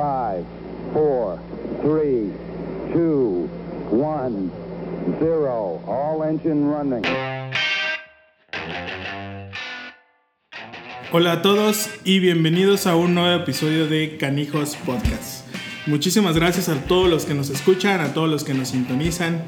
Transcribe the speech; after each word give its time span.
5, 0.00 0.46
4, 0.94 1.38
3, 1.82 2.32
2, 2.94 3.48
1, 3.90 4.50
0. 5.20 5.82
All 5.86 6.22
engine 6.22 6.72
running. 6.72 7.02
Hola 11.12 11.32
a 11.32 11.42
todos 11.42 11.90
y 12.04 12.18
bienvenidos 12.20 12.86
a 12.86 12.96
un 12.96 13.14
nuevo 13.14 13.42
episodio 13.42 13.88
de 13.88 14.16
Canijos 14.16 14.74
Podcast. 14.86 15.46
Muchísimas 15.84 16.34
gracias 16.34 16.70
a 16.70 16.76
todos 16.84 17.10
los 17.10 17.26
que 17.26 17.34
nos 17.34 17.50
escuchan, 17.50 18.00
a 18.00 18.14
todos 18.14 18.30
los 18.30 18.42
que 18.42 18.54
nos 18.54 18.68
sintonizan, 18.68 19.42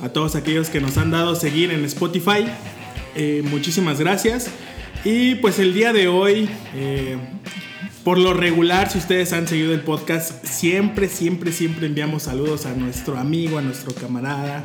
a 0.00 0.08
todos 0.08 0.36
aquellos 0.36 0.70
que 0.70 0.80
nos 0.80 0.96
han 0.96 1.10
dado 1.10 1.34
seguir 1.34 1.70
en 1.70 1.84
Spotify. 1.84 2.46
Eh, 3.14 3.42
muchísimas 3.44 4.00
gracias. 4.00 4.48
Y 5.04 5.34
pues 5.34 5.58
el 5.58 5.74
día 5.74 5.92
de 5.92 6.08
hoy, 6.08 6.48
eh, 6.74 7.18
por 8.04 8.18
lo 8.18 8.34
regular, 8.34 8.90
si 8.90 8.98
ustedes 8.98 9.32
han 9.32 9.46
seguido 9.46 9.72
el 9.72 9.80
podcast, 9.80 10.44
siempre, 10.44 11.08
siempre, 11.08 11.52
siempre 11.52 11.86
enviamos 11.86 12.24
saludos 12.24 12.66
a 12.66 12.74
nuestro 12.74 13.16
amigo, 13.16 13.58
a 13.58 13.62
nuestro 13.62 13.94
camarada, 13.94 14.64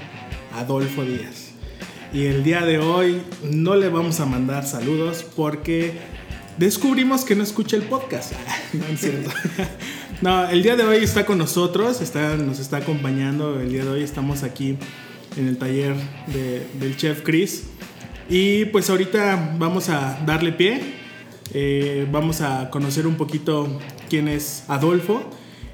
Adolfo 0.53 1.03
Díaz. 1.03 1.51
Y 2.13 2.25
el 2.25 2.43
día 2.43 2.61
de 2.61 2.79
hoy 2.79 3.21
no 3.43 3.75
le 3.75 3.89
vamos 3.89 4.19
a 4.19 4.25
mandar 4.25 4.65
saludos 4.65 5.23
porque 5.35 5.93
descubrimos 6.57 7.25
que 7.25 7.35
no 7.35 7.43
escucha 7.43 7.75
el 7.75 7.83
podcast. 7.83 8.31
no, 8.73 8.85
es 8.87 8.99
cierto. 8.99 9.29
no, 10.21 10.49
el 10.49 10.63
día 10.63 10.75
de 10.75 10.83
hoy 10.83 11.03
está 11.03 11.25
con 11.25 11.37
nosotros, 11.37 12.01
está, 12.01 12.37
nos 12.37 12.59
está 12.59 12.77
acompañando. 12.77 13.59
El 13.59 13.69
día 13.69 13.83
de 13.83 13.89
hoy 13.91 14.03
estamos 14.03 14.41
aquí 14.41 14.77
en 15.35 15.47
el 15.47 15.57
taller 15.57 15.93
de, 16.27 16.65
del 16.79 16.97
chef 16.97 17.21
Chris. 17.21 17.65
Y 18.29 18.65
pues 18.65 18.89
ahorita 18.89 19.55
vamos 19.59 19.89
a 19.89 20.19
darle 20.25 20.53
pie. 20.53 20.96
Eh, 21.59 22.05
vamos 22.11 22.41
a 22.41 22.69
conocer 22.69 23.07
un 23.07 23.15
poquito 23.15 23.67
quién 24.11 24.27
es 24.27 24.63
Adolfo. 24.67 25.27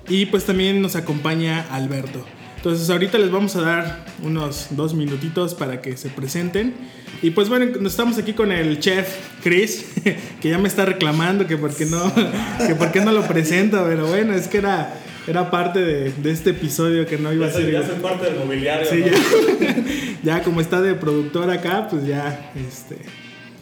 Y 0.07 0.27
pues 0.27 0.45
también 0.45 0.81
nos 0.81 0.95
acompaña 0.95 1.65
Alberto. 1.71 2.25
Entonces 2.55 2.89
ahorita 2.89 3.17
les 3.17 3.29
vamos 3.29 3.57
a 3.57 3.61
dar 3.63 4.05
unos 4.23 4.67
dos 4.69 4.93
minutitos 4.93 5.53
para 5.55 5.81
que 5.81 5.97
se 5.97 6.07
presenten. 6.07 6.73
Y 7.21 7.31
pues 7.31 7.49
bueno, 7.49 7.65
estamos 7.85 8.17
aquí 8.17 8.31
con 8.31 8.53
el 8.53 8.79
chef 8.79 9.13
Chris, 9.43 9.85
que 10.41 10.49
ya 10.49 10.57
me 10.57 10.69
está 10.69 10.85
reclamando 10.85 11.47
que 11.47 11.57
por 11.57 11.75
qué 11.75 11.85
no, 11.85 12.13
que 12.65 12.75
por 12.75 12.93
qué 12.93 13.01
no 13.01 13.11
lo 13.11 13.23
presenta, 13.27 13.85
pero 13.85 14.07
bueno, 14.07 14.33
es 14.33 14.47
que 14.47 14.59
era, 14.59 14.93
era 15.27 15.51
parte 15.51 15.79
de, 15.79 16.13
de 16.13 16.31
este 16.31 16.51
episodio 16.51 17.05
que 17.05 17.17
no 17.17 17.33
iba 17.33 17.47
Ya 17.47 17.51
a 17.51 17.55
ser... 17.55 17.71
ya 17.71 17.85
soy 17.85 17.95
parte 17.97 18.27
del 18.27 18.39
mobiliario. 18.39 18.89
Sí, 18.89 18.99
¿no? 19.01 19.07
ya, 19.11 20.37
ya 20.37 20.43
como 20.43 20.61
está 20.61 20.81
de 20.81 20.95
productor 20.95 21.49
acá, 21.49 21.89
pues 21.89 22.05
ya, 22.05 22.53
este... 22.55 22.99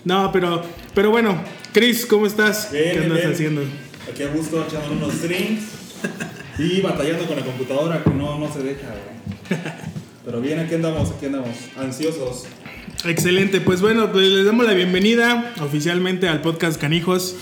No, 0.04 0.32
pero, 0.32 0.64
pero 0.96 1.12
bueno, 1.12 1.40
Chris, 1.74 2.06
¿cómo 2.06 2.26
estás? 2.26 2.72
Bien, 2.72 2.92
¿Qué 2.94 3.00
andas 3.00 3.18
bien. 3.20 3.32
haciendo? 3.32 3.62
Aquí 4.12 4.24
a 4.24 4.28
gusto 4.28 4.66
echando 4.68 4.92
unos 4.92 5.22
drinks 5.22 5.64
y 6.58 6.82
batallando 6.82 7.26
con 7.26 7.38
la 7.38 7.46
computadora 7.46 8.04
que 8.04 8.10
no, 8.10 8.38
no 8.40 8.52
se 8.52 8.60
deja. 8.64 8.88
güey. 8.88 9.62
Pero 10.26 10.42
bien, 10.42 10.60
aquí 10.60 10.76
andamos, 10.76 11.12
aquí 11.12 11.28
andamos, 11.28 11.56
ansiosos. 11.78 12.46
Excelente, 13.06 13.62
pues 13.62 13.82
bueno, 13.82 14.12
pues 14.12 14.28
les 14.28 14.46
damos 14.46 14.66
la 14.66 14.74
bienvenida 14.74 15.54
oficialmente 15.62 16.28
al 16.28 16.42
podcast 16.42 16.80
Canijos 16.80 17.36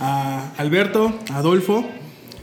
a 0.00 0.52
Alberto, 0.56 1.18
a 1.30 1.38
Adolfo. 1.38 1.88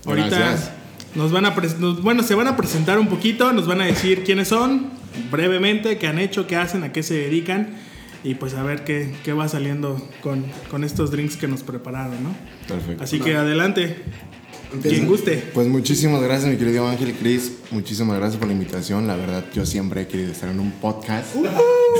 Ahorita 0.05 0.27
Gracias. 0.37 0.71
nos 1.15 1.31
van 1.31 1.45
a 1.45 1.55
nos- 1.79 2.01
bueno, 2.01 2.21
se 2.23 2.35
van 2.35 2.47
a 2.47 2.55
presentar 2.57 2.99
un 2.99 3.07
poquito, 3.07 3.51
nos 3.53 3.65
van 3.65 3.81
a 3.81 3.85
decir 3.85 4.23
quiénes 4.23 4.49
son, 4.49 4.89
brevemente, 5.31 5.97
qué 5.97 6.07
han 6.07 6.19
hecho, 6.19 6.47
qué 6.47 6.55
hacen, 6.57 6.83
a 6.83 6.91
qué 6.91 7.01
se 7.01 7.15
dedican 7.15 7.69
y 8.23 8.35
pues 8.35 8.53
a 8.53 8.63
ver 8.63 8.83
qué, 8.83 9.13
qué 9.23 9.33
va 9.33 9.47
saliendo 9.47 10.01
con, 10.21 10.45
con 10.69 10.83
estos 10.83 11.11
drinks 11.11 11.37
que 11.37 11.47
nos 11.47 11.63
prepararon, 11.63 12.23
¿no? 12.23 12.35
Perfecto. 12.67 13.03
Así 13.03 13.19
que 13.19 13.35
adelante, 13.35 13.97
quien 14.81 15.07
guste. 15.07 15.43
Pues 15.53 15.67
muchísimas 15.67 16.21
gracias, 16.21 16.51
mi 16.51 16.57
querido 16.57 16.87
Ángel 16.87 17.09
y 17.09 17.13
Cris. 17.13 17.53
Muchísimas 17.71 18.17
gracias 18.17 18.37
por 18.37 18.47
la 18.47 18.53
invitación. 18.53 19.07
La 19.07 19.15
verdad, 19.15 19.43
yo 19.53 19.65
siempre 19.65 20.01
he 20.01 20.07
querido 20.07 20.31
estar 20.31 20.49
en 20.49 20.59
un 20.59 20.71
podcast. 20.71 21.33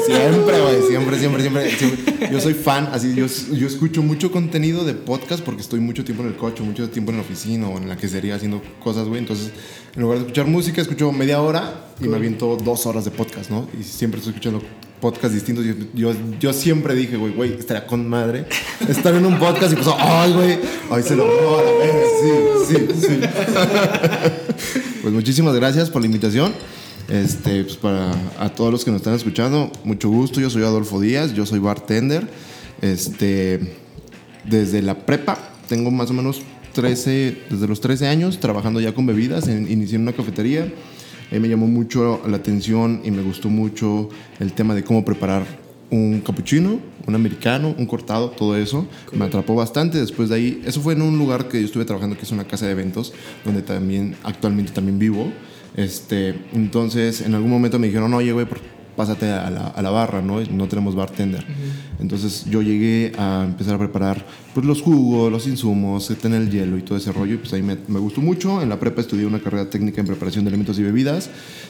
Siempre, 0.06 0.62
güey. 0.62 0.82
Siempre, 0.88 1.18
siempre, 1.18 1.42
siempre, 1.42 1.72
siempre. 1.72 2.30
Yo 2.32 2.40
soy 2.40 2.54
fan. 2.54 2.90
Así, 2.92 3.16
yo, 3.16 3.26
yo 3.26 3.68
escucho 3.68 4.04
mucho 4.04 4.32
contenido 4.32 4.86
de 4.86 4.94
podcast 4.94 5.44
porque 5.44 5.62
estoy 5.62 5.80
mucho 5.80 6.04
tiempo 6.04 6.22
en 6.22 6.30
el 6.30 6.36
coche, 6.36 6.62
mucho 6.62 6.90
tiempo 6.90 7.12
en 7.12 7.18
la 7.18 7.24
oficina 7.24 7.68
o 7.68 7.78
en 7.78 7.90
la 7.90 7.98
quesería 7.98 8.36
haciendo 8.36 8.62
cosas, 8.84 9.08
güey. 9.08 9.20
Entonces, 9.20 9.52
en 9.96 10.02
lugar 10.02 10.20
de 10.20 10.26
escuchar 10.26 10.46
música, 10.46 10.82
escucho 10.82 11.12
media 11.12 11.42
hora 11.42 11.88
y 12.00 12.08
me 12.08 12.18
aviento 12.18 12.56
dos 12.56 12.86
horas 12.86 13.04
de 13.04 13.12
podcast, 13.12 13.50
¿no? 13.50 13.68
Y 13.80 13.84
siempre 13.84 14.20
estoy 14.20 14.34
escuchando 14.34 14.62
podcasts 15.00 15.34
distintos. 15.34 15.66
Yo, 15.66 15.74
yo, 15.94 16.14
yo 16.40 16.54
siempre 16.54 16.96
dije, 16.96 17.18
güey, 17.18 17.34
güey, 17.34 17.54
estaría 17.54 17.86
con 17.86 18.08
madre 18.08 18.46
estar 18.88 19.14
en 19.16 19.26
un 19.26 19.40
podcast 19.40 19.74
y 19.74 19.76
pues, 19.76 19.88
ay, 19.98 20.34
güey, 20.34 20.60
ay, 20.92 21.04
se 21.04 21.16
lo 21.16 21.26
a 21.26 21.64
la 21.64 21.72
verga, 21.72 22.02
sí, 22.68 22.76
sí, 22.76 23.08
sí. 23.08 23.20
pues 25.02 25.14
muchísimas 25.14 25.56
gracias 25.56 25.90
por 25.90 26.02
la 26.02 26.08
invitación. 26.08 26.54
Este, 27.10 27.64
pues 27.64 27.76
para 27.78 28.12
a 28.40 28.50
todos 28.50 28.72
los 28.72 28.86
que 28.86 28.92
nos 28.92 29.00
están 29.00 29.16
escuchando, 29.16 29.72
mucho 29.84 30.10
gusto. 30.10 30.40
Yo 30.40 30.50
soy 30.50 30.64
Adolfo 30.64 31.00
Díaz, 31.00 31.34
yo 31.34 31.46
soy 31.46 31.60
bartender. 31.60 32.28
Este, 32.82 33.60
desde 34.46 34.82
la 34.82 35.06
prepa, 35.06 35.38
tengo 35.68 35.92
más 35.92 36.12
o 36.12 36.14
menos 36.14 36.42
13, 36.74 37.38
desde 37.50 37.68
los 37.68 37.82
13 37.82 38.08
años 38.08 38.40
trabajando 38.40 38.80
ya 38.80 38.94
con 38.94 39.06
bebidas. 39.06 39.48
En, 39.48 39.70
inicié 39.72 39.96
en 39.96 40.04
una 40.04 40.14
cafetería. 40.14 40.72
Eh, 41.32 41.40
me 41.40 41.48
llamó 41.48 41.68
mucho 41.68 42.22
la 42.28 42.38
atención 42.38 43.02
y 43.04 43.12
me 43.12 43.22
gustó 43.22 43.50
mucho 43.50 44.10
el 44.40 44.54
tema 44.54 44.74
de 44.76 44.84
cómo 44.84 45.06
preparar 45.06 45.46
un 45.92 46.22
cappuccino, 46.22 46.80
un 47.08 47.16
americano, 47.16 47.74
un 47.78 47.86
cortado, 47.86 48.30
todo 48.30 48.56
eso. 48.58 48.88
Me 49.14 49.26
atrapó 49.26 49.56
bastante. 49.56 49.98
Después 50.00 50.30
de 50.30 50.36
ahí, 50.36 50.62
eso 50.66 50.82
fue 50.82 50.94
en 50.94 51.02
un 51.02 51.18
lugar 51.18 51.48
que 51.48 51.60
yo 51.60 51.66
estuve 51.66 51.86
trabajando, 51.86 52.16
que 52.16 52.24
es 52.24 52.32
una 52.32 52.46
casa 52.46 52.66
de 52.66 52.74
eventos, 52.74 53.14
donde 53.44 53.62
también 53.62 54.16
actualmente 54.24 54.72
también 54.72 55.00
vivo. 55.00 55.32
Este, 55.76 56.36
entonces, 56.54 57.22
en 57.22 57.34
algún 57.36 57.50
momento 57.52 57.80
me 57.80 57.88
dijeron, 57.88 58.14
oye, 58.14 58.32
güey, 58.32 58.46
por- 58.46 58.60
pásate 59.00 59.32
a 59.32 59.50
la, 59.50 59.68
a 59.68 59.82
la 59.82 59.92
barra, 59.92 60.22
¿no? 60.22 60.42
No 60.42 60.68
tenemos 60.68 60.94
bartender. 60.94 61.46
Entonces 62.02 62.44
yo 62.50 62.62
llegué 62.62 63.14
a 63.18 63.46
empezar 63.46 63.76
a 63.76 63.78
preparar 63.78 64.26
pues, 64.54 64.66
los 64.66 64.82
jugos, 64.82 65.32
los 65.32 65.48
insumos, 65.48 66.14
tener 66.22 66.42
el 66.42 66.52
hielo 66.52 66.78
y 66.78 66.82
todo 66.82 66.98
ese 66.98 67.14
rollo. 67.14 67.36
Y 67.36 67.38
pues 67.38 67.54
ahí 67.54 67.62
me, 67.62 67.78
me 67.88 67.98
gustó 67.98 68.20
mucho. 68.20 68.62
En 68.62 68.68
la 68.68 68.78
prepa 68.78 69.00
estudié 69.00 69.26
una 69.26 69.40
carrera 69.40 69.70
técnica 69.70 70.02
en 70.02 70.08
preparación 70.08 70.44
de 70.44 70.50
alimentos 70.50 70.78
y 70.80 70.84
bebidas. 70.84 71.30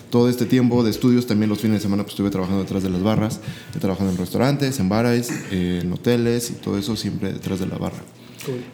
Todo 0.09 0.27
este 0.27 0.47
tiempo 0.47 0.83
de 0.83 0.89
estudios, 0.89 1.27
también 1.27 1.49
los 1.49 1.59
fines 1.59 1.77
de 1.77 1.81
semana, 1.81 2.01
pues 2.01 2.13
estuve 2.13 2.31
trabajando 2.31 2.63
detrás 2.63 2.81
de 2.81 2.89
las 2.89 3.03
barras. 3.03 3.41
He 3.75 3.79
trabajado 3.79 4.09
en 4.09 4.17
restaurantes, 4.17 4.79
en 4.79 4.89
bares, 4.89 5.29
eh, 5.51 5.81
en 5.83 5.93
hoteles 5.93 6.49
y 6.49 6.53
todo 6.53 6.79
eso 6.79 6.95
siempre 6.95 7.31
detrás 7.31 7.59
de 7.59 7.67
la 7.67 7.77
barra. 7.77 8.01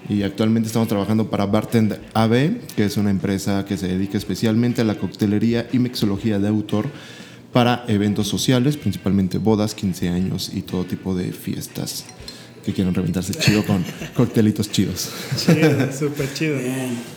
Y 0.07 0.23
actualmente 0.23 0.67
estamos 0.67 0.87
trabajando 0.87 1.29
para 1.29 1.45
Bartend 1.45 1.99
AB, 2.13 2.59
que 2.77 2.85
es 2.85 2.95
una 2.95 3.09
empresa 3.09 3.65
que 3.65 3.75
se 3.75 3.89
dedica 3.89 4.17
especialmente 4.17 4.79
a 4.79 4.85
la 4.85 4.95
coctelería 4.95 5.67
y 5.73 5.79
mixología 5.79 6.39
de 6.39 6.47
autor 6.47 6.85
para 7.55 7.85
eventos 7.87 8.27
sociales, 8.27 8.75
principalmente 8.75 9.37
bodas, 9.37 9.73
15 9.75 10.09
años 10.09 10.51
y 10.53 10.61
todo 10.61 10.83
tipo 10.83 11.15
de 11.15 11.31
fiestas 11.31 12.03
que 12.65 12.73
quieran 12.73 12.93
reventarse 12.93 13.33
chido 13.33 13.65
con 13.65 13.81
coctelitos 14.13 14.69
chidos. 14.69 15.09
Chido, 15.37 15.89
súper 15.97 16.33
chido. 16.33 16.57
Bien. 16.57 17.14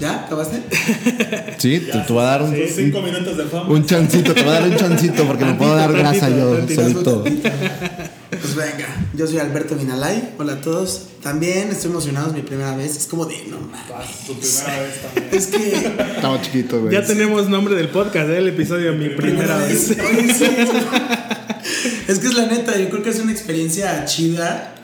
¿Ya? 0.00 0.24
¿Acabaste? 0.26 0.62
Sí, 1.58 1.80
te, 1.80 1.98
te 1.98 2.12
voy 2.12 2.22
a 2.22 2.26
dar 2.26 2.42
un, 2.42 2.54
Sí, 2.54 2.64
cinco 2.74 2.98
un, 2.98 3.04
minutos 3.06 3.36
de 3.36 3.44
fama. 3.44 3.70
un 3.70 3.86
chancito, 3.86 4.34
te 4.34 4.42
voy 4.42 4.50
a 4.50 4.60
dar 4.60 4.68
un 4.68 4.76
chancito 4.76 5.26
porque 5.26 5.44
me 5.44 5.54
puedo 5.54 5.74
dar 5.74 5.90
grasa 5.92 6.28
yo 6.28 6.54
solito. 6.68 7.24
Pues 8.28 8.54
venga, 8.54 8.86
yo 9.14 9.26
soy 9.26 9.38
Alberto 9.38 9.74
Vinalay. 9.76 10.34
Hola 10.38 10.54
a 10.54 10.60
todos. 10.60 11.06
También 11.22 11.70
estoy 11.70 11.90
emocionado, 11.92 12.28
es 12.28 12.34
mi 12.34 12.42
primera 12.42 12.76
vez. 12.76 12.96
Es 12.96 13.06
como 13.06 13.24
de, 13.24 13.44
no 13.48 13.58
mames. 13.60 14.26
Tu 14.26 14.34
primera 14.34 14.82
vez 14.82 15.00
también. 15.02 15.28
Es 15.32 15.46
que. 15.46 16.12
Estaba 16.16 16.42
chiquito, 16.42 16.80
güey. 16.80 16.92
Ya 16.92 17.02
tenemos 17.04 17.48
nombre 17.48 17.74
del 17.74 17.88
podcast, 17.88 18.28
¿eh? 18.28 18.38
el 18.38 18.48
episodio 18.48 18.92
Mi 18.92 19.08
Primera 19.10 19.56
Vez. 19.58 19.90
Oye, 19.92 20.34
sí, 20.34 20.44
es, 20.44 20.70
es 22.08 22.18
que 22.18 22.26
es 22.26 22.34
la 22.34 22.46
neta, 22.46 22.76
yo 22.78 22.90
creo 22.90 23.02
que 23.02 23.10
es 23.10 23.18
una 23.20 23.32
experiencia 23.32 24.04
chida. 24.04 24.74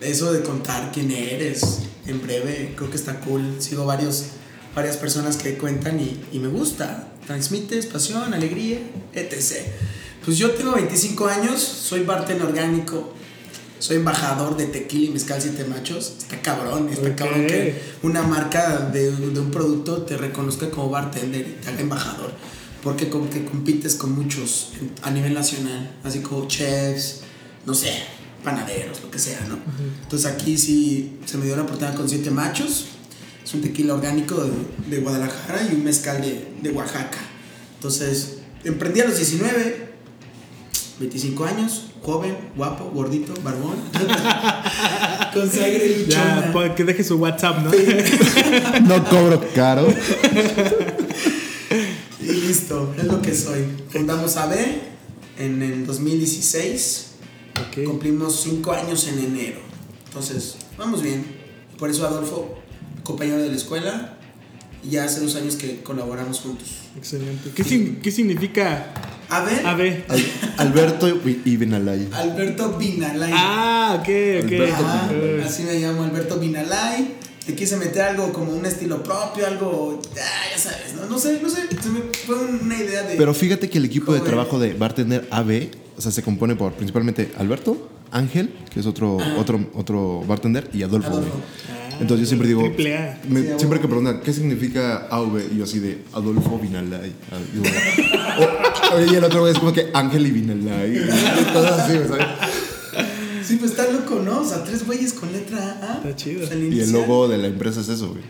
Eso 0.00 0.32
de 0.32 0.42
contar 0.42 0.90
quién 0.92 1.10
eres 1.10 1.80
en 2.06 2.20
breve, 2.22 2.74
creo 2.76 2.90
que 2.90 2.96
está 2.96 3.14
cool. 3.20 3.56
Sigo 3.58 3.84
varios, 3.86 4.26
varias 4.74 4.96
personas 4.96 5.36
que 5.36 5.56
cuentan 5.56 6.00
y, 6.00 6.20
y 6.32 6.38
me 6.38 6.48
gusta. 6.48 7.08
Transmites 7.26 7.86
pasión, 7.86 8.32
alegría, 8.32 8.78
etc. 9.14 9.56
Pues 10.24 10.38
yo 10.38 10.50
tengo 10.52 10.72
25 10.72 11.26
años, 11.26 11.60
soy 11.60 12.04
bartender 12.04 12.46
orgánico, 12.46 13.14
soy 13.78 13.96
embajador 13.96 14.56
de 14.56 14.66
tequila 14.66 15.06
y 15.06 15.10
mezcal 15.10 15.40
siete 15.40 15.64
machos. 15.64 16.14
Está 16.18 16.40
cabrón, 16.40 16.88
está 16.88 17.14
cabrón 17.14 17.46
que 17.46 17.80
una 18.02 18.22
marca 18.22 18.78
de, 18.92 19.10
de 19.12 19.40
un 19.40 19.50
producto 19.50 20.02
te 20.02 20.16
reconozca 20.16 20.70
como 20.70 20.90
bartender 20.90 21.46
y 21.46 21.62
te 21.62 21.68
haga 21.68 21.80
embajador. 21.80 22.32
Porque 22.82 23.08
como 23.08 23.28
que 23.28 23.44
compites 23.44 23.94
con 23.94 24.12
muchos 24.12 24.72
a 25.02 25.10
nivel 25.10 25.34
nacional, 25.34 25.96
así 26.04 26.20
como 26.20 26.46
chefs, 26.46 27.20
no 27.66 27.74
sé, 27.74 27.92
panaderos, 28.44 29.02
lo 29.02 29.10
que 29.10 29.18
sea, 29.18 29.40
¿no? 29.48 29.58
Entonces 30.02 30.30
aquí 30.30 30.56
sí 30.56 31.18
se 31.26 31.38
me 31.38 31.44
dio 31.44 31.56
la 31.56 31.62
oportunidad 31.62 31.94
con 31.96 32.08
siete 32.08 32.30
machos. 32.30 32.86
Es 33.48 33.54
un 33.54 33.62
tequila 33.62 33.94
orgánico 33.94 34.34
de, 34.44 34.50
de 34.94 35.00
Guadalajara 35.00 35.66
y 35.70 35.74
un 35.74 35.82
mezcal 35.82 36.20
de, 36.20 36.48
de 36.60 36.70
Oaxaca. 36.70 37.16
Entonces 37.76 38.40
emprendí 38.62 39.00
a 39.00 39.06
los 39.06 39.16
19, 39.16 39.88
25 41.00 41.44
años, 41.46 41.84
joven, 42.02 42.36
guapo, 42.54 42.90
gordito, 42.92 43.32
barbón. 43.42 43.76
Con 45.32 45.50
sangre 45.50 46.04
Ya, 46.06 46.34
luchona. 46.34 46.52
pues, 46.52 46.72
que 46.72 46.84
deje 46.84 47.02
su 47.02 47.16
WhatsApp, 47.16 47.64
¿no? 47.64 47.70
No 48.86 49.02
cobro 49.08 49.42
caro. 49.54 49.88
Y 52.20 52.26
listo, 52.26 52.94
es 52.98 53.04
lo 53.04 53.22
que 53.22 53.34
soy. 53.34 53.64
Fundamos 53.88 54.36
AB 54.36 54.56
en 55.38 55.62
el 55.62 55.86
2016. 55.86 57.06
Ok. 57.60 57.84
Cumplimos 57.86 58.42
5 58.42 58.72
años 58.72 59.08
en 59.08 59.20
enero. 59.20 59.60
Entonces, 60.06 60.56
vamos 60.76 61.00
bien. 61.02 61.24
Por 61.78 61.88
eso 61.88 62.06
Adolfo, 62.06 62.58
compañero 63.02 63.38
de 63.38 63.48
la 63.48 63.56
escuela, 63.56 64.14
y 64.84 64.90
ya 64.90 65.04
hace 65.04 65.20
dos 65.20 65.34
años 65.36 65.56
que 65.56 65.82
colaboramos 65.82 66.40
juntos. 66.40 66.68
Excelente. 66.96 67.50
¿Qué, 67.54 67.64
sin- 67.64 67.96
qué 68.00 68.10
significa 68.10 68.92
AB, 69.28 69.48
AB? 69.66 70.04
Al- 70.08 70.24
Alberto 70.68 71.08
y 71.08 71.42
y 71.44 71.56
Benalay. 71.56 72.08
Alberto 72.12 72.76
Binalay. 72.78 73.32
Ah, 73.34 73.96
ok, 74.00 74.08
ok. 74.44 74.52
Ajá, 74.72 75.10
así 75.44 75.62
me 75.64 75.78
llamo 75.78 76.04
Alberto 76.04 76.38
Binalay. 76.38 77.14
Le 77.46 77.54
quise 77.54 77.76
meter 77.78 78.02
algo 78.02 78.30
como 78.32 78.52
un 78.52 78.66
estilo 78.66 79.02
propio, 79.02 79.46
algo, 79.46 80.02
ah, 80.20 80.44
ya 80.52 80.58
sabes, 80.58 80.92
no, 80.94 81.06
no 81.06 81.18
sé, 81.18 81.40
no 81.42 81.48
sé, 81.48 81.62
se 81.82 81.88
me 81.88 82.00
fue 82.26 82.36
una 82.44 82.76
idea 82.76 83.04
de... 83.04 83.16
Pero 83.16 83.32
fíjate 83.32 83.70
que 83.70 83.78
el 83.78 83.86
equipo 83.86 84.12
de 84.12 84.20
trabajo 84.20 84.58
de 84.58 84.74
Bartender 84.74 85.26
AB, 85.30 85.68
o 85.96 86.00
sea, 86.02 86.12
se 86.12 86.22
compone 86.22 86.56
por 86.56 86.74
principalmente 86.74 87.32
Alberto, 87.38 87.88
Ángel, 88.10 88.52
que 88.70 88.80
es 88.80 88.84
otro, 88.86 89.16
otro, 89.38 89.66
otro 89.74 90.22
bartender, 90.28 90.68
y 90.74 90.82
Adolfo. 90.82 91.08
Adolfo. 91.08 91.40
Entonces 92.00 92.20
yo 92.20 92.26
siempre 92.26 92.48
digo, 92.48 92.62
Triple 92.62 92.96
A. 92.96 93.18
me- 93.28 93.40
Sí, 93.42 93.48
siempre 93.58 93.80
que 93.80 93.86
preguntan, 93.88 94.20
¿qué 94.22 94.32
significa 94.32 95.06
AV? 95.10 95.40
Y 95.52 95.58
yo 95.58 95.64
así 95.64 95.78
de 95.80 96.02
Adolfo 96.12 96.58
Vinalay. 96.58 97.12
Ah, 97.30 99.00
y 99.10 99.14
el 99.14 99.24
otro 99.24 99.40
güey 99.40 99.52
es 99.52 99.58
como 99.58 99.72
que 99.72 99.88
Ángel 99.94 100.26
y 100.26 100.30
Vinalay. 100.30 100.96
Y 100.96 101.52
cosas 101.52 101.80
así, 101.80 101.98
¿sabes? 102.08 102.26
Sí, 103.46 103.56
pues 103.56 103.70
está 103.72 103.90
loco, 103.90 104.20
¿no? 104.24 104.40
O 104.40 104.44
sea, 104.44 104.62
tres 104.64 104.84
güeyes 104.86 105.14
con 105.14 105.32
letra 105.32 105.78
A. 105.82 105.96
Está 106.08 106.16
chido. 106.16 106.42
Y 106.54 106.80
el 106.80 106.92
logo 106.92 107.28
de 107.28 107.38
la 107.38 107.46
empresa 107.46 107.80
es 107.80 107.88
eso, 107.88 108.08
güey. 108.08 108.22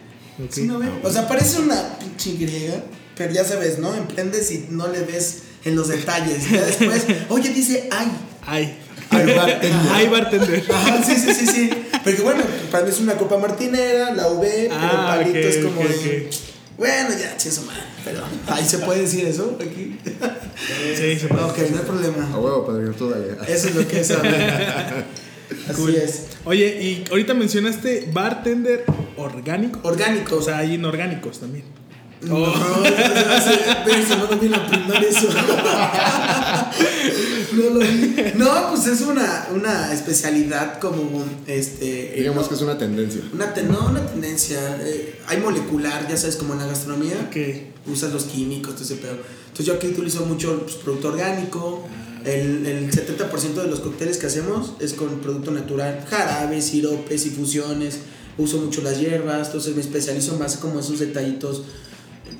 Sí, 0.50 0.62
¿no 0.62 0.78
ve? 0.78 0.86
O 1.02 1.10
sea, 1.10 1.26
parece 1.26 1.58
una 1.60 1.98
pinche 1.98 2.34
griega, 2.34 2.84
pero 3.16 3.32
ya 3.32 3.44
sabes, 3.44 3.78
¿no? 3.80 3.92
Emprendes 3.94 4.50
y 4.52 4.66
no 4.70 4.86
le 4.88 5.00
ves 5.00 5.38
en 5.64 5.74
los 5.74 5.88
detalles. 5.88 6.48
Ya 6.50 6.64
después, 6.64 7.04
oye, 7.28 7.50
dice 7.52 7.88
ay. 7.90 8.06
Ay. 8.46 8.78
Ay, 9.10 9.26
bartender. 9.34 9.72
Ay, 9.90 10.08
bartender. 10.08 10.64
Ajá, 10.72 11.02
sí, 11.02 11.14
sí, 11.16 11.34
sí, 11.34 11.46
sí. 11.46 11.70
Porque 12.10 12.22
bueno, 12.22 12.42
para 12.70 12.84
mí 12.84 12.90
es 12.90 13.00
una 13.00 13.14
copa 13.16 13.38
martinera, 13.38 14.12
la 14.14 14.28
V, 14.28 14.48
pero 14.68 14.74
Ah, 14.80 15.16
el 15.18 15.24
palito 15.32 15.38
ok, 15.48 15.54
es 15.54 15.64
como 15.64 15.80
ok, 15.80 15.86
de. 15.88 16.26
ok. 16.28 16.34
Bueno, 16.78 17.08
ya, 17.20 17.34
sí, 17.38 17.48
eso, 17.48 17.62
madre. 17.62 17.82
Pero 18.04 18.22
ahí 18.46 18.64
se 18.64 18.78
puede 18.78 19.00
decir 19.02 19.26
eso, 19.26 19.58
aquí. 19.60 19.98
Sí, 20.96 21.18
se 21.18 21.26
puede. 21.28 21.42
Ok, 21.44 21.58
no 21.70 21.78
hay 21.78 21.84
problema. 21.84 22.30
A 22.32 22.38
huevo, 22.38 22.66
padre, 22.66 22.88
todavía. 22.90 23.34
Eso 23.48 23.68
es 23.68 23.74
lo 23.74 23.86
que 23.88 24.00
es 24.00 24.10
hablar. 24.12 25.04
Así 25.68 25.74
Cool. 25.74 25.94
es. 25.96 26.22
Oye, 26.44 26.66
y 26.82 27.04
ahorita 27.10 27.34
mencionaste 27.34 28.08
bartender 28.12 28.84
orgánico. 29.16 29.80
Orgánico. 29.82 30.36
O 30.36 30.42
sea, 30.42 30.58
hay 30.58 30.74
inorgánicos 30.74 31.40
también. 31.40 31.64
No, 32.22 32.34
Oh. 32.36 32.82
ves, 33.86 34.08
no 34.10 34.26
lo 34.28 34.38
vi 34.38 34.46
en 34.46 34.52
la 34.52 34.66
primaria 34.66 35.08
eso. 35.08 35.28
No 37.52 37.70
lo 37.70 37.80
vi. 37.80 38.14
No, 38.36 38.70
pues 38.70 38.86
es 38.86 39.00
una, 39.02 39.48
una 39.54 39.92
especialidad 39.92 40.78
como 40.80 41.24
este. 41.46 42.14
Digamos 42.16 42.42
no, 42.44 42.48
que 42.48 42.54
es 42.54 42.60
una 42.62 42.78
tendencia. 42.78 43.22
una 43.32 43.54
ten- 43.54 43.70
no, 43.70 43.86
una 43.88 44.04
tendencia. 44.06 44.58
eh, 44.82 45.20
hay 45.26 45.38
molecular, 45.38 46.08
ya 46.08 46.16
sabes, 46.16 46.36
como 46.36 46.54
en 46.54 46.60
la 46.60 46.66
gastronomía. 46.66 47.30
Que 47.30 47.72
Usas 47.86 48.12
los 48.12 48.24
químicos, 48.24 48.74
todo 48.74 48.84
ese 48.84 48.96
pedo. 48.96 49.16
Entonces 49.46 49.66
yo 49.66 49.74
aquí 49.74 49.86
utilizo 49.88 50.24
mucho 50.26 50.60
pues, 50.62 50.76
producto 50.76 51.08
orgánico. 51.08 51.86
El, 52.24 52.66
el 52.66 52.90
70% 52.90 53.54
de 53.62 53.68
los 53.68 53.80
cócteles 53.80 54.18
que 54.18 54.26
hacemos 54.26 54.72
es 54.80 54.92
con 54.92 55.20
producto 55.20 55.50
natural. 55.52 56.04
Jarabes, 56.10 56.64
siropes, 56.66 57.24
infusiones. 57.26 58.00
Uso 58.36 58.58
mucho 58.58 58.82
las 58.82 58.98
hierbas. 59.00 59.46
Entonces 59.46 59.74
me 59.74 59.80
especializo 59.80 60.36
más 60.38 60.56
como 60.58 60.80
esos 60.80 60.98
detallitos. 60.98 61.62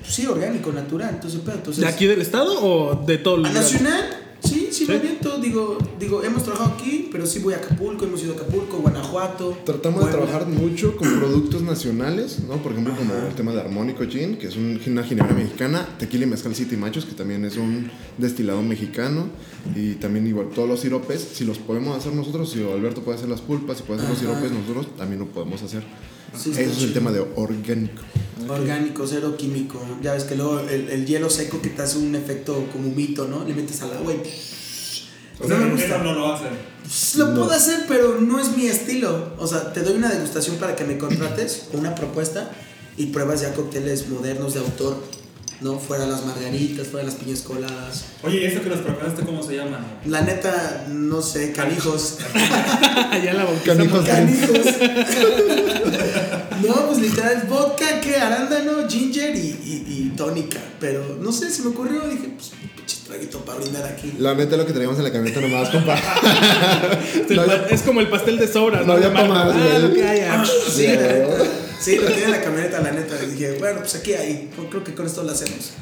Pues, 0.01 0.13
sí, 0.15 0.27
orgánico, 0.27 0.73
natural. 0.73 1.11
Entonces, 1.15 1.41
pero, 1.45 1.57
entonces 1.59 1.83
¿De 1.83 1.89
aquí 1.89 2.07
del 2.07 2.21
estado 2.21 2.59
o 2.63 3.05
de 3.07 3.19
todo 3.19 3.37
el 3.37 3.47
¿A 3.47 3.53
nacional? 3.53 4.25
Sí, 4.41 4.69
sí, 4.71 4.85
¿Sí? 4.85 4.87
me 4.87 4.95
aviento. 4.99 5.39
Digo, 5.39 5.79
digo, 5.99 6.23
hemos 6.23 6.45
trabajado 6.45 6.75
aquí, 6.79 7.09
pero 7.11 7.27
sí 7.27 7.41
voy 7.41 7.55
a 7.55 7.57
Acapulco, 7.57 8.05
hemos 8.05 8.23
ido 8.23 8.35
a 8.35 8.37
Acapulco, 8.37 8.77
Guanajuato. 8.79 9.59
Tratamos 9.65 10.05
de 10.07 10.13
trabajar 10.13 10.47
mucho 10.47 10.97
con 10.97 11.09
productos 11.19 11.63
nacionales, 11.63 12.39
¿no? 12.47 12.55
Por 12.63 12.71
ejemplo, 12.73 12.95
como 12.97 13.15
el 13.15 13.35
tema 13.35 13.53
de 13.53 13.61
Armónico 13.63 14.05
Gin, 14.07 14.37
que 14.39 14.47
es 14.47 14.55
un- 14.57 14.81
una 14.87 15.03
ginebra 15.03 15.35
mexicana, 15.35 15.89
Tequila 15.99 16.25
y 16.25 16.29
Mezcal 16.29 16.55
City 16.55 16.77
Machos, 16.77 17.05
que 17.05 17.15
también 17.15 17.45
es 17.45 17.57
un 17.57 17.91
destilado 18.17 18.63
mexicano, 18.63 19.27
y 19.75 19.95
también 19.95 20.25
igual 20.29 20.51
todos 20.55 20.69
los 20.69 20.79
siropes, 20.81 21.21
si 21.35 21.45
los 21.45 21.59
podemos 21.59 21.97
hacer 21.99 22.13
nosotros, 22.13 22.49
si 22.53 22.63
Alberto 22.63 23.03
puede 23.03 23.19
hacer 23.19 23.29
las 23.29 23.41
pulpas, 23.41 23.79
si 23.79 23.83
puede 23.83 23.99
hacer 23.99 24.11
los 24.11 24.19
siropes, 24.21 24.53
nosotros 24.53 24.97
también 24.97 25.19
lo 25.19 25.27
podemos 25.27 25.61
hacer. 25.65 25.83
Sí, 26.37 26.51
Eso 26.51 26.61
es 26.61 26.83
el 26.83 26.93
tema 26.93 27.11
de 27.11 27.21
orgánico. 27.37 28.03
Orgánico, 28.49 29.07
cero 29.07 29.37
químico. 29.37 29.81
Ya 30.03 30.15
ves 30.15 30.25
que 30.25 30.37
luego 30.37 30.61
el, 30.61 30.89
el 30.89 31.07
hielo 31.07 31.29
seco 31.29 31.61
que 31.61 31.71
te 31.71 31.83
hace 31.83 31.99
un 31.99 32.15
efecto 32.15 32.67
como 32.73 32.89
mito, 32.91 33.27
¿no? 33.27 33.45
Le 33.45 33.55
metes 33.55 33.83
al 33.83 33.93
agua 33.93 34.13
y. 34.13 34.17
O 35.41 35.47
no 35.47 35.57
sea, 35.57 35.65
me 35.65 35.73
gusta. 35.73 35.99
no 35.99 36.13
lo 36.15 36.33
hacen. 36.33 36.49
Pues, 36.83 37.17
Lo 37.17 37.35
puedo 37.35 37.51
hacer, 37.51 37.85
pero 37.87 38.21
no 38.21 38.41
es 38.41 38.57
mi 38.57 38.67
estilo. 38.67 39.35
O 39.39 39.47
sea, 39.47 39.73
te 39.73 39.83
doy 39.83 39.95
una 39.97 40.09
degustación 40.09 40.57
para 40.57 40.75
que 40.75 40.85
me 40.85 40.99
contrates, 40.99 41.69
una 41.73 41.95
propuesta, 41.95 42.51
y 42.97 43.07
pruebas 43.07 43.43
ya 43.43 43.55
cócteles 43.55 44.09
modernos 44.09 44.55
de 44.55 44.61
autor, 44.61 45.03
¿no? 45.61 45.79
Fuera 45.79 46.07
las 46.07 46.25
margaritas, 46.25 46.89
fuera 46.89 47.07
las 47.07 47.17
piñas 47.17 47.41
coladas. 47.41 48.05
Oye, 48.23 48.47
¿esto 48.47 48.63
que 48.63 48.71
nos 48.71 48.81
preparaste 48.81 49.23
cómo 49.23 49.43
se 49.43 49.57
llama? 49.57 49.81
La 50.07 50.23
neta, 50.23 50.87
no 50.89 51.21
sé, 51.21 51.53
canijos. 51.53 52.19
ya 53.25 53.35
la. 53.35 53.47
Canijos. 53.65 54.07
Canijos. 54.07 54.59
no, 56.67 56.87
pues 56.87 56.99
literal, 56.99 57.45
vodka, 57.49 58.01
que 58.01 58.17
arándano, 58.17 58.89
ginger 58.89 59.35
y, 59.35 59.39
y, 59.41 59.85
y 59.89 60.13
tónica. 60.17 60.61
Pero 60.79 61.19
no 61.21 61.33
sé, 61.33 61.51
se 61.51 61.63
me 61.63 61.69
ocurrió, 61.69 62.03
dije, 62.09 62.31
pues, 62.37 62.53
pinche 62.77 62.97
traguito 63.07 63.41
para 63.41 63.59
brindar 63.59 63.85
aquí. 63.85 64.15
La 64.19 64.35
neta, 64.35 64.57
lo 64.57 64.65
que 64.65 64.73
traíamos 64.73 64.97
en 64.99 65.05
la 65.05 65.13
camioneta 65.13 65.41
nomás, 65.41 65.71
compa. 65.71 65.97
No, 67.31 67.45
es 67.71 67.83
como 67.83 68.01
el 68.01 68.09
pastel 68.09 68.39
de 68.39 68.49
sobras, 68.49 68.87
No, 68.87 68.97
más, 68.97 69.55
Ah, 69.55 69.79
lo 69.81 69.93
que 69.93 70.07
haya. 70.07 70.45
Sí. 70.45 70.87
Sí, 71.81 71.97
lo 71.97 72.07
tenía 72.07 72.27
en 72.27 72.31
la 72.33 72.43
camioneta, 72.43 72.81
la 72.81 72.93
neta. 72.93 73.17
Y 73.23 73.31
dije, 73.31 73.57
bueno, 73.59 73.81
pues 73.81 73.95
aquí 73.95 74.13
hay. 74.15 74.51
Creo 74.71 74.85
que 74.85 74.95
con 74.95 75.07
esto 75.07 75.23
lo 75.23 75.31
hacemos. 75.31 75.73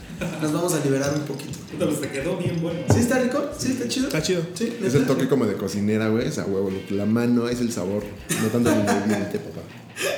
Nos 0.40 0.52
vamos 0.52 0.72
a 0.74 0.84
liberar 0.84 1.12
un 1.14 1.22
poquito. 1.22 1.58
Puta, 1.70 1.86
pues 1.86 2.00
te 2.00 2.08
quedó 2.08 2.36
bien 2.36 2.60
bueno. 2.62 2.80
¿Sí 2.92 3.00
está 3.00 3.18
rico? 3.18 3.50
¿Sí 3.58 3.72
está 3.72 3.88
chido? 3.88 4.06
Está 4.06 4.22
chido. 4.22 4.42
Sí, 4.54 4.78
Es 4.82 4.94
el 4.94 5.06
toque 5.06 5.28
como 5.28 5.46
de 5.46 5.54
cocinera, 5.54 6.08
güey, 6.08 6.28
es 6.28 6.38
a 6.38 6.46
huevo. 6.46 6.70
La 6.90 7.04
mano 7.06 7.48
es 7.48 7.60
el 7.60 7.70
sabor, 7.72 8.02
no 8.42 8.48
tanto 8.48 8.72
el 8.72 8.80
ingrediente, 8.80 9.38
papá. 9.38 9.60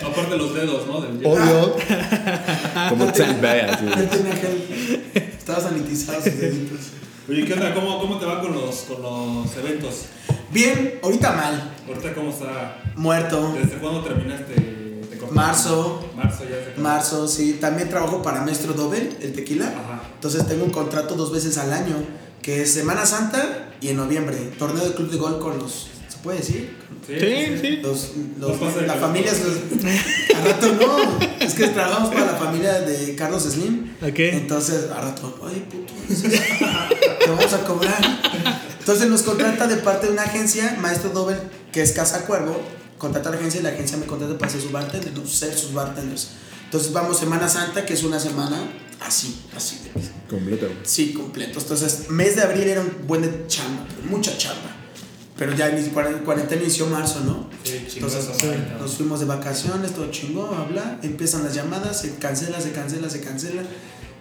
Aparte 0.04 0.36
los 0.36 0.54
dedos, 0.54 0.86
¿no? 0.86 1.00
Del 1.00 1.18
hielo. 1.18 1.30
Obvio. 1.30 1.76
Como 2.88 3.12
gel. 3.12 3.36
Estaba 5.14 5.60
sanitizado 5.60 6.22
sus 6.22 6.36
deditos. 6.36 6.80
Oye, 7.28 7.44
¿qué 7.44 7.52
onda? 7.52 7.74
¿Cómo, 7.74 8.00
cómo 8.00 8.18
te 8.18 8.26
va 8.26 8.40
con 8.40 8.52
los, 8.52 8.76
con 8.82 9.02
los 9.02 9.56
eventos? 9.56 10.06
Bien, 10.50 10.98
ahorita 11.02 11.32
mal. 11.32 11.74
Ahorita, 11.86 12.14
¿cómo 12.14 12.30
está? 12.30 12.82
Muerto. 12.96 13.54
¿Desde 13.60 13.78
cuándo 13.78 14.02
terminaste? 14.02 14.87
Marzo. 15.30 16.04
Marzo 16.16 16.44
ya 16.44 16.74
se. 16.74 16.80
Marzo, 16.80 17.28
sí. 17.28 17.58
También 17.60 17.88
trabajo 17.88 18.22
para 18.22 18.42
Maestro 18.42 18.72
Dobel, 18.72 19.16
el 19.20 19.32
tequila. 19.32 19.66
Ajá. 19.68 20.02
Entonces 20.14 20.46
tengo 20.46 20.64
un 20.64 20.70
contrato 20.70 21.14
dos 21.14 21.32
veces 21.32 21.58
al 21.58 21.72
año, 21.72 21.96
que 22.42 22.62
es 22.62 22.72
Semana 22.72 23.04
Santa 23.06 23.70
y 23.80 23.88
en 23.88 23.96
noviembre. 23.96 24.36
Torneo 24.58 24.84
de 24.84 24.94
club 24.94 25.10
de 25.10 25.16
gol 25.18 25.38
con 25.38 25.58
los. 25.58 25.88
¿Se 26.08 26.16
puede 26.22 26.38
decir? 26.38 26.76
Sí, 27.06 27.14
Sí, 27.18 27.58
sí. 27.60 27.76
Los, 27.82 28.10
los- 28.38 28.74
de 28.74 28.86
la 28.86 28.94
familia 28.94 29.30
es 29.32 29.42
los- 29.44 29.56
a 30.36 30.44
rato 30.44 30.66
no 30.74 30.98
es 31.44 31.54
que 31.54 31.68
trabajamos 31.68 32.10
para 32.12 32.26
la 32.32 32.38
familia 32.38 32.80
de 32.80 33.14
Carlos 33.14 33.44
Slim 33.44 33.92
Ok. 34.02 34.18
entonces 34.18 34.90
a 34.90 35.00
rato 35.00 35.38
ay 35.48 35.64
puto 35.70 35.92
te 37.18 37.30
vamos 37.30 37.52
a 37.54 37.64
cobrar 37.64 37.98
entonces 38.78 39.08
nos 39.08 39.22
contrata 39.22 39.66
de 39.68 39.76
parte 39.76 40.08
de 40.08 40.12
una 40.12 40.22
agencia 40.24 40.76
Maestro 40.82 41.10
Dobel 41.10 41.38
que 41.72 41.80
es 41.82 41.92
Casa 41.92 42.26
Cuervo 42.26 42.60
contrata 42.98 43.28
a 43.28 43.32
la 43.32 43.38
agencia 43.38 43.60
y 43.60 43.62
la 43.64 43.70
agencia 43.70 43.96
me 43.96 44.06
contrata 44.06 44.36
para 44.36 44.50
ser 44.50 44.60
su 44.60 44.70
bartender 44.70 45.12
no, 45.16 45.26
ser 45.26 45.56
sus 45.56 45.72
bartenders 45.72 46.28
entonces 46.64 46.92
vamos 46.92 47.18
Semana 47.18 47.48
Santa 47.48 47.86
que 47.86 47.94
es 47.94 48.02
una 48.02 48.20
semana 48.20 48.56
así 49.00 49.40
así 49.56 49.80
de 49.84 50.18
Completo. 50.28 50.66
Sí, 50.82 51.14
completo. 51.14 51.58
Entonces, 51.58 52.10
mes 52.10 52.36
de 52.36 52.42
abril 52.42 52.64
era 52.64 52.82
un 52.82 53.06
buen 53.06 53.22
de 53.22 53.46
chamba, 53.46 53.86
mucha 54.10 54.36
chamba. 54.36 54.76
Pero 55.38 55.54
ya 55.54 55.70
cuaren- 55.94 56.22
cuarentena 56.22 56.60
inició 56.60 56.86
marzo, 56.86 57.20
¿no? 57.20 57.48
Sí, 57.64 57.86
Entonces, 57.94 58.28
nos 58.78 58.94
fuimos 58.96 59.20
de 59.20 59.26
vacaciones, 59.26 59.92
todo 59.94 60.10
chingón, 60.10 60.54
habla, 60.54 60.98
empiezan 61.02 61.44
las 61.44 61.54
llamadas, 61.54 62.02
se 62.02 62.16
cancela, 62.16 62.60
se 62.60 62.72
cancela, 62.72 63.08
se 63.08 63.22
cancela, 63.22 63.62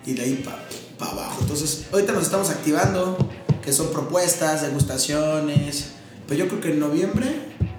y 0.06 0.14
de 0.14 0.22
ahí 0.22 0.46
para 0.98 1.12
abajo. 1.12 1.40
Entonces, 1.42 1.88
ahorita 1.92 2.14
nos 2.14 2.24
estamos 2.24 2.50
activando, 2.52 3.18
que 3.62 3.74
son 3.74 3.92
propuestas, 3.92 4.62
degustaciones, 4.62 5.88
pero 6.26 6.40
yo 6.40 6.48
creo 6.48 6.62
que 6.62 6.72
en 6.72 6.80
noviembre 6.80 7.28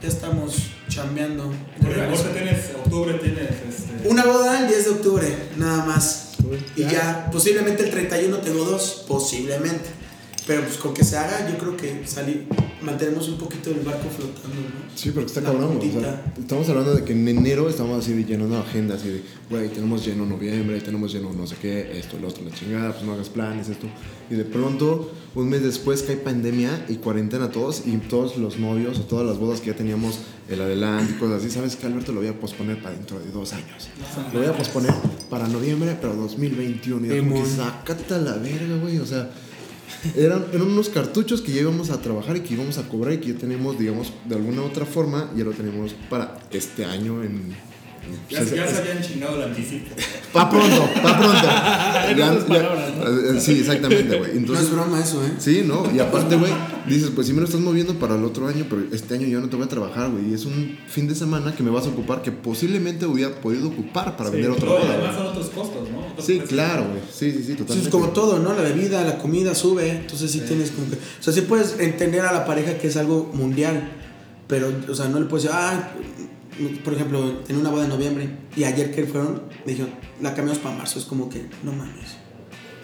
ya 0.03 0.09
estamos 0.09 0.55
chambeando. 0.89 1.53
Porque 1.81 2.01
ahorita 2.03 2.33
tienes, 2.33 2.71
octubre 2.77 3.15
tienes 3.15 3.51
este. 3.69 4.09
Una 4.09 4.25
boda 4.25 4.61
el 4.61 4.69
10 4.69 4.85
de 4.85 4.91
octubre, 4.91 5.39
nada 5.57 5.85
más. 5.85 6.35
Uy, 6.49 6.65
Y 6.77 6.83
ya. 6.83 6.91
ya, 6.91 7.31
posiblemente 7.31 7.85
el 7.85 7.91
31 7.91 8.39
tengo 8.39 8.65
dos, 8.65 9.05
posiblemente. 9.07 9.89
Pero 10.49 10.63
pues 10.63 10.79
con 10.79 10.95
que 10.95 11.05
se 11.05 11.19
haga, 11.19 11.47
yo 11.47 11.59
creo 11.59 11.77
que 11.77 12.07
salir, 12.07 12.47
mantenemos 12.81 13.29
un 13.29 13.37
poquito 13.37 13.71
el 13.71 13.81
barco 13.81 14.09
flotando, 14.09 14.49
¿no? 14.49 14.97
Sí, 14.97 15.11
pero 15.13 15.27
está 15.27 15.43
La 15.43 15.53
cabrón. 15.53 15.77
O 15.77 16.01
sea, 16.01 16.33
estamos 16.39 16.67
hablando 16.71 16.95
de 16.95 17.05
que 17.05 17.13
en 17.13 17.29
enero 17.29 17.69
estamos 17.69 18.03
así 18.03 18.15
de 18.15 18.25
llenando 18.25 18.57
agenda, 18.57 18.95
así 18.95 19.09
de, 19.09 19.23
güey, 19.51 19.69
tenemos 19.69 20.07
lleno 20.07 20.25
noviembre, 20.25 20.81
tenemos 20.81 21.13
lleno 21.13 21.35
no 21.35 21.47
sé 21.47 21.57
qué, 21.61 21.99
esto, 21.99 22.19
lo 22.19 22.29
otro, 22.29 22.45
la 22.45 22.51
chingada, 22.51 22.93
pues 22.93 23.05
no 23.05 23.13
hagas 23.13 23.29
planes, 23.29 23.69
esto. 23.69 23.89
Y 24.31 24.37
de 24.37 24.47
pronto, 24.47 25.13
un 25.35 25.51
mes 25.51 25.63
después 25.63 26.03
cae 26.03 26.17
pandemia 26.17 26.87
y 26.89 26.95
cuarentena 26.95 27.51
todos, 27.51 27.83
y 27.85 27.99
todos 27.99 28.39
los 28.39 28.59
novios 28.59 28.99
o 29.01 29.03
todas 29.03 29.27
las 29.27 29.37
bodas 29.37 29.61
que 29.61 29.67
ya 29.67 29.77
teníamos, 29.77 30.21
el 30.49 30.63
adelante 30.63 31.13
y 31.15 31.19
cosas 31.19 31.43
así, 31.43 31.51
¿sabes 31.51 31.77
que 31.77 31.87
Alberto 31.87 32.13
lo 32.13 32.21
voy 32.21 32.31
a 32.31 32.41
posponer 32.41 32.81
para 32.81 32.95
dentro 32.95 33.21
de 33.21 33.31
dos 33.31 33.53
años? 33.53 33.91
Lo 34.33 34.39
voy 34.39 34.49
a 34.49 34.57
posponer 34.57 34.95
para 35.29 35.47
noviembre, 35.47 35.95
pero 36.01 36.15
2021. 36.15 37.07
Y 37.15 37.47
sácate 37.47 38.15
a 38.15 38.19
la 38.19 38.33
verga, 38.37 38.79
güey, 38.81 38.99
o 38.99 39.05
sea. 39.05 39.29
Eran, 40.17 40.47
eran 40.53 40.69
unos 40.69 40.89
cartuchos 40.89 41.41
que 41.41 41.53
ya 41.53 41.63
íbamos 41.63 41.91
a 41.91 42.01
trabajar 42.01 42.37
y 42.37 42.41
que 42.41 42.55
íbamos 42.55 42.79
a 42.79 42.89
cobrar 42.89 43.15
y 43.15 43.19
que 43.19 43.33
ya 43.33 43.39
tenemos, 43.39 43.79
digamos, 43.79 44.13
de 44.27 44.35
alguna 44.35 44.63
otra 44.63 44.87
forma, 44.87 45.31
ya 45.37 45.45
lo 45.45 45.53
tenemos 45.53 45.95
para 46.09 46.39
este 46.51 46.85
año 46.85 47.23
en... 47.23 47.68
Ya, 48.31 48.43
ya 48.43 48.67
se 48.67 48.79
habían 48.79 49.01
chingado 49.03 49.37
el 49.37 49.43
anticipo. 49.51 49.95
Pa 50.33 50.51
pronto, 50.51 50.89
pa 51.03 51.19
pronto. 51.19 51.49
Eh, 52.09 53.41
Sí, 53.41 53.61
exactamente, 53.61 54.19
güey. 54.19 54.41
No 54.41 54.55
es 54.55 54.71
broma 54.71 55.01
eso, 55.01 55.25
¿eh? 55.25 55.33
sí, 55.39 55.63
¿no? 55.67 55.85
Y 55.95 56.01
aparte, 56.01 56.37
güey, 56.37 56.53
dices, 56.87 57.11
pues 57.15 57.27
sí 57.27 57.33
me 57.33 57.41
lo 57.41 57.47
estás 57.47 57.61
moviendo 57.61 57.95
para 57.95 58.17
el 58.17 58.25
otro 58.25 58.47
año, 58.49 58.67
pero 58.69 58.83
este 58.93 59.15
año 59.15 59.27
yo 59.27 59.41
no 59.41 59.49
te 59.49 59.57
voy 59.57 59.67
a 59.67 59.69
trabajar, 59.69 60.11
güey. 60.11 60.31
Y 60.31 60.35
es 60.35 60.45
un 60.45 60.79
fin 60.89 61.09
de 61.09 61.15
semana 61.15 61.55
que 61.55 61.63
me 61.63 61.71
vas 61.71 61.87
a 61.87 61.91
ocupar 61.91 62.23
que 62.23 62.33
posiblemente 62.33 63.07
hubiera 63.07 63.35
podido 63.41 63.69
ocupar 63.69 64.17
para 64.17 64.31
vender 64.31 64.51
otra 64.51 64.69
boda, 64.69 64.95
además 64.95 65.15
son 65.15 65.27
otros 65.29 65.47
costos, 65.51 65.89
¿no? 65.91 66.07
Otros 66.07 66.25
Sí, 66.27 66.41
claro, 66.41 66.85
güey. 66.89 67.01
Sí, 67.13 67.31
sí, 67.33 67.39
sí, 67.39 67.45
Sí, 67.45 67.55
totalmente. 67.55 67.89
es 67.89 67.93
como 67.93 68.09
todo, 68.11 68.39
¿no? 68.39 68.53
La 68.55 68.63
bebida, 68.63 69.03
la 69.05 69.19
comida 69.19 69.55
sube, 69.55 69.91
entonces 69.91 70.31
sí, 70.31 70.41
tienes 70.41 70.71
como 70.71 70.89
que... 70.91 70.97
O 70.97 71.23
sea, 71.23 71.33
sí 71.33 71.43
puedes 71.43 71.79
entender 71.79 72.23
a 72.23 72.33
la 72.33 72.45
pareja 72.45 72.79
que 72.79 72.89
es 72.89 72.97
algo 72.97 73.31
mundial, 73.33 73.91
pero, 74.47 74.73
o 74.89 74.95
sea, 74.95 75.09
no 75.09 75.21
le 75.21 75.27
puedes 75.27 75.45
decir, 75.45 75.59
ah, 75.59 75.91
por 76.85 76.95
ejemplo, 76.95 77.43
en 77.49 77.57
una 77.57 77.71
boda 77.71 77.85
en 77.85 77.91
noviembre 77.91 78.29
y 78.57 78.65
ayer 78.65 78.95
que 78.95 79.05
fueron, 79.05 79.43
me 79.65 79.73
dijeron, 79.73 79.93
la 80.21 80.35
cambiamos 80.35 80.63
para 80.63 80.77
marzo, 80.77 80.99
es 80.99 81.05
como 81.05 81.29
que, 81.29 81.47
no 81.63 81.73
mames. 81.73 82.17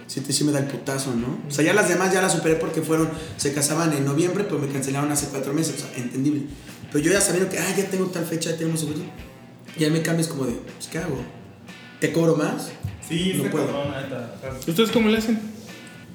Sí, 0.06 0.20
te, 0.20 0.32
sí 0.32 0.44
me 0.44 0.52
da 0.52 0.60
el 0.60 0.66
putazo, 0.66 1.14
¿no? 1.16 1.38
O 1.48 1.50
sea, 1.50 1.64
ya 1.64 1.72
las 1.74 1.88
demás 1.88 2.12
ya 2.12 2.22
las 2.22 2.32
superé 2.32 2.54
porque 2.56 2.82
fueron, 2.82 3.08
se 3.36 3.52
casaban 3.52 3.92
en 3.92 4.04
noviembre, 4.04 4.44
pues 4.44 4.60
me 4.60 4.68
cancelaron 4.68 5.10
hace 5.10 5.26
cuatro 5.26 5.52
meses, 5.52 5.74
o 5.76 5.78
sea, 5.88 5.96
entendible. 6.02 6.42
Pero 6.92 7.04
yo 7.04 7.12
ya 7.12 7.20
sabiendo 7.20 7.50
que, 7.50 7.58
ah, 7.58 7.74
ya 7.76 7.86
tengo 7.90 8.06
tal 8.06 8.24
fecha, 8.24 8.50
ya 8.50 8.56
tenemos 8.56 8.80
seguro, 8.80 9.00
ya 9.78 9.90
me 9.90 10.02
cambias 10.02 10.28
como 10.28 10.44
de, 10.44 10.52
pues, 10.52 10.86
¿qué 10.88 10.98
hago? 10.98 11.18
¿Te 12.00 12.12
cobro 12.12 12.36
más? 12.36 12.70
Sí, 13.08 13.34
No 13.42 13.50
puedo. 13.50 13.66
cabrón, 13.66 14.58
¿Ustedes 14.66 14.90
cómo 14.90 15.08
le 15.08 15.18
hacen? 15.18 15.40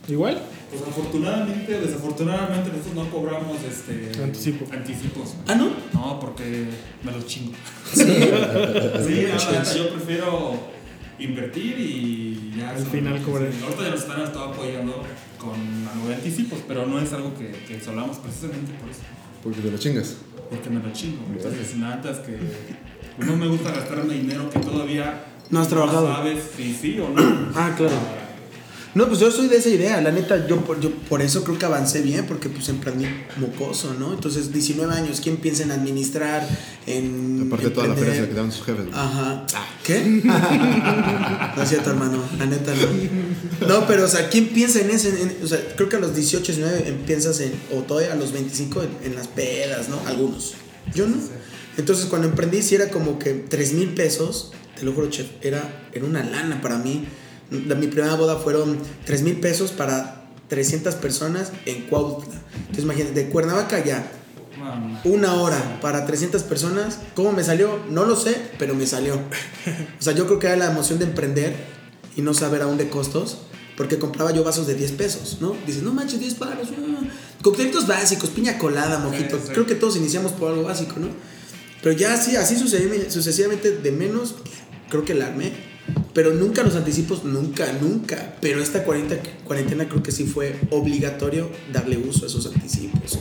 ¿Igual? 0.08 0.42
Pues 0.70 0.82
afortunadamente 0.84 1.76
o 1.76 1.82
desafortunadamente 1.82 2.70
nosotros 2.70 2.96
no 2.96 3.10
cobramos 3.10 3.58
este 3.68 4.12
Anticipo. 4.24 4.66
anticipos. 4.72 5.34
Ah, 5.48 5.56
¿no? 5.56 5.72
No, 5.94 6.20
porque 6.20 6.66
me 7.04 7.12
los 7.12 7.26
chingo. 7.26 7.54
Sí. 7.94 8.04
Sí, 8.04 9.26
neta, 9.26 9.76
yo 9.76 9.90
prefiero 9.90 10.54
invertir 11.18 11.76
y 11.80 12.54
ya. 12.58 12.70
Al 12.72 12.78
son- 12.80 12.88
final 12.92 13.22
cobrar. 13.24 13.52
sí, 13.52 13.60
Ahorita 13.64 13.84
ya 13.84 13.90
nos 13.90 14.00
están 14.02 14.22
estado 14.22 14.46
apoyando 14.46 15.04
con 15.40 15.52
la 15.86 15.96
nube 15.96 16.10
de 16.10 16.16
anticipos, 16.16 16.60
pero 16.68 16.86
no 16.86 17.00
es 17.00 17.12
algo 17.14 17.34
que, 17.36 17.50
que 17.68 17.80
solamos 17.82 18.18
precisamente 18.18 18.74
por 18.74 18.90
eso. 18.90 19.02
Porque 19.44 19.62
te 19.62 19.72
lo 19.72 19.78
chingas. 19.78 20.18
Porque 20.50 20.70
me 20.70 20.82
lo 20.84 20.92
chingo. 20.94 21.24
Entonces, 21.36 21.78
la 21.78 21.96
neta 21.96 22.12
es 22.12 22.18
que 22.20 22.38
pues, 23.18 23.28
no 23.28 23.36
me 23.36 23.48
gusta 23.48 23.72
gastarme 23.72 24.14
dinero 24.14 24.50
que 24.50 24.60
todavía 24.60 25.24
No 25.50 25.60
has 25.62 25.68
trabajado. 25.68 26.08
sabes 26.14 26.44
si 26.56 26.74
sí 26.74 27.00
o 27.00 27.10
no. 27.10 27.52
Ah, 27.56 27.74
claro. 27.76 27.96
No, 28.96 29.08
pues 29.08 29.20
yo 29.20 29.30
soy 29.32 29.48
de 29.48 29.58
esa 29.58 29.70
idea, 29.70 30.02
la 30.02 30.12
neta, 30.12 30.48
yo 30.48 30.62
por, 30.66 30.80
yo 30.80 30.92
por 30.92 31.22
eso 31.22 31.44
creo 31.44 31.60
que 31.60 31.66
avancé 31.66 32.02
bien, 32.02 32.26
porque 32.26 32.50
pues 32.50 32.70
emprendí 32.70 33.06
mocoso, 33.38 33.94
¿no? 33.94 34.14
Entonces, 34.14 34.52
19 34.52 34.92
años, 34.94 35.22
¿quién 35.22 35.38
piensa 35.38 35.64
en 35.64 35.72
administrar, 35.72 36.48
en 36.88 37.44
Aparte 37.46 37.66
de 37.66 37.72
toda 37.72 37.88
la 37.88 37.96
feria 37.96 38.16
se 38.16 38.22
la 38.22 38.28
quedaron 38.30 38.52
sus 38.52 38.66
jefes, 38.66 38.86
güey. 38.88 38.98
Ajá. 38.98 39.46
¿Qué? 39.84 40.22
no 40.24 41.64
es 41.64 41.70
cierto, 41.70 41.92
hermano, 41.92 42.24
la 42.40 42.48
neta 42.48 42.74
no. 42.74 43.68
No, 43.68 43.88
pero 43.88 44.06
o 44.06 44.08
sea, 44.08 44.28
¿quién 44.30 44.48
piensa 44.48 44.82
en 44.82 44.90
eso? 44.90 45.10
O 45.44 45.48
sea, 45.48 45.60
creo 45.76 45.88
que 45.88 45.98
a 45.98 46.00
los 46.00 46.16
18, 46.16 46.52
19 46.52 46.90
em- 46.90 46.98
piensas 47.06 47.40
en, 47.42 47.54
o 47.76 47.82
todavía 47.82 48.14
a 48.14 48.16
los 48.16 48.32
25 48.32 48.82
en, 48.82 48.90
en 49.04 49.16
las 49.16 49.28
pedas, 49.28 49.90
¿no? 49.90 50.02
Algunos. 50.08 50.56
Yo 50.96 51.06
no. 51.08 51.18
Entonces, 51.78 52.08
cuando 52.08 52.28
emprendí, 52.28 52.62
sí 52.64 52.76
era 52.76 52.90
como 52.90 53.20
que 53.20 53.34
3 53.34 53.74
mil 53.74 53.90
pesos, 53.90 54.52
te 54.78 54.84
lo 54.84 54.94
juro, 54.94 55.10
chef, 55.10 55.28
era, 55.42 55.88
era 55.94 56.06
una 56.06 56.24
lana 56.24 56.62
para 56.62 56.78
mí. 56.78 57.06
La- 57.52 57.76
mi 57.76 57.88
primera 57.88 58.16
boda 58.16 58.38
fueron 58.38 58.78
3 59.06 59.22
mil 59.24 59.40
pesos 59.40 59.72
para 59.72 60.26
300 60.48 60.96
personas 60.96 61.52
en 61.66 61.84
Cuautla. 61.88 62.34
Entonces, 62.60 62.84
imagínate, 62.84 63.14
de 63.14 63.30
Cuernavaca 63.30 63.84
ya, 63.84 64.12
una 65.04 65.34
hora 65.36 65.80
para 65.82 66.06
300 66.06 66.44
personas. 66.44 67.00
¿Cómo 67.16 67.32
me 67.32 67.44
salió? 67.44 67.80
No 67.90 68.06
lo 68.06 68.16
sé, 68.16 68.36
pero 68.58 68.76
me 68.76 68.86
salió. 68.88 69.16
O 69.16 70.02
sea, 70.02 70.14
yo 70.14 70.26
creo 70.28 70.40
que 70.40 70.48
era 70.48 70.56
la 70.58 70.72
emoción 70.72 71.00
de 71.00 71.06
emprender 71.06 71.56
y 72.16 72.22
no 72.22 72.34
saber 72.34 72.62
aún 72.62 72.78
de 72.78 72.90
costos. 72.90 73.38
Porque 73.78 73.98
compraba 73.98 74.34
yo 74.34 74.44
vasos 74.44 74.68
de 74.68 74.76
10 74.76 74.92
pesos, 74.92 75.38
¿no? 75.40 75.56
Dices, 75.66 75.84
no 75.84 75.94
manches, 75.94 76.20
10 76.20 76.34
paros. 76.34 76.68
ah". 76.78 77.08
Coctelitos 77.42 77.88
básicos, 77.88 78.30
piña 78.32 78.58
colada, 78.58 79.00
mojito. 79.00 79.38
Sí, 79.38 79.44
sí. 79.46 79.52
Creo 79.54 79.66
que 79.66 79.76
todos 79.76 79.96
iniciamos 79.96 80.34
por 80.34 80.52
algo 80.52 80.64
básico, 80.64 80.96
¿no? 81.00 81.08
Pero 81.82 81.96
ya 81.96 82.14
así, 82.14 82.36
así 82.36 82.58
sucesivamente, 82.58 83.10
sucesivamente 83.10 83.72
de 83.78 83.92
menos, 83.94 84.36
creo 84.90 85.06
que 85.06 85.14
la 85.14 85.28
armé. 85.28 85.54
Pero 86.14 86.34
nunca 86.34 86.64
los 86.64 86.76
anticipos, 86.76 87.24
nunca, 87.24 87.72
nunca. 87.82 88.36
Pero 88.42 88.62
esta 88.62 88.84
cuarentena 88.84 89.88
creo 89.88 90.04
que 90.04 90.12
sí 90.12 90.26
fue 90.26 90.56
obligatorio 90.72 91.50
darle 91.72 91.98
uso 91.98 92.26
a 92.26 92.28
esos 92.28 92.46
anticipos. 92.48 93.20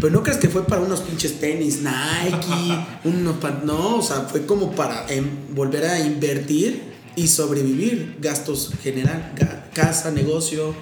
Pero 0.00 0.12
no 0.12 0.22
crees 0.22 0.38
que 0.38 0.48
fue 0.48 0.64
para 0.64 0.80
unos 0.82 1.00
pinches 1.00 1.40
tenis, 1.40 1.80
Nike, 1.82 2.78
unos 3.04 3.36
pan- 3.38 3.62
no, 3.64 3.96
o 3.96 4.02
sea, 4.02 4.20
fue 4.22 4.46
como 4.46 4.70
para 4.72 5.06
em, 5.12 5.26
volver 5.54 5.84
a 5.86 5.98
invertir 5.98 6.82
y 7.16 7.26
sobrevivir, 7.26 8.16
gastos 8.20 8.70
general, 8.82 9.32
ga- 9.36 9.70
casa, 9.74 10.12
negocio, 10.12 10.72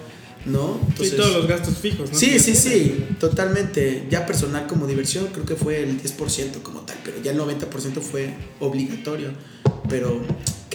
¿no? 0.44 0.78
Sí, 1.00 1.12
todos 1.16 1.32
los 1.32 1.46
gastos 1.48 1.78
fijos, 1.78 2.12
¿no? 2.12 2.18
Sí, 2.18 2.38
sí, 2.38 2.54
sí, 2.54 3.06
totalmente. 3.18 4.06
Ya 4.10 4.26
personal 4.26 4.66
como 4.66 4.86
diversión 4.86 5.28
creo 5.32 5.46
que 5.46 5.56
fue 5.56 5.82
el 5.82 5.98
10% 6.00 6.60
como 6.62 6.80
tal, 6.80 6.98
pero 7.02 7.16
ya 7.22 7.32
el 7.32 7.38
90% 7.38 8.00
fue 8.02 8.34
obligatorio. 8.60 9.30
Pero 9.88 10.20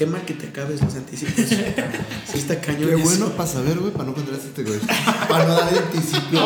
qué 0.01 0.07
mal 0.07 0.25
que 0.25 0.33
te 0.33 0.47
acabes 0.47 0.81
los 0.81 0.95
anticipos. 0.95 1.35
sí, 2.25 2.39
está 2.39 2.59
cañón. 2.59 2.89
Qué 2.89 2.95
bueno 2.95 3.27
para 3.37 3.47
saber, 3.47 3.77
güey, 3.77 3.91
para 3.93 4.05
no 4.05 4.15
contratar 4.15 4.41
este 4.43 4.63
güey. 4.63 4.79
Para 5.29 5.45
no 5.45 5.53
darle 5.53 5.77
anticipo. 5.77 6.39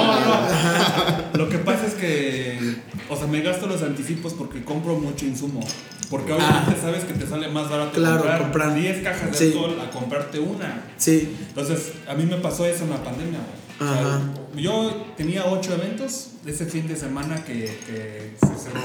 Lo 1.37 1.47
que 1.47 1.57
pasa 1.59 1.85
es 1.87 1.93
que, 1.93 2.75
o 3.09 3.15
sea, 3.15 3.27
me 3.27 3.41
gasto 3.41 3.65
los 3.67 3.81
anticipos 3.81 4.33
porque 4.33 4.61
compro 4.65 4.95
mucho 4.97 5.25
insumo. 5.25 5.61
Porque 6.09 6.33
Ah. 6.33 6.35
obviamente 6.35 6.81
sabes 6.81 7.05
que 7.05 7.13
te 7.13 7.25
sale 7.25 7.47
más 7.47 7.69
barato 7.69 7.93
Claro, 7.93 8.17
comprar, 8.17 8.41
comprar. 8.41 8.75
10 8.75 9.01
cajas 9.03 9.31
de 9.31 9.37
Sí. 9.37 9.45
alcohol 9.53 9.77
a 9.79 9.89
comprarte 9.89 10.37
una. 10.39 10.83
Sí, 10.97 11.33
Entonces, 11.47 11.93
a 12.09 12.13
mí 12.13 12.25
me 12.25 12.35
pasó 12.35 12.65
eso 12.65 12.83
en 12.83 12.89
la 12.89 13.01
pandemia, 13.05 13.39
güey. 13.39 13.89
O 13.89 13.93
sea, 13.93 14.01
Ajá. 14.15 14.21
yo 14.57 15.05
tenía 15.15 15.45
8 15.45 15.73
eventos 15.75 16.31
ese 16.45 16.65
fin 16.65 16.87
de 16.89 16.97
semana 16.97 17.41
que, 17.45 17.53
que 17.87 18.35
se 18.39 18.47
cerró. 18.47 18.81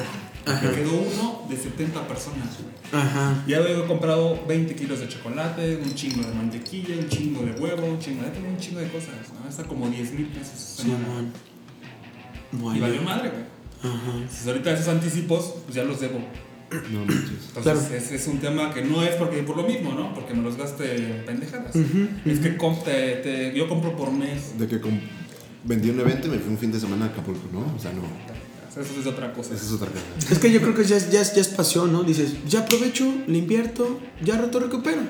Ajá. 0.46 0.66
Me 0.68 0.74
quedó 0.74 0.90
uno 0.92 1.46
de 1.48 1.56
70 1.56 2.08
personas, 2.08 2.48
güey. 2.58 3.02
ajá. 3.02 3.44
Ya 3.46 3.58
había 3.58 3.86
comprado 3.86 4.40
20 4.48 4.74
kilos 4.74 5.00
de 5.00 5.08
chocolate, 5.08 5.76
un 5.76 5.94
chingo 5.94 6.26
de 6.26 6.34
mantequilla, 6.34 6.94
un 6.98 7.08
chingo 7.08 7.42
de 7.42 7.52
huevo, 7.52 7.86
un 7.86 7.98
chingo 7.98 8.22
de, 8.22 8.48
un 8.48 8.56
chingo 8.58 8.80
de 8.80 8.88
cosas. 8.88 9.14
¿no? 9.40 9.48
Hasta 9.48 9.64
como 9.64 9.88
10 9.88 10.12
mil 10.14 10.26
pesos. 10.28 10.58
semana. 10.58 11.04
Simón. 11.04 11.32
Y 12.52 12.56
Bueno. 12.56 12.80
valió 12.80 13.02
madre, 13.02 13.30
güey. 13.30 13.92
Ajá. 13.94 14.12
Entonces, 14.16 14.46
ahorita 14.46 14.72
esos 14.72 14.88
anticipos, 14.88 15.54
pues 15.64 15.74
ya 15.76 15.84
los 15.84 16.00
debo. 16.00 16.18
No 16.92 17.00
manches. 17.04 17.30
Entonces, 17.48 17.62
Claro. 17.62 17.80
es, 17.96 18.12
es 18.12 18.26
un 18.28 18.38
tema 18.38 18.72
que 18.72 18.82
no 18.84 19.02
es 19.02 19.16
porque 19.16 19.42
por 19.42 19.56
lo 19.56 19.64
mismo, 19.64 19.92
¿no? 19.92 20.14
Porque 20.14 20.34
me 20.34 20.42
los 20.42 20.56
gaste 20.56 20.96
en 20.96 21.24
pendejadas. 21.26 21.74
Es 21.74 22.38
que 22.38 22.56
comp- 22.56 22.84
te- 22.84 23.16
te- 23.16 23.52
yo 23.56 23.68
compro 23.68 23.96
por 23.96 24.12
mes. 24.12 24.56
De 24.58 24.66
que 24.68 24.80
vendí 25.64 25.90
un 25.90 25.98
evento 26.00 26.28
y 26.28 26.30
me 26.30 26.38
fui 26.38 26.52
un 26.52 26.58
fin 26.58 26.70
de 26.72 26.78
semana 26.80 27.06
a 27.06 27.08
Acapulco, 27.08 27.48
¿no? 27.52 27.74
O 27.74 27.78
sea, 27.78 27.92
no. 27.92 28.02
Eso 28.70 29.00
es 29.00 29.06
otra 29.06 29.32
cosa. 29.32 29.54
Esa 29.54 29.64
es 29.64 29.72
otra 29.72 29.88
cosa. 29.88 30.32
Es 30.32 30.38
que 30.38 30.52
yo 30.52 30.60
creo 30.60 30.74
que 30.74 30.84
ya 30.84 30.96
es, 30.96 31.10
ya 31.10 31.20
es, 31.20 31.34
ya 31.34 31.40
es 31.40 31.48
pasión, 31.48 31.92
¿no? 31.92 32.02
Dices, 32.02 32.32
ya 32.48 32.60
aprovecho, 32.60 33.04
le 33.26 33.38
invierto, 33.38 33.98
ya 34.24 34.36
rato 34.38 34.60
recupero. 34.60 35.00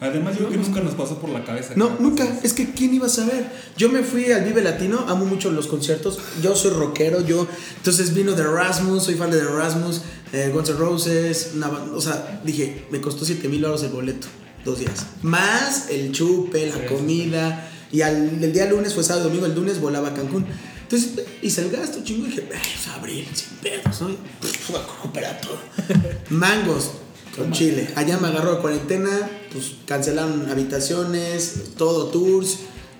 Además, 0.00 0.32
yo 0.32 0.48
creo 0.48 0.50
que 0.60 0.66
nunca 0.66 0.80
nos 0.80 0.94
pasó 0.94 1.18
por 1.20 1.30
la 1.30 1.44
cabeza. 1.44 1.74
No, 1.76 1.96
nunca. 2.00 2.26
Es 2.42 2.54
que 2.54 2.72
¿quién 2.72 2.92
iba 2.92 3.06
a 3.06 3.10
saber? 3.10 3.46
Yo 3.76 3.88
me 3.88 4.02
fui 4.02 4.32
al 4.32 4.44
Vive 4.44 4.60
Latino, 4.60 5.04
amo 5.06 5.24
mucho 5.26 5.52
los 5.52 5.68
conciertos. 5.68 6.18
Yo 6.42 6.56
soy 6.56 6.72
rockero, 6.72 7.20
yo. 7.24 7.46
Entonces 7.76 8.12
vino 8.12 8.32
de 8.32 8.42
Erasmus, 8.42 9.04
soy 9.04 9.14
fan 9.14 9.30
de 9.30 9.38
The 9.38 9.44
Erasmus, 9.44 10.00
eh, 10.32 10.50
Guns 10.52 10.70
N' 10.70 10.76
Roses. 10.76 11.50
una 11.54 11.68
o 11.68 12.00
sea, 12.00 12.40
dije, 12.44 12.86
me 12.90 13.00
costó 13.00 13.24
7 13.24 13.46
mil 13.48 13.60
dólares 13.60 13.84
el 13.84 13.90
boleto, 13.92 14.26
dos 14.64 14.80
días. 14.80 15.06
Más 15.22 15.88
el 15.88 16.10
chupe, 16.10 16.66
la 16.66 16.74
Sí, 16.74 16.80
comida. 16.88 17.68
Y 17.92 18.00
al, 18.00 18.42
el 18.42 18.52
día 18.52 18.66
lunes 18.66 18.94
fue 18.94 19.04
sábado, 19.04 19.28
domingo, 19.28 19.46
el 19.46 19.54
lunes 19.54 19.80
volaba 19.80 20.08
a 20.08 20.14
Cancún. 20.14 20.46
Entonces 20.92 21.24
hice 21.40 21.62
el 21.62 21.70
gasto, 21.70 22.00
chingo, 22.04 22.26
y 22.26 22.30
dije, 22.30 22.48
"Ay, 22.52 22.60
pues 22.74 22.94
abril, 22.94 23.26
sin 23.32 23.56
pedos, 23.58 24.02
¿no? 24.02 24.08
Pff, 24.40 24.70
a 24.74 24.78
recuperar 24.78 25.40
todo. 25.40 25.58
Mangos, 26.28 26.90
con 27.34 27.50
Chile. 27.50 27.88
Allá 27.96 28.18
me 28.18 28.28
agarró 28.28 28.56
de 28.56 28.60
cuarentena, 28.60 29.30
pues 29.52 29.72
cancelaron 29.86 30.50
habitaciones, 30.50 31.54
todo 31.78 32.08
tours. 32.08 32.58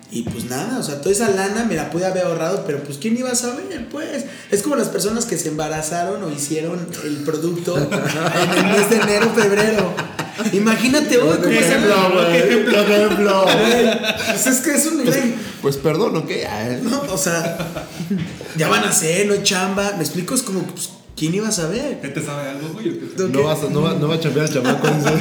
Y 0.09 0.23
pues 0.23 0.45
nada, 0.45 0.79
o 0.79 0.83
sea, 0.83 1.01
toda 1.01 1.11
esa 1.11 1.29
lana 1.29 1.65
me 1.65 1.75
la 1.75 1.89
pude 1.91 2.05
haber 2.05 2.25
ahorrado, 2.25 2.63
pero 2.65 2.83
pues 2.83 2.97
¿quién 2.99 3.17
iba 3.17 3.31
a 3.31 3.35
saber? 3.35 3.87
Pues 3.89 4.25
es 4.51 4.61
como 4.63 4.75
las 4.75 4.89
personas 4.89 5.25
que 5.25 5.37
se 5.37 5.49
embarazaron 5.49 6.23
o 6.23 6.31
hicieron 6.31 6.87
el 7.03 7.17
producto 7.17 7.77
en 7.77 8.57
el 8.57 8.65
mes 8.71 8.89
de 8.89 8.95
enero, 8.97 9.31
febrero. 9.35 9.95
Imagínate 10.53 11.17
hoy 11.17 11.37
cómo 11.37 11.49
¿Qué 11.49 11.59
se 11.59 11.67
ejemplo, 11.67 11.95
güey? 12.13 12.31
¿Qué 12.31 12.37
ejemplo? 12.95 13.45
Pues 14.27 14.47
es 14.47 14.59
que 14.61 14.71
es 14.75 14.85
un 14.87 14.97
nivel. 15.03 15.35
Pues 15.61 15.77
perdón, 15.77 16.15
¿ok? 16.17 16.31
Ah, 16.49 16.67
¿no? 16.81 17.01
O 17.13 17.17
sea, 17.17 17.57
ya 18.57 18.67
van 18.67 18.83
a 18.83 18.89
hacer, 18.89 19.27
no 19.27 19.33
hay 19.33 19.43
chamba. 19.43 19.93
Me 19.97 20.03
explico, 20.03 20.33
es 20.35 20.41
como, 20.41 20.61
pues, 20.63 20.89
¿quién 21.15 21.33
iba 21.35 21.47
a 21.47 21.51
saber? 21.51 21.99
¿Qué 22.01 22.09
te 22.09 22.21
sabe 22.25 22.49
algo, 22.49 22.69
güey? 22.73 22.99
No, 23.31 23.43
vas 23.43 23.63
a- 23.63 23.69
no, 23.69 23.81
va, 23.83 23.93
no 23.93 24.07
va 24.07 24.15
a 24.15 24.19
chambear 24.19 24.47
el 24.47 24.53
chamaco, 24.53 24.87
dice. 24.87 25.11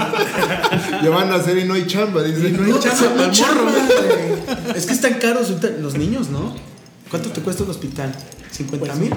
ya 1.02 1.11
van 1.11 1.31
a 1.31 1.37
hacer 1.37 1.59
y 1.59 1.64
no 1.64 1.75
hay 1.75 1.87
chamba, 1.87 2.23
dice. 2.23 2.50
No 2.50 2.64
hay 2.75 2.81
chamba, 2.81 3.14
no 3.16 3.23
hay 3.25 3.31
chamba, 3.31 3.62
güey. 3.71 4.76
Es 4.76 4.87
que 4.87 4.92
están 4.95 5.14
caros 5.14 5.52
los 5.81 5.95
niños, 5.97 6.28
¿no? 6.31 6.54
¿Cuánto 7.11 7.31
te 7.31 7.40
cuesta 7.42 7.62
un 7.64 7.71
hospital? 7.71 8.14
¿50 8.57 8.95
mil? 8.97 9.11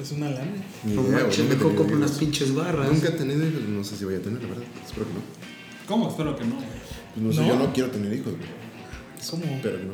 Es 0.00 0.12
una 0.12 0.30
lana. 0.30 0.46
No 0.84 1.02
manches, 1.02 1.38
nunca 1.38 1.52
he 1.54 1.56
mejor 1.56 1.58
tenido 1.58 1.74
compro 1.76 1.96
unas 1.96 2.10
hijos. 2.10 2.20
pinches 2.20 2.54
barras. 2.54 2.88
Nunca 2.92 3.08
he 3.08 3.12
tenido 3.12 3.46
hijos, 3.48 3.62
no 3.68 3.82
sé 3.84 3.96
si 3.96 4.04
voy 4.04 4.14
a 4.14 4.22
tener, 4.22 4.40
la 4.42 4.48
verdad. 4.48 4.64
Espero 4.86 5.06
que 5.06 5.12
no. 5.14 5.20
¿Cómo? 5.88 6.08
Espero 6.10 6.36
que 6.36 6.44
no, 6.44 6.54
güey. 6.56 6.66
Pues 7.14 7.26
no 7.26 7.32
sé, 7.32 7.40
¿No? 7.40 7.48
yo 7.48 7.56
no 7.58 7.72
quiero 7.72 7.90
tener 7.90 8.12
hijos, 8.12 8.32
güey. 8.34 8.48
¿Cómo? 9.30 9.60
Pero 9.62 9.78
que 9.78 9.84
no. 9.84 9.92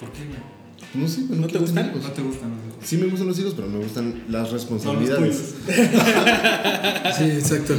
¿Por 0.00 0.10
qué, 0.12 0.24
güey? 0.26 0.58
No 0.94 1.06
sé, 1.06 1.20
güey, 1.22 1.38
no, 1.38 1.46
¿No 1.46 1.52
te 1.52 1.58
gustan? 1.58 1.86
hijos. 1.90 2.02
No 2.02 2.10
te 2.10 2.22
gustan 2.22 2.50
los 2.50 2.58
hijos. 2.66 2.84
Sí 2.88 2.96
me 2.96 3.06
gustan 3.06 3.26
los 3.28 3.38
hijos, 3.38 3.52
pero 3.54 3.68
me 3.68 3.78
gustan 3.78 4.24
las 4.28 4.50
responsabilidades. 4.50 5.54
Sí, 7.16 7.24
exacto. 7.24 7.74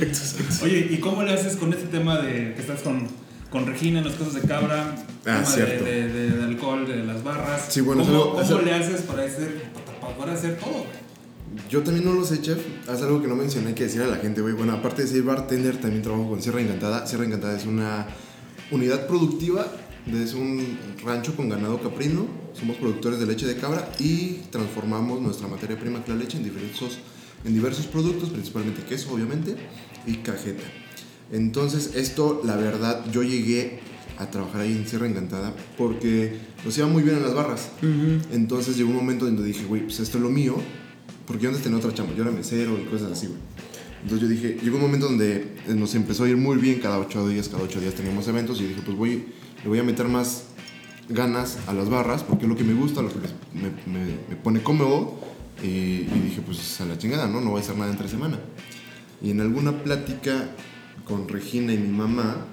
Exacto, 0.00 0.42
exacto. 0.42 0.64
Oye, 0.64 0.88
¿y 0.90 0.98
cómo 0.98 1.22
le 1.22 1.32
haces 1.32 1.56
con 1.56 1.72
este 1.72 1.86
tema 1.88 2.18
de 2.18 2.54
que 2.54 2.60
estás 2.60 2.80
con, 2.82 3.06
con 3.50 3.66
Regina 3.66 3.98
en 4.00 4.04
los 4.04 4.14
casos 4.14 4.34
de 4.34 4.40
cabra? 4.42 4.94
Ah, 4.96 5.22
tema 5.22 5.44
cierto. 5.44 5.84
De, 5.84 6.08
de, 6.08 6.30
de 6.30 6.44
alcohol, 6.44 6.86
de 6.86 7.04
las 7.04 7.22
barras. 7.22 7.66
Sí, 7.68 7.80
bueno, 7.80 8.02
¿Cómo, 8.02 8.12
es 8.12 8.18
algo- 8.20 8.30
cómo 8.32 8.42
es 8.42 8.48
algo- 8.50 8.62
le 8.62 8.72
haces 8.72 9.02
para 9.02 9.24
hacer, 9.24 9.62
para 10.00 10.14
poder 10.16 10.34
hacer 10.34 10.56
todo, 10.58 10.70
güey? 10.72 11.03
Yo 11.70 11.82
también 11.82 12.04
no 12.04 12.14
lo 12.14 12.24
sé, 12.24 12.40
chef. 12.40 12.58
Haz 12.88 13.02
algo 13.02 13.22
que 13.22 13.28
no 13.28 13.36
mencioné 13.36 13.74
que 13.74 13.84
decir 13.84 14.02
a 14.02 14.06
la 14.06 14.16
gente, 14.16 14.40
güey. 14.40 14.54
Bueno, 14.54 14.72
aparte 14.72 15.02
de 15.02 15.08
ser 15.08 15.22
bartender, 15.22 15.80
también 15.80 16.02
trabajo 16.02 16.28
con 16.28 16.42
Sierra 16.42 16.60
Encantada. 16.60 17.06
Sierra 17.06 17.24
Encantada 17.24 17.56
es 17.56 17.66
una 17.66 18.06
unidad 18.70 19.06
productiva, 19.06 19.66
es 20.06 20.34
un 20.34 20.78
rancho 21.04 21.36
con 21.36 21.48
ganado 21.48 21.80
caprino. 21.80 22.26
Somos 22.52 22.76
productores 22.76 23.20
de 23.20 23.26
leche 23.26 23.46
de 23.46 23.56
cabra 23.56 23.92
y 23.98 24.40
transformamos 24.50 25.20
nuestra 25.20 25.48
materia 25.48 25.78
prima, 25.78 26.04
que 26.04 26.12
la 26.12 26.18
leche, 26.18 26.38
en 26.38 26.44
diversos, 26.44 26.98
en 27.44 27.54
diversos 27.54 27.86
productos, 27.86 28.30
principalmente 28.30 28.82
queso, 28.82 29.12
obviamente, 29.12 29.56
y 30.06 30.16
cajeta. 30.16 30.64
Entonces, 31.32 31.92
esto, 31.94 32.42
la 32.44 32.56
verdad, 32.56 33.04
yo 33.12 33.22
llegué 33.22 33.80
a 34.18 34.30
trabajar 34.30 34.62
ahí 34.62 34.72
en 34.72 34.86
Sierra 34.86 35.06
Encantada 35.06 35.54
porque 35.76 36.38
nos 36.64 36.76
iba 36.78 36.86
muy 36.86 37.02
bien 37.02 37.16
en 37.16 37.22
las 37.22 37.34
barras. 37.34 37.70
Entonces 38.32 38.76
llegó 38.76 38.90
un 38.90 38.96
momento 38.96 39.24
donde 39.24 39.44
dije, 39.44 39.64
güey, 39.64 39.82
pues 39.82 40.00
esto 40.00 40.18
es 40.18 40.22
lo 40.22 40.30
mío, 40.30 40.56
porque 41.26 41.44
yo 41.44 41.48
antes 41.50 41.62
tenía 41.62 41.78
otra 41.78 41.92
chamba, 41.94 42.14
yo 42.14 42.22
era 42.22 42.30
mesero 42.32 42.78
y 42.78 42.84
cosas 42.84 43.12
así, 43.12 43.26
güey. 43.26 43.38
Entonces 44.02 44.20
yo 44.20 44.28
dije, 44.28 44.58
llegó 44.62 44.76
un 44.76 44.82
momento 44.82 45.06
donde 45.06 45.36
eh, 45.66 45.74
nos 45.74 45.94
empezó 45.94 46.24
a 46.24 46.28
ir 46.28 46.36
muy 46.36 46.58
bien, 46.58 46.78
cada 46.80 46.98
ocho 46.98 47.26
días, 47.28 47.48
cada 47.48 47.62
ocho 47.64 47.80
días 47.80 47.94
teníamos 47.94 48.28
eventos 48.28 48.60
y 48.60 48.64
dije, 48.66 48.82
pues 48.84 48.96
voy, 48.96 49.24
le 49.62 49.68
voy 49.68 49.78
a 49.78 49.82
meter 49.82 50.08
más 50.08 50.44
ganas 51.08 51.58
a 51.66 51.72
las 51.72 51.88
barras, 51.88 52.22
porque 52.22 52.44
es 52.44 52.48
lo 52.50 52.56
que 52.56 52.64
me 52.64 52.74
gusta, 52.74 53.00
lo 53.02 53.08
que 53.08 53.16
me, 53.54 53.68
me- 53.98 54.36
pone 54.42 54.62
cómodo. 54.62 55.14
Y, 55.62 55.66
y 55.66 56.20
dije, 56.24 56.42
pues 56.44 56.80
a 56.80 56.84
la 56.84 56.98
chingada, 56.98 57.26
¿no? 57.28 57.40
No 57.40 57.50
voy 57.50 57.60
a 57.60 57.62
hacer 57.62 57.76
nada 57.78 57.90
entre 57.90 58.08
semana. 58.08 58.38
Y 59.22 59.30
en 59.30 59.40
alguna 59.40 59.82
plática 59.82 60.50
con 61.06 61.28
Regina 61.28 61.72
y 61.72 61.78
mi 61.78 61.88
mamá, 61.88 62.46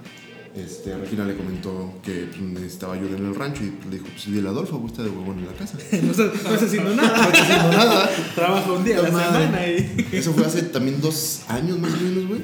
este, 0.56 0.98
Regina 0.98 1.26
le 1.26 1.36
comentó 1.36 1.94
que 2.04 2.30
necesitaba 2.42 2.96
ayuda 2.96 3.18
en 3.18 3.26
el 3.28 3.36
rancho 3.36 3.64
y 3.64 3.74
le 3.90 3.98
dijo, 3.98 4.06
pues 4.06 4.46
a 4.46 4.50
Adolfo, 4.50 4.78
gusta 4.80 5.04
de 5.04 5.10
huevón 5.10 5.40
en 5.40 5.46
la 5.48 5.54
casa. 5.54 5.78
No 6.02 6.12
estás, 6.12 6.44
no 6.44 6.50
haciendo 6.50 6.96
nada. 6.96 7.18
No 7.18 7.24
haciendo 7.24 7.72
nada. 7.72 8.10
Trabajo 8.36 8.74
un 8.74 8.84
día 8.84 9.00
a 9.00 9.02
la 9.04 9.12
mames. 9.12 9.28
semana 9.28 9.68
y. 9.68 10.08
Eso 10.12 10.34
fue 10.34 10.46
hace 10.46 10.64
también 10.64 11.00
dos 11.00 11.44
años 11.48 11.80
más 11.80 11.94
o 11.94 11.98
menos, 11.98 12.28
güey. 12.28 12.42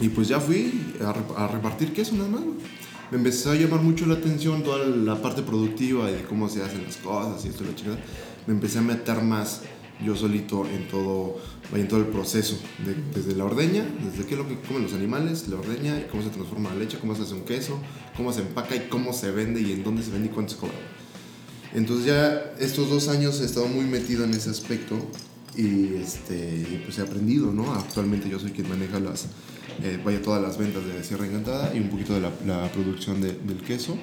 Y 0.00 0.08
pues 0.08 0.28
ya 0.28 0.40
fui 0.40 0.94
a, 1.02 1.44
a 1.44 1.48
repartir 1.48 1.92
queso 1.92 2.14
nada 2.14 2.28
más, 2.28 2.42
güey. 2.42 2.56
Me 3.10 3.16
empezó 3.18 3.50
a 3.50 3.56
llamar 3.56 3.80
mucho 3.80 4.06
la 4.06 4.14
atención 4.14 4.62
toda 4.62 4.86
la 4.86 5.20
parte 5.20 5.42
productiva 5.42 6.08
y 6.10 6.14
de 6.14 6.22
cómo 6.22 6.48
se 6.48 6.62
hacen 6.62 6.84
las 6.84 6.96
cosas 6.96 7.44
y 7.44 7.48
esto 7.48 7.64
y 7.64 7.66
la 7.66 7.74
chingada. 7.74 7.98
Me 8.46 8.54
empecé 8.54 8.78
a 8.78 8.82
meter 8.82 9.20
más 9.22 9.62
yo 10.04 10.14
solito 10.14 10.64
en 10.66 10.86
todo, 10.88 11.38
en 11.74 11.88
todo 11.88 12.00
el 12.00 12.06
proceso. 12.06 12.58
de- 12.84 12.96
desde 13.20 13.36
la 13.36 13.44
ordeña, 13.44 13.84
desde 14.04 14.26
qué 14.26 14.34
es 14.34 14.38
lo 14.38 14.48
que 14.48 14.56
comen 14.60 14.82
los 14.82 14.92
animales, 14.94 15.46
la 15.48 15.56
ordeña 15.56 15.98
y 16.00 16.04
cómo 16.10 16.22
se 16.22 16.30
transforma 16.30 16.70
la 16.70 16.76
leche, 16.76 16.98
cómo 16.98 17.14
se 17.14 17.22
hace 17.22 17.34
un 17.34 17.42
queso, 17.42 17.78
cómo 18.16 18.32
se 18.32 18.40
empaca 18.40 18.74
y 18.76 18.88
cómo 18.88 19.12
se 19.12 19.30
vende 19.30 19.60
y 19.60 19.72
en 19.72 19.84
dónde 19.84 20.02
se 20.02 20.10
vende 20.10 20.28
y 20.28 20.30
cuánto 20.30 20.54
se 20.54 20.58
cobra. 20.58 20.74
Entonces 21.74 22.06
ya 22.06 22.52
estos 22.58 22.88
dos 22.90 23.08
años 23.08 23.40
he 23.40 23.44
estado 23.44 23.68
muy 23.68 23.84
metido 23.84 24.24
en 24.24 24.30
ese 24.34 24.50
aspecto 24.50 24.96
y 25.56 25.94
este, 25.96 26.82
pues 26.84 26.98
he 26.98 27.02
aprendido, 27.02 27.52
¿no? 27.52 27.72
Actualmente 27.74 28.28
yo 28.28 28.38
soy 28.40 28.50
quien 28.50 28.68
maneja 28.68 28.98
las, 28.98 29.26
eh, 29.82 30.00
vaya, 30.04 30.20
todas 30.22 30.42
las 30.42 30.58
ventas 30.58 30.84
de 30.84 31.04
Sierra 31.04 31.26
Encantada 31.26 31.72
y 31.74 31.78
un 31.78 31.88
poquito 31.90 32.14
de 32.14 32.20
la, 32.20 32.32
la 32.46 32.72
producción 32.72 33.20
de- 33.20 33.34
del 33.34 33.62
queso. 33.62 33.96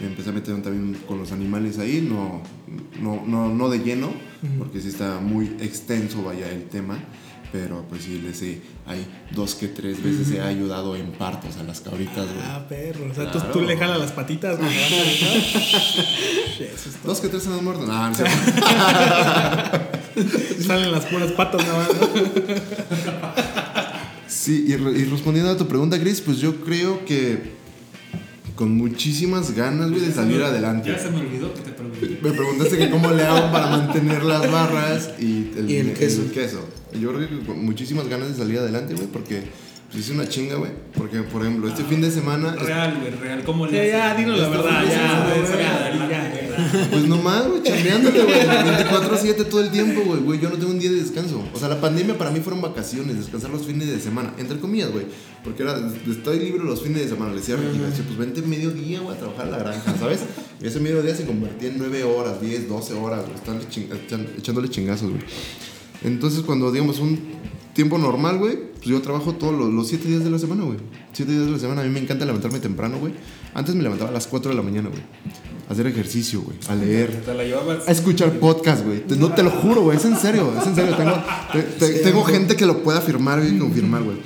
Me 0.00 0.06
empecé 0.06 0.30
a 0.30 0.32
meter 0.32 0.62
también 0.62 0.96
con 1.06 1.18
los 1.18 1.30
animales 1.32 1.78
ahí, 1.78 2.00
no, 2.08 2.40
no, 3.00 3.22
no, 3.26 3.50
no 3.54 3.68
de 3.68 3.80
lleno, 3.80 4.10
porque 4.58 4.80
sí 4.80 4.88
está 4.88 5.20
muy 5.20 5.46
extenso, 5.60 6.22
vaya, 6.22 6.50
el 6.50 6.64
tema. 6.64 6.98
Pero 7.52 7.84
pues 7.88 8.04
sí, 8.04 8.20
les 8.24 8.40
he, 8.42 8.60
hay 8.86 9.04
dos 9.32 9.56
que 9.56 9.66
tres 9.66 10.00
veces 10.00 10.30
he 10.30 10.40
ayudado 10.40 10.94
en 10.94 11.10
partos 11.10 11.56
a 11.56 11.64
las 11.64 11.80
cabritas, 11.80 12.26
güey. 12.26 12.38
Ah, 12.44 12.64
perro. 12.68 13.06
O 13.10 13.14
sea, 13.14 13.28
Claro. 13.28 13.48
tú, 13.52 13.58
tú 13.58 13.64
le 13.66 13.76
jalas 13.76 13.98
las 13.98 14.12
patitas, 14.12 14.56
güey. 14.56 14.70
Es. 16.60 17.02
Dos 17.04 17.18
que 17.20 17.28
tres 17.28 17.42
se 17.42 17.48
han 17.52 17.64
muerto. 17.64 17.84
No, 17.86 18.08
no 18.08 18.14
sé. 18.14 18.24
Salen 20.64 20.92
las 20.92 21.06
puras 21.06 21.32
patas 21.32 21.66
nada 21.66 21.78
más. 21.78 21.88
Sí, 24.28 24.66
y 24.68 24.76
respondiendo 25.06 25.50
a 25.50 25.56
tu 25.56 25.66
pregunta, 25.66 25.98
Chris, 25.98 26.20
pues 26.20 26.38
yo 26.38 26.60
creo 26.60 27.04
que 27.04 27.50
con 28.60 28.76
muchísimas 28.76 29.54
ganas, 29.56 29.88
güey, 29.88 30.02
de 30.02 30.12
salir 30.12 30.42
adelante. 30.42 30.90
Ya 30.90 30.98
se 30.98 31.10
me 31.10 31.20
olvidó 31.20 31.54
que 31.54 31.62
te 31.62 31.70
pregunté. 31.70 32.18
Me 32.20 32.30
preguntaste 32.30 32.76
que 32.76 32.90
cómo 32.90 33.10
le 33.10 33.22
hago 33.22 33.50
para 33.50 33.68
mantener 33.70 34.22
las 34.22 34.52
barras 34.52 35.14
y 35.18 35.50
el, 35.56 35.70
Y 35.70 35.76
el 35.76 35.92
queso. 35.94 36.68
Y 36.92 37.00
Yo 37.00 37.14
creo 37.14 37.26
que 37.26 37.46
con 37.46 37.64
muchísimas 37.64 38.06
ganas 38.06 38.28
de 38.28 38.34
salir 38.34 38.58
adelante, 38.58 38.92
güey, 38.92 39.06
porque 39.06 39.44
pues, 39.90 40.04
hice 40.04 40.12
una 40.12 40.28
chinga, 40.28 40.56
güey. 40.56 40.70
Porque, 40.96 41.20
por 41.20 41.42
ejemplo, 41.42 41.68
este 41.68 41.84
fin 41.84 42.00
de 42.00 42.10
semana, 42.10 42.54
Real, 42.54 42.98
güey, 43.00 43.10
real. 43.12 43.42
¿Cómo 43.44 43.66
le 43.66 43.72
Ya, 43.76 43.84
ya, 43.86 44.14
dinos 44.14 44.38
la 44.38 44.48
verdad, 44.48 44.84
ya, 44.88 46.86
pues 46.90 47.06
nomás, 47.08 47.48
güey, 47.48 47.62
chambeándole, 47.62 48.22
güey. 48.22 48.40
24-7 48.46 49.44
todo 49.48 49.60
el 49.62 49.70
tiempo, 49.70 50.02
güey. 50.04 50.20
Güey, 50.20 50.40
yo 50.40 50.50
no 50.50 50.56
tengo 50.56 50.70
un 50.72 50.78
día 50.78 50.90
de 50.90 50.96
descanso. 50.96 51.42
O 51.54 51.58
sea, 51.58 51.68
la 51.68 51.80
pandemia 51.80 52.16
para 52.18 52.30
mí 52.30 52.40
fueron 52.40 52.60
vacaciones, 52.62 53.16
descansar 53.18 53.50
los 53.50 53.66
fines 53.66 53.88
de 53.88 53.98
semana. 54.00 54.34
Entre 54.38 54.58
comillas, 54.58 54.90
güey. 54.90 55.06
Porque 55.42 55.62
era, 55.62 55.78
estoy 56.08 56.38
libre 56.38 56.62
los 56.64 56.82
fines 56.82 57.02
de 57.02 57.08
semana. 57.08 57.32
Le 57.32 57.40
decía 57.40 57.54
a 57.54 57.58
Regina, 57.58 57.86
decía, 57.86 58.04
pues 58.06 58.18
vente 58.18 58.42
mediodía, 58.42 59.00
güey, 59.00 59.16
a 59.16 59.18
trabajar 59.18 59.46
a 59.46 59.50
la 59.50 59.58
granja, 59.58 59.94
¿sabes? 59.98 60.20
Y 60.62 60.66
ese 60.66 60.80
mediodía 60.80 61.14
se 61.14 61.24
convertía 61.24 61.68
en 61.70 61.78
9 61.78 62.04
horas, 62.04 62.40
10, 62.40 62.68
12 62.68 62.94
horas, 62.94 63.22
güey. 63.26 63.58
ching- 63.70 63.88
echan- 63.88 64.26
echándole 64.38 64.68
chingazos, 64.68 65.10
güey. 65.10 65.22
Entonces, 66.04 66.42
cuando 66.42 66.70
digamos 66.70 66.98
un 66.98 67.18
tiempo 67.74 67.98
normal, 67.98 68.38
güey, 68.38 68.69
pues 68.80 68.90
yo 68.90 69.00
trabajo 69.02 69.34
todos 69.34 69.54
los, 69.56 69.70
los 69.72 69.88
7 69.88 70.08
días 70.08 70.24
de 70.24 70.30
la 70.30 70.38
semana, 70.38 70.64
güey. 70.64 70.78
7 71.12 71.30
días 71.30 71.44
de 71.46 71.50
la 71.52 71.58
semana. 71.58 71.82
A 71.82 71.84
mí 71.84 71.90
me 71.90 72.00
encanta 72.00 72.24
levantarme 72.24 72.58
temprano, 72.60 72.98
güey. 72.98 73.12
Antes 73.54 73.74
me 73.74 73.82
levantaba 73.82 74.10
a 74.10 74.12
las 74.12 74.26
4 74.26 74.50
de 74.50 74.56
la 74.56 74.62
mañana, 74.62 74.88
güey. 74.88 75.02
A 75.68 75.72
hacer 75.72 75.86
ejercicio, 75.86 76.40
güey. 76.42 76.56
A 76.68 76.74
leer. 76.74 77.22
Te 77.24 77.34
la 77.34 77.44
llevabas. 77.44 77.86
A 77.88 77.92
escuchar 77.92 78.32
podcast, 78.38 78.84
güey. 78.84 79.04
No 79.18 79.32
te 79.32 79.42
lo 79.42 79.50
juro, 79.50 79.82
güey. 79.82 79.96
Es 79.98 80.04
en 80.04 80.16
serio, 80.16 80.52
es 80.60 80.66
en 80.66 80.74
serio. 80.74 80.96
Tengo, 80.96 81.12
te- 81.52 81.62
te- 81.62 81.98
tengo 82.00 82.24
gente 82.24 82.56
que 82.56 82.66
lo 82.66 82.82
pueda 82.82 82.98
afirmar 82.98 83.44
y 83.44 83.56
confirmar, 83.58 84.02
güey. 84.02 84.16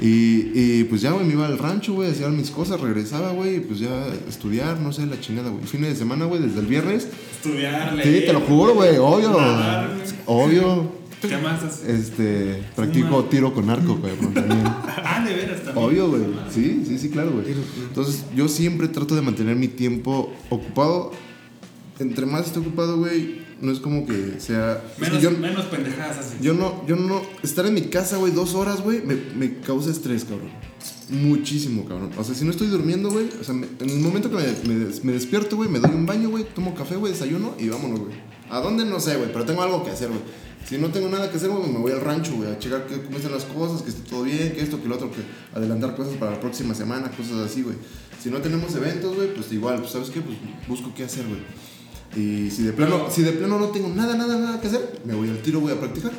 Y, 0.00 0.52
y, 0.54 0.84
pues 0.84 1.00
ya, 1.02 1.10
güey, 1.10 1.26
me 1.26 1.32
iba 1.32 1.44
al 1.46 1.58
rancho, 1.58 1.92
güey, 1.92 2.12
hacía 2.12 2.28
mis 2.28 2.50
cosas, 2.52 2.80
regresaba, 2.80 3.32
güey, 3.32 3.56
y 3.56 3.60
pues 3.60 3.80
ya 3.80 4.06
estudiar, 4.28 4.78
no 4.78 4.92
sé, 4.92 5.04
la 5.06 5.18
chingada, 5.20 5.50
güey. 5.50 5.64
Fines 5.64 5.88
de 5.90 5.96
semana, 5.96 6.24
güey, 6.24 6.40
desde 6.40 6.60
el 6.60 6.66
viernes. 6.66 7.08
Estudiar, 7.32 7.96
Sí, 8.00 8.22
te 8.24 8.32
lo 8.32 8.40
juro, 8.42 8.74
güey, 8.74 8.96
obvio. 8.98 9.36
Obvio. 10.26 10.97
¿Qué 11.20 11.36
más 11.38 11.62
haces? 11.62 11.84
Este, 11.88 12.62
practico 12.76 13.24
tiro 13.24 13.52
con 13.54 13.68
arco, 13.70 13.96
güey, 13.96 14.14
también. 14.16 14.62
Ah, 15.10 15.24
de 15.24 15.34
veras 15.34 15.62
también. 15.64 15.86
Obvio, 15.86 16.08
güey. 16.10 16.22
Sí, 16.52 16.84
sí, 16.86 16.98
sí, 16.98 17.08
claro, 17.10 17.32
güey. 17.32 17.46
Entonces, 17.88 18.24
yo 18.36 18.46
siempre 18.48 18.88
trato 18.88 19.14
de 19.16 19.22
mantener 19.22 19.56
mi 19.56 19.68
tiempo 19.68 20.32
ocupado. 20.50 21.12
Entre 21.98 22.26
más 22.26 22.46
esté 22.46 22.60
ocupado, 22.60 22.98
güey, 22.98 23.40
no 23.60 23.72
es 23.72 23.80
como 23.80 24.06
que 24.06 24.34
sea. 24.38 24.80
Menos, 24.98 25.20
yo, 25.20 25.30
menos 25.32 25.64
pendejadas 25.66 26.18
haces. 26.18 26.40
yo 26.40 26.54
no, 26.54 26.86
yo 26.86 26.94
no. 26.94 27.20
Estar 27.42 27.66
en 27.66 27.74
mi 27.74 27.82
casa, 27.82 28.16
güey, 28.18 28.32
dos 28.32 28.54
horas, 28.54 28.80
güey, 28.82 29.02
me, 29.04 29.16
me 29.36 29.58
causa 29.60 29.90
estrés, 29.90 30.24
cabrón. 30.24 30.50
Muchísimo, 31.10 31.84
cabrón. 31.86 32.10
O 32.18 32.22
sea, 32.24 32.34
si 32.34 32.44
no 32.44 32.50
estoy 32.50 32.68
durmiendo, 32.68 33.10
güey, 33.10 33.28
o 33.40 33.44
sea, 33.44 33.54
me- 33.54 33.66
en 33.80 33.90
el 33.90 33.98
momento 33.98 34.30
que 34.30 34.36
me, 34.36 34.86
me 35.02 35.12
despierto, 35.12 35.56
güey, 35.56 35.68
me 35.68 35.80
doy 35.80 35.90
un 35.92 36.06
baño, 36.06 36.28
güey, 36.28 36.44
tomo 36.54 36.74
café, 36.74 36.96
güey, 36.96 37.12
desayuno 37.12 37.54
y 37.58 37.68
vámonos, 37.68 38.00
güey. 38.00 38.12
¿A 38.50 38.60
dónde? 38.60 38.84
No 38.84 39.00
sé, 39.00 39.16
güey, 39.16 39.32
pero 39.32 39.44
tengo 39.44 39.62
algo 39.62 39.84
que 39.84 39.90
hacer, 39.90 40.08
güey. 40.08 40.20
Si 40.68 40.76
no 40.76 40.88
tengo 40.88 41.08
nada 41.08 41.30
que 41.30 41.36
hacer, 41.38 41.48
güey, 41.48 41.70
me 41.70 41.78
voy 41.78 41.92
al 41.92 42.00
rancho, 42.02 42.34
güey, 42.36 42.50
a 42.52 42.58
checar 42.58 42.86
que, 42.86 43.00
cómo 43.02 43.16
están 43.16 43.32
las 43.32 43.44
cosas, 43.44 43.80
que 43.82 43.88
esté 43.90 44.02
todo 44.08 44.22
bien, 44.24 44.52
que 44.52 44.60
esto, 44.60 44.80
que 44.82 44.88
lo 44.88 44.96
otro, 44.96 45.10
que 45.10 45.22
adelantar 45.56 45.96
cosas 45.96 46.14
para 46.16 46.32
la 46.32 46.40
próxima 46.40 46.74
semana, 46.74 47.10
cosas 47.10 47.36
así, 47.38 47.62
güey. 47.62 47.76
Si 48.22 48.28
no 48.30 48.38
tenemos 48.38 48.74
eventos, 48.74 49.14
güey, 49.16 49.32
pues 49.34 49.50
igual, 49.52 49.78
pues, 49.78 49.92
¿sabes 49.92 50.10
qué? 50.10 50.20
Pues 50.20 50.36
busco 50.68 50.92
qué 50.94 51.04
hacer, 51.04 51.24
güey. 51.26 51.40
Y 52.16 52.50
si 52.50 52.64
de 52.64 52.72
plano, 52.72 52.98
Pero- 52.98 53.10
si 53.10 53.22
de 53.22 53.32
plano 53.32 53.58
no 53.58 53.68
tengo 53.68 53.88
nada, 53.88 54.14
nada, 54.16 54.38
nada 54.38 54.60
que 54.60 54.66
hacer, 54.66 55.00
me 55.04 55.14
voy 55.14 55.30
al 55.30 55.38
tiro, 55.40 55.60
voy 55.60 55.72
a 55.72 55.78
practicar. 55.80 56.12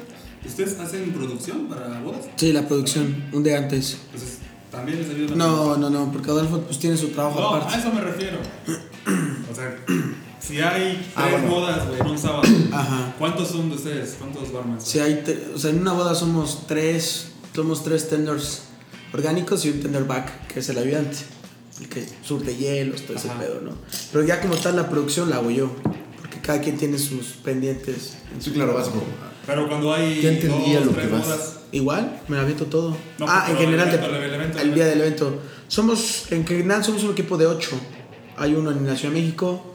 ¿Ustedes 0.46 0.80
hacen 0.80 1.12
producción 1.12 1.68
para 1.68 2.00
bodas? 2.02 2.26
Sí, 2.38 2.52
la 2.54 2.68
producción, 2.68 3.26
un 3.34 3.44
día 3.44 3.58
antes. 3.58 3.98
Entonces, 4.06 4.38
¿también 4.72 5.00
les 5.00 5.10
ayudan? 5.10 5.38
No, 5.38 5.78
no, 5.78 5.90
no, 5.90 6.12
porque 6.12 6.32
Adolfo 6.32 6.62
pues 6.62 6.80
tiene 6.80 6.96
su 6.98 7.10
trabajo 7.10 7.40
No, 7.40 7.50
a 7.54 7.58
aparte. 7.58 7.80
eso 7.80 7.92
me 7.94 8.02
refiero. 8.02 8.38
O 9.52 9.56
sea, 9.56 9.76
si 10.40 10.60
hay 10.62 10.94
tres 10.96 11.14
Ah, 11.16 11.28
bueno. 11.32 11.48
bodas, 11.48 11.88
güey, 11.88 12.00
en 12.00 12.08
un 12.08 12.18
sábado, 12.18 12.44
Ajá. 12.72 13.16
¿cuántos 13.20 13.48
son 13.50 13.70
de 13.70 13.76
ustedes? 13.76 14.16
¿Cuántos 14.20 14.52
barmans? 14.52 14.84
Si 14.84 15.00
hay, 15.00 15.24
o 15.54 15.58
sea, 15.60 15.70
en 15.72 15.82
una 15.82 15.94
boda 15.94 16.16
somos 16.16 16.66
tres, 16.68 17.30
somos 17.54 17.84
tres 17.84 18.10
tenders 18.10 18.64
orgánicos 19.14 19.66
y 19.66 19.70
un 19.70 19.82
tender 19.82 20.04
back, 20.06 20.48
que 20.48 20.60
es 20.60 20.70
el 20.70 20.78
ayudante, 20.78 21.18
el 21.82 21.90
que 21.90 22.06
surte 22.24 22.56
hielos, 22.56 23.02
todo 23.04 23.18
ese 23.18 23.30
Ajá. 23.30 23.40
pedo, 23.40 23.62
¿no? 23.62 23.72
Pero 24.12 24.26
ya 24.26 24.40
como 24.42 24.56
tal 24.56 24.76
la 24.76 24.90
producción 24.90 25.30
la 25.30 25.38
hago 25.38 25.50
yo, 25.52 25.72
porque 26.20 26.40
cada 26.42 26.62
quien 26.62 26.78
tiene 26.78 26.98
sus 27.00 27.28
pendientes. 27.44 28.18
en 28.34 28.42
Sí, 28.42 28.50
su 28.50 28.54
claro, 28.56 28.74
básico. 28.74 29.04
Pero 29.46 29.68
cuando 29.68 29.94
hay 29.94 30.22
Ya 30.22 30.30
entendía 30.32 30.78
dos, 30.80 30.88
lo 30.88 30.92
tres 30.94 31.08
que 31.08 31.12
vas. 31.14 31.26
bodas, 31.26 31.56
Igual, 31.72 32.22
me 32.28 32.38
aviento 32.40 32.66
todo. 32.66 32.98
No, 33.20 33.26
ah, 33.28 33.46
en 33.50 33.58
general, 33.58 33.88
el 33.90 33.94
evento, 33.96 34.16
el 34.16 34.34
evento, 34.34 34.58
el 34.60 34.70
el 34.70 34.74
día 34.76 34.86
del 34.88 35.02
evento. 35.02 35.40
Somos, 35.68 36.32
en 36.32 36.46
general 36.48 36.84
somos 36.84 37.04
un 37.04 37.12
equipo 37.12 37.38
de 37.38 37.46
ocho. 37.46 37.80
Hay 38.38 38.56
uno 38.56 38.72
en 38.72 38.88
la 38.88 38.96
Ciudad 38.96 39.14
de 39.14 39.22
México 39.22 39.69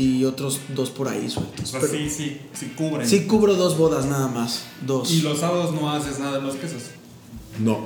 y 0.00 0.24
otros 0.24 0.60
dos 0.74 0.90
por 0.90 1.08
ahí 1.08 1.26
o 1.26 1.30
sueltos. 1.30 1.68
sea, 1.70 1.80
Pero 1.80 1.92
sí, 1.92 2.08
sí, 2.10 2.38
sí 2.52 2.66
cubren. 2.76 3.06
sí 3.08 3.26
cubro 3.26 3.54
dos 3.54 3.76
bodas 3.76 4.06
nada 4.06 4.28
más, 4.28 4.64
dos. 4.86 5.10
Y 5.12 5.20
los 5.22 5.38
sábados 5.40 5.74
no 5.74 5.90
haces 5.90 6.18
nada 6.18 6.36
de 6.38 6.42
los 6.42 6.56
quesos. 6.56 6.82
No. 7.58 7.78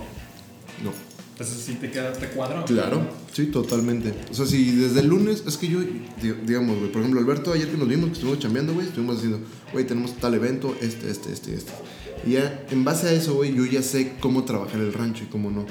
No. 0.83 0.93
Entonces 1.33 1.65
sí 1.67 1.75
te 1.81 1.91
queda, 1.91 2.13
te 2.13 2.29
cuadra. 2.29 2.65
Claro, 2.65 3.01
sí, 3.33 3.47
totalmente. 3.47 4.15
O 4.31 4.35
sea, 4.35 4.47
si 4.47 4.71
desde 4.71 5.01
el 5.01 5.09
lunes, 5.09 5.43
es 5.47 5.57
que 5.57 5.67
yo, 5.67 5.81
di- 5.81 6.33
digamos, 6.47 6.79
güey, 6.79 6.93
por 6.93 7.01
ejemplo, 7.01 7.21
Alberto, 7.21 7.53
ayer 7.53 7.69
que 7.69 7.77
nos 7.77 7.89
vimos, 7.89 8.07
que 8.09 8.13
estuvimos 8.13 8.39
chambeando, 8.39 8.73
güey, 8.73 8.87
estuvimos 8.87 9.17
diciendo, 9.17 9.41
güey, 9.73 9.85
tenemos 9.85 10.13
tal 10.19 10.35
evento, 10.35 10.77
este, 10.81 11.11
este, 11.11 11.33
este, 11.33 11.55
este. 11.55 11.73
Y 12.25 12.33
ya, 12.35 12.65
en 12.71 12.85
base 12.85 13.09
a 13.09 13.13
eso, 13.13 13.35
güey, 13.35 13.53
yo 13.53 13.65
ya 13.67 13.83
sé 13.83 14.13
cómo 14.21 14.45
trabajar 14.45 14.81
el 14.81 14.93
rancho 14.93 15.25
y 15.25 15.27
cómo 15.27 15.51
no. 15.51 15.67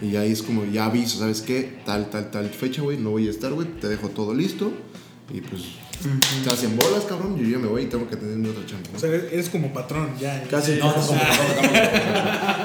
Y 0.00 0.14
ahí 0.14 0.30
es 0.30 0.42
como, 0.42 0.64
ya 0.64 0.86
aviso, 0.86 1.18
¿sabes 1.18 1.42
qué? 1.42 1.80
Tal, 1.84 2.08
tal, 2.08 2.30
tal 2.30 2.48
fecha, 2.50 2.80
güey, 2.82 2.96
no 2.96 3.10
voy 3.10 3.26
a 3.26 3.30
estar, 3.30 3.52
güey, 3.52 3.66
te 3.80 3.88
dejo 3.88 4.10
todo 4.10 4.32
listo. 4.32 4.72
Y 5.32 5.40
pues, 5.42 5.62
te 6.44 6.50
hacen 6.50 6.76
bolas, 6.76 7.04
cabrón, 7.08 7.36
yo 7.38 7.46
ya 7.48 7.58
me 7.58 7.68
voy 7.68 7.82
y 7.82 7.86
tengo 7.86 8.08
que 8.08 8.16
tener 8.16 8.36
mi 8.36 8.48
otra 8.48 8.64
chamba. 8.66 8.88
O 8.96 8.98
sea, 8.98 9.10
eres 9.10 9.48
como 9.48 9.72
patrón, 9.72 10.10
ya. 10.20 10.42
Casi. 10.50 10.72
No, 10.76 10.86
no, 10.88 10.94
como- 11.06 11.20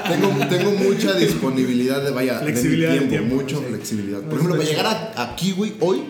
Tengo, 0.08 0.46
tengo 0.48 0.70
mucha 0.72 1.12
disponibilidad 1.14 2.02
de, 2.02 2.10
vaya, 2.10 2.38
Flexibilidad 2.40 2.94
de 2.94 3.00
mi 3.02 3.06
tiempo, 3.08 3.26
tiempo, 3.28 3.42
mucha 3.42 3.56
sí. 3.58 3.64
flexibilidad. 3.68 4.18
No, 4.22 4.28
Por 4.28 4.38
ejemplo, 4.38 4.56
para 4.56 4.68
llegar 4.68 4.86
a- 4.86 5.22
aquí, 5.32 5.52
güey, 5.52 5.74
hoy, 5.80 6.04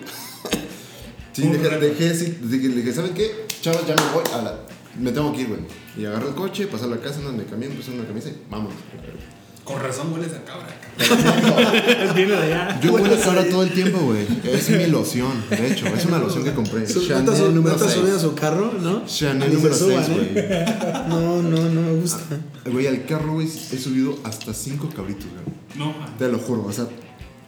sí, 1.32 1.42
dejé, 1.48 1.78
dejé, 1.78 2.14
sí, 2.14 2.38
dije, 2.42 2.92
¿saben 2.92 3.12
qué? 3.14 3.46
Chavos, 3.60 3.86
ya 3.86 3.94
me 3.96 4.12
voy, 4.12 4.24
a 4.32 4.42
la, 4.42 4.58
me 5.00 5.12
tengo 5.12 5.32
que 5.32 5.42
ir, 5.42 5.48
güey. 5.48 5.60
Y 5.98 6.04
agarro 6.04 6.28
el 6.28 6.34
coche, 6.34 6.66
pasar 6.66 6.88
a 6.88 6.96
la 6.96 7.00
casa, 7.00 7.20
no 7.20 7.32
me 7.32 7.44
cambié, 7.44 7.68
puse 7.70 7.90
una 7.90 8.04
camisa 8.04 8.28
y 8.28 8.36
vámonos. 8.50 8.74
Con 9.66 9.80
razón 9.82 10.12
hueles 10.12 10.30
a 10.32 10.44
cabra. 10.44 10.68
cabrón. 10.96 12.14
Viene 12.14 12.32
de 12.36 12.42
allá. 12.54 12.80
Yo 12.80 12.92
huelo 12.92 13.14
a 13.14 13.18
cabra 13.18 13.44
todo 13.50 13.64
el 13.64 13.72
tiempo, 13.72 13.98
güey. 13.98 14.24
Es 14.44 14.70
mi 14.70 14.86
loción, 14.86 15.44
de 15.50 15.72
hecho, 15.72 15.86
es 15.88 16.04
una 16.06 16.18
loción 16.18 16.44
que 16.44 16.52
compré. 16.54 16.86
Su- 16.88 17.04
Chanel 17.06 17.24
¿No 17.24 17.32
te 17.32 17.36
has- 17.38 17.44
no 17.44 17.50
número 17.50 17.74
a 17.74 17.78
6. 17.78 17.94
su 18.20 18.34
carro, 18.36 18.72
no? 18.80 19.04
Chanel 19.06 19.52
número 19.52 19.74
6, 19.74 19.90
suban, 19.90 20.04
güey. 20.12 20.30
¿eh? 20.36 20.64
No, 21.08 21.42
no, 21.42 21.68
no 21.68 21.80
me 21.82 21.92
gusta. 22.00 22.20
Güey, 22.64 22.86
al 22.86 23.04
carro, 23.06 23.32
güey, 23.34 23.48
he 23.48 23.76
subido 23.78 24.16
hasta 24.24 24.54
5 24.54 24.88
cabritos, 24.94 25.26
güey. 25.32 25.56
No, 25.76 25.92
Te 26.16 26.28
lo 26.28 26.38
juro, 26.38 26.64
o 26.64 26.72
sea, 26.72 26.86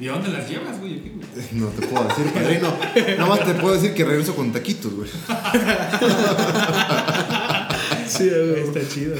¿y 0.00 0.08
a 0.08 0.12
dónde 0.12 0.28
las 0.30 0.50
llevas, 0.50 0.78
güey? 0.80 1.12
No 1.52 1.68
te 1.68 1.86
puedo 1.86 2.08
decir, 2.08 2.26
padrino. 2.32 2.74
Nada 3.16 3.26
más 3.30 3.44
te 3.46 3.54
puedo 3.54 3.74
decir 3.76 3.94
que 3.94 4.04
regreso 4.04 4.34
con 4.34 4.52
taquitos, 4.52 4.92
güey. 4.92 5.08
Sí, 8.08 8.28
güey. 8.28 8.60
Está 8.64 8.80
chido. 8.92 9.14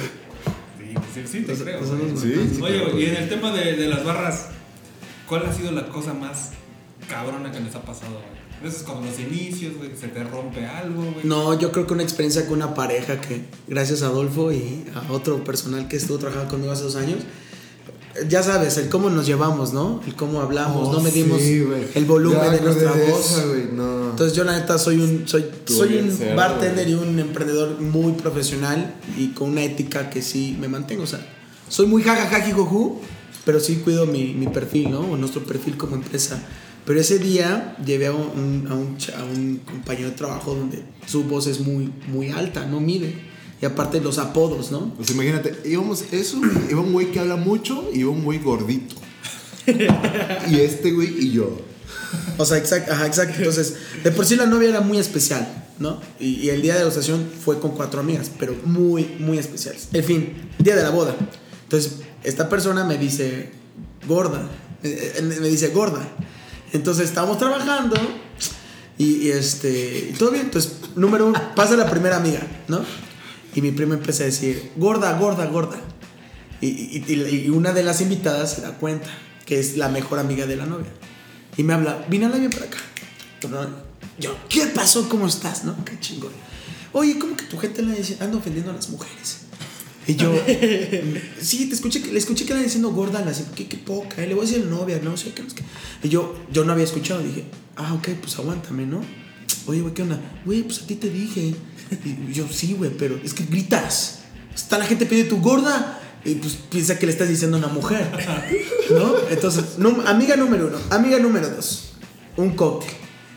Sí, 1.14 1.22
sí, 1.26 1.40
te 1.42 1.54
creo. 1.54 1.80
Sí, 2.16 2.60
Oye, 2.62 2.82
claro. 2.82 3.00
y 3.00 3.04
en 3.06 3.16
el 3.16 3.28
tema 3.28 3.52
de, 3.52 3.76
de 3.76 3.88
las 3.88 4.04
barras, 4.04 4.48
¿cuál 5.28 5.46
ha 5.46 5.52
sido 5.52 5.72
la 5.72 5.88
cosa 5.88 6.14
más 6.14 6.50
cabrona 7.08 7.50
que 7.52 7.60
les 7.60 7.74
ha 7.74 7.82
pasado, 7.82 8.12
güey? 8.12 8.38
Veces 8.62 8.82
cuando 8.82 9.06
los 9.06 9.20
inicios, 9.20 9.76
güey, 9.76 9.90
se 9.96 10.08
te 10.08 10.24
rompe 10.24 10.66
algo, 10.66 11.02
güey. 11.02 11.24
No, 11.24 11.56
yo 11.58 11.70
creo 11.70 11.86
que 11.86 11.94
una 11.94 12.02
experiencia 12.02 12.44
con 12.46 12.56
una 12.56 12.74
pareja 12.74 13.20
que, 13.20 13.42
gracias 13.68 14.02
a 14.02 14.06
Adolfo 14.06 14.50
y 14.50 14.84
a 14.94 15.12
otro 15.12 15.44
personal 15.44 15.86
que 15.86 15.96
estuvo 15.96 16.18
trabajando 16.18 16.50
conmigo 16.50 16.72
hace 16.72 16.82
dos 16.82 16.96
años, 16.96 17.18
ya 18.28 18.42
sabes, 18.42 18.76
el 18.78 18.88
cómo 18.88 19.10
nos 19.10 19.26
llevamos, 19.26 19.72
¿no? 19.72 20.00
El 20.06 20.14
cómo 20.14 20.40
hablamos, 20.40 20.90
no 20.92 21.00
medimos 21.00 21.38
Oh, 21.40 21.44
Sí, 21.44 21.60
güey. 21.60 21.82
el 21.94 22.04
volumen 22.04 22.40
Ya 22.42 22.50
de 22.50 22.60
nuestra 22.60 22.92
de 22.92 23.10
voz. 23.10 23.30
esa, 23.32 23.46
güey, 23.46 23.64
no. 23.72 24.10
Entonces 24.10 24.36
yo 24.36 24.44
la 24.44 24.58
neta 24.58 24.78
soy 24.78 24.96
un 25.00 25.28
soy, 25.28 25.44
soy 25.66 25.96
un 25.98 26.36
bartender 26.36 26.88
y 26.88 26.94
un 26.94 27.18
emprendedor 27.18 27.80
muy 27.80 28.12
profesional 28.12 28.94
y 29.16 29.28
con 29.28 29.50
una 29.50 29.62
ética 29.62 30.10
que 30.10 30.22
sí 30.22 30.56
me 30.60 30.68
mantengo. 30.68 31.02
O 31.04 31.06
sea, 31.06 31.20
soy 31.68 31.86
muy 31.86 32.02
jajaja 32.02 32.40
jijoju, 32.42 33.00
pero 33.44 33.60
sí 33.60 33.76
cuido 33.76 34.06
mi, 34.06 34.34
mi 34.34 34.46
perfil, 34.48 34.90
¿no? 34.90 35.00
O 35.00 35.16
nuestro 35.16 35.44
perfil 35.44 35.76
como 35.76 35.96
empresa. 35.96 36.42
Pero 36.84 37.00
ese 37.00 37.18
día 37.18 37.76
llevé 37.84 38.06
a 38.06 38.12
un, 38.12 38.66
a 38.70 38.74
un, 38.74 38.96
a 39.18 39.24
un 39.24 39.56
compañero 39.58 40.08
de 40.08 40.14
trabajo 40.16 40.54
donde 40.54 40.82
su 41.06 41.24
voz 41.24 41.46
es 41.46 41.60
muy, 41.60 41.92
muy 42.08 42.30
alta, 42.30 42.64
no 42.64 42.80
mide. 42.80 43.14
Y 43.60 43.66
aparte 43.66 44.00
los 44.00 44.18
apodos, 44.18 44.70
¿no? 44.70 44.94
Pues 44.94 45.10
imagínate, 45.10 45.58
íbamos 45.64 46.04
eso, 46.12 46.40
iba 46.70 46.80
un 46.80 46.92
güey 46.92 47.10
que 47.10 47.18
habla 47.20 47.36
mucho 47.36 47.88
y 47.92 48.00
iba 48.00 48.10
un 48.10 48.22
güey 48.24 48.38
gordito. 48.38 48.94
y 49.66 50.56
este 50.60 50.92
güey 50.92 51.14
y 51.18 51.32
yo. 51.32 51.60
O 52.38 52.44
sea, 52.44 52.56
exacto, 52.58 52.92
ajá, 52.92 53.06
exacto. 53.06 53.34
Entonces, 53.38 53.74
de 54.02 54.10
por 54.12 54.24
sí 54.24 54.36
la 54.36 54.46
novia 54.46 54.68
era 54.70 54.80
muy 54.80 54.98
especial, 54.98 55.66
¿no? 55.78 56.00
Y, 56.20 56.34
y 56.36 56.50
el 56.50 56.62
día 56.62 56.74
de 56.74 56.78
la 56.80 56.84
degustación 56.86 57.28
fue 57.44 57.58
con 57.58 57.72
cuatro 57.72 58.00
amigas, 58.00 58.30
pero 58.38 58.54
muy, 58.64 59.16
muy 59.18 59.38
especiales. 59.38 59.88
En 59.92 60.04
fin, 60.04 60.32
día 60.58 60.76
de 60.76 60.82
la 60.82 60.90
boda. 60.90 61.14
Entonces, 61.64 61.96
esta 62.24 62.48
persona 62.48 62.84
me 62.84 62.96
dice, 62.96 63.50
gorda. 64.06 64.48
eh, 64.84 65.14
eh, 65.16 65.22
Me 65.22 65.48
dice, 65.48 65.68
gorda. 65.68 66.08
Entonces, 66.72 67.06
estábamos 67.08 67.38
trabajando 67.38 67.96
y, 68.96 69.26
y, 69.26 69.30
este, 69.30 70.10
y 70.10 70.16
todo 70.16 70.30
bien. 70.30 70.44
Entonces, 70.46 70.72
número 70.96 71.26
uno, 71.26 71.40
pasa 71.54 71.76
la 71.76 71.90
primera 71.90 72.16
amiga, 72.16 72.40
¿no? 72.68 72.82
Y 73.54 73.62
mi 73.62 73.70
prima 73.72 73.94
empieza 73.94 74.22
a 74.24 74.26
decir, 74.26 74.70
gorda, 74.76 75.18
gorda, 75.18 75.46
gorda. 75.46 75.78
Y, 76.60 76.66
y- 76.68 77.04
y- 77.46 77.48
una 77.50 77.72
de 77.72 77.82
las 77.82 78.00
invitadas 78.00 78.52
se 78.54 78.60
da 78.62 78.76
cuenta 78.78 79.08
que 79.46 79.58
es 79.58 79.76
la 79.76 79.88
mejor 79.88 80.18
amiga 80.18 80.46
de 80.46 80.56
la 80.56 80.66
novia. 80.66 80.88
Y 81.56 81.62
me 81.62 81.72
habla, 81.72 82.04
vine 82.08 82.28
bien 82.28 82.50
para 82.50 82.66
acá. 82.66 82.78
Yo, 84.18 84.36
¿qué 84.48 84.66
pasó? 84.66 85.08
¿Cómo 85.08 85.26
estás? 85.26 85.64
¿No? 85.64 85.84
Qué 85.84 85.98
chingón. 86.00 86.32
Oye, 86.92 87.18
¿cómo 87.18 87.36
que 87.36 87.44
tu 87.44 87.58
gente 87.58 87.82
le 87.82 87.94
anda 88.20 88.38
ofendiendo 88.38 88.70
a 88.70 88.74
las 88.74 88.88
mujeres? 88.90 89.38
Y 90.06 90.14
yo, 90.16 90.32
sí, 91.40 91.66
te 91.66 91.74
escuché, 91.74 92.00
le 92.00 92.18
escuché 92.18 92.46
que 92.46 92.54
le 92.54 92.62
diciendo 92.62 92.90
gorda, 92.90 93.22
la 93.24 93.32
qué, 93.54 93.68
qué 93.68 93.76
poca, 93.76 94.22
eh, 94.22 94.26
le 94.26 94.34
voy 94.34 94.46
a 94.46 94.48
decir 94.48 94.64
novia, 94.64 94.98
no 95.02 95.16
sé 95.16 95.32
qué, 95.32 95.42
no 95.42 95.50
sé 95.50 95.56
qué. 95.56 95.64
Y 96.02 96.08
yo, 96.08 96.34
yo 96.50 96.64
no 96.64 96.72
había 96.72 96.84
escuchado, 96.84 97.20
dije, 97.22 97.44
ah, 97.76 97.92
ok, 97.94 98.08
pues 98.20 98.38
aguántame, 98.38 98.86
¿no? 98.86 99.02
Oye, 99.66 99.82
güey, 99.82 99.92
¿qué 99.92 100.02
onda? 100.02 100.18
Güey, 100.46 100.62
pues 100.62 100.82
a 100.82 100.86
ti 100.86 100.94
te 100.94 101.10
dije. 101.10 101.54
Y 102.04 102.32
yo, 102.32 102.46
sí, 102.50 102.74
güey, 102.74 102.90
pero 102.96 103.18
es 103.24 103.34
que 103.34 103.44
gritas. 103.44 104.20
Está 104.54 104.78
la 104.78 104.84
gente 104.86 105.06
pide 105.06 105.24
tu 105.24 105.40
gorda 105.40 106.00
y 106.24 106.34
pues 106.34 106.54
piensa 106.70 106.98
que 106.98 107.06
le 107.06 107.12
estás 107.12 107.28
diciendo 107.28 107.56
a 107.56 107.60
una 107.60 107.68
mujer, 107.68 108.10
¿no? 108.90 109.14
Entonces, 109.30 109.78
num- 109.78 110.02
amiga 110.06 110.36
número 110.36 110.66
uno, 110.66 110.78
amiga 110.90 111.18
número 111.18 111.48
dos, 111.48 111.90
un 112.36 112.50
cóctel. 112.56 112.92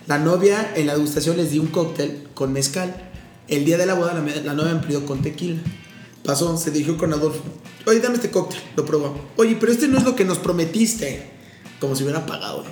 La 0.08 0.18
novia 0.18 0.74
en 0.76 0.88
la 0.88 0.94
degustación 0.96 1.38
les 1.38 1.52
di 1.52 1.60
un 1.60 1.68
cóctel 1.68 2.28
con 2.34 2.52
mezcal. 2.52 3.10
El 3.48 3.66
día 3.66 3.78
de 3.78 3.86
la 3.86 3.94
boda 3.94 4.14
la, 4.14 4.22
la 4.42 4.54
novia 4.54 4.82
pidió 4.82 5.06
con 5.06 5.22
tequila. 5.22 5.60
Pasó, 6.26 6.58
se 6.58 6.72
dirigió 6.72 6.98
con 6.98 7.14
Adolfo. 7.14 7.42
Oye, 7.86 8.00
dame 8.00 8.16
este 8.16 8.32
cóctel. 8.32 8.60
Lo 8.76 8.86
probó. 8.86 9.16
Oye, 9.38 9.58
pero 9.60 9.72
este 9.72 9.88
no 9.88 9.98
es 9.98 10.04
lo 10.04 10.16
que 10.16 10.26
nos 10.26 10.40
prometiste. 10.40 11.30
Como 11.80 11.96
si 11.96 12.04
hubiera 12.04 12.26
pagado. 12.26 12.64
¿no? 12.64 12.70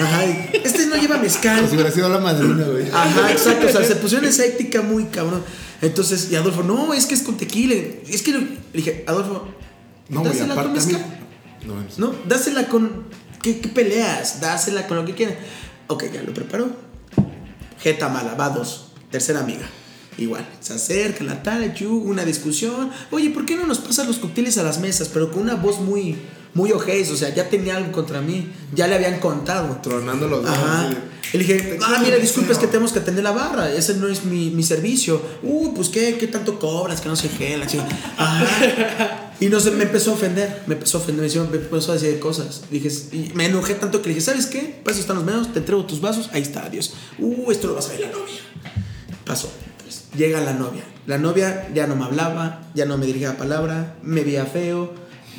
Ajá. 0.00 0.24
Este 0.52 0.86
no 0.86 0.96
lleva 0.96 1.18
mezcal. 1.18 1.66
Si 1.68 1.74
hubiera 1.74 1.90
sido 1.90 2.08
la 2.08 2.18
madrina, 2.18 2.64
güey. 2.64 2.88
Ajá, 2.90 3.32
exacto. 3.32 3.66
O 3.66 3.70
sea, 3.70 3.84
se 3.84 3.96
pusieron 3.96 4.26
esa 4.26 4.44
ética 4.44 4.82
muy 4.82 5.04
cabrón. 5.04 5.42
Entonces, 5.80 6.30
y 6.30 6.36
Adolfo, 6.36 6.62
no, 6.62 6.94
es 6.94 7.06
que 7.06 7.14
es 7.14 7.22
con 7.22 7.36
tequila. 7.36 7.74
Es 8.08 8.22
que 8.22 8.32
le 8.32 8.46
dije, 8.72 9.04
Adolfo, 9.06 9.48
No, 10.08 10.22
dásela 10.24 10.54
con 10.54 10.72
mezcal. 10.72 11.04
No, 11.96 12.14
dásela 12.26 12.68
con. 12.68 13.04
¿Qué, 13.42 13.60
qué 13.60 13.68
peleas? 13.68 14.40
Dásela 14.40 14.86
con 14.86 14.96
lo 14.96 15.04
que 15.04 15.14
quieran. 15.14 15.36
Ok, 15.86 16.04
ya 16.12 16.22
lo 16.22 16.34
preparó. 16.34 16.68
Jeta 17.80 18.08
mala, 18.08 18.34
va 18.34 18.48
dos. 18.50 18.92
Tercera 19.10 19.40
amiga. 19.40 19.68
Igual, 20.18 20.44
se 20.58 20.74
acerca 20.74 21.22
la 21.22 21.44
tal, 21.44 21.72
una 21.88 22.24
discusión. 22.24 22.90
Oye, 23.12 23.30
¿por 23.30 23.46
qué 23.46 23.56
no 23.56 23.66
nos 23.66 23.78
pasan 23.78 24.08
los 24.08 24.18
cócteles 24.18 24.58
a 24.58 24.64
las 24.64 24.80
mesas? 24.80 25.08
Pero 25.08 25.30
con 25.30 25.42
una 25.42 25.54
voz 25.54 25.80
muy, 25.80 26.16
muy 26.54 26.72
ojés, 26.72 27.10
o 27.10 27.16
sea, 27.16 27.34
ya 27.34 27.48
tenía 27.48 27.76
algo 27.76 27.92
contra 27.92 28.20
mí, 28.20 28.50
ya 28.74 28.86
le 28.86 28.94
habían 28.96 29.20
contado. 29.20 29.78
Tronando 29.82 30.28
los. 30.28 30.44
Ajá. 30.46 30.90
Y 31.32 31.36
le 31.38 31.44
dije, 31.44 31.78
ah, 31.82 32.00
mira, 32.02 32.16
disculpa, 32.16 32.52
es 32.52 32.58
que 32.58 32.66
tenemos 32.66 32.90
que 32.92 33.00
atender 33.00 33.22
la 33.22 33.32
barra, 33.32 33.70
ese 33.70 33.94
no 33.94 34.08
es 34.08 34.24
mi, 34.24 34.50
mi 34.50 34.62
servicio. 34.62 35.20
Uh, 35.42 35.74
pues 35.74 35.90
¿qué, 35.90 36.16
qué 36.18 36.26
tanto 36.26 36.58
cobras, 36.58 37.02
que 37.02 37.08
no 37.10 37.16
sé 37.16 37.28
qué, 37.36 37.56
la 37.58 37.66
chica. 37.66 37.86
Ajá. 38.16 39.24
Y 39.40 39.46
no 39.48 39.60
sé, 39.60 39.70
me 39.72 39.84
empezó 39.84 40.12
a 40.12 40.14
ofender, 40.14 40.62
me 40.66 40.74
empezó 40.74 40.98
a 40.98 41.00
ofender, 41.02 41.30
me 41.50 41.58
empezó- 41.58 41.92
a 41.92 41.94
decir 41.94 42.18
cosas. 42.18 42.62
Dije, 42.70 42.88
y 43.12 43.30
me 43.34 43.46
enojé 43.46 43.74
tanto 43.74 44.00
que 44.02 44.08
le 44.08 44.14
dije, 44.14 44.24
¿sabes 44.26 44.46
qué? 44.46 44.80
Para 44.82 44.92
eso 44.92 45.00
están 45.02 45.16
los 45.16 45.24
medios, 45.24 45.52
te 45.52 45.58
entrego 45.60 45.84
tus 45.84 46.00
vasos, 46.00 46.30
ahí 46.32 46.42
está, 46.42 46.64
adiós. 46.64 46.94
Uh, 47.18 47.50
esto 47.52 47.68
lo 47.68 47.74
vas 47.74 47.86
a 47.88 47.90
ver 47.92 48.00
la 48.00 48.10
novia. 48.10 48.40
Pasó. 49.24 49.50
Llega 50.16 50.40
la 50.40 50.54
novia. 50.54 50.82
La 51.06 51.18
novia 51.18 51.68
ya 51.74 51.86
no 51.86 51.94
me 51.94 52.04
hablaba, 52.06 52.62
ya 52.74 52.84
no 52.86 52.96
me 52.98 53.06
dirigía 53.06 53.36
palabra, 53.36 53.96
me 54.02 54.22
veía 54.22 54.44
feo, 54.46 54.92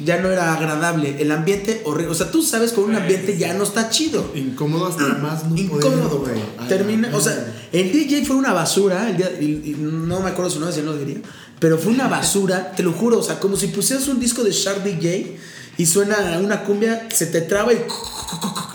ya 0.05 0.21
no 0.21 0.29
era 0.31 0.53
agradable. 0.53 1.21
El 1.21 1.31
ambiente 1.31 1.81
horrible. 1.85 2.11
O 2.11 2.15
sea, 2.15 2.31
tú 2.31 2.41
sabes, 2.41 2.71
con 2.73 2.85
un 2.85 2.95
ambiente 2.95 3.37
ya 3.37 3.53
no 3.53 3.63
está 3.63 3.89
chido. 3.89 4.31
Incómodo 4.35 4.87
hasta 4.87 5.03
más 5.15 5.45
no 5.49 5.57
Incómodo, 5.57 6.19
güey. 6.19 6.39
Termina, 6.67 7.09
o 7.15 7.19
sea, 7.21 7.53
el 7.71 7.91
DJ 7.91 8.25
fue 8.25 8.35
una 8.35 8.53
basura, 8.53 9.09
el 9.09 9.17
día- 9.17 9.31
y, 9.39 9.45
y 9.71 9.75
no 9.79 10.19
me 10.21 10.29
acuerdo 10.29 10.49
su 10.51 10.59
nombre, 10.59 10.75
si 10.75 10.81
no 10.83 10.91
lo 10.91 10.97
diría, 10.97 11.21
pero 11.59 11.77
fue 11.77 11.91
una 11.91 12.07
basura, 12.07 12.71
te 12.71 12.83
lo 12.83 12.93
juro, 12.93 13.19
o 13.19 13.23
sea, 13.23 13.39
como 13.39 13.57
si 13.57 13.67
pusieras 13.67 14.07
un 14.07 14.19
disco 14.19 14.43
de 14.43 14.51
Shark 14.51 14.83
DJ 14.83 15.37
y 15.77 15.85
suena 15.85 16.39
una 16.41 16.63
cumbia, 16.63 17.07
se 17.13 17.25
te 17.25 17.41
traba 17.41 17.73
y... 17.73 17.77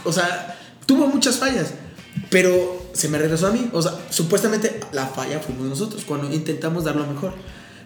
O 0.04 0.12
sea, 0.12 0.58
tuvo 0.86 1.06
muchas 1.06 1.36
fallas, 1.36 1.68
pero 2.30 2.82
se 2.92 3.08
me 3.08 3.18
regresó 3.18 3.46
a 3.46 3.52
mí, 3.52 3.70
o 3.72 3.80
sea, 3.80 3.92
supuestamente 4.10 4.80
la 4.92 5.06
falla 5.06 5.40
fuimos 5.40 5.66
nosotros 5.66 6.04
cuando 6.06 6.30
intentamos 6.32 6.84
dar 6.84 6.96
lo 6.96 7.06
mejor. 7.06 7.32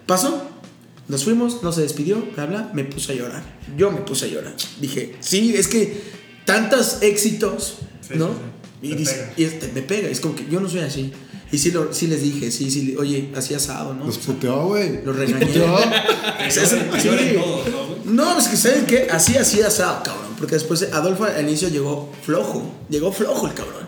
Pasó, 0.05 0.41
nos 1.09 1.23
fuimos, 1.25 1.61
no 1.63 1.71
se 1.73 1.81
despidió, 1.81 2.25
bla, 2.35 2.45
bla, 2.45 2.71
me 2.73 2.85
puse 2.85 3.11
a 3.11 3.15
llorar. 3.15 3.43
Yo 3.77 3.91
me 3.91 4.01
puse 4.01 4.25
a 4.25 4.27
llorar. 4.29 4.55
Dije, 4.79 5.15
sí, 5.19 5.53
es 5.55 5.67
que 5.67 6.01
tantos 6.45 6.99
éxitos, 7.01 7.79
Sí, 8.07 8.13
¿no? 8.17 8.27
sí, 8.27 8.33
sí. 8.81 8.87
Y, 8.91 8.95
dice- 8.95 9.33
y 9.37 9.43
este, 9.43 9.71
me 9.73 9.81
pega, 9.81 10.07
es 10.07 10.19
como 10.21 10.35
que 10.35 10.47
yo 10.49 10.59
no 10.61 10.69
soy 10.69 10.79
así. 10.81 11.11
Y 11.51 11.57
sí, 11.57 11.71
lo, 11.71 11.91
sí 11.93 12.05
les 12.07 12.21
dije, 12.21 12.51
sí, 12.51 12.69
sí, 12.69 12.95
oye, 12.97 13.31
así 13.35 13.55
asado, 13.55 13.93
¿no? 13.95 14.05
Los 14.05 14.19
puteó, 14.19 14.67
güey. 14.67 15.03
Los 15.03 15.15
regañé. 15.15 15.45
Todos, 15.53 15.81
¿no, 18.05 18.39
es 18.39 18.47
que 18.47 18.57
¿saben 18.57 18.85
qué? 18.85 19.07
Así, 19.11 19.35
así 19.35 19.61
asado, 19.61 20.03
cabrón. 20.03 20.35
Porque 20.37 20.55
después 20.55 20.83
Adolfo 20.93 21.25
al 21.25 21.43
inicio 21.47 21.69
llegó 21.69 22.11
flojo. 22.23 22.71
Llegó 22.89 23.11
flojo 23.11 23.47
el 23.47 23.53
cabrón. 23.53 23.87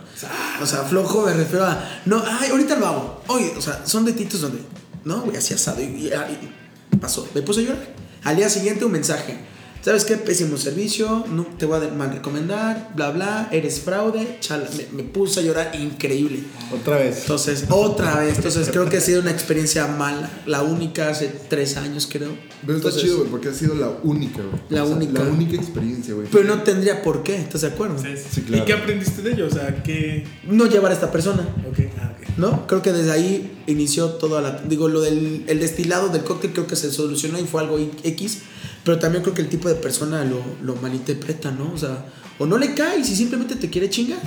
O 0.62 0.66
sea, 0.66 0.84
flojo 0.84 1.26
me 1.26 1.34
refiero 1.34 1.66
a. 1.66 2.02
No, 2.06 2.24
ay, 2.26 2.50
ahorita 2.52 2.76
lo 2.78 2.88
hago. 2.88 3.24
Oye, 3.28 3.54
o 3.58 3.62
sea, 3.62 3.86
son 3.86 4.06
detitos 4.06 4.42
donde. 4.42 4.60
No, 5.06 5.22
güey, 5.22 5.38
así 5.38 5.54
asado. 5.54 5.82
Y, 5.82 5.86
y- 5.86 6.08
y 6.08 6.61
pasó. 7.02 7.28
Me 7.36 7.42
puse 7.42 7.62
a 7.62 7.64
llorar. 7.64 7.88
Al 8.24 8.38
día 8.38 8.50
siguiente 8.50 8.86
un 8.86 8.92
mensaje. 8.94 9.52
¿Sabes 9.84 10.06
qué? 10.06 10.16
Pésimo 10.16 10.58
servicio. 10.58 11.26
No 11.32 11.44
te 11.58 11.66
voy 11.66 11.84
a 11.84 11.90
mal 11.90 12.14
recomendar. 12.14 12.92
Bla, 12.96 13.10
bla. 13.10 13.50
Eres 13.52 13.80
fraude. 13.80 14.38
Chala. 14.40 14.70
Me, 14.78 15.02
me 15.02 15.04
puse 15.10 15.40
a 15.40 15.44
llorar 15.44 15.72
increíble. 15.74 16.44
Otra 16.72 16.98
vez. 16.98 17.22
Entonces, 17.22 17.66
otra 17.68 18.20
vez. 18.20 18.36
Entonces, 18.38 18.70
creo 18.70 18.88
que 18.88 18.98
ha 18.98 19.02
sido 19.02 19.22
una 19.22 19.32
experiencia 19.32 19.88
mala. 19.88 20.30
La 20.46 20.62
única 20.62 21.10
hace 21.10 21.34
tres 21.50 21.78
años, 21.78 22.08
creo. 22.12 22.30
Pero 22.64 22.78
está 22.78 22.90
Entonces, 22.90 23.02
chido, 23.02 23.18
güey, 23.18 23.30
porque 23.32 23.50
ha 23.50 23.54
sido 23.56 23.74
la 23.74 23.90
única, 24.04 24.44
güey. 24.44 24.62
La 24.70 24.84
única. 24.84 25.24
La 25.24 25.30
única 25.32 25.56
experiencia, 25.56 26.14
güey. 26.14 26.28
Pero 26.32 26.44
no 26.44 26.62
tendría 26.62 27.02
por 27.02 27.24
qué, 27.24 27.38
¿estás 27.38 27.62
de 27.62 27.70
acuerdo? 27.70 27.98
Sí, 27.98 28.10
sí. 28.16 28.24
Sí, 28.34 28.42
claro. 28.42 28.62
¿Y 28.62 28.66
qué 28.68 28.74
aprendiste 28.74 29.24
de 29.24 29.32
ello? 29.32 29.48
O 29.48 29.50
sea, 29.50 29.82
¿qué...? 29.82 30.28
No 30.48 30.68
llevar 30.68 30.92
a 30.92 30.94
esta 30.94 31.12
persona, 31.12 31.42
ok. 31.68 31.80
¿No? 32.38 32.66
Creo 32.68 32.82
que 32.82 32.92
desde 32.92 33.12
ahí 33.12 33.64
inició 33.68 34.08
toda 34.12 34.42
la... 34.42 34.62
Digo, 34.64 34.88
lo 34.88 35.02
del 35.02 35.44
el 35.48 35.60
destilado 35.60 36.10
del 36.10 36.24
cóctel 36.24 36.52
creo 36.54 36.68
que 36.68 36.76
se 36.76 36.92
solucionó 36.92 37.40
y 37.40 37.44
fue 37.44 37.62
algo 37.62 37.78
X, 38.04 38.40
pero 38.84 39.00
también 39.00 39.24
creo 39.24 39.34
que 39.36 39.42
el 39.42 39.50
tipo 39.50 39.68
de 39.70 39.76
persona 39.76 40.24
lo, 40.26 40.42
lo 40.64 40.76
malinterpreta, 40.76 41.52
¿no? 41.52 41.72
O 41.74 41.78
sea, 41.78 42.06
o 42.40 42.46
no 42.46 42.58
le 42.58 42.74
cae 42.74 43.04
si 43.04 43.16
simplemente 43.16 43.56
te 43.56 43.70
quiere 43.70 43.90
chingar. 43.90 44.20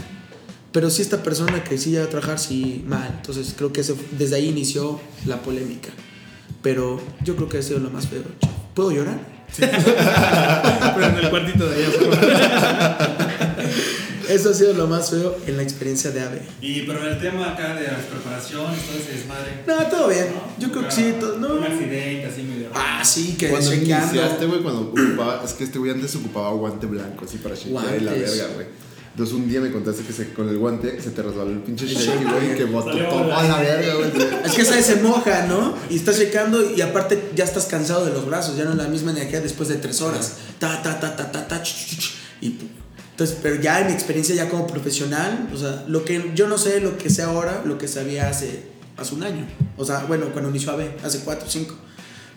Pero 0.72 0.90
si 0.90 1.02
esta 1.02 1.22
persona 1.22 1.62
que 1.62 1.78
sí 1.78 1.96
a 1.96 2.08
trabajar, 2.10 2.38
sí, 2.38 2.84
mal. 2.86 3.08
Entonces 3.16 3.54
creo 3.56 3.72
que 3.72 3.80
ese- 3.82 3.94
desde 4.18 4.36
ahí 4.36 4.48
inició 4.48 5.00
la 5.26 5.40
polémica. 5.40 5.90
Pero 6.62 7.00
yo 7.24 7.36
creo 7.36 7.48
que 7.48 7.58
ha 7.58 7.62
sido 7.62 7.78
lo 7.78 7.90
más 7.90 8.08
feo. 8.08 8.22
¿Puedo 8.74 8.90
llorar? 8.90 9.20
Pero 9.56 11.06
en 11.06 11.16
el 11.16 11.30
cuartito 11.30 11.64
de 11.68 11.76
allá. 11.76 12.98
Eso 14.28 14.50
ha 14.50 14.54
sido 14.54 14.72
lo 14.74 14.86
más 14.86 15.10
feo 15.10 15.36
en 15.46 15.56
la 15.56 15.62
experiencia 15.62 16.10
de 16.10 16.20
AVE. 16.20 16.42
Y 16.60 16.82
pero 16.82 17.06
el 17.08 17.18
tema 17.20 17.52
acá 17.52 17.74
de 17.74 17.86
las 17.86 18.02
preparaciones, 18.02 18.80
todo 18.86 18.98
ese 18.98 19.12
desmadre. 19.12 19.62
No, 19.66 19.76
todo 19.86 20.08
bien. 20.08 20.26
¿no? 20.34 20.62
Yo 20.64 20.70
creo 20.72 20.84
que 20.84 20.90
sí. 20.90 21.14
todo- 21.20 21.36
no. 21.38 21.54
Un 21.54 21.64
accidente 21.64 22.26
así 22.26 22.42
medio 22.42 22.68
raro. 22.70 22.80
Ah, 22.84 23.04
sí, 23.04 23.36
que 23.38 23.48
Cuando 23.48 23.70
chequeando. 23.70 24.14
iniciaste, 24.14 24.46
güey, 24.46 24.62
cuando 24.62 24.80
ocupaba, 24.82 25.42
es 25.44 25.52
que 25.52 25.64
este 25.64 25.78
güey 25.78 25.90
antes 25.92 26.14
ocupaba 26.16 26.50
guante 26.52 26.86
blanco, 26.86 27.24
así 27.24 27.38
para 27.38 27.54
shakear 27.54 27.96
y 28.00 28.04
la 28.04 28.12
verga, 28.12 28.46
güey. 28.54 28.66
Entonces 29.14 29.36
un 29.36 29.48
día 29.48 29.60
me 29.60 29.70
contaste 29.70 30.02
que 30.02 30.12
se, 30.12 30.32
con 30.32 30.48
el 30.48 30.58
guante 30.58 31.00
se 31.00 31.10
te 31.10 31.22
resbaló 31.22 31.50
el 31.52 31.60
pinche 31.60 31.86
shake, 31.86 32.24
güey, 32.28 32.56
que 32.56 32.64
botó 32.64 32.88
Salió 32.90 33.08
todo 33.08 33.32
a 33.32 33.44
la 33.44 33.58
verga, 33.60 33.94
güey. 33.94 34.10
Es 34.44 34.52
que 34.54 34.62
esa 34.62 34.82
se 34.82 34.96
moja, 34.96 35.46
¿no? 35.46 35.72
Y 35.88 35.94
estás 35.94 36.18
checando 36.18 36.68
y 36.74 36.80
aparte 36.80 37.30
ya 37.36 37.44
estás 37.44 37.66
cansado 37.66 38.04
de 38.06 38.12
los 38.12 38.26
brazos, 38.26 38.56
ya 38.56 38.64
no 38.64 38.72
es 38.72 38.76
la 38.76 38.88
misma 38.88 39.12
energía 39.12 39.40
después 39.40 39.68
de 39.68 39.76
tres 39.76 40.00
horas. 40.00 40.38
Ta, 40.58 40.82
ta, 40.82 40.98
ta, 40.98 41.14
ta, 41.14 41.30
ta, 41.30 41.46
ta, 41.46 41.62
ch, 41.62 41.68
ch, 41.68 41.96
ch, 41.96 42.14
y 42.40 42.50
pum. 42.50 42.68
Entonces, 43.14 43.38
pero 43.40 43.54
ya 43.60 43.78
en 43.80 43.86
mi 43.86 43.92
experiencia 43.92 44.34
ya 44.34 44.48
como 44.48 44.66
profesional, 44.66 45.48
o 45.54 45.56
sea, 45.56 45.84
lo 45.86 46.04
que 46.04 46.32
yo 46.34 46.48
no 46.48 46.58
sé 46.58 46.80
lo 46.80 46.98
que 46.98 47.08
sé 47.10 47.22
ahora, 47.22 47.62
lo 47.64 47.78
que 47.78 47.86
sabía 47.86 48.28
hace, 48.28 48.64
hace 48.96 49.14
un 49.14 49.22
año. 49.22 49.46
O 49.76 49.84
sea, 49.84 50.00
bueno, 50.06 50.32
cuando 50.32 50.50
inició 50.50 50.72
AB, 50.72 50.96
hace 51.04 51.20
cuatro 51.20 51.46
o 51.46 51.50
cinco. 51.50 51.76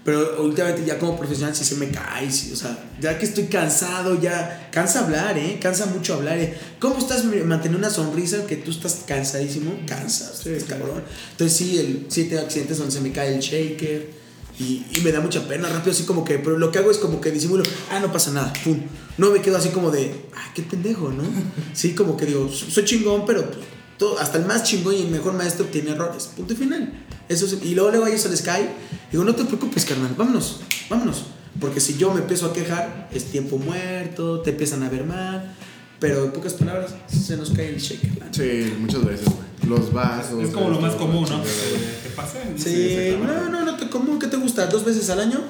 Pero 0.06 0.44
últimamente 0.44 0.86
ya 0.86 1.00
como 1.00 1.18
profesional 1.18 1.56
sí 1.56 1.66
se 1.66 1.78
me 1.78 1.90
cae, 1.90 2.30
sí, 2.30 2.54
o 2.54 2.56
sea, 2.56 2.78
ya 3.02 3.18
que 3.18 3.26
estoy 3.26 3.46
cansado, 3.46 4.22
ya 4.22 4.70
cansa 4.72 5.04
hablar, 5.04 5.36
¿eh? 5.36 5.58
Cansa 5.60 5.88
mucho 5.88 6.14
hablar, 6.14 6.38
¿eh? 6.38 6.56
¿Cómo 6.80 7.00
estás 7.00 7.26
manteniendo 7.26 7.80
una 7.80 7.90
sonrisa 7.90 8.46
que 8.46 8.58
tú 8.58 8.70
estás 8.70 9.02
cansadísimo? 9.08 9.80
Cansas, 9.88 10.42
Sí, 10.44 10.52
cabrón. 10.70 11.02
Entonces 11.32 11.58
sí, 11.58 11.80
el, 11.80 12.06
sí 12.10 12.26
tengo 12.26 12.44
accidentes 12.44 12.78
donde 12.78 12.94
se 12.94 13.02
me 13.02 13.12
cae 13.12 13.34
el 13.34 13.40
shaker 13.40 14.27
y, 14.60 14.86
y 14.96 15.02
me 15.04 15.12
da 15.12 15.20
mucha 15.22 15.48
pena, 15.48 15.70
rápido 15.70 15.92
así 15.92 16.04
como 16.04 16.24
que, 16.24 16.40
pero 16.40 16.58
lo 16.58 16.72
que 16.72 16.80
hago 16.80 16.92
es 16.92 16.98
como 16.98 17.22
que 17.22 17.32
disimulo, 17.32 17.64
ah, 17.92 18.00
no 18.00 18.12
pasa 18.12 18.32
nada, 18.32 18.52
pum. 18.64 18.80
No 19.18 19.32
me 19.32 19.42
quedo 19.42 19.58
así 19.58 19.70
como 19.70 19.90
de, 19.92 20.26
ah, 20.36 20.52
qué 20.56 20.62
pendejo, 20.64 21.10
¿no? 21.12 21.24
Sí, 21.74 21.94
como 21.94 22.18
que 22.18 22.26
digo, 22.26 22.50
soy 22.52 22.86
chingón, 22.86 23.26
pero 23.26 23.46
pues, 23.46 23.60
todo, 23.98 24.20
hasta 24.20 24.38
el 24.38 24.46
más 24.46 24.64
chingón 24.64 24.96
y 24.96 25.02
el 25.02 25.10
mejor 25.10 25.34
maestro 25.34 25.66
tiene 25.66 25.92
errores, 25.92 26.30
punto 26.36 26.54
y 26.54 26.56
final. 26.56 26.94
Eso 27.30 27.46
es- 27.46 27.58
y 27.64 27.76
luego, 27.76 27.90
luego 27.92 28.06
a 28.06 28.10
ellos 28.10 28.30
les 28.30 28.42
cae, 28.42 28.70
digo, 29.12 29.24
no 29.24 29.34
te 29.36 29.44
preocupes, 29.46 29.86
carnal, 29.86 30.14
vámonos, 30.18 30.62
vámonos. 30.90 31.24
Porque 31.60 31.80
si 31.80 31.98
yo 31.98 32.14
me 32.14 32.22
empiezo 32.22 32.46
a 32.46 32.54
quejar, 32.54 33.10
es 33.12 33.26
tiempo 33.26 33.58
muerto, 33.58 34.42
te 34.42 34.52
empiezan 34.52 34.84
a 34.84 34.90
ver 34.90 35.04
mal, 35.06 35.56
pero 36.00 36.26
en 36.26 36.32
pocas 36.32 36.54
palabras, 36.54 36.94
se 37.08 37.36
nos 37.36 37.50
cae 37.50 37.70
el 37.70 37.78
shaker. 37.80 38.12
Sí, 38.32 38.74
muchas 38.80 39.04
veces, 39.04 39.26
güey. 39.26 39.47
Los 39.68 39.92
vasos. 39.94 40.44
Es 40.44 40.50
como 40.52 40.70
lo 40.70 40.80
más 40.80 40.96
común, 40.96 41.26
¿no? 41.30 41.44
Que, 41.44 41.50
que 41.50 42.16
pase. 42.16 42.40
Sí, 42.58 42.94
exactamente. 42.94 43.42
no, 43.44 43.50
no, 43.50 43.66
no 43.66 43.76
te 43.78 43.90
común, 43.90 44.20
¿qué 44.20 44.28
te 44.28 44.38
gusta? 44.38 44.66
¿Dos 44.68 44.84
veces 44.86 45.10
al 45.10 45.20
año? 45.22 45.42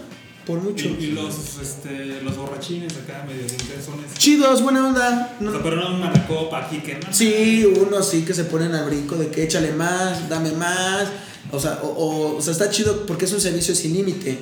Por 0.46 0.62
mucho. 0.62 0.86
Y, 0.88 1.06
y 1.06 1.12
los, 1.12 1.36
este, 1.62 2.22
los 2.24 2.38
borrachines 2.38 2.94
acá 2.94 3.26
medio 3.28 3.42
intensones. 3.42 4.14
Chidos, 4.18 4.62
buena 4.62 4.88
onda. 4.88 5.36
No- 5.42 5.50
O 5.50 5.54
sea, 5.54 5.62
pero 5.64 5.76
no 5.76 5.96
una 5.96 6.26
copa 6.26 6.66
aquí 6.66 6.78
que 6.78 6.96
no. 6.96 7.12
Sí, 7.14 7.66
uno 7.66 8.02
sí 8.02 8.24
que 8.24 8.34
se 8.34 8.46
ponen 8.46 8.74
al 8.74 8.86
brinco 8.86 9.16
de 9.16 9.28
que 9.28 9.44
échale 9.44 9.74
más, 9.74 10.30
dame 10.30 10.52
más. 10.52 11.08
O 11.52 11.60
sea, 11.60 11.80
o, 11.84 11.88
o- 11.88 12.38
o 12.38 12.42
sea, 12.42 12.54
está 12.54 12.70
chido 12.70 13.06
porque 13.06 13.26
es 13.26 13.34
un 13.34 13.42
servicio 13.42 13.76
sin 13.76 13.94
límite. 13.94 14.40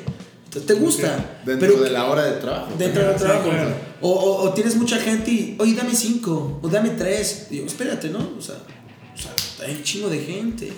Te- 0.52 0.60
Te 0.62 0.74
gusta. 0.76 1.40
Dentro 1.44 1.70
pero 1.72 1.84
de 1.84 1.90
la 1.90 2.06
hora 2.06 2.24
de 2.24 2.34
trabajo. 2.40 2.72
dentro 2.78 3.04
del 3.08 3.16
trabajo. 3.16 3.50
O, 4.02 4.10
o- 4.12 4.44
o 4.44 4.54
tienes 4.54 4.76
mucha 4.76 4.98
gente 4.98 5.32
y, 5.32 5.56
oye, 5.60 5.74
dame 5.74 5.96
cinco, 5.96 6.60
o 6.62 6.68
dame 6.70 6.92
tres. 6.92 7.48
Digo, 7.50 7.66
espérate, 7.66 8.10
¿no? 8.10 8.34
O 8.38 8.42
sea, 8.42 8.56
hay 9.66 9.76
un 9.76 9.84
chingo 9.84 10.10
de 10.10 10.20
gente. 10.20 10.72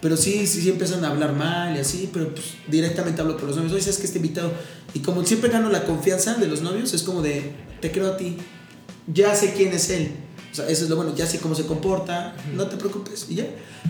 Pero 0.00 0.16
sí, 0.18 0.46
sí, 0.46 0.60
sí 0.60 0.68
empiezan 0.68 1.02
a 1.04 1.08
hablar 1.08 1.32
mal 1.34 1.74
y 1.76 1.80
así, 1.80 2.10
pero 2.12 2.28
pues 2.28 2.44
directamente 2.68 3.22
hablo 3.22 3.36
con 3.38 3.46
los 3.46 3.56
novios. 3.56 3.72
Oye, 3.72 3.80
¿sabes 3.82 3.98
que 3.98 4.04
este 4.06 4.18
invitado? 4.18 4.52
Y 4.92 4.98
como 5.00 5.24
siempre 5.24 5.48
gano 5.50 5.70
la 5.70 5.84
confianza 5.84 6.34
de 6.34 6.46
los 6.46 6.60
novios, 6.60 6.92
es 6.92 7.02
como 7.02 7.22
de, 7.22 7.52
te 7.80 7.90
creo 7.90 8.08
a 8.12 8.16
ti. 8.18 8.36
Ya 9.06 9.34
sé 9.34 9.54
quién 9.54 9.72
es 9.72 9.88
él. 9.90 10.10
O 10.52 10.54
sea, 10.54 10.68
eso 10.68 10.84
es 10.84 10.90
lo 10.90 10.96
bueno, 10.96 11.14
ya 11.16 11.26
sé 11.26 11.38
cómo 11.40 11.54
se 11.54 11.64
comporta, 11.66 12.36
no 12.54 12.66
te 12.68 12.76
preocupes, 12.76 13.26
y 13.28 13.34
ya. 13.36 13.46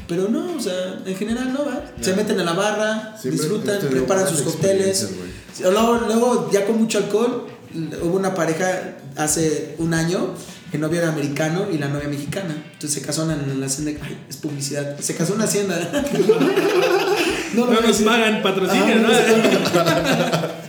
Pero 0.08 0.28
no, 0.28 0.54
o 0.56 0.60
sea, 0.60 1.02
en 1.04 1.14
general 1.16 1.52
no 1.52 1.64
va. 1.66 1.92
Se 2.00 2.10
Ya. 2.10 2.16
meten 2.16 2.40
a 2.40 2.44
la 2.44 2.52
barra, 2.54 3.16
Siempre 3.20 3.40
disfrutan, 3.42 3.80
preparan 3.90 4.26
sus 4.28 4.40
cócteles. 4.42 5.10
Luego, 5.60 6.00
luego, 6.06 6.50
ya 6.52 6.64
con 6.64 6.78
mucho 6.78 6.98
alcohol, 6.98 7.46
hubo 8.02 8.16
una 8.16 8.34
pareja 8.34 8.96
hace 9.16 9.74
un 9.78 9.92
año, 9.94 10.30
el 10.76 10.80
novio 10.80 11.00
era 11.00 11.10
americano 11.10 11.66
y 11.72 11.78
la 11.78 11.88
novia 11.88 12.08
mexicana. 12.08 12.54
Entonces 12.72 12.92
se 13.00 13.06
casaron 13.06 13.32
en 13.32 13.60
la 13.60 13.66
hacienda. 13.66 13.92
Ay, 14.02 14.18
es 14.28 14.36
publicidad. 14.36 14.98
Se 15.00 15.14
casó 15.14 15.32
en 15.32 15.36
una 15.36 15.44
hacienda. 15.44 15.78
No 17.54 17.66
nos 17.66 18.02
pagan 18.02 18.42
patrocinio. 18.42 18.96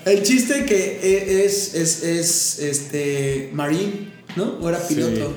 El 0.06 0.22
chiste 0.22 0.65
que 0.65 1.00
e- 1.02 1.46
es, 1.46 1.74
es, 1.74 2.04
es 2.04 2.60
este 2.60 3.50
Marín, 3.54 4.13
¿no? 4.36 4.58
O 4.62 4.70
era 4.70 4.78
piloto. 4.88 5.34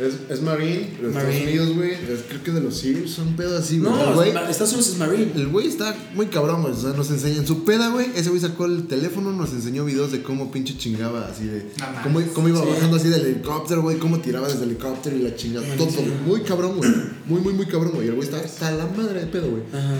Es, 0.00 0.14
es 0.30 0.42
Marine, 0.42 0.90
de 1.00 1.08
Estados. 1.08 1.34
Unidos, 1.36 1.74
güey. 1.76 1.90
Es- 1.92 2.24
Creo 2.28 2.42
que 2.42 2.50
de 2.52 2.60
los 2.60 2.76
Sears, 2.78 3.10
son 3.10 3.36
pedos 3.36 3.60
así, 3.62 3.78
güey. 3.78 3.92
No, 3.92 4.14
güey- 4.14 4.28
Estados 4.48 4.72
Unidos 4.72 4.88
es 4.88 4.98
Marine. 4.98 5.32
El 5.34 5.48
güey 5.48 5.66
está 5.68 5.94
muy 6.14 6.26
cabrón, 6.26 6.62
güey. 6.62 6.72
O 6.72 6.76
sea, 6.76 6.90
nos 6.92 7.10
enseña 7.10 7.36
en 7.38 7.46
su 7.46 7.64
peda, 7.64 7.88
güey. 7.90 8.06
Ese 8.16 8.30
güey 8.30 8.40
sacó 8.40 8.64
el 8.66 8.86
teléfono, 8.86 9.32
nos 9.32 9.52
enseñó 9.52 9.84
videos 9.84 10.12
de 10.12 10.22
cómo 10.22 10.50
pinche 10.50 10.76
chingaba, 10.78 11.28
así 11.28 11.44
de. 11.44 11.66
Cómo, 12.02 12.20
cómo 12.32 12.48
iba 12.48 12.60
Sí. 12.62 12.68
bajando 12.68 12.96
así 12.96 13.08
del 13.08 13.26
helicóptero, 13.26 13.82
güey. 13.82 13.98
Cómo 13.98 14.20
tiraba 14.20 14.48
desde 14.48 14.64
el 14.64 14.70
helicóptero 14.70 15.16
y 15.16 15.20
la 15.22 15.34
chingada. 15.36 15.66
Todo, 15.76 15.86
Buenísimo. 15.88 16.14
muy 16.26 16.40
cabrón, 16.42 16.76
güey. 16.78 16.90
Muy, 17.26 17.40
muy, 17.40 17.52
muy 17.52 17.66
cabrón, 17.66 17.92
güey. 17.94 18.08
El 18.08 18.14
güey 18.14 18.26
está 18.28 18.40
hasta 18.40 18.70
la 18.72 18.86
madre 18.86 19.20
de 19.20 19.26
pedo, 19.26 19.50
güey. 19.50 19.62
Ajá. 19.72 19.98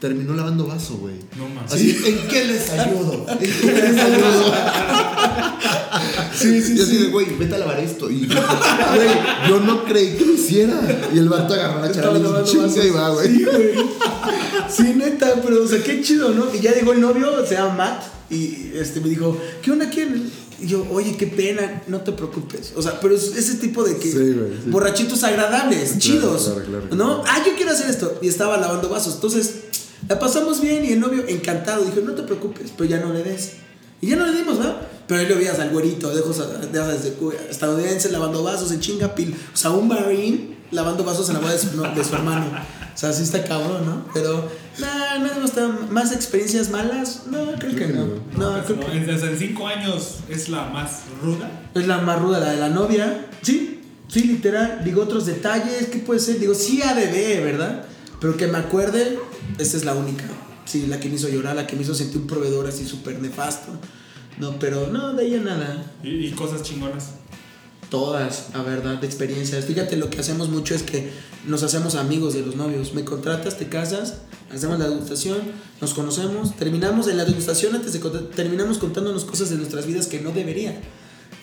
Terminó 0.00 0.34
lavando 0.34 0.66
vaso, 0.66 0.96
güey. 0.98 1.16
No 1.36 1.48
mames. 1.48 1.72
Así, 1.72 1.96
¿en 2.06 2.28
qué 2.28 2.44
les 2.44 2.70
ayudo? 2.70 3.26
¿En 3.28 3.38
qué 3.38 3.72
les 3.72 3.98
ayudo? 3.98 4.54
sí, 6.34 6.62
sí, 6.62 6.74
y 6.76 6.80
así 6.82 6.96
de, 6.98 7.08
güey, 7.08 7.26
vete 7.36 7.54
a 7.56 7.58
lavar 7.58 7.80
esto. 7.80 8.08
Y, 8.10 8.26
güey, 8.26 9.08
yo 9.48 9.60
no 9.60 9.84
creí 9.84 10.16
que 10.16 10.24
lo 10.24 10.32
hiciera. 10.34 10.80
Y 11.12 11.18
el 11.18 11.28
vato 11.28 11.54
agarró 11.54 11.80
la 11.80 11.90
charola 11.92 12.18
y 12.18 12.86
y 12.86 12.90
va, 12.90 13.08
güey. 13.10 13.28
Sí, 13.28 13.44
güey. 13.44 13.72
Sí, 14.70 14.82
neta, 14.94 15.34
pero, 15.42 15.64
o 15.64 15.66
sea, 15.66 15.82
qué 15.82 16.00
chido, 16.02 16.30
¿no? 16.30 16.54
Y 16.54 16.60
ya 16.60 16.74
llegó 16.74 16.92
el 16.92 17.00
novio, 17.00 17.44
se 17.46 17.54
llama 17.54 17.74
Matt, 17.74 18.02
y 18.30 18.70
este 18.74 19.00
me 19.00 19.08
dijo, 19.08 19.36
¿qué 19.62 19.72
onda 19.72 19.88
quién? 19.90 20.30
Y 20.60 20.66
yo, 20.66 20.86
oye, 20.90 21.16
qué 21.16 21.26
pena, 21.26 21.82
no 21.86 22.00
te 22.00 22.12
preocupes. 22.12 22.72
O 22.76 22.82
sea, 22.82 23.00
pero 23.00 23.14
es 23.14 23.34
ese 23.36 23.54
tipo 23.54 23.84
de 23.84 23.96
que 23.96 24.10
Sí, 24.10 24.16
güey, 24.18 24.50
sí. 24.64 24.70
borrachitos 24.70 25.22
agradables, 25.24 25.98
chidos. 25.98 26.44
claro, 26.44 26.64
claro, 26.64 26.88
claro. 26.90 26.96
¿No? 26.96 27.22
Ah, 27.26 27.42
yo 27.46 27.54
quiero 27.56 27.70
hacer 27.70 27.88
esto. 27.88 28.18
Y 28.20 28.28
estaba 28.28 28.56
lavando 28.58 28.88
vasos. 28.88 29.14
Entonces, 29.14 29.54
la 30.08 30.18
pasamos 30.18 30.60
bien 30.60 30.84
y 30.84 30.92
el 30.92 31.00
novio 31.00 31.24
encantado. 31.28 31.84
Dijo, 31.84 32.00
no 32.00 32.12
te 32.12 32.22
preocupes, 32.22 32.72
pero 32.76 32.88
ya 32.88 32.98
no 33.00 33.12
le 33.12 33.22
des. 33.22 33.54
Y 34.00 34.08
ya 34.08 34.16
no 34.16 34.26
le 34.26 34.32
dimos, 34.36 34.58
¿no? 34.58 34.74
Pero 35.06 35.20
ahí 35.20 35.26
lo 35.28 35.36
veías 35.36 35.58
al 35.58 35.70
güerito, 35.70 36.14
de 36.14 36.20
ojos 36.20 36.38
de, 36.38 36.66
de, 36.68 36.82
de- 36.82 37.50
estadounidense 37.50 38.10
lavando 38.10 38.42
vasos 38.42 38.70
en 38.72 38.80
chingapil. 38.80 39.34
O 39.52 39.56
sea, 39.56 39.70
un 39.70 39.88
marine 39.88 40.56
lavando 40.70 41.02
vasos 41.04 41.28
en 41.28 41.34
la 41.34 41.40
boda 41.40 41.52
de 41.54 41.58
su, 41.58 41.76
no, 41.76 41.82
de 41.94 42.04
su 42.04 42.14
hermano. 42.14 42.46
O 42.94 42.98
sea, 43.00 43.12
sí 43.12 43.22
está 43.22 43.42
cabrón, 43.44 43.86
¿no? 43.86 44.04
Pero, 44.12 44.48
no 45.20 45.26
hemos 45.32 45.52
tenido 45.52 45.72
más 45.90 46.12
experiencias 46.12 46.68
malas. 46.70 47.22
No, 47.30 47.52
creo 47.58 47.74
que 47.74 47.86
no. 47.88 48.06
No, 48.36 48.62
creo 48.64 48.76
No, 48.76 48.86
que 48.86 48.96
en, 48.98 49.06
desde 49.06 49.36
cinco 49.38 49.66
años 49.66 50.16
es 50.28 50.48
la 50.48 50.64
más 50.66 51.00
ruda. 51.22 51.50
es 51.74 51.86
la 51.86 51.98
más 51.98 52.20
ruda, 52.20 52.38
la 52.40 52.50
de 52.52 52.56
la 52.58 52.68
novia. 52.68 53.26
Sí, 53.42 53.80
sí, 54.08 54.24
literal. 54.24 54.82
Digo, 54.84 55.02
otros 55.02 55.26
detalles, 55.26 55.86
¿qué 55.90 55.98
puede 55.98 56.20
ser? 56.20 56.38
Digo, 56.38 56.54
sí 56.54 56.82
ADB, 56.82 57.42
¿verdad? 57.44 57.84
Pero 58.20 58.36
que 58.36 58.46
me 58.48 58.58
acuerde, 58.58 59.18
esta 59.58 59.76
es 59.76 59.84
la 59.84 59.94
única. 59.94 60.24
Sí, 60.64 60.86
la 60.86 61.00
que 61.00 61.08
me 61.08 61.16
hizo 61.16 61.28
llorar, 61.28 61.56
la 61.56 61.66
que 61.66 61.76
me 61.76 61.82
hizo 61.82 61.94
sentir 61.94 62.20
un 62.20 62.26
proveedor 62.26 62.66
así 62.66 62.86
súper 62.86 63.20
nefasto. 63.20 63.72
No, 64.38 64.58
pero 64.58 64.88
no, 64.88 65.14
de 65.14 65.26
ella 65.26 65.40
nada. 65.40 65.92
Y, 66.02 66.26
y 66.26 66.30
cosas 66.32 66.62
chingonas. 66.62 67.10
Todas, 67.90 68.48
a 68.54 68.62
verdad, 68.62 69.00
de 69.00 69.06
experiencias. 69.06 69.64
Fíjate, 69.64 69.96
lo 69.96 70.10
que 70.10 70.20
hacemos 70.20 70.50
mucho 70.50 70.74
es 70.74 70.82
que 70.82 71.10
nos 71.46 71.62
hacemos 71.62 71.94
amigos 71.94 72.34
de 72.34 72.42
los 72.42 72.56
novios. 72.56 72.92
Me 72.92 73.04
contratas, 73.04 73.58
te 73.58 73.68
casas, 73.68 74.18
hacemos 74.52 74.78
la 74.78 74.88
degustación, 74.88 75.38
nos 75.80 75.94
conocemos, 75.94 76.54
terminamos 76.56 77.08
en 77.08 77.16
la 77.16 77.24
degustación 77.24 77.74
antes 77.74 77.92
de 77.94 78.00
terminamos 78.34 78.78
contándonos 78.78 79.24
cosas 79.24 79.50
de 79.50 79.56
nuestras 79.56 79.86
vidas 79.86 80.06
que 80.06 80.20
no 80.20 80.32
debería. 80.32 80.78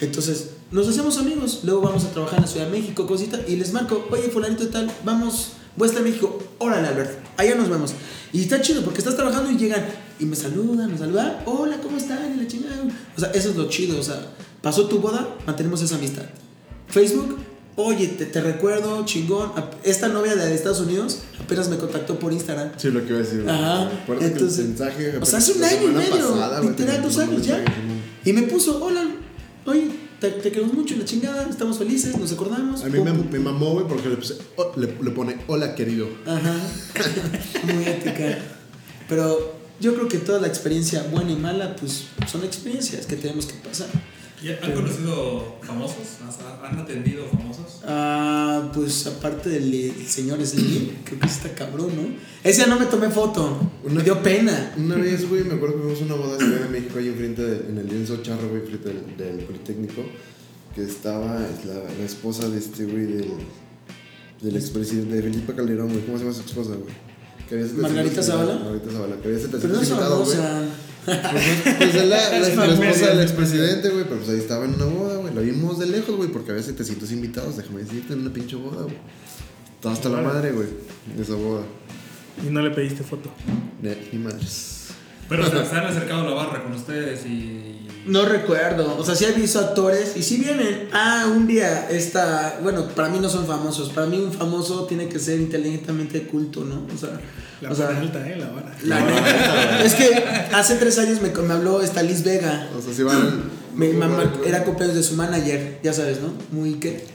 Entonces, 0.01 0.51
nos 0.71 0.87
hacemos 0.87 1.17
amigos. 1.17 1.61
Luego 1.63 1.81
vamos 1.81 2.03
a 2.05 2.11
trabajar 2.11 2.39
en 2.39 2.45
la 2.45 2.51
Ciudad 2.51 2.65
de 2.67 2.71
México, 2.79 3.07
cosita, 3.07 3.39
y 3.47 3.55
les 3.55 3.71
marco, 3.73 4.07
oye, 4.11 4.29
fulanito 4.29 4.65
de 4.65 4.69
tal, 4.69 4.91
vamos, 5.03 5.53
voy 5.75 5.87
a 5.87 5.89
estar 5.89 6.05
en 6.05 6.11
México. 6.11 6.43
Órale, 6.59 6.87
Albert, 6.87 7.24
allá 7.37 7.55
nos 7.55 7.69
vemos. 7.69 7.93
Y 8.33 8.41
está 8.41 8.61
chido 8.61 8.81
porque 8.83 8.99
estás 8.99 9.15
trabajando 9.15 9.49
y 9.51 9.57
llegan 9.57 9.85
y 10.19 10.25
me 10.25 10.35
saludan, 10.35 10.91
me 10.91 10.97
saludan, 10.97 11.37
hola, 11.45 11.77
¿cómo 11.81 11.97
están? 11.97 12.35
Y 12.35 12.41
la 12.41 12.47
chingada. 12.47 12.83
O 13.15 13.19
sea, 13.19 13.31
eso 13.31 13.49
es 13.49 13.55
lo 13.55 13.69
chido, 13.69 13.99
o 13.99 14.03
sea, 14.03 14.19
pasó 14.61 14.87
tu 14.87 14.99
boda, 14.99 15.27
mantenemos 15.45 15.81
esa 15.81 15.95
amistad. 15.95 16.23
Facebook, 16.87 17.37
oye, 17.75 18.07
te, 18.09 18.25
te 18.25 18.41
recuerdo, 18.41 19.03
chingón. 19.05 19.51
Esta 19.83 20.07
novia 20.07 20.35
de 20.35 20.53
Estados 20.53 20.79
Unidos 20.81 21.19
apenas 21.39 21.69
me 21.69 21.77
contactó 21.77 22.17
por 22.19 22.31
Instagram. 22.33 22.71
Sí, 22.77 22.89
lo 22.89 23.01
que 23.01 23.09
iba 23.09 23.17
a 23.17 23.21
decir. 23.21 23.49
Ajá, 23.49 23.89
entonces- 24.21 24.59
el 24.59 24.67
mensaje. 24.69 25.17
O 25.21 25.25
sea, 25.25 25.39
hace 25.39 25.53
un 25.53 25.63
año 25.63 25.83
y 25.83 25.93
medio, 25.93 26.35
literal, 26.61 26.75
te 26.75 27.01
dos 27.01 27.17
años 27.19 27.45
ya. 27.45 27.63
Y 28.23 28.33
me 28.33 28.43
puso, 28.43 28.83
hola, 28.83 29.05
oye, 29.65 29.89
te, 30.33 30.41
te 30.41 30.51
queremos 30.51 30.73
mucho, 30.73 30.95
la 30.97 31.05
chingada, 31.05 31.47
estamos 31.49 31.77
felices, 31.77 32.17
nos 32.17 32.31
acordamos. 32.31 32.83
A 32.83 32.87
mí 32.87 32.99
me, 32.99 33.11
me 33.13 33.39
mamó, 33.39 33.71
güey, 33.73 33.87
porque 33.87 34.09
le, 34.09 34.17
puse- 34.17 34.37
oh, 34.57 34.71
le, 34.75 34.87
le 35.01 35.11
pone 35.11 35.37
hola, 35.47 35.75
querido. 35.75 36.07
Ajá, 36.25 36.55
muy 37.73 37.85
ética. 37.85 38.37
Pero 39.09 39.55
yo 39.79 39.93
creo 39.95 40.07
que 40.07 40.17
toda 40.17 40.39
la 40.41 40.47
experiencia 40.47 41.03
buena 41.11 41.31
y 41.31 41.35
mala, 41.35 41.75
pues 41.75 42.05
son 42.31 42.43
experiencias 42.43 43.05
que 43.05 43.15
tenemos 43.15 43.45
que 43.45 43.53
pasar. 43.67 43.87
¿Y 44.45 44.49
¿Han 44.63 44.73
conocido 44.73 45.55
famosos? 45.63 45.97
¿Han- 46.21 46.65
¿Han 46.73 46.79
atendido 46.79 47.25
famosos? 47.27 47.81
Ah, 47.83 48.69
pues 48.73 49.07
aparte 49.07 49.49
del 49.49 49.73
el 49.73 50.05
señor 50.07 50.45
Slim, 50.45 50.89
creo 51.03 51.19
que 51.19 51.25
está 51.27 51.49
cabrón, 51.55 51.95
¿no? 51.95 52.03
Ese 52.43 52.67
no 52.67 52.79
me 52.79 52.85
tomé 52.85 53.09
foto, 53.09 53.57
me 53.89 54.03
dio 54.03 54.21
pena. 54.21 54.73
Una 54.77 54.95
vez, 54.97 55.27
güey, 55.27 55.43
me 55.45 55.55
acuerdo 55.55 55.75
que 55.77 55.81
fuimos 55.81 56.01
a 56.01 56.05
una 56.05 56.15
boda 56.15 56.37
en 56.65 56.71
México 56.71 56.99
ahí 56.99 57.07
enfrente, 57.07 57.41
de- 57.41 57.69
en 57.69 57.77
el 57.79 57.87
lienzo 57.87 58.17
charro, 58.21 58.47
güey, 58.49 58.61
frente 58.61 58.89
del, 58.89 59.17
del 59.17 59.45
Politécnico, 59.45 60.03
que 60.75 60.83
estaba 60.83 61.39
la, 61.65 61.73
la 61.97 62.05
esposa 62.05 62.47
de 62.47 62.59
este, 62.59 62.85
güey, 62.85 63.05
del, 63.05 63.31
del 64.41 64.55
expresidente 64.57 65.15
de 65.15 65.23
Felipe 65.23 65.55
Calderón, 65.55 65.89
güey. 65.89 66.05
¿Cómo 66.05 66.17
se 66.19 66.23
llama 66.25 66.35
su 66.35 66.41
esposa, 66.41 66.69
güey? 66.75 66.93
Que 67.49 67.55
había 67.55 67.67
700 67.67 67.91
¿Margarita. 67.93 68.23
Zavala? 68.23 68.55
Margarita 68.55 68.91
Zavala, 68.91 69.15
que 69.21 69.27
había 69.27 69.39
700 69.39 69.61
Pero 69.61 69.73
no 69.75 69.81
es 69.81 69.89
famosa. 69.89 70.63
Pues, 71.05 71.75
pues 71.77 71.95
es 71.95 72.05
la, 72.07 72.17
la, 72.17 72.37
Es 72.37 72.55
la 72.55 72.65
esposa 72.65 73.07
del 73.09 73.21
expresidente, 73.21 73.89
güey, 73.89 74.03
pero 74.05 74.17
pues 74.17 74.29
ahí 74.29 74.39
estaba 74.39 74.65
en 74.65 74.73
una 74.73 74.85
boda, 74.85 75.17
güey. 75.17 75.33
La 75.33 75.41
vimos 75.41 75.79
de 75.79 75.85
lejos, 75.85 76.15
güey, 76.15 76.29
porque 76.29 76.51
había 76.51 76.63
700 76.63 77.11
invitados, 77.11 77.57
déjame 77.57 77.83
decirte, 77.83 78.13
en 78.13 78.21
una 78.21 78.33
pinche 78.33 78.55
boda, 78.55 78.83
güey. 78.83 78.97
Estaba 79.75 79.93
hasta 79.93 80.09
la 80.09 80.21
madre, 80.21 80.51
güey, 80.51 80.67
de 81.15 81.21
esa 81.21 81.35
boda. 81.35 81.63
Y 82.45 82.49
no 82.49 82.61
le 82.61 82.71
pediste 82.71 83.03
foto. 83.03 83.29
Ni, 83.81 83.91
ni 84.11 84.19
madres. 84.23 84.87
Pero 85.29 85.45
se, 85.45 85.65
se 85.65 85.75
han 85.75 85.85
acercado 85.87 86.21
a 86.21 86.29
la 86.29 86.33
barra 86.35 86.63
con 86.63 86.73
ustedes 86.73 87.25
y. 87.25 87.61
No 88.05 88.23
recuerdo, 88.25 88.97
o 88.99 89.03
sea, 89.03 89.15
sí 89.15 89.25
he 89.25 89.31
visto 89.31 89.57
actores 89.59 90.15
y 90.15 90.21
si 90.21 90.37
vienen, 90.37 90.89
ah, 90.93 91.25
un 91.35 91.47
día 91.47 91.89
esta, 91.89 92.59
bueno, 92.61 92.87
para 92.89 93.09
mí 93.09 93.17
no 93.19 93.27
son 93.29 93.47
famosos, 93.47 93.89
para 93.89 94.05
mí 94.05 94.19
un 94.19 94.31
famoso 94.31 94.85
tiene 94.85 95.09
que 95.09 95.17
ser 95.17 95.39
inteligentemente 95.39 96.21
culto, 96.27 96.63
¿no? 96.63 96.85
O 96.93 96.97
sea, 96.99 97.19
La 97.61 97.71
o 97.71 97.75
sea, 97.75 97.87
alta, 97.99 98.29
eh, 98.29 98.35
la 98.37 98.45
vara. 98.49 98.75
la 98.83 98.99
neta, 99.01 99.83
es 99.83 99.95
que 99.95 100.23
hace 100.53 100.75
tres 100.75 100.99
años 100.99 101.19
me, 101.19 101.29
me 101.29 101.53
habló 101.53 101.81
esta 101.81 102.03
Liz 102.03 102.23
Vega, 102.23 102.69
O 102.77 102.79
sea, 102.81 102.93
si 102.93 103.01
van. 103.01 103.45
mi 103.73 103.87
mamá 103.93 104.31
era 104.45 104.63
cumpleaños 104.63 104.95
de 104.97 105.01
su 105.01 105.15
manager, 105.15 105.79
ya 105.81 105.91
sabes, 105.91 106.19
¿no? 106.21 106.31
Muy, 106.51 106.75
¿qué? 106.75 107.07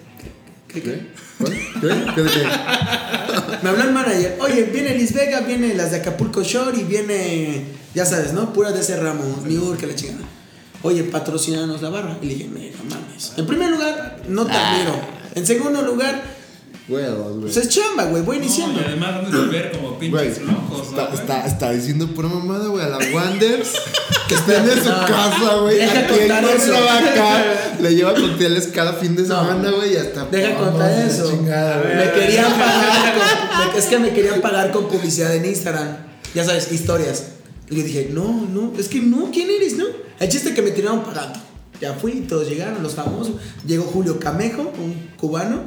¿Qué? 0.67 0.81
¿Qué? 0.81 0.83
¿Qué? 0.83 1.07
¿Qué? 1.45 1.89
¿Qué 2.15 2.23
de 2.23 2.31
qué? 2.31 2.43
Me 3.63 3.69
habló 3.71 3.85
el 3.85 3.93
manager, 3.93 4.39
oye, 4.41 4.65
viene 4.65 4.95
Liz 4.95 5.13
Vega, 5.13 5.41
viene 5.41 5.75
las 5.75 5.91
de 5.91 5.99
Acapulco 5.99 6.43
Shore 6.43 6.79
y 6.81 6.85
viene, 6.85 7.65
ya 7.95 8.05
sabes, 8.07 8.33
¿no? 8.33 8.53
Pura 8.53 8.73
de 8.73 8.81
ese 8.81 8.97
ramo, 8.97 9.43
New 9.47 9.67
York, 9.67 9.83
la 9.87 9.95
chingada. 9.95 10.25
Oye, 10.83 11.05
patrocinanos 11.05 11.83
la 11.83 11.91
barra. 11.91 12.17
Y 12.23 12.27
le 12.27 12.35
dije, 12.35 12.49
"Me, 12.49 12.71
no 12.71 12.85
mames. 12.97 13.33
En 13.37 13.47
primer 13.47 13.71
lugar, 13.71 14.23
no 14.29 14.47
te 14.47 14.53
admiro. 14.53 14.99
En 15.35 15.47
segundo 15.47 15.83
lugar, 15.83 16.23
Huevos, 16.89 17.29
güey. 17.33 17.41
pues 17.43 17.57
es 17.57 17.69
chamba, 17.69 18.05
güey, 18.05 18.23
voy 18.23 18.39
No, 18.39 18.45
iniciando. 18.45 18.81
y 18.81 18.85
además 18.85 19.25
han 19.25 19.31
de 19.31 19.47
ver 19.47 19.71
como 19.73 19.91
Güey, 19.91 20.11
pinches 20.11 20.43
locos, 20.43 20.71
¿no? 20.71 20.83
está, 20.83 21.07
güey? 21.07 21.21
está, 21.21 21.47
está 21.47 21.71
diciendo 21.71 22.09
pura 22.09 22.29
mamada, 22.29 22.67
güey, 22.69 22.85
a 22.85 22.89
la 22.89 22.99
Wanders 23.15 23.71
que 24.29 24.35
está 24.35 24.57
en 24.57 24.83
su 24.83 24.89
No, 24.89 25.07
casa, 25.07 25.55
güey. 25.63 25.77
deja 25.77 25.99
Aquí 26.01 26.13
en 26.15 26.19
contar 26.19 26.45
eso. 26.45 26.73
Cuernavaca 26.73 27.45
le 27.81 27.95
lleva 27.95 28.15
cócteles 28.15 28.67
cada 28.69 28.93
fin 28.95 29.15
de 29.15 29.23
No. 29.23 29.29
semana, 29.29 29.71
güey, 29.71 29.93
y 29.93 29.97
hasta. 29.97 30.25
Deja 30.27 30.57
contar 30.57 30.91
eso. 31.07 31.31
chingada, 31.31 31.81
güey. 31.83 31.97
Me 31.97 32.13
querían 32.13 32.53
pagar 32.53 33.15
con, 33.71 33.79
es 33.79 33.85
que 33.87 33.99
me 33.99 34.11
querían 34.13 34.41
pagar 34.41 34.73
con 34.73 34.89
publicidad 34.89 35.35
en 35.35 35.45
Instagram. 35.45 35.97
Ya 36.35 36.45
sabes, 36.45 36.73
historias. 36.73 37.25
Y 37.71 37.77
yo 37.77 37.83
dije, 37.85 38.11
no, 38.13 38.47
no, 38.53 38.73
es 38.79 38.89
que 38.89 39.01
no, 39.01 39.31
¿quién 39.33 39.49
eres, 39.49 39.77
no? 39.77 39.85
El 40.19 40.29
chiste 40.29 40.49
es 40.49 40.55
que 40.57 40.63
me 40.63 40.71
tiraron 40.73 41.05
pagando. 41.05 41.39
Ya 41.81 41.95
fui, 41.95 42.13
todos 42.29 42.49
llegaron, 42.49 42.83
los 42.83 42.95
famosos. 42.95 43.35
Llegó 43.67 43.85
Julio 43.85 44.19
Camejo, 44.19 44.63
un 44.63 45.11
cubano, 45.17 45.61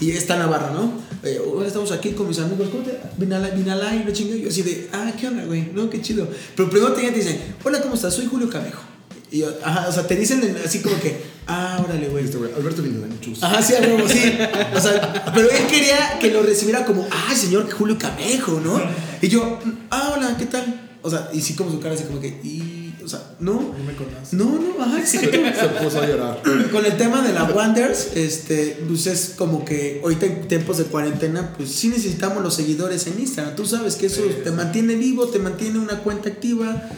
y 0.00 0.10
esta 0.10 0.36
Navarra, 0.36 0.70
¿no? 0.72 0.92
Eh, 1.22 1.40
ahora 1.44 1.66
estamos 1.66 1.90
aquí 1.90 2.10
con 2.10 2.28
mis 2.28 2.38
amigos, 2.38 2.68
¿cómo 2.70 2.82
te 2.82 2.98
Vinala, 3.16 3.48
Vinala, 3.50 3.94
y 3.94 4.04
lo 4.04 4.12
chingo. 4.12 4.34
Yo 4.34 4.48
así 4.48 4.62
de, 4.62 4.88
ah, 4.92 5.12
¿qué 5.18 5.28
onda, 5.28 5.44
güey? 5.44 5.70
No, 5.72 5.88
qué 5.88 6.00
chido. 6.02 6.28
Pero 6.54 6.68
primero 6.68 6.92
te 6.92 7.02
te 7.02 7.10
dicen, 7.10 7.40
hola, 7.64 7.80
¿cómo 7.80 7.94
estás? 7.94 8.14
Soy 8.14 8.26
Julio 8.26 8.50
Camejo. 8.50 8.82
Y 9.30 9.38
yo, 9.38 9.48
ajá, 9.64 9.88
o 9.88 9.92
sea, 9.92 10.06
te 10.06 10.14
dicen 10.14 10.56
así 10.64 10.80
como 10.80 11.00
que, 11.00 11.16
ah, 11.46 11.82
órale, 11.82 12.08
güey. 12.08 12.24
Este, 12.24 12.36
güey, 12.36 12.52
Alberto 12.52 12.82
Vinalán, 12.82 13.18
chus. 13.20 13.42
Ajá, 13.42 13.62
sí, 13.62 13.74
a 13.74 13.80
huevo, 13.80 14.06
sí. 14.08 14.38
O 14.74 14.80
sea, 14.80 15.32
pero 15.34 15.50
él 15.50 15.66
quería 15.66 16.18
que 16.20 16.30
lo 16.30 16.42
recibiera 16.42 16.84
como, 16.84 17.06
ah, 17.10 17.34
señor 17.34 17.70
Julio 17.70 17.96
Camejo, 17.98 18.60
¿no? 18.62 18.80
Y 19.22 19.28
yo, 19.28 19.58
ah, 19.90 20.14
hola, 20.14 20.36
¿qué 20.38 20.46
tal? 20.46 20.98
O 21.02 21.10
sea, 21.10 21.30
y 21.32 21.40
sí 21.40 21.54
como 21.54 21.70
su 21.70 21.80
cara 21.80 21.94
así 21.94 22.04
como 22.04 22.20
que, 22.20 22.28
y, 22.44 22.75
o 23.06 23.08
sea, 23.08 23.22
no. 23.40 23.54
No 23.54 23.84
me 23.84 23.94
conoces. 23.94 24.32
No, 24.32 24.44
no, 24.44 24.82
ajá, 24.82 24.98
exacto. 25.00 25.30
Se 25.30 25.84
puso 25.84 26.00
a 26.02 26.06
llorar. 26.06 26.42
Con 26.72 26.84
el 26.84 26.96
tema 26.96 27.22
de 27.26 27.32
la 27.32 27.44
Wonders, 27.44 28.10
este, 28.16 28.82
pues 28.86 29.06
es 29.06 29.34
como 29.38 29.64
que 29.64 30.00
ahorita 30.02 30.26
en 30.26 30.48
tiempos 30.48 30.78
de 30.78 30.84
cuarentena, 30.84 31.54
pues 31.56 31.70
sí 31.70 31.88
necesitamos 31.88 32.42
los 32.42 32.54
seguidores 32.54 33.06
en 33.06 33.18
Instagram. 33.20 33.56
Tú 33.56 33.64
sabes 33.64 33.96
que 33.96 34.06
eso 34.06 34.22
te 34.44 34.50
mantiene 34.50 34.96
vivo, 34.96 35.28
te 35.28 35.38
mantiene 35.38 35.78
una 35.78 36.00
cuenta 36.00 36.28
activa. 36.28 36.90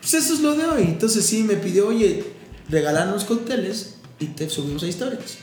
Pues 0.00 0.14
eso 0.14 0.34
es 0.34 0.40
lo 0.40 0.54
de 0.54 0.64
hoy. 0.64 0.82
Entonces 0.84 1.26
sí 1.26 1.42
me 1.42 1.56
pidió, 1.56 1.88
oye, 1.88 2.24
regalarnos 2.68 3.24
cócteles 3.24 3.94
y 4.20 4.26
te 4.26 4.48
subimos 4.48 4.82
a 4.84 4.86
historias. 4.86 5.38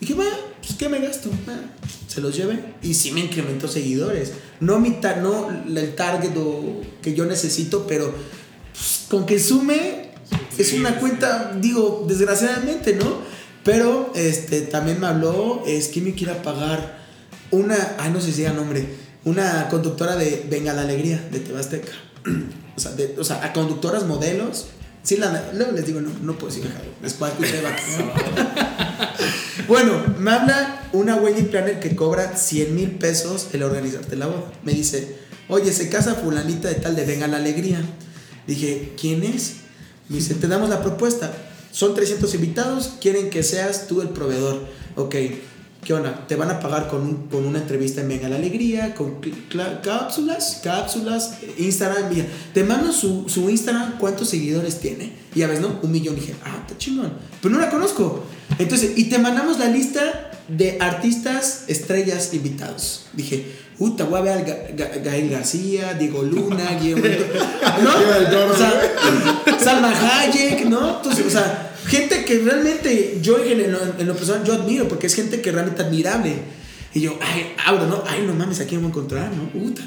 Dije, 0.00 0.14
va, 0.14 0.24
pues, 0.60 0.74
¿qué 0.78 0.88
me 0.88 1.00
gasto? 1.00 1.28
Ah, 1.48 1.58
se 2.06 2.20
los 2.20 2.36
llevé 2.36 2.74
y 2.82 2.94
sí 2.94 3.10
me 3.10 3.20
incrementó 3.20 3.66
seguidores. 3.68 4.32
No, 4.60 4.78
mi 4.78 4.92
ta- 5.00 5.16
no 5.16 5.48
el 5.50 5.94
target 5.96 6.30
que 7.02 7.14
yo 7.14 7.24
necesito, 7.24 7.86
pero 7.86 8.12
con 9.08 9.26
que 9.26 9.38
sume 9.38 10.08
es 10.58 10.72
una 10.72 10.98
cuenta, 10.98 11.52
digo, 11.60 12.04
desgraciadamente, 12.08 12.94
¿no? 12.94 13.18
Pero 13.64 14.12
este, 14.14 14.62
también 14.62 15.00
me 15.00 15.06
habló, 15.06 15.62
es 15.66 15.88
que 15.88 16.00
me 16.00 16.14
quiera 16.14 16.42
pagar 16.42 16.98
una, 17.50 17.76
ay, 17.98 18.10
no 18.12 18.20
sé 18.20 18.32
si 18.32 18.38
diga 18.38 18.52
nombre, 18.52 18.86
una 19.24 19.68
conductora 19.68 20.16
de 20.16 20.46
Venga 20.50 20.72
la 20.72 20.82
Alegría 20.82 21.22
de 21.30 21.40
Tebasteca. 21.40 21.92
o, 22.76 22.80
sea, 22.80 22.92
de- 22.92 23.14
o 23.18 23.24
sea, 23.24 23.44
a 23.44 23.52
conductoras, 23.52 24.04
modelos. 24.04 24.66
Sí, 25.02 25.16
la, 25.16 25.50
luego 25.54 25.72
les 25.72 25.86
digo, 25.86 26.00
no, 26.00 26.10
no 26.22 26.36
puedo 26.36 26.52
decir, 26.52 26.70
después 27.02 27.32
escuché 27.40 27.62
Bueno, 29.66 30.02
me 30.18 30.30
habla 30.30 30.82
una 30.92 31.16
wedding 31.16 31.46
planner 31.48 31.80
que 31.80 31.94
cobra 31.94 32.36
100 32.36 32.74
mil 32.74 32.90
pesos 32.92 33.48
el 33.52 33.62
organizarte 33.62 34.16
la 34.16 34.26
boda. 34.26 34.50
Me 34.64 34.72
dice, 34.72 35.16
oye, 35.48 35.72
se 35.72 35.88
casa 35.88 36.14
fulanita 36.14 36.68
de 36.68 36.74
tal 36.76 36.96
de 36.96 37.04
Venga 37.04 37.26
la 37.26 37.36
Alegría. 37.38 37.80
Dije, 38.48 38.94
¿quién 39.00 39.22
es? 39.22 39.58
Me 40.08 40.16
dice, 40.16 40.34
te 40.34 40.48
damos 40.48 40.68
la 40.70 40.82
propuesta. 40.82 41.32
Son 41.70 41.94
300 41.94 42.34
invitados, 42.34 42.94
quieren 43.00 43.30
que 43.30 43.42
seas 43.44 43.86
tú 43.86 44.00
el 44.02 44.08
proveedor. 44.08 44.64
Ok, 44.96 45.14
¿qué 45.84 45.92
onda? 45.94 46.26
Te 46.26 46.34
van 46.34 46.50
a 46.50 46.58
pagar 46.58 46.88
con, 46.88 47.02
un- 47.02 47.26
con 47.28 47.44
una 47.44 47.58
entrevista 47.60 48.00
en 48.00 48.08
Venga 48.08 48.28
la 48.28 48.36
Alegría, 48.36 48.94
con 48.94 49.18
cápsulas, 49.82 50.60
cápsulas, 50.64 51.34
Instagram. 51.58 52.08
Mira, 52.12 52.26
te 52.54 52.64
mando 52.64 52.92
su, 52.92 53.28
su 53.28 53.48
Instagram, 53.50 53.98
cuántos 53.98 54.28
seguidores 54.30 54.80
tiene. 54.80 55.12
Y 55.34 55.40
ya 55.40 55.46
ves, 55.46 55.60
¿no? 55.60 55.78
Un 55.82 55.92
millón. 55.92 56.14
dije, 56.16 56.34
ah, 56.44 56.58
está 56.66 56.76
chingón. 56.78 57.12
Pero 57.42 57.54
no 57.54 57.60
la 57.60 57.70
conozco. 57.70 58.24
Entonces, 58.58 58.92
y 58.96 59.04
te 59.04 59.18
mandamos 59.18 59.58
la 59.58 59.66
lista 59.68 60.30
de 60.48 60.78
artistas, 60.80 61.64
estrellas, 61.68 62.32
invitados. 62.32 63.04
Dije, 63.12 63.44
puta, 63.78 64.04
voy 64.04 64.18
a 64.18 64.22
ver 64.22 64.32
a 64.38 64.44
Ga- 64.46 64.76
Ga- 64.76 65.02
Gael 65.02 65.30
García, 65.30 65.94
Diego 65.94 66.22
Luna, 66.22 66.74
Guillermo. 66.80 67.04
¿No? 67.82 67.90
O 68.52 68.56
sea, 68.56 69.58
Salma 69.60 69.92
Hayek, 70.20 70.64
¿no? 70.66 70.96
Entonces, 70.96 71.26
o 71.26 71.30
sea, 71.30 71.72
gente 71.86 72.24
que 72.24 72.38
realmente 72.40 73.18
yo 73.22 73.38
en 73.42 73.70
lo, 73.72 73.78
en 73.98 74.06
lo 74.06 74.14
personal 74.14 74.44
yo 74.44 74.54
admiro, 74.54 74.88
porque 74.88 75.06
es 75.06 75.14
gente 75.14 75.40
que 75.40 75.52
realmente 75.52 75.82
admirable. 75.82 76.34
Y 76.94 77.00
yo, 77.02 77.18
ay, 77.20 77.52
abro, 77.66 77.86
¿no? 77.86 78.02
Ay, 78.06 78.24
no 78.26 78.34
mames, 78.34 78.60
aquí 78.60 78.74
me 78.74 78.80
voy 78.82 78.86
a 78.86 78.90
encontrar, 78.90 79.30
¿no? 79.32 79.48
Puta. 79.50 79.82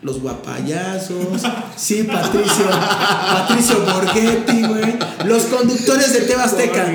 Los 0.00 0.20
guapayazos, 0.20 1.42
sí, 1.76 2.04
Patricio, 2.04 2.70
Patricio 2.70 3.84
Borghetti, 3.84 4.62
güey. 4.62 4.96
Los 5.24 5.44
conductores 5.44 6.12
de 6.12 6.20
Tebasteca. 6.20 6.86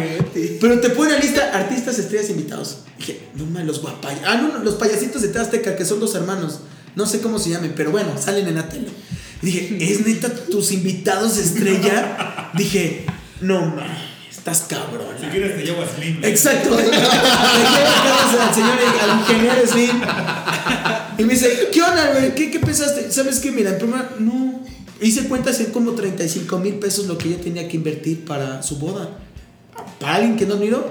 Pero 0.62 0.80
te 0.80 0.90
pone 0.90 1.12
la 1.12 1.20
lista 1.20 1.52
artistas, 1.54 2.00
estrellas, 2.00 2.30
invitados. 2.30 2.78
Dije, 2.98 3.28
no 3.36 3.46
mames, 3.46 3.66
los 3.66 3.82
guapayazos. 3.82 4.26
Ah, 4.26 4.36
no, 4.36 4.58
no, 4.58 4.64
los 4.64 4.76
payasitos 4.76 5.22
de 5.22 5.28
Tebasteca, 5.28 5.76
que 5.76 5.84
son 5.84 6.00
dos 6.00 6.16
hermanos. 6.16 6.62
No 6.96 7.06
sé 7.06 7.20
cómo 7.20 7.40
se 7.40 7.50
llamen, 7.50 7.74
pero 7.76 7.92
bueno, 7.92 8.12
salen 8.18 8.48
en 8.48 8.56
la 8.56 8.70
tele. 8.70 8.88
Y 9.42 9.46
dije, 9.48 9.78
¿es 9.82 10.06
neta 10.06 10.34
tus 10.34 10.72
invitados 10.72 11.38
estrella? 11.38 12.52
Dije, 12.54 13.06
no 13.42 13.66
mames, 13.66 14.13
estás 14.44 14.66
cabrón. 14.68 15.16
Si 15.18 15.26
quieres 15.28 15.56
te 15.56 15.64
llevo 15.64 15.82
a 15.82 15.88
Slim. 15.88 16.22
Exacto. 16.22 16.70
Le 16.76 16.84
llevo 16.84 16.98
al 18.42 18.54
señor, 18.54 18.78
al 19.02 19.20
ingeniero 19.20 19.66
Slim. 19.66 20.02
Y 21.18 21.24
me 21.24 21.34
dice, 21.34 21.70
¿qué 21.72 21.82
onda, 21.82 22.12
güey? 22.12 22.36
¿Qué, 22.36 22.52
¿Qué 22.52 22.60
pensaste? 22.60 23.10
¿Sabes 23.10 23.40
qué? 23.40 23.54
Mira, 23.54 23.70
en 23.72 23.78
primera, 23.78 24.10
no. 24.20 24.62
Hice 25.00 25.30
cuentas 25.30 25.62
en 25.62 25.68
como 25.68 25.94
35 25.94 26.60
mil 26.60 26.76
pesos 26.76 27.08
lo 27.08 27.18
que 27.18 27.30
ella 27.30 27.42
tenía 27.42 27.70
que 27.70 27.78
invertir 27.78 28.26
para 28.26 28.62
su 28.64 28.80
boda. 28.80 29.18
Para 30.00 30.16
alguien 30.16 30.36
que 30.36 30.46
no 30.46 30.56
admiró. 30.56 30.90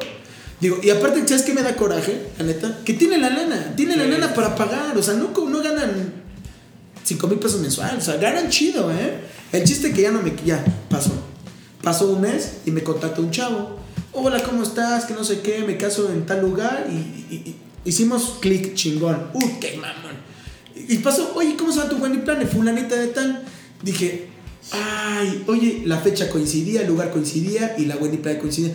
Digo, 0.59 0.79
y 0.83 0.89
aparte, 0.89 1.23
¿sabes 1.29 1.43
qué 1.43 1.53
me 1.53 1.63
da 1.63 1.77
coraje? 1.77 2.29
La 2.39 2.47
neta, 2.47 2.79
que 2.87 2.95
tiene 2.95 3.19
la 3.19 3.29
lana. 3.29 3.75
Tiene 3.77 3.97
la 3.97 4.07
lana 4.07 4.33
para 4.33 4.57
pagar. 4.57 4.97
O 4.97 5.03
sea, 5.03 5.13
no 5.13 5.31
ganan 5.63 6.15
5 7.05 7.27
mil 7.29 7.39
pesos 7.39 7.61
mensuales. 7.61 7.99
O 7.99 8.13
sea, 8.13 8.17
ganan 8.17 8.49
chido, 8.49 8.91
¿eh? 8.91 9.19
El 9.53 9.65
chiste 9.65 9.93
que 9.93 10.01
ya 10.01 10.11
no 10.11 10.23
me. 10.23 10.33
Ya, 10.47 10.65
pasó. 10.89 11.32
Pasó 11.83 12.11
un 12.11 12.21
mes 12.21 12.53
y 12.67 12.71
me 12.71 12.83
contactó 12.83 13.23
un 13.23 13.31
chavo. 13.31 13.79
Hola, 14.13 14.43
¿cómo 14.43 14.63
estás? 14.63 15.05
Que 15.07 15.15
no 15.15 15.25
sé 15.25 15.41
qué, 15.41 15.65
me 15.67 15.77
caso 15.77 16.11
en 16.13 16.27
tal 16.27 16.41
lugar 16.43 16.87
y, 16.89 16.93
y- 16.95 17.35
y- 17.35 17.57
hicimos 17.89 18.37
clic 18.41 18.75
chingón. 18.75 19.29
Uy, 19.35 19.55
qué 19.61 19.77
mamón. 19.77 20.13
Y 20.75 20.99
pasó, 20.99 21.33
oye, 21.35 21.57
¿cómo 21.57 21.73
se 21.73 21.79
llama 21.79 21.91
tu 21.91 21.97
wedding 21.97 22.23
planner? 22.23 22.47
Fulanita 22.47 22.95
de 22.97 23.09
tal. 23.09 23.43
Dije, 23.83 24.29
ay, 24.71 25.45
oye, 25.47 25.83
la 25.87 25.99
fecha 25.99 26.29
coincidía, 26.31 26.83
el 26.83 26.89
lugar 26.89 27.11
coincidía 27.11 27.75
y 27.79 27.87
la 27.87 27.97
wedding 27.97 28.21
planner 28.23 28.41
coincidía. 28.41 28.75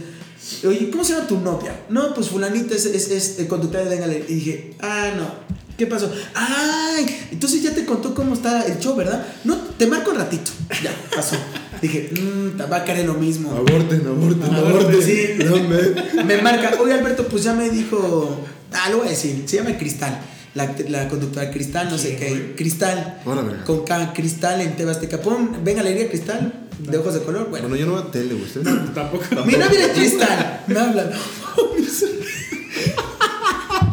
Oye, 0.66 0.90
¿cómo 0.90 1.04
se 1.04 1.14
llama 1.14 1.28
tu 1.28 1.40
novia? 1.40 1.80
No, 1.90 2.14
pues 2.14 2.30
fulanita 2.30 2.76
es, 2.76 2.86
es, 2.86 3.10
es 3.12 3.40
el 3.40 3.48
conductor 3.48 3.84
de 3.84 3.90
Dengale. 3.90 4.26
Y 4.28 4.34
dije, 4.36 4.74
ah, 4.82 5.12
no. 5.16 5.48
¿Qué 5.78 5.86
pasó? 5.86 6.12
Ay, 6.34 7.06
entonces 7.32 7.62
ya 7.62 7.72
te 7.74 7.86
contó 7.86 8.16
cómo 8.16 8.34
está 8.34 8.66
el 8.66 8.80
show, 8.80 8.96
¿verdad? 8.96 9.24
No, 9.44 9.56
te 9.78 9.86
marco 9.86 10.10
un 10.12 10.18
ratito. 10.18 10.52
Ya, 10.84 10.92
pasó. 11.16 11.36
Dije, 11.82 12.10
mmm, 12.12 12.58
te 12.58 12.64
va 12.66 12.78
a 12.78 12.84
caer 12.86 13.06
lo 13.06 13.14
mismo. 13.16 13.52
Aborten, 13.52 14.02
aborten, 14.08 14.44
Aborten, 14.54 14.56
aborten. 14.56 15.02
sí. 15.02 15.30
No, 15.46 15.56
me- 15.58 16.24
Me 16.24 16.42
marca, 16.42 16.74
oye 16.82 16.94
Alberto, 16.94 17.28
pues 17.28 17.44
ya 17.44 17.54
me 17.54 17.70
dijo, 17.70 18.46
ah, 18.74 18.90
lo 18.90 18.98
voy 19.00 19.08
a 19.08 19.12
decir, 19.12 19.44
se 19.46 19.58
llama 19.58 19.78
Cristal, 19.78 20.20
la, 20.56 20.76
la 20.90 21.08
conductora 21.08 21.52
Cristal, 21.52 21.90
no 21.90 21.98
sé 21.98 22.16
qué, 22.16 22.54
Cristal, 22.58 23.22
Hola, 23.26 23.64
con 23.66 23.86
K, 23.86 24.14
Cristal 24.14 24.62
en 24.62 24.76
Tebasteca, 24.76 25.22
pon, 25.22 25.58
venga 25.64 25.84
la 25.84 25.90
alegría 25.90 26.10
Cristal, 26.10 26.68
de 26.80 26.98
ojos 26.98 27.14
de 27.14 27.22
color, 27.22 27.50
bueno. 27.50 27.68
Bueno, 27.70 27.76
yo 27.84 27.86
no 27.88 27.94
veo 27.94 28.04
tele, 28.08 28.34
güey. 28.34 28.44
¿ustedes? 28.46 28.66
Tampoco. 28.96 29.24
Mi 29.46 29.54
novia 29.54 29.86
es 29.86 29.92
Cristal, 29.94 30.64
me 30.68 30.80
habla, 30.80 31.04
no 31.06 31.70
mames. 31.72 32.06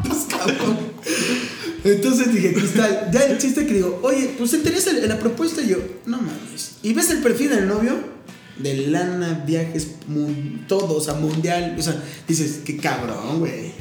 Pues, 0.09 0.26
cabrón. 0.28 0.78
Entonces 1.85 2.32
dije, 2.32 2.55
Cristal, 2.55 3.11
ya 3.12 3.20
el 3.24 3.39
chiste 3.39 3.66
que 3.66 3.74
digo, 3.74 4.01
oye, 4.03 4.35
pues 4.39 4.51
te 4.53 4.57
interesa 4.59 4.91
la 4.93 5.18
propuesta 5.18 5.61
y 5.61 5.68
yo, 5.68 5.78
no 6.07 6.16
mames. 6.18 6.70
Y 6.85 6.93
ves 6.93 7.11
el 7.11 7.18
perfil 7.18 7.51
del 7.51 7.66
novio, 7.66 7.95
de 8.59 8.87
lana, 8.89 9.43
viajes, 9.45 9.89
todo, 10.68 10.97
o 10.97 11.01
sea, 11.01 11.14
mundial, 11.14 11.74
o 11.76 11.82
sea, 11.82 12.01
dices, 12.28 12.61
qué 12.64 12.76
cabrón, 12.76 13.41
güey. 13.41 13.72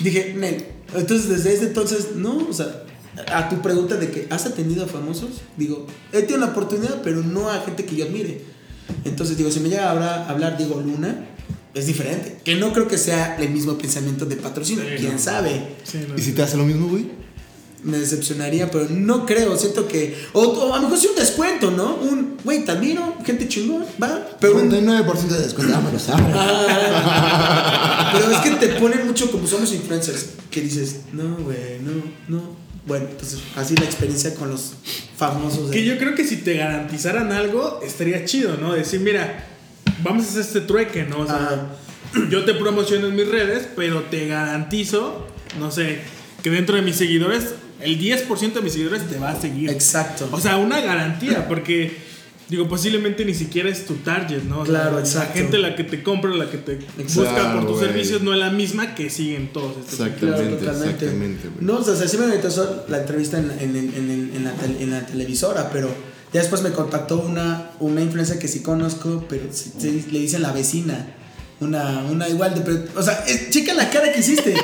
Dije, 0.00 0.34
Nel, 0.36 0.64
entonces 0.94 1.28
desde 1.28 1.54
ese 1.54 1.64
entonces, 1.66 2.08
no, 2.14 2.36
o 2.48 2.52
sea, 2.52 2.84
a 3.32 3.48
tu 3.48 3.60
pregunta 3.62 3.96
de 3.96 4.10
que 4.10 4.26
has 4.30 4.46
atendido 4.46 4.84
a 4.84 4.88
famosos, 4.88 5.40
digo, 5.56 5.86
he 6.12 6.20
tenido 6.20 6.38
la 6.38 6.52
oportunidad, 6.52 7.02
pero 7.02 7.22
no 7.22 7.50
a 7.50 7.60
gente 7.62 7.84
que 7.84 7.96
yo 7.96 8.04
admire. 8.04 8.42
Entonces 9.04 9.36
digo, 9.36 9.50
si 9.50 9.60
me 9.60 9.68
llega 9.70 9.88
a 9.88 9.90
hablar, 9.92 10.26
hablar 10.28 10.56
Diego 10.58 10.80
Luna, 10.80 11.26
es 11.74 11.86
diferente. 11.86 12.38
Que 12.44 12.54
no 12.54 12.72
creo 12.72 12.86
que 12.86 12.98
sea 12.98 13.36
el 13.40 13.50
mismo 13.50 13.76
pensamiento 13.78 14.26
de 14.26 14.36
patrocinio, 14.36 14.84
Sí, 14.84 14.96
quién 14.98 15.12
no. 15.14 15.18
sabe. 15.18 15.74
Sí, 15.82 15.98
no. 16.08 16.14
¿Y 16.16 16.20
si 16.20 16.32
te 16.32 16.42
hace 16.42 16.56
lo 16.56 16.64
mismo, 16.64 16.88
güey? 16.88 17.06
Me 17.84 17.98
decepcionaría, 17.98 18.70
pero 18.70 18.86
no 18.88 19.26
creo. 19.26 19.56
Siento 19.58 19.86
que. 19.86 20.16
O, 20.32 20.40
o 20.42 20.72
a 20.74 20.78
lo 20.78 20.84
mejor 20.84 20.98
sí 20.98 21.06
un 21.08 21.16
descuento, 21.16 21.70
¿no? 21.70 21.96
Un, 21.96 22.38
güey, 22.42 22.64
te 22.64 22.72
admiro, 22.72 23.14
gente 23.26 23.46
chingón, 23.46 23.84
va. 24.02 24.26
Pero 24.40 24.56
un, 24.56 24.70
99% 24.70 25.26
de 25.28 25.38
descuento, 25.42 25.72
dámelo, 25.74 25.98
sabe. 25.98 26.22
Ah, 26.34 28.10
pero 28.12 28.30
es 28.30 28.38
que 28.38 28.50
te 28.52 28.68
ponen 28.80 29.06
mucho 29.06 29.30
como 29.30 29.46
somos 29.46 29.72
influencers. 29.72 30.30
Que 30.50 30.60
dices, 30.62 31.00
no, 31.12 31.36
güey, 31.36 31.78
no, 31.82 32.02
no. 32.28 32.56
Bueno, 32.86 33.06
entonces, 33.10 33.40
así 33.56 33.74
la 33.76 33.84
experiencia 33.86 34.34
con 34.34 34.50
los 34.50 34.72
famosos. 35.16 35.70
de- 35.70 35.76
Que 35.76 35.84
yo 35.84 35.96
creo 35.98 36.14
que 36.14 36.24
si 36.24 36.36
te 36.36 36.54
garantizaran 36.56 37.32
algo, 37.32 37.80
estaría 37.82 38.24
chido, 38.24 38.56
¿no? 38.60 38.74
Decir, 38.74 39.00
mira, 39.00 39.46
vamos 40.02 40.24
a 40.26 40.28
hacer 40.28 40.42
este 40.42 40.60
trueque, 40.60 41.04
¿no? 41.04 41.20
O 41.20 41.26
sea, 41.26 41.76
yo 42.30 42.44
te 42.44 42.54
promociono 42.54 43.08
en 43.08 43.16
mis 43.16 43.28
redes, 43.28 43.66
pero 43.74 44.02
te 44.04 44.26
garantizo, 44.28 45.26
no 45.58 45.70
sé, 45.70 46.00
que 46.42 46.50
dentro 46.50 46.76
de 46.76 46.82
mis 46.82 46.96
seguidores, 46.96 47.54
el 47.84 47.98
10% 48.00 48.52
de 48.54 48.60
mis 48.60 48.72
seguidores 48.72 49.08
te 49.08 49.18
va 49.18 49.30
a 49.30 49.40
seguir. 49.40 49.70
Exacto. 49.70 50.28
O 50.32 50.40
sea, 50.40 50.56
una 50.56 50.80
garantía, 50.80 51.46
porque 51.48 51.96
digo, 52.48 52.68
posiblemente 52.68 53.24
ni 53.24 53.34
siquiera 53.34 53.68
es 53.70 53.86
tu 53.86 53.94
target, 53.96 54.42
¿no? 54.42 54.60
O 54.60 54.64
sea, 54.66 54.74
Claro, 54.74 54.94
La 54.96 55.00
exacto. 55.00 55.34
gente 55.38 55.58
la 55.58 55.74
que 55.76 55.84
te 55.84 56.02
compra, 56.02 56.30
la 56.30 56.50
que 56.50 56.58
te 56.58 56.72
Exacto, 56.98 57.20
busca 57.22 57.52
por 57.54 57.66
tus 57.66 57.76
güey. 57.78 57.86
servicios 57.86 58.22
no 58.22 58.32
es 58.34 58.38
la 58.38 58.50
misma 58.50 58.94
que 58.94 59.08
siguen 59.10 59.52
todos 59.52 59.72
estos. 59.78 59.92
Exactamente, 60.00 60.42
Claro, 60.44 60.56
totalmente. 60.58 61.04
exactamente, 61.06 61.48
güey. 61.48 61.64
No, 61.64 61.76
o 61.78 61.84
sea, 61.84 62.08
sí 62.08 62.16
me 62.18 62.26
interesó 62.26 62.84
la 62.88 62.98
entrevista 62.98 63.38
en, 63.38 63.50
en, 63.50 63.76
en, 63.76 63.94
en- 64.10 64.32
en 64.36 64.44
la, 64.44 64.52
tel- 64.54 64.76
en 64.80 64.90
la 64.90 65.06
televisora, 65.06 65.70
pero 65.72 65.88
ya 66.32 66.40
después 66.40 66.62
me 66.62 66.70
contactó 66.72 67.18
una, 67.20 67.70
una 67.80 68.00
influencer 68.02 68.38
que 68.38 68.48
sí 68.48 68.60
conozco, 68.60 69.24
pero 69.28 69.44
se- 69.52 69.70
se- 69.80 70.10
le 70.12 70.18
dicen 70.20 70.42
la 70.42 70.52
vecina. 70.52 71.06
Una, 71.60 72.02
una 72.10 72.28
igual 72.28 72.54
de. 72.54 72.60
pero- 72.60 72.84
o 72.96 73.02
sea, 73.02 73.24
es- 73.26 73.50
checa 73.50 73.72
la 73.74 73.88
cara 73.88 74.12
que 74.12 74.20
hiciste. 74.20 74.54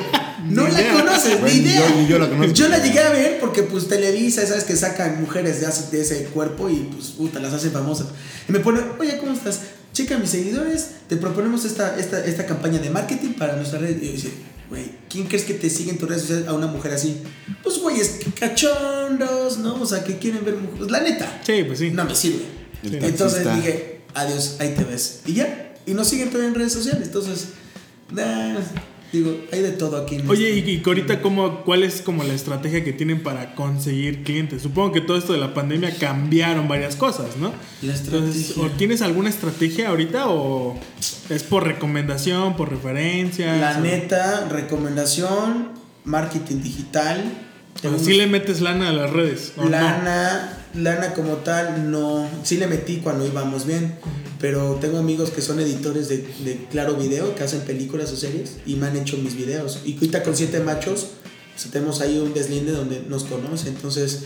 No 0.49 0.67
la 0.67 0.81
idea. 0.81 0.93
conoces, 0.93 1.39
Güey, 1.39 1.59
ni 1.59 1.69
idea. 1.71 2.05
yo- 2.07 2.19
la 2.19 2.29
conozco. 2.29 2.53
Yo 2.53 2.67
la 2.67 2.77
llegué 2.83 2.99
a 2.99 3.09
ver 3.11 3.39
porque, 3.39 3.63
pues, 3.63 3.87
Televisa, 3.87 4.45
sabes 4.45 4.63
que 4.63 4.75
sacan 4.75 5.19
mujeres 5.21 5.61
de, 5.61 5.67
ese- 5.67 5.91
de 5.91 6.01
ese 6.01 6.23
cuerpo 6.25 6.69
y, 6.69 6.75
pues, 6.93 7.07
puta, 7.09 7.39
las 7.39 7.53
hacen 7.53 7.71
famosas. 7.71 8.07
Y 8.47 8.51
me 8.51 8.59
pone, 8.59 8.79
oye, 8.99 9.17
¿cómo 9.17 9.33
estás? 9.33 9.59
Checa 9.93 10.17
mis 10.17 10.29
seguidores, 10.29 10.87
te 11.09 11.17
proponemos 11.17 11.65
esta, 11.65 11.97
esta, 11.99 12.23
esta 12.25 12.45
campaña 12.45 12.79
de 12.79 12.89
marketing 12.89 13.33
para 13.33 13.55
nuestra 13.57 13.79
red. 13.79 14.01
Y 14.01 14.05
yo 14.07 14.11
dice, 14.13 14.31
güey, 14.69 14.91
¿quién 15.09 15.27
crees 15.27 15.43
que 15.43 15.53
te 15.53 15.69
sigue 15.69 15.91
en 15.91 15.97
tus 15.97 16.07
redes 16.07 16.21
sociales 16.23 16.47
a 16.47 16.53
una 16.53 16.67
mujer 16.67 16.93
así? 16.93 17.17
Pues, 17.61 17.77
güey, 17.79 17.99
es 17.99 18.19
cachondos, 18.39 19.57
¿no? 19.57 19.75
O 19.81 19.85
sea, 19.85 20.03
que 20.03 20.17
quieren 20.17 20.45
ver 20.45 20.55
mujeres. 20.55 20.89
La 20.91 21.01
neta, 21.01 21.41
Sí, 21.45 21.63
pues 21.65 21.79
sí. 21.79 21.91
no 21.91 22.05
me 22.05 22.15
sirve. 22.15 22.43
Entonces 22.83 23.43
dije, 23.55 24.01
adiós, 24.13 24.55
ahí 24.59 24.73
te 24.75 24.83
ves. 24.85 25.19
Y 25.25 25.33
ya, 25.33 25.73
y 25.85 25.93
nos 25.93 26.07
siguen 26.07 26.29
todavía 26.29 26.49
en 26.49 26.55
redes 26.55 26.73
sociales. 26.73 27.03
Entonces, 27.07 27.47
nah, 28.11 28.55
Digo, 29.11 29.35
hay 29.51 29.61
de 29.61 29.71
todo 29.71 29.97
aquí. 30.01 30.15
en 30.15 30.29
Oye, 30.29 30.57
esto. 30.57 30.69
y, 30.69 30.73
y 30.75 30.83
ahorita, 30.85 31.21
¿cómo, 31.21 31.63
¿cuál 31.65 31.83
es 31.83 32.01
como 32.01 32.23
la 32.23 32.33
estrategia 32.33 32.83
que 32.83 32.93
tienen 32.93 33.21
para 33.23 33.55
conseguir 33.55 34.23
clientes? 34.23 34.61
Supongo 34.61 34.93
que 34.93 35.01
todo 35.01 35.17
esto 35.17 35.33
de 35.33 35.39
la 35.39 35.53
pandemia 35.53 35.93
cambiaron 35.99 36.67
varias 36.69 36.95
cosas, 36.95 37.35
¿no? 37.37 37.51
La 37.81 37.93
Entonces, 37.95 38.35
estrategia. 38.49 38.63
¿o 38.63 38.77
¿tienes 38.77 39.01
alguna 39.01 39.29
estrategia 39.29 39.89
ahorita 39.89 40.29
o 40.29 40.79
es 41.29 41.43
por 41.43 41.65
recomendación, 41.65 42.55
por 42.55 42.69
referencia? 42.69 43.57
La 43.57 43.77
o- 43.77 43.81
neta, 43.81 44.47
recomendación, 44.49 45.69
marketing 46.05 46.61
digital. 46.61 47.23
O 47.83 47.99
¿Sí 47.99 48.13
le 48.13 48.27
metes 48.27 48.61
lana 48.61 48.89
a 48.89 48.93
las 48.93 49.11
redes? 49.11 49.53
¿o 49.57 49.63
no? 49.63 49.69
lana, 49.69 50.57
lana 50.75 51.13
como 51.13 51.33
tal, 51.37 51.89
no. 51.91 52.27
Sí 52.43 52.57
le 52.57 52.67
metí 52.67 52.97
cuando 52.97 53.25
íbamos 53.25 53.65
bien. 53.65 53.95
Pero 54.41 54.79
tengo 54.81 54.97
amigos 54.97 55.29
que 55.29 55.41
son 55.41 55.59
editores 55.59 56.09
de, 56.09 56.17
de 56.17 56.67
Claro 56.71 56.95
Video, 56.95 57.35
que 57.35 57.43
hacen 57.43 57.61
películas 57.61 58.11
o 58.11 58.17
series, 58.17 58.57
y 58.65 58.75
me 58.75 58.87
han 58.87 58.97
hecho 58.97 59.17
mis 59.17 59.35
videos. 59.37 59.79
Y 59.85 59.93
ahorita 59.93 60.23
con 60.23 60.35
siete 60.35 60.59
machos, 60.59 61.07
pues, 61.55 61.71
tenemos 61.71 62.01
ahí 62.01 62.17
un 62.17 62.33
deslinde 62.33 62.71
donde 62.71 63.03
nos 63.07 63.23
conoce. 63.25 63.69
Entonces, 63.69 64.21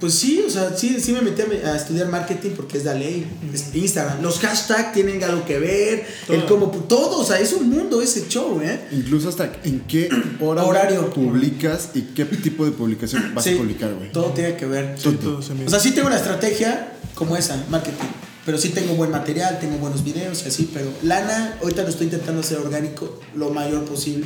pues 0.00 0.14
sí, 0.14 0.42
o 0.46 0.50
sea, 0.50 0.74
sí, 0.76 0.96
sí 0.98 1.12
me 1.12 1.20
metí 1.20 1.42
a, 1.42 1.72
a 1.72 1.76
estudiar 1.76 2.08
marketing 2.08 2.50
porque 2.56 2.78
es 2.78 2.84
la 2.84 2.94
ley. 2.94 3.26
Es 3.54 3.72
Instagram. 3.74 4.22
Los 4.22 4.40
hashtags 4.40 4.92
tienen 4.92 5.22
algo 5.22 5.44
que 5.44 5.58
ver. 5.60 6.06
El 6.28 6.46
Todo. 6.46 6.58
como, 6.58 6.70
todo, 6.88 7.20
o 7.20 7.24
sea, 7.24 7.38
es 7.38 7.52
un 7.52 7.68
mundo 7.70 8.02
ese 8.02 8.26
show, 8.28 8.60
¿eh? 8.60 8.80
Incluso 8.90 9.28
hasta 9.28 9.52
en 9.62 9.80
qué 9.80 10.08
hora 10.40 10.64
Horario. 10.64 11.10
publicas 11.10 11.90
y 11.94 12.00
qué 12.00 12.24
tipo 12.24 12.64
de 12.64 12.72
publicación 12.72 13.32
vas 13.34 13.44
Sí, 13.44 13.54
a 13.54 13.58
publicar, 13.58 13.94
güey. 13.94 14.10
Todo 14.10 14.32
tiene 14.32 14.56
que 14.56 14.66
ver. 14.66 14.96
Sí, 14.98 15.10
todo 15.22 15.40
se 15.42 15.52
mide. 15.54 15.66
O 15.66 15.70
sea, 15.70 15.78
sí 15.78 15.92
tengo 15.92 16.08
una 16.08 16.16
estrategia 16.16 16.94
como 17.14 17.36
esa, 17.36 17.62
marketing. 17.70 18.06
Pero 18.48 18.56
sí 18.56 18.70
tengo 18.70 18.94
buen 18.94 19.10
material, 19.10 19.58
tengo 19.60 19.76
buenos 19.76 20.02
videos 20.02 20.42
y 20.46 20.48
así. 20.48 20.70
Pero 20.72 20.90
lana, 21.02 21.58
ahorita 21.60 21.82
lo 21.82 21.90
estoy 21.90 22.04
intentando 22.06 22.40
hacer 22.40 22.56
orgánico 22.56 23.20
lo 23.36 23.50
mayor 23.50 23.84
posible. 23.84 24.24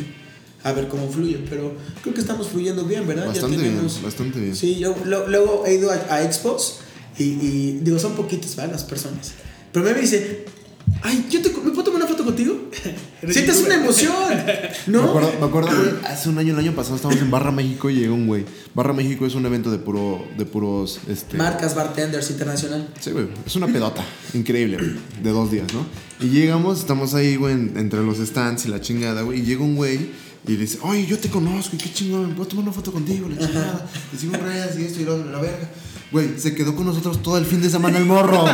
A 0.62 0.70
ver 0.70 0.86
cómo 0.86 1.10
fluye. 1.10 1.44
Pero 1.50 1.72
creo 2.02 2.14
que 2.14 2.20
estamos 2.20 2.46
fluyendo 2.46 2.84
bien, 2.84 3.04
¿verdad? 3.04 3.26
Bastante 3.26 3.56
bien, 3.56 4.04
bastante 4.04 4.38
bien. 4.38 4.54
Sí, 4.54 4.76
yo 4.76 4.94
lo- 5.04 5.26
luego 5.26 5.64
he 5.66 5.74
ido 5.74 5.90
a, 5.90 5.94
a 6.08 6.22
expos 6.22 6.76
y, 7.18 7.24
y 7.24 7.80
digo, 7.82 7.98
son 7.98 8.12
poquitas, 8.14 8.54
¿verdad? 8.54 8.70
Las 8.74 8.84
personas. 8.84 9.32
Pero 9.72 9.84
me 9.84 9.92
dice, 10.00 10.44
ay, 11.02 11.26
yo 11.28 11.42
te, 11.42 11.48
¿me 11.48 11.72
puedo 11.72 11.82
foto 12.22 12.34
contigo? 12.34 12.54
Sientes 13.32 13.62
una 13.64 13.74
emoción, 13.76 14.12
¿no? 14.86 15.02
Me 15.02 15.08
acuerdo, 15.08 15.32
me 15.40 15.46
acuerdo, 15.46 15.68
güey, 15.76 15.90
hace 16.06 16.28
un 16.28 16.38
año, 16.38 16.52
el 16.54 16.58
año 16.58 16.72
pasado 16.74 16.96
estábamos 16.96 17.22
en 17.22 17.30
Barra 17.30 17.50
México 17.52 17.88
y 17.90 17.94
llegó 17.96 18.14
un 18.14 18.26
güey. 18.26 18.44
Barra 18.74 18.92
México 18.92 19.26
es 19.26 19.34
un 19.34 19.44
evento 19.46 19.70
de 19.70 19.78
puro, 19.78 20.24
de 20.36 20.44
puros, 20.46 21.00
este... 21.08 21.36
Marcas 21.36 21.74
bartenders 21.74 22.30
internacional. 22.30 22.88
Sí, 23.00 23.10
güey, 23.10 23.26
es 23.46 23.54
una 23.56 23.66
pedota 23.66 24.04
increíble, 24.34 24.76
güey, 24.78 24.90
de 25.22 25.30
dos 25.30 25.50
días, 25.50 25.66
¿no? 25.72 25.84
Y 26.24 26.30
llegamos, 26.30 26.78
estamos 26.80 27.14
ahí, 27.14 27.36
güey, 27.36 27.52
en- 27.54 27.72
entre 27.76 28.02
los 28.02 28.18
stands 28.18 28.64
y 28.66 28.68
la 28.68 28.80
chingada, 28.80 29.22
güey, 29.22 29.40
y 29.40 29.42
llega 29.44 29.62
un 29.62 29.76
güey 29.76 30.10
y 30.46 30.56
dice, 30.56 30.78
oye, 30.82 31.06
yo 31.06 31.18
te 31.18 31.28
conozco, 31.28 31.76
y 31.76 31.78
qué 31.78 31.92
chingón, 31.92 32.28
¿me 32.30 32.34
puedo 32.34 32.48
tomar 32.48 32.64
una 32.64 32.72
foto 32.72 32.90
contigo? 32.92 33.28
La 33.28 33.38
chingada, 33.46 33.88
en 34.20 34.32
redes 34.32 34.78
y 34.78 34.84
esto 34.84 35.00
y 35.00 35.04
lo 35.04 35.16
otro, 35.16 35.30
la 35.30 35.40
verga. 35.40 35.68
Güey, 36.12 36.38
se 36.38 36.54
quedó 36.54 36.76
con 36.76 36.84
nosotros 36.84 37.22
todo 37.22 37.38
el 37.38 37.46
fin 37.46 37.62
de 37.62 37.70
semana 37.70 37.96
el 37.96 38.04
morro. 38.04 38.44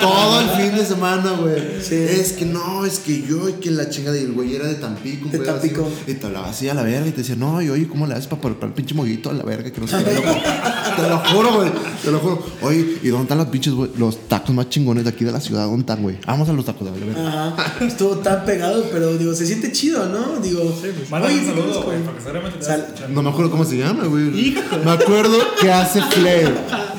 todo 0.00 0.40
el 0.40 0.48
fin 0.50 0.74
de 0.74 0.84
semana, 0.86 1.32
güey. 1.32 1.56
Sí. 1.82 1.94
Es 1.94 2.32
que 2.32 2.46
no, 2.46 2.86
es 2.86 3.00
que 3.00 3.20
yo 3.22 3.50
y 3.50 3.52
que 3.54 3.70
la 3.70 3.90
chingada. 3.90 4.16
Y 4.16 4.22
el 4.22 4.32
güey 4.32 4.56
era 4.56 4.66
de 4.66 4.76
Tampico, 4.76 5.28
De 5.28 5.36
güey. 5.36 5.48
así, 5.50 5.58
Tampico. 5.68 5.88
y 6.06 6.14
te 6.14 6.26
hablaba 6.26 6.48
así 6.48 6.68
a 6.70 6.74
la 6.74 6.82
verga 6.82 7.06
y 7.06 7.10
te 7.10 7.18
decía, 7.18 7.36
no, 7.36 7.60
y 7.60 7.68
oye, 7.68 7.86
¿cómo 7.86 8.06
le 8.06 8.14
haces 8.14 8.26
para 8.28 8.40
preparar 8.40 8.68
el 8.70 8.74
pinche 8.74 8.94
mojito 8.94 9.28
a 9.28 9.34
la 9.34 9.42
verga? 9.44 9.70
Que 9.70 9.80
no 9.80 9.86
sé 9.86 9.96
qué, 10.02 10.14
loco? 10.14 10.28
Te 10.96 11.08
lo 11.08 11.18
juro, 11.18 11.52
güey. 11.54 11.70
Te 12.02 12.10
lo 12.10 12.18
juro. 12.18 12.46
Oye, 12.62 12.98
¿y 13.02 13.08
dónde 13.08 13.22
están 13.24 13.38
los 13.38 13.46
pinches, 13.48 13.72
güey? 13.74 13.90
Los 13.98 14.28
tacos 14.28 14.54
más 14.54 14.68
chingones 14.70 15.04
de 15.04 15.10
aquí 15.10 15.24
de 15.24 15.32
la 15.32 15.40
ciudad? 15.40 15.64
¿Dónde 15.64 15.80
están, 15.80 16.02
güey? 16.02 16.18
Vamos 16.26 16.48
a 16.48 16.52
los 16.54 16.64
tacos 16.64 16.90
de 16.92 16.98
la 16.98 17.06
verga. 17.06 17.48
Ajá. 17.48 17.84
Estuvo 17.84 18.16
tan 18.18 18.44
pegado, 18.46 18.84
pero 18.90 19.16
digo, 19.18 19.34
se 19.34 19.46
siente 19.46 19.70
chido, 19.72 20.06
¿no? 20.08 20.40
Digo, 20.42 20.62
Mándale 21.10 21.34
un 21.34 21.40
te 21.40 21.46
saludo, 21.46 21.82
güey, 21.82 21.98
porque 22.02 22.20
seguramente 22.22 22.58
te 22.58 22.66
vas 22.66 22.70
a 22.70 22.76
escuchar. 22.84 23.10
No 23.10 23.22
me 23.22 23.28
acuerdo 23.30 23.50
cómo 23.50 23.64
se 23.66 23.76
llama, 23.76 24.04
güey. 24.04 24.54
Me 24.84 24.90
acuerdo 24.90 25.36
que 25.60 25.70
hace 25.70 26.00
flare. 26.02 26.54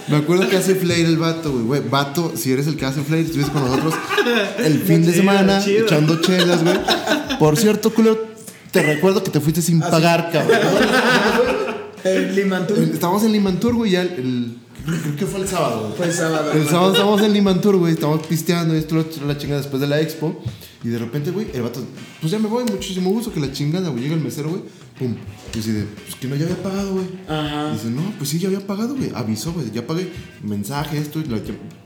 Me 0.08 0.18
acuerdo 0.18 0.50
que 0.50 0.58
hace 0.58 0.76
flare 0.76 1.02
el 1.02 1.18
vato, 1.18 1.52
güey. 1.52 1.64
Güey, 1.66 1.82
vato, 1.90 2.34
si 2.36 2.52
eres 2.52 2.68
el 2.68 2.76
que 2.78 2.86
hace 2.86 3.02
flare, 3.02 3.22
estuviste 3.24 3.52
con 3.52 3.64
nosotros 3.66 3.94
el 4.60 4.80
fin 4.80 5.06
de 5.06 5.14
semana 5.14 5.64
chido. 5.64 5.86
echando 5.86 6.20
chelas, 6.22 6.64
güey. 6.64 6.78
Por 7.40 7.58
cierto, 7.58 7.90
culero, 7.94 8.18
te 8.72 8.82
recuerdo 8.84 9.24
que 9.24 9.32
te 9.32 9.40
fuiste 9.40 9.62
sin 9.62 9.80
pagar, 9.80 10.30
cabrón. 10.32 10.58
El 12.04 12.36
Limantur 12.36 12.80
Estábamos 12.80 13.24
en 13.24 13.32
Limantur, 13.32 13.76
güey, 13.76 13.92
ya 13.92 14.02
el, 14.02 14.10
el- 14.10 14.58
Creo 14.86 15.16
que 15.16 15.26
fue 15.26 15.40
el 15.42 15.48
sábado, 15.48 15.82
güey. 15.82 15.94
fue 15.94 16.06
el 16.08 16.14
sábado. 16.14 16.52
El 16.52 16.68
sábado 16.68 16.92
estábamos 16.92 17.22
en 17.22 17.34
Limantur, 17.34 17.78
güey, 17.78 17.94
estábamos 17.94 18.26
pisteando 18.28 18.76
y 18.76 18.80
esto, 18.80 18.96
la 19.26 19.38
chingada 19.38 19.62
después 19.62 19.80
de 19.80 19.88
la 19.88 20.02
expo. 20.02 20.42
Y 20.84 20.90
de 20.90 21.00
repente, 21.00 21.32
güey, 21.32 21.48
el 21.54 21.62
vato, 21.62 21.80
pues 22.20 22.32
ya 22.32 22.40
me 22.40 22.50
voy, 22.50 22.66
muchísimo 22.66 23.10
gusto, 23.10 23.32
que 23.32 23.40
la 23.40 23.52
chingada, 23.54 23.90
güey. 23.90 24.04
Llega 24.04 24.16
el 24.16 24.22
mesero, 24.22 24.50
güey, 24.50 24.64
pum. 25.00 25.16
Y 25.54 25.58
dice, 25.58 25.86
pues 26.04 26.16
que 26.16 26.28
no, 26.28 26.36
ya 26.36 26.44
había 26.44 26.62
pagado, 26.62 26.94
güey. 26.96 27.06
Ajá. 27.30 27.70
Y 27.70 27.74
dice, 27.74 27.90
no, 27.90 28.14
pues 28.18 28.30
sí, 28.30 28.40
ya 28.40 28.50
había 28.50 28.68
pagado, 28.68 28.96
güey. 28.96 29.10
Avisó, 29.16 29.54
güey, 29.54 29.72
ya 29.72 29.88
pagué. 29.88 30.12
Mensaje, 30.42 30.98
esto, 30.98 31.20
y 31.20 31.26
la 31.26 31.38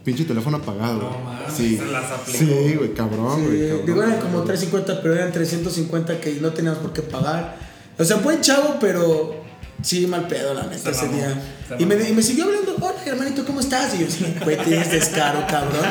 pinche 0.02 0.24
teléfono 0.24 0.56
apagado, 0.56 0.98
güey. 0.98 1.10
No 1.12 1.24
mames, 1.24 1.52
sí. 1.52 1.76
se 1.76 1.86
las 1.86 2.10
aplicó. 2.10 2.38
Sí, 2.38 2.74
güey, 2.74 2.94
cabrón, 2.94 3.44
güey. 3.44 3.70
Sí, 3.70 3.76
digo, 3.86 4.02
eran 4.02 4.20
como 4.20 4.42
350, 4.42 5.02
pero 5.02 5.14
eran 5.14 5.30
350 5.30 6.20
que 6.20 6.40
no 6.40 6.52
teníamos 6.52 6.80
por 6.80 6.92
qué 6.92 7.02
pagar. 7.02 7.56
O 7.96 8.04
sea, 8.04 8.16
buen 8.16 8.40
chavo, 8.40 8.78
pero 8.80 9.47
sí, 9.82 10.06
mal 10.06 10.26
pedo, 10.26 10.54
la 10.54 10.64
neta, 10.64 10.78
Se 10.78 10.90
ese 10.90 11.08
día. 11.08 11.40
Y 11.78 11.86
me, 11.86 11.96
y 12.08 12.12
me 12.12 12.22
siguió 12.22 12.44
hablando, 12.44 12.76
hola, 12.80 12.96
hermanito, 13.04 13.44
¿cómo 13.44 13.60
estás? 13.60 13.94
Y 13.94 13.98
yo, 14.00 14.10
sí, 14.10 14.34
güey, 14.42 14.56
tienes 14.64 14.90
descaro, 14.90 15.46
cabrón. 15.46 15.84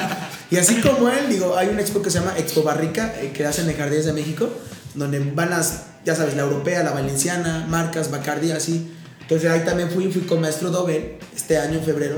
Y 0.50 0.58
así 0.58 0.76
como 0.76 1.10
él, 1.10 1.30
digo, 1.30 1.56
hay 1.58 1.68
una 1.68 1.82
expo 1.82 2.02
que 2.02 2.10
se 2.10 2.20
llama 2.20 2.34
Expo 2.38 2.64
Barrica, 2.64 3.14
eh, 3.20 3.32
que 3.34 3.46
hacen 3.46 3.70
en 3.70 3.76
Jardines 3.76 4.06
de 4.06 4.14
México, 4.14 4.50
donde 4.96 5.20
van 5.20 5.50
las, 5.50 5.84
ya 6.06 6.16
sabes, 6.16 6.36
la 6.36 6.44
europea, 6.44 6.84
la 6.84 6.92
valenciana, 6.92 7.66
marcas, 7.68 8.12
Bacardi, 8.12 8.52
así. 8.52 8.92
Entonces 9.22 9.52
ahí 9.52 9.66
también 9.66 9.90
fui, 9.92 10.10
fui 10.12 10.22
con 10.22 10.40
Maestro 10.40 10.72
Doble 10.72 11.20
este 11.36 11.58
año, 11.58 11.80
en 11.80 11.84
febrero. 11.84 12.18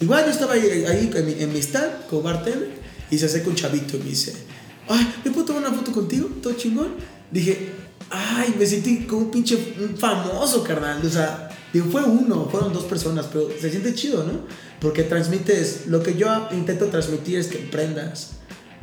Igual 0.00 0.24
yo 0.24 0.30
estaba 0.30 0.54
ahí, 0.54 0.84
ahí 0.88 1.10
en, 1.14 1.26
mi, 1.26 1.42
en 1.42 1.52
mi 1.52 1.58
stand, 1.60 2.06
con 2.08 2.22
bartender, 2.22 2.70
y 3.10 3.18
se 3.18 3.26
acerca 3.26 3.48
un 3.48 3.56
chavito 3.56 3.96
y 3.96 4.00
me 4.00 4.06
dice, 4.06 4.34
ay, 4.88 5.14
¿me 5.24 5.30
puedo 5.30 5.46
tomar 5.46 5.62
una 5.62 5.72
foto 5.72 5.92
contigo? 5.92 6.28
¿Todo 6.42 6.54
chingón? 6.54 6.94
Dije, 7.30 7.72
ay, 8.10 8.54
me 8.58 8.66
sentí 8.66 9.04
como 9.04 9.22
un 9.22 9.30
pinche 9.30 9.56
famoso, 9.96 10.62
carnal. 10.62 11.04
O 11.04 11.10
sea, 11.10 11.50
digo, 11.72 11.86
fue 11.90 12.02
uno, 12.02 12.48
fueron 12.50 12.72
dos 12.72 12.84
personas, 12.84 13.26
pero 13.32 13.48
se 13.60 13.70
siente 13.70 13.94
chido, 13.94 14.24
¿no? 14.24 14.40
Porque 14.80 15.02
transmites, 15.02 15.86
lo 15.86 16.02
que 16.02 16.14
yo 16.14 16.48
intento 16.52 16.86
transmitir 16.86 17.38
es 17.38 17.48
que 17.48 17.58
emprendas. 17.58 18.32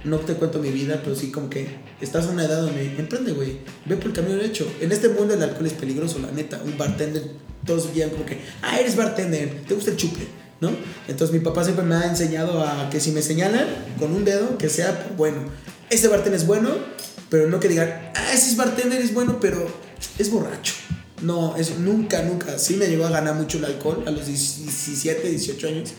No 0.03 0.19
te 0.19 0.33
cuento 0.33 0.59
mi 0.59 0.69
vida, 0.69 0.99
pero 1.01 1.15
sí 1.15 1.31
como 1.31 1.49
que 1.49 1.77
estás 2.01 2.25
en 2.25 2.31
una 2.31 2.45
edad 2.45 2.61
donde 2.61 2.95
emprende, 2.97 3.31
güey. 3.31 3.59
Ve 3.85 3.95
por 3.95 4.07
el 4.07 4.13
camino 4.13 4.35
derecho. 4.35 4.67
En 4.81 4.91
este 4.91 5.07
mundo 5.07 5.33
el 5.33 5.41
alcohol 5.41 5.65
es 5.65 5.73
peligroso, 5.73 6.19
la 6.19 6.31
neta. 6.31 6.61
Un 6.65 6.77
bartender, 6.77 7.23
todos 7.65 7.93
bien 7.93 8.09
como 8.09 8.25
que, 8.25 8.39
ah, 8.61 8.79
eres 8.79 8.97
bartender, 8.97 9.63
te 9.65 9.73
gusta 9.73 9.91
el 9.91 9.97
chupe, 9.97 10.27
¿no? 10.59 10.71
Entonces 11.07 11.33
mi 11.33 11.39
papá 11.39 11.63
siempre 11.63 11.85
me 11.85 11.95
ha 11.95 12.05
enseñado 12.05 12.61
a 12.61 12.89
que 12.89 12.99
si 12.99 13.11
me 13.11 13.21
señalan 13.21 13.65
con 13.97 14.11
un 14.11 14.25
dedo, 14.25 14.57
que 14.57 14.67
sea 14.67 15.13
bueno. 15.15 15.37
Este 15.89 16.09
bartender 16.09 16.41
es 16.41 16.47
bueno, 16.47 16.71
pero 17.33 17.49
no 17.49 17.59
que 17.59 17.67
digan, 17.67 17.89
ah, 18.13 18.31
ese 18.31 18.51
es 18.51 18.55
bartender, 18.55 19.01
es 19.01 19.11
bueno, 19.11 19.39
pero 19.41 19.65
es 20.19 20.29
borracho. 20.29 20.75
No, 21.23 21.55
eso 21.55 21.73
nunca, 21.79 22.21
nunca. 22.21 22.59
Sí 22.59 22.75
me 22.75 22.85
llegó 22.85 23.07
a 23.07 23.09
ganar 23.09 23.33
mucho 23.33 23.57
el 23.57 23.65
alcohol 23.65 24.03
a 24.05 24.11
los 24.11 24.27
17, 24.27 25.27
18 25.27 25.67
años, 25.67 25.93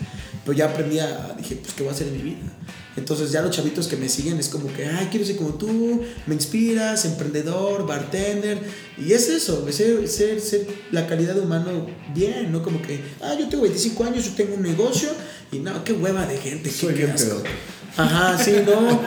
pero 0.45 0.57
ya 0.57 0.67
aprendí 0.67 1.01
a, 1.01 1.35
dije, 1.37 1.57
pues, 1.57 1.75
¿qué 1.75 1.83
voy 1.83 1.91
a 1.91 1.93
hacer 1.93 2.07
en 2.07 2.19
mi 2.19 2.23
vida? 2.23 2.39
Entonces 2.97 3.33
ya 3.33 3.43
los 3.43 3.51
chavitos 3.51 3.89
que 3.89 3.97
me 3.97 4.09
siguen 4.09 4.39
es 4.39 4.49
como 4.49 4.73
que, 4.73 4.87
ay, 4.87 5.09
quiero 5.11 5.27
ser 5.27 5.35
como 5.35 5.55
tú, 5.55 6.03
me 6.29 6.37
inspiras, 6.37 7.05
emprendedor, 7.05 7.85
bartender. 7.85 8.61
Y 8.97 9.13
es 9.13 9.29
eso, 9.29 9.67
ser, 9.73 10.07
ser, 10.07 10.41
ser 10.41 10.69
la 10.93 11.09
calidad 11.09 11.35
de 11.35 11.41
humano 11.41 11.89
bien, 12.15 12.53
no 12.53 12.63
como 12.63 12.81
que, 12.81 13.01
ah, 13.21 13.35
yo 13.37 13.49
tengo 13.49 13.65
25 13.65 14.05
años, 14.05 14.25
yo 14.25 14.35
tengo 14.37 14.55
un 14.55 14.63
negocio 14.63 15.09
y 15.51 15.59
no, 15.59 15.83
qué 15.83 15.95
hueva 15.95 16.27
de 16.27 16.39
gente. 16.39 16.71
qué 16.71 16.87
bien 16.93 17.11
asco. 17.11 17.43
Ajá, 17.97 18.39
sí, 18.39 18.53
no. 18.67 19.01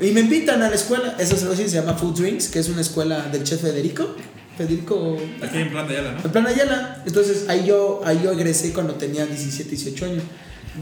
Y 0.00 0.12
me 0.12 0.20
invitan 0.20 0.62
a 0.62 0.68
la 0.68 0.74
escuela, 0.74 1.14
esa 1.18 1.36
se 1.36 1.68
llama 1.68 1.94
Food 1.94 2.20
Drinks, 2.20 2.48
que 2.48 2.58
es 2.58 2.68
una 2.68 2.80
escuela 2.80 3.22
del 3.32 3.44
chef 3.44 3.60
Federico. 3.60 4.14
Federico 4.56 5.16
Aquí 5.42 5.58
en 5.58 5.70
plan 5.70 5.88
de 5.88 5.94
Ayala, 5.98 6.12
¿no? 6.12 6.24
en 6.24 6.32
plan 6.32 6.46
Ayala. 6.46 7.02
Entonces 7.06 7.48
ahí 7.48 7.66
yo, 7.66 8.02
ahí 8.04 8.20
yo 8.22 8.32
egresé 8.32 8.72
cuando 8.72 8.94
tenía 8.94 9.26
17, 9.26 9.70
18 9.70 10.04
años. 10.04 10.22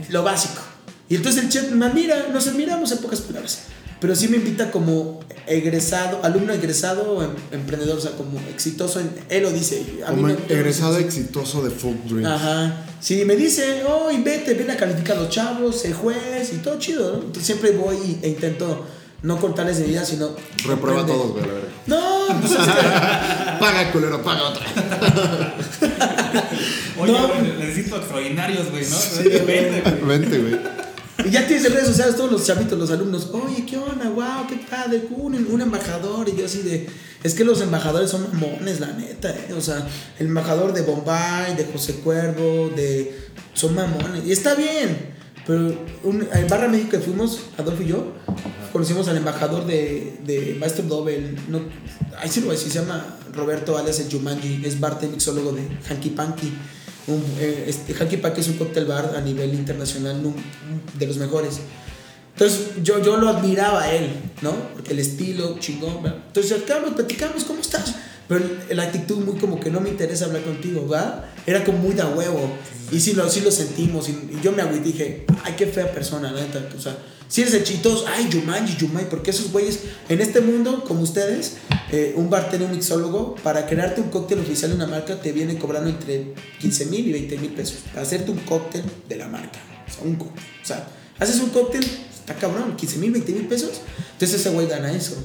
Lo 0.09 0.23
básico. 0.23 0.61
Y 1.09 1.15
entonces 1.15 1.43
el 1.43 1.49
chef 1.49 1.71
me 1.71 1.85
admira, 1.85 2.27
nos 2.31 2.47
admiramos 2.47 2.91
en 2.91 2.97
pocas 2.99 3.21
palabras. 3.21 3.63
Pero 4.03 4.17
sí 4.17 4.27
me 4.27 4.35
invita 4.35 4.69
como 4.69 5.21
egresado, 5.47 6.19
alumno 6.23 6.51
egresado, 6.51 7.23
em- 7.23 7.29
emprendedor, 7.53 7.97
o 7.97 8.01
sea, 8.01 8.11
como 8.11 8.37
exitoso. 8.49 8.99
En, 8.99 9.09
él 9.29 9.43
lo 9.43 9.51
dice. 9.51 9.81
a 10.05 10.11
mí 10.11 10.21
Como 10.21 10.27
me- 10.27 10.37
egresado 10.53 10.97
exitoso 10.97 11.63
de 11.63 11.69
Folk 11.71 12.03
Dreams. 12.03 12.27
Ajá. 12.27 12.85
Sí, 12.99 13.23
me 13.23 13.37
dice, 13.37 13.83
oh, 13.87 14.11
y 14.11 14.17
vete, 14.21 14.55
ven 14.55 14.69
a 14.71 14.75
calificar 14.75 15.15
a 15.15 15.21
los 15.21 15.29
chavos, 15.29 15.79
sé 15.79 15.93
juez 15.93 16.51
y 16.51 16.57
todo 16.57 16.77
chido, 16.79 17.11
¿no? 17.13 17.17
Entonces 17.19 17.45
siempre 17.45 17.71
voy 17.71 18.17
e 18.21 18.27
intento 18.27 18.85
no 19.21 19.37
contarles 19.39 19.77
de 19.77 19.85
vida, 19.85 20.03
sino. 20.03 20.31
Reprueba 20.65 21.03
aprende. 21.03 21.13
todos, 21.23 21.31
güey, 21.31 21.45
la 21.45 21.53
verdad. 21.53 21.69
No, 21.87 22.39
pues 22.41 22.51
es 22.51 22.57
que- 22.57 22.63
Paga, 23.61 23.91
culero, 23.93 24.21
paga 24.21 24.43
otra. 24.49 24.65
Oye, 26.99 27.11
No. 27.13 27.41
necesito 27.57 27.95
extraordinarios, 27.97 28.69
güey, 28.69 28.83
¿no? 28.83 28.97
Sí, 28.97 29.29
Vente, 29.29 29.81
güey. 29.81 30.01
Vente, 30.19 30.37
güey. 30.39 30.59
Y 31.25 31.29
ya 31.29 31.45
tienes 31.47 31.65
en 31.65 31.73
redes 31.73 31.87
sociales 31.87 32.15
todos 32.15 32.31
los 32.31 32.45
chavitos, 32.45 32.77
los 32.77 32.91
alumnos, 32.91 33.29
oye, 33.31 33.65
¿qué 33.65 33.77
onda? 33.77 34.09
Wow, 34.09 34.47
qué 34.47 34.57
padre, 34.69 35.07
un, 35.11 35.35
un 35.35 35.61
embajador. 35.61 36.27
Y 36.27 36.35
yo 36.35 36.45
así 36.45 36.61
de, 36.63 36.87
es 37.23 37.33
que 37.33 37.43
los 37.43 37.61
embajadores 37.61 38.09
son 38.09 38.23
mamones, 38.23 38.79
la 38.79 38.87
neta, 38.93 39.29
¿eh? 39.29 39.53
O 39.55 39.61
sea, 39.61 39.87
el 40.19 40.27
embajador 40.27 40.73
de 40.73 40.81
Bombay, 40.81 41.55
de 41.55 41.65
José 41.65 41.95
Cuervo, 41.95 42.69
de... 42.75 43.29
Son 43.53 43.75
mamones. 43.75 44.25
Y 44.25 44.31
está 44.31 44.55
bien. 44.55 45.13
Pero 45.45 45.77
un, 46.03 46.27
en 46.33 46.47
Barra 46.47 46.67
México 46.67 46.97
fuimos, 47.03 47.39
Adolfo 47.57 47.83
y 47.83 47.87
yo, 47.87 48.13
conocimos 48.71 49.07
al 49.07 49.17
embajador 49.17 49.65
de, 49.65 50.19
de 50.25 50.55
Master 50.59 50.87
Dobel. 50.87 51.37
No, 51.49 51.61
ahí 52.17 52.29
sí 52.29 52.39
lo 52.39 52.47
voy 52.47 52.55
a 52.55 52.59
se 52.59 52.69
llama 52.69 53.17
Roberto 53.33 53.77
alias 53.77 53.99
el 53.99 54.11
Jumanji, 54.11 54.65
es 54.65 54.79
bar 54.79 54.99
mixólogo 55.01 55.51
de 55.51 55.67
Hanky 55.89 56.11
Panky. 56.11 56.53
Un, 57.07 57.23
eh, 57.39 57.65
este, 57.67 57.93
Hanky 57.93 58.17
Panky 58.17 58.41
es 58.41 58.47
un 58.47 58.57
cóctel 58.57 58.85
bar 58.85 59.13
a 59.15 59.21
nivel 59.21 59.53
internacional, 59.53 60.21
de 60.97 61.07
los 61.07 61.17
mejores. 61.17 61.59
Entonces 62.33 62.81
yo, 62.81 63.01
yo 63.01 63.17
lo 63.17 63.29
admiraba 63.29 63.83
a 63.83 63.93
él, 63.93 64.09
¿no? 64.41 64.51
Porque 64.73 64.93
el 64.93 64.99
estilo, 64.99 65.57
chingón, 65.59 66.01
¿verdad? 66.01 66.19
Entonces 66.27 66.51
acercamos, 66.51 66.93
platicamos, 66.93 67.43
¿cómo 67.43 67.61
estás? 67.61 67.93
Pero 68.27 68.45
la 68.69 68.83
actitud 68.83 69.17
muy 69.17 69.39
como 69.39 69.59
que 69.59 69.69
no 69.69 69.81
me 69.81 69.89
interesa 69.89 70.25
hablar 70.25 70.43
contigo, 70.43 70.87
¿va? 70.87 71.25
Era 71.45 71.63
como 71.63 71.79
muy 71.79 71.93
de 71.93 72.03
huevo. 72.03 72.49
Y 72.91 72.99
sí 72.99 73.13
lo, 73.13 73.29
sí 73.29 73.41
lo 73.41 73.51
sentimos. 73.51 74.07
Y, 74.09 74.11
y 74.11 74.39
yo 74.41 74.51
me 74.51 74.61
agüité 74.61 74.89
y 74.89 74.91
dije, 74.91 75.25
ay, 75.43 75.53
qué 75.57 75.67
fea 75.67 75.91
persona, 75.91 76.31
la 76.31 76.41
neta. 76.41 76.67
O 76.77 76.81
sea, 76.81 76.95
si 77.33 77.41
eres 77.41 77.55
el 77.55 77.63
chitos, 77.63 78.05
ay, 78.07 78.29
Yumanji, 78.29 78.77
Yumai, 78.77 79.09
porque 79.09 79.31
esos 79.31 79.51
güeyes, 79.51 79.79
en 80.07 80.21
este 80.21 80.39
mundo, 80.39 80.83
como 80.87 81.01
ustedes, 81.01 81.53
eh, 81.91 82.13
un 82.15 82.29
bartender, 82.29 82.69
un 82.69 82.75
mixólogo, 82.75 83.33
para 83.43 83.65
crearte 83.65 84.01
un 84.01 84.09
cóctel 84.09 84.39
oficial 84.39 84.69
de 84.69 84.75
una 84.75 84.85
marca, 84.85 85.19
te 85.19 85.31
viene 85.31 85.57
cobrando 85.57 85.89
entre 85.89 86.35
15 86.59 86.85
mil 86.85 87.07
y 87.07 87.11
20 87.11 87.37
mil 87.39 87.51
pesos. 87.53 87.79
Para 87.87 88.03
hacerte 88.03 88.29
un 88.29 88.37
cóctel 88.37 88.83
de 89.09 89.15
la 89.15 89.27
marca. 89.27 89.59
O 89.87 89.91
sea, 89.91 90.03
un 90.03 90.15
cóctel. 90.15 90.43
O 90.61 90.65
sea, 90.65 90.87
haces 91.17 91.39
un 91.39 91.49
cóctel, 91.49 91.83
está 92.13 92.35
cabrón, 92.35 92.75
15 92.75 92.97
mil, 92.97 93.11
20 93.11 93.31
mil 93.31 93.47
pesos. 93.47 93.81
Entonces 94.13 94.39
ese 94.39 94.51
güey 94.51 94.67
gana 94.67 94.93
eso. 94.93 95.15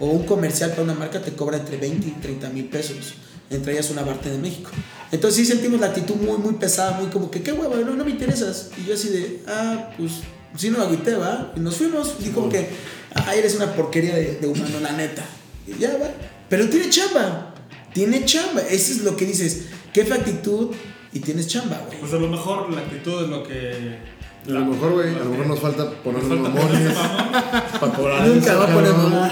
O 0.00 0.06
un 0.06 0.24
comercial 0.24 0.70
para 0.70 0.82
una 0.82 0.94
marca 0.94 1.20
te 1.20 1.32
cobra 1.32 1.56
entre 1.56 1.76
20 1.76 2.06
y 2.06 2.10
30 2.12 2.50
mil 2.50 2.66
pesos. 2.66 3.14
Entre 3.50 3.72
ellas 3.72 3.90
una 3.90 4.04
parte 4.04 4.30
de 4.30 4.38
México. 4.38 4.70
Entonces 5.10 5.46
sí 5.46 5.52
sentimos 5.52 5.80
la 5.80 5.86
actitud 5.86 6.16
muy, 6.16 6.36
muy 6.38 6.54
pesada, 6.54 6.98
muy 7.00 7.08
como 7.08 7.30
que, 7.30 7.42
qué 7.42 7.52
hueva, 7.52 7.76
no, 7.76 7.94
no 7.94 8.04
me 8.04 8.10
interesas. 8.10 8.70
Y 8.78 8.86
yo 8.86 8.94
así 8.94 9.08
de, 9.08 9.42
ah, 9.46 9.90
pues 9.96 10.20
sí 10.56 10.70
nos 10.70 10.80
agüité, 10.80 11.14
va. 11.14 11.52
Y 11.56 11.60
nos 11.60 11.76
fuimos. 11.76 12.16
Y 12.24 12.28
como 12.30 12.48
que, 12.48 12.68
ah, 13.14 13.34
eres 13.34 13.56
una 13.56 13.74
porquería 13.74 14.14
de, 14.14 14.46
humano, 14.46 14.80
la 14.80 14.92
neta. 14.92 15.24
Y 15.66 15.78
ya 15.78 15.96
va. 15.96 16.10
Pero 16.48 16.68
tiene 16.68 16.90
chamba. 16.90 17.54
Tiene 17.92 18.24
chamba. 18.24 18.60
Eso 18.62 18.92
es 18.92 19.02
lo 19.02 19.16
que 19.16 19.24
dices. 19.24 19.66
Qué 19.92 20.04
fea 20.04 20.16
actitud 20.16 20.74
y 21.12 21.20
tienes 21.20 21.46
chamba, 21.46 21.82
güey. 21.86 22.00
Pues 22.00 22.12
a 22.12 22.16
lo 22.16 22.28
mejor 22.28 22.70
la 22.70 22.80
actitud 22.80 23.24
es 23.24 23.30
lo 23.30 23.42
que. 23.42 24.17
A 24.46 24.50
lo 24.50 24.64
mejor, 24.64 24.92
güey, 24.92 25.14
a 25.14 25.18
lo 25.18 25.24
mejor 25.26 25.46
nos 25.46 25.60
falta 25.60 25.90
ponernos 26.02 26.38
mamones 26.40 26.94
para 27.80 27.92
cobrar. 27.92 28.26
Nunca 28.26 28.54
va 28.56 28.64
a 28.64 28.68
poner 28.74 28.92
mamá. 28.92 29.30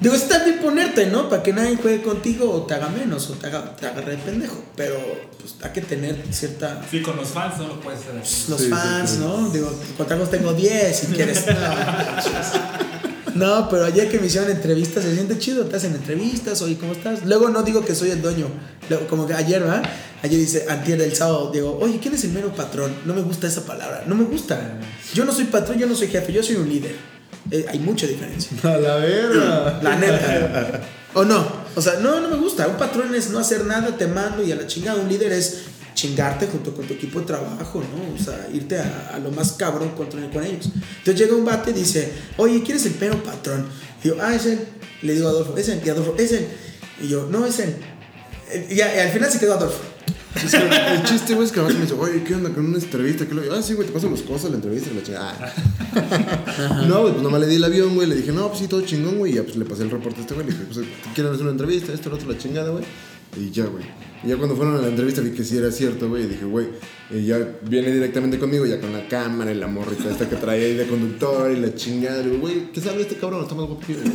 Digo, 0.00 0.14
está 0.14 0.44
bien 0.44 0.58
ponerte, 0.58 1.06
¿no? 1.06 1.28
Para 1.28 1.42
que 1.42 1.52
nadie 1.52 1.76
juegue 1.76 2.02
contigo 2.02 2.50
o 2.52 2.62
te 2.62 2.74
haga 2.74 2.88
menos 2.88 3.30
o 3.30 3.34
te, 3.34 3.46
haga, 3.46 3.76
te 3.76 3.86
agarre 3.86 4.12
de 4.12 4.18
pendejo. 4.18 4.62
Pero 4.76 4.96
pues 5.40 5.54
hay 5.62 5.70
que 5.72 5.80
tener 5.82 6.24
cierta. 6.30 6.80
Sí, 6.90 7.02
con 7.02 7.16
los 7.16 7.28
fans 7.28 7.58
no 7.58 7.68
lo 7.68 7.80
puedes 7.80 8.00
hacer. 8.00 8.14
Los 8.16 8.60
Sí, 8.60 8.68
fans, 8.68 9.10
sí. 9.10 9.18
¿no? 9.20 9.48
Digo, 9.50 9.72
contactos 9.96 10.30
tengo 10.30 10.52
10 10.52 10.96
si 10.96 11.06
quieres. 11.08 11.44
No, 11.58 12.87
no, 13.38 13.68
pero 13.68 13.84
ayer 13.84 14.10
que 14.10 14.18
me 14.18 14.26
hicieron 14.26 14.50
entrevistas, 14.50 15.04
se 15.04 15.14
siente 15.14 15.38
chido, 15.38 15.64
te 15.64 15.76
hacen 15.76 15.94
entrevistas, 15.94 16.60
oye, 16.62 16.76
¿cómo 16.76 16.92
estás? 16.92 17.24
Luego 17.24 17.48
no 17.48 17.62
digo 17.62 17.84
que 17.84 17.94
soy 17.94 18.10
el 18.10 18.20
dueño, 18.20 18.46
luego, 18.88 19.06
como 19.06 19.26
que 19.26 19.34
ayer, 19.34 19.60
¿verdad? 19.62 19.82
Ayer 20.22 20.38
dice, 20.38 20.66
antier 20.68 20.98
del 20.98 21.14
sábado, 21.14 21.50
digo, 21.52 21.78
oye, 21.80 21.98
¿quién 22.00 22.14
es 22.14 22.24
el 22.24 22.32
mero 22.32 22.52
patrón? 22.54 22.92
No 23.04 23.14
me 23.14 23.22
gusta 23.22 23.46
esa 23.46 23.64
palabra, 23.64 24.04
no 24.06 24.14
me 24.14 24.24
gusta. 24.24 24.78
Yo 25.14 25.24
no 25.24 25.32
soy 25.32 25.44
patrón, 25.44 25.78
yo 25.78 25.86
no 25.86 25.94
soy 25.94 26.08
jefe, 26.08 26.32
yo 26.32 26.42
soy 26.42 26.56
un 26.56 26.68
líder. 26.68 26.96
Eh, 27.50 27.64
hay 27.68 27.78
mucha 27.78 28.06
diferencia. 28.06 28.50
A 28.62 28.76
la 28.76 28.96
verga. 28.96 29.78
La 29.82 29.96
neta. 29.96 30.80
O 31.14 31.24
no. 31.24 31.46
O 31.74 31.80
sea, 31.80 31.94
no, 32.00 32.20
no 32.20 32.28
me 32.28 32.36
gusta. 32.36 32.66
Un 32.66 32.76
patrón 32.76 33.14
es 33.14 33.30
no 33.30 33.38
hacer 33.38 33.64
nada, 33.64 33.96
te 33.96 34.06
mando 34.06 34.42
y 34.42 34.52
a 34.52 34.56
la 34.56 34.66
chingada. 34.66 35.00
Un 35.00 35.08
líder 35.08 35.32
es 35.32 35.62
chingarte 35.98 36.46
junto 36.46 36.72
con 36.74 36.86
tu 36.86 36.94
equipo 36.94 37.18
de 37.18 37.26
trabajo, 37.26 37.82
¿no? 37.82 38.14
O 38.14 38.24
sea, 38.24 38.48
irte 38.52 38.78
a, 38.78 39.10
a 39.14 39.18
lo 39.18 39.32
más 39.32 39.52
cabrón 39.52 39.90
contra, 39.96 40.20
con 40.30 40.44
ellos. 40.44 40.66
Entonces 40.98 41.16
llega 41.18 41.34
un 41.34 41.44
bate 41.44 41.72
y 41.72 41.74
dice, 41.74 42.12
oye, 42.36 42.62
¿quién 42.62 42.76
es 42.76 42.86
el 42.86 42.92
pero 42.92 43.20
patrón? 43.22 43.66
Y 44.04 44.08
yo, 44.08 44.14
ah, 44.20 44.32
es 44.32 44.46
él. 44.46 44.60
Le 45.02 45.14
digo 45.14 45.26
a 45.26 45.30
Adolfo, 45.30 45.56
es 45.56 45.68
él. 45.68 45.80
Y 45.84 45.88
Adolfo, 45.88 46.14
es 46.16 46.30
él. 46.32 46.46
Y 47.02 47.08
yo, 47.08 47.26
no, 47.28 47.44
es 47.44 47.58
él. 47.58 47.74
Y, 48.70 48.74
y 48.74 48.80
al 48.80 49.10
final 49.10 49.28
se 49.28 49.40
quedó 49.40 49.54
Adolfo. 49.54 49.80
Es 50.36 50.52
que 50.52 50.58
el 50.58 51.02
chiste, 51.04 51.34
güey, 51.34 51.46
es 51.46 51.52
que 51.52 51.58
a 51.58 51.64
veces 51.64 51.78
me 51.78 51.84
dice, 51.86 51.94
oye, 51.98 52.22
¿qué 52.22 52.34
onda 52.36 52.50
con 52.50 52.64
una 52.66 52.78
entrevista? 52.78 53.26
¿Qué 53.26 53.34
lo- 53.34 53.52
Ah, 53.52 53.60
sí, 53.60 53.74
güey, 53.74 53.88
te 53.88 53.92
pasan 53.92 54.12
las 54.12 54.22
cosas, 54.22 54.50
la 54.50 54.56
entrevista 54.56 54.90
la 54.94 55.02
chingada. 55.02 55.54
Ah. 55.96 56.84
No, 56.86 57.00
güey, 57.00 57.12
pues 57.14 57.22
nomás 57.24 57.40
le 57.40 57.46
di 57.48 57.56
el 57.56 57.64
avión, 57.64 57.94
güey, 57.96 58.06
le 58.08 58.14
dije, 58.14 58.30
no, 58.30 58.46
pues 58.48 58.60
sí, 58.60 58.68
todo 58.68 58.82
chingón, 58.82 59.18
güey, 59.18 59.32
y 59.32 59.34
ya 59.36 59.42
pues 59.42 59.56
le 59.56 59.64
pasé 59.64 59.82
el 59.82 59.90
reporte 59.90 60.18
a 60.20 60.22
este 60.22 60.34
güey, 60.34 60.46
le 60.46 60.52
dije, 60.52 60.64
pues, 60.72 60.86
¿quieren 61.14 61.32
hacer 61.32 61.42
una 61.42 61.52
entrevista? 61.52 61.92
Esto, 61.92 62.10
lo 62.10 62.16
otro, 62.16 62.30
la 62.30 62.38
chingada, 62.38 62.70
güey. 62.70 62.84
Y 63.36 63.50
ya, 63.50 63.66
güey. 63.66 63.84
Y 64.24 64.28
ya 64.28 64.36
cuando 64.36 64.56
fueron 64.56 64.76
a 64.76 64.78
la 64.80 64.88
entrevista 64.88 65.20
vi 65.20 65.30
que 65.30 65.44
sí 65.44 65.56
era 65.56 65.70
cierto, 65.70 66.08
güey, 66.08 66.24
y 66.24 66.26
dije, 66.26 66.44
güey, 66.44 66.66
y 67.10 67.24
ya 67.24 67.38
viene 67.62 67.92
directamente 67.92 68.38
conmigo, 68.38 68.66
ya 68.66 68.80
con 68.80 68.92
la 68.92 69.06
cámara 69.06 69.52
y 69.52 69.54
la 69.54 69.68
morrita 69.68 70.10
esta 70.10 70.28
que 70.28 70.36
trae 70.36 70.64
ahí 70.64 70.74
de 70.74 70.86
conductor 70.86 71.50
y 71.52 71.60
la 71.60 71.74
chingada. 71.74 72.20
Digo, 72.22 72.38
güey, 72.38 72.72
¿qué 72.72 72.80
sabe 72.80 73.02
este 73.02 73.14
cabrón? 73.14 73.42
Está 73.42 73.54
más 73.54 73.66
guapo 73.66 73.86
que 73.86 73.94
yo. 73.94 74.00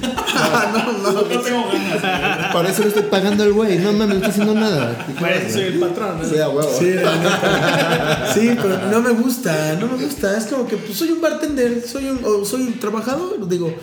No 1.03 1.22
tengo 1.41 1.66
ganas. 1.72 2.53
Para 2.53 2.70
eso 2.70 2.82
le 2.82 2.89
estoy 2.89 3.03
pagando 3.03 3.43
al 3.43 3.53
güey, 3.53 3.80
no 3.80 3.93
mames, 3.93 4.09
no 4.09 4.16
está 4.16 4.28
haciendo 4.28 4.55
nada. 4.55 5.07
Para 5.20 5.36
eso 5.36 5.53
soy 5.53 5.64
el 5.64 5.80
patrón. 5.80 6.20
¿no? 6.22 6.30
Sí, 6.30 6.38
a 6.38 6.49
huevo. 6.49 6.70
Sí. 6.78 6.93
Sí, 8.34 8.49
pero 8.61 8.89
no 8.89 9.01
me 9.01 9.11
gusta, 9.11 9.78
no 9.80 9.88
me 9.88 10.03
gusta. 10.03 10.38
Es 10.38 10.45
como 10.45 10.68
que 10.68 10.78
pues, 10.78 10.97
soy 10.97 11.11
un 11.11 11.22
bartender, 11.22 11.84
soy 11.86 12.05
un, 12.05 12.20
o 12.24 12.43
soy 12.43 12.61
un 12.61 12.80
trabajador. 12.80 13.47
Digo, 13.47 13.74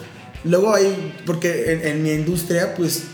luego 0.44 0.74
hay, 0.74 1.14
porque 1.24 1.72
en, 1.72 1.86
en 1.86 2.02
mi 2.02 2.10
industria, 2.10 2.74
pues 2.74 3.04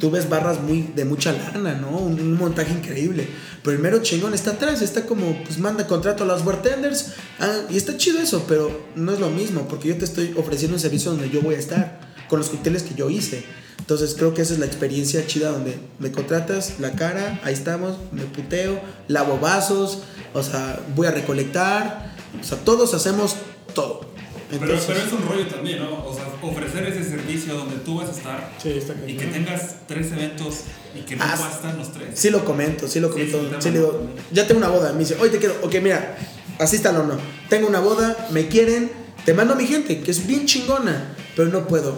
tú 0.00 0.10
ves 0.10 0.28
barras 0.28 0.60
muy 0.60 0.82
de 0.94 1.04
mucha 1.04 1.32
lana, 1.32 1.74
¿no? 1.74 1.90
Un, 1.98 2.18
un 2.20 2.36
montaje 2.36 2.72
increíble. 2.72 3.28
Pero 3.62 3.76
el 3.76 3.82
mero 3.82 4.02
chingón 4.02 4.34
está 4.34 4.52
atrás, 4.52 4.82
está 4.82 5.06
como, 5.06 5.42
pues 5.44 5.58
manda 5.58 5.86
contrato 5.86 6.24
a 6.24 6.26
los 6.26 6.44
bartenders. 6.44 7.12
Ah, 7.40 7.60
y 7.70 7.76
está 7.76 7.96
chido 7.96 8.20
eso, 8.20 8.44
pero 8.48 8.86
no 8.94 9.12
es 9.12 9.20
lo 9.20 9.30
mismo, 9.30 9.66
porque 9.68 9.88
yo 9.88 9.96
te 9.96 10.04
estoy 10.04 10.34
ofreciendo 10.36 10.76
un 10.76 10.80
servicio 10.80 11.10
donde 11.10 11.30
yo 11.30 11.42
voy 11.42 11.54
a 11.54 11.58
estar, 11.58 12.00
con 12.28 12.38
los 12.38 12.48
cócteles 12.48 12.82
que 12.82 12.94
yo 12.94 13.10
hice. 13.10 13.44
Entonces 13.78 14.14
creo 14.16 14.32
que 14.32 14.42
esa 14.42 14.54
es 14.54 14.60
la 14.60 14.66
experiencia 14.66 15.26
chida 15.26 15.50
donde 15.50 15.78
me 15.98 16.10
contratas 16.10 16.80
la 16.80 16.92
cara, 16.92 17.40
ahí 17.44 17.52
estamos, 17.52 17.98
me 18.12 18.22
puteo, 18.22 18.80
lavo 19.08 19.38
vasos, 19.38 19.98
o 20.32 20.42
sea, 20.42 20.80
voy 20.94 21.06
a 21.06 21.10
recolectar, 21.10 22.14
o 22.40 22.44
sea, 22.44 22.56
todos 22.58 22.94
hacemos 22.94 23.36
todo. 23.74 24.06
Pero, 24.48 24.64
Entonces, 24.64 24.86
pero 24.86 25.06
es 25.06 25.12
un 25.12 25.28
rollo 25.28 25.46
también, 25.48 25.80
¿no? 25.80 26.06
O 26.06 26.14
sea, 26.14 26.23
ofrecer 26.48 26.86
ese 26.86 27.04
servicio 27.08 27.54
donde 27.54 27.76
tú 27.76 27.96
vas 27.98 28.08
a 28.08 28.12
estar 28.12 28.52
Sí, 28.62 28.70
está 28.70 28.94
y 29.06 29.16
que 29.16 29.26
tengas 29.26 29.76
tres 29.86 30.12
eventos 30.12 30.60
y 30.94 31.00
que 31.00 31.16
no 31.16 31.24
Ah, 31.24 31.34
puedas 31.36 31.54
estar 31.56 31.74
los 31.74 31.92
tres. 31.92 32.08
sí 32.14 32.30
lo 32.30 32.44
comento, 32.44 32.86
sí 32.88 33.00
lo 33.00 33.08
Sí, 33.08 33.12
comento. 33.30 33.60
Sí, 33.60 33.70
le 33.70 33.78
digo, 33.78 34.06
ya 34.32 34.46
tengo 34.46 34.58
una 34.58 34.68
boda, 34.68 34.92
me 34.92 35.00
dice, 35.00 35.16
hoy 35.20 35.30
te 35.30 35.38
quiero, 35.38 35.56
ok, 35.62 35.74
mira, 35.82 36.16
asístalo 36.58 37.00
o 37.00 37.06
no. 37.06 37.16
Tengo 37.48 37.66
una 37.68 37.80
boda, 37.80 38.28
me 38.30 38.48
quieren, 38.48 38.90
te 39.24 39.34
mando 39.34 39.54
a 39.54 39.56
mi 39.56 39.66
gente, 39.66 40.00
que 40.00 40.10
es 40.10 40.26
bien 40.26 40.46
chingona, 40.46 41.14
pero 41.36 41.48
no 41.50 41.66
puedo. 41.66 41.94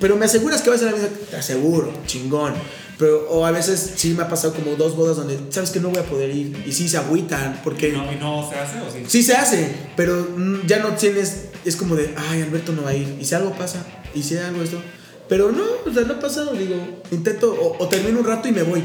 Pero 0.00 0.16
me 0.16 0.24
aseguras 0.26 0.62
que 0.62 0.70
vas 0.70 0.80
a 0.82 0.86
la 0.86 0.92
misa, 0.92 1.08
te 1.30 1.36
aseguro, 1.36 1.92
chingón. 2.06 2.54
Pero, 2.98 3.28
o 3.30 3.46
a 3.46 3.50
veces 3.50 3.92
sí 3.96 4.10
me 4.14 4.22
ha 4.24 4.28
pasado 4.28 4.52
como 4.54 4.76
dos 4.76 4.94
bodas 4.94 5.16
donde 5.16 5.38
sabes 5.50 5.70
que 5.70 5.80
no 5.80 5.88
voy 5.88 5.98
a 5.98 6.04
poder 6.04 6.28
ir 6.34 6.64
y 6.66 6.72
sí 6.72 6.86
se 6.86 6.98
agüitan 6.98 7.60
porque 7.64 7.88
¿Y 7.88 7.92
no, 7.92 8.12
y 8.12 8.16
no 8.16 8.46
se 8.46 8.58
hace 8.58 8.78
o 8.78 8.90
sí? 8.92 9.04
sí 9.06 9.22
se 9.22 9.34
hace, 9.34 9.70
pero 9.96 10.28
mm, 10.36 10.66
ya 10.66 10.80
no 10.80 10.90
tienes, 10.90 11.44
es 11.64 11.76
como 11.76 11.96
de, 11.96 12.14
ay, 12.30 12.42
Alberto 12.42 12.72
no 12.72 12.82
va 12.82 12.90
a 12.90 12.94
ir. 12.96 13.16
Y 13.20 13.24
si 13.24 13.34
algo 13.34 13.52
pasa, 13.56 13.84
y 14.14 14.22
si 14.22 14.36
algo 14.36 14.62
esto. 14.62 14.80
Pero 15.28 15.52
no, 15.52 15.62
o 15.88 15.92
sea, 15.94 16.02
no 16.04 16.14
ha 16.14 16.18
pasado, 16.20 16.52
digo, 16.54 16.76
intento, 17.10 17.52
o, 17.52 17.76
o 17.82 17.88
termino 17.88 18.18
un 18.20 18.26
rato 18.26 18.48
y 18.48 18.52
me 18.52 18.62
voy. 18.62 18.82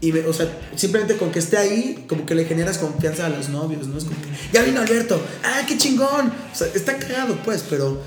Y 0.00 0.12
me- 0.12 0.20
o 0.26 0.32
sea, 0.32 0.46
simplemente 0.76 1.16
con 1.16 1.30
que 1.32 1.38
esté 1.38 1.56
ahí, 1.56 2.04
como 2.08 2.24
que 2.26 2.34
le 2.34 2.44
generas 2.44 2.78
confianza 2.78 3.26
a 3.26 3.28
los 3.30 3.48
novios, 3.48 3.86
¿no? 3.88 3.96
Es 3.98 4.04
como 4.04 4.16
que, 4.20 4.28
ya 4.52 4.62
vino 4.62 4.80
Alberto, 4.80 5.20
ah, 5.44 5.62
qué 5.66 5.76
chingón. 5.78 6.26
O 6.52 6.54
sea, 6.56 6.66
está 6.74 6.98
cagado, 6.98 7.36
pues, 7.44 7.64
pero, 7.68 8.00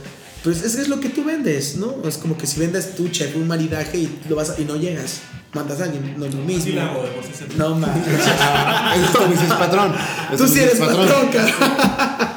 pues 0.43 0.63
es, 0.63 0.75
es 0.75 0.87
lo 0.87 0.99
que 0.99 1.09
tú 1.09 1.23
vendes, 1.23 1.75
¿no? 1.77 1.95
Es 2.07 2.17
como 2.17 2.37
que 2.37 2.47
si 2.47 2.59
vendes 2.59 2.95
tu 2.95 3.09
chef 3.09 3.35
un 3.35 3.47
maridaje 3.47 3.97
y, 3.97 4.19
lo 4.29 4.35
vas 4.35 4.51
a- 4.51 4.61
y 4.61 4.65
no 4.65 4.75
llegas, 4.77 5.21
mandas 5.53 5.81
a 5.81 5.85
alguien, 5.85 6.13
no 6.17 6.25
es 6.27 6.33
lo 6.35 6.43
mismo. 6.43 6.63
Sí 6.63 6.71
la 6.73 6.85
hago 6.91 7.01
de 7.03 7.09
por 7.09 7.23
sí. 7.23 7.31
No 7.57 7.75
mames. 7.75 8.07
Eso 9.09 9.27
dices 9.27 9.49
patrón. 9.49 9.93
Eso 10.33 10.45
Tú 10.45 10.49
sí 10.53 10.59
eres 10.59 10.75
patrón, 10.79 11.27
cara. 11.31 12.30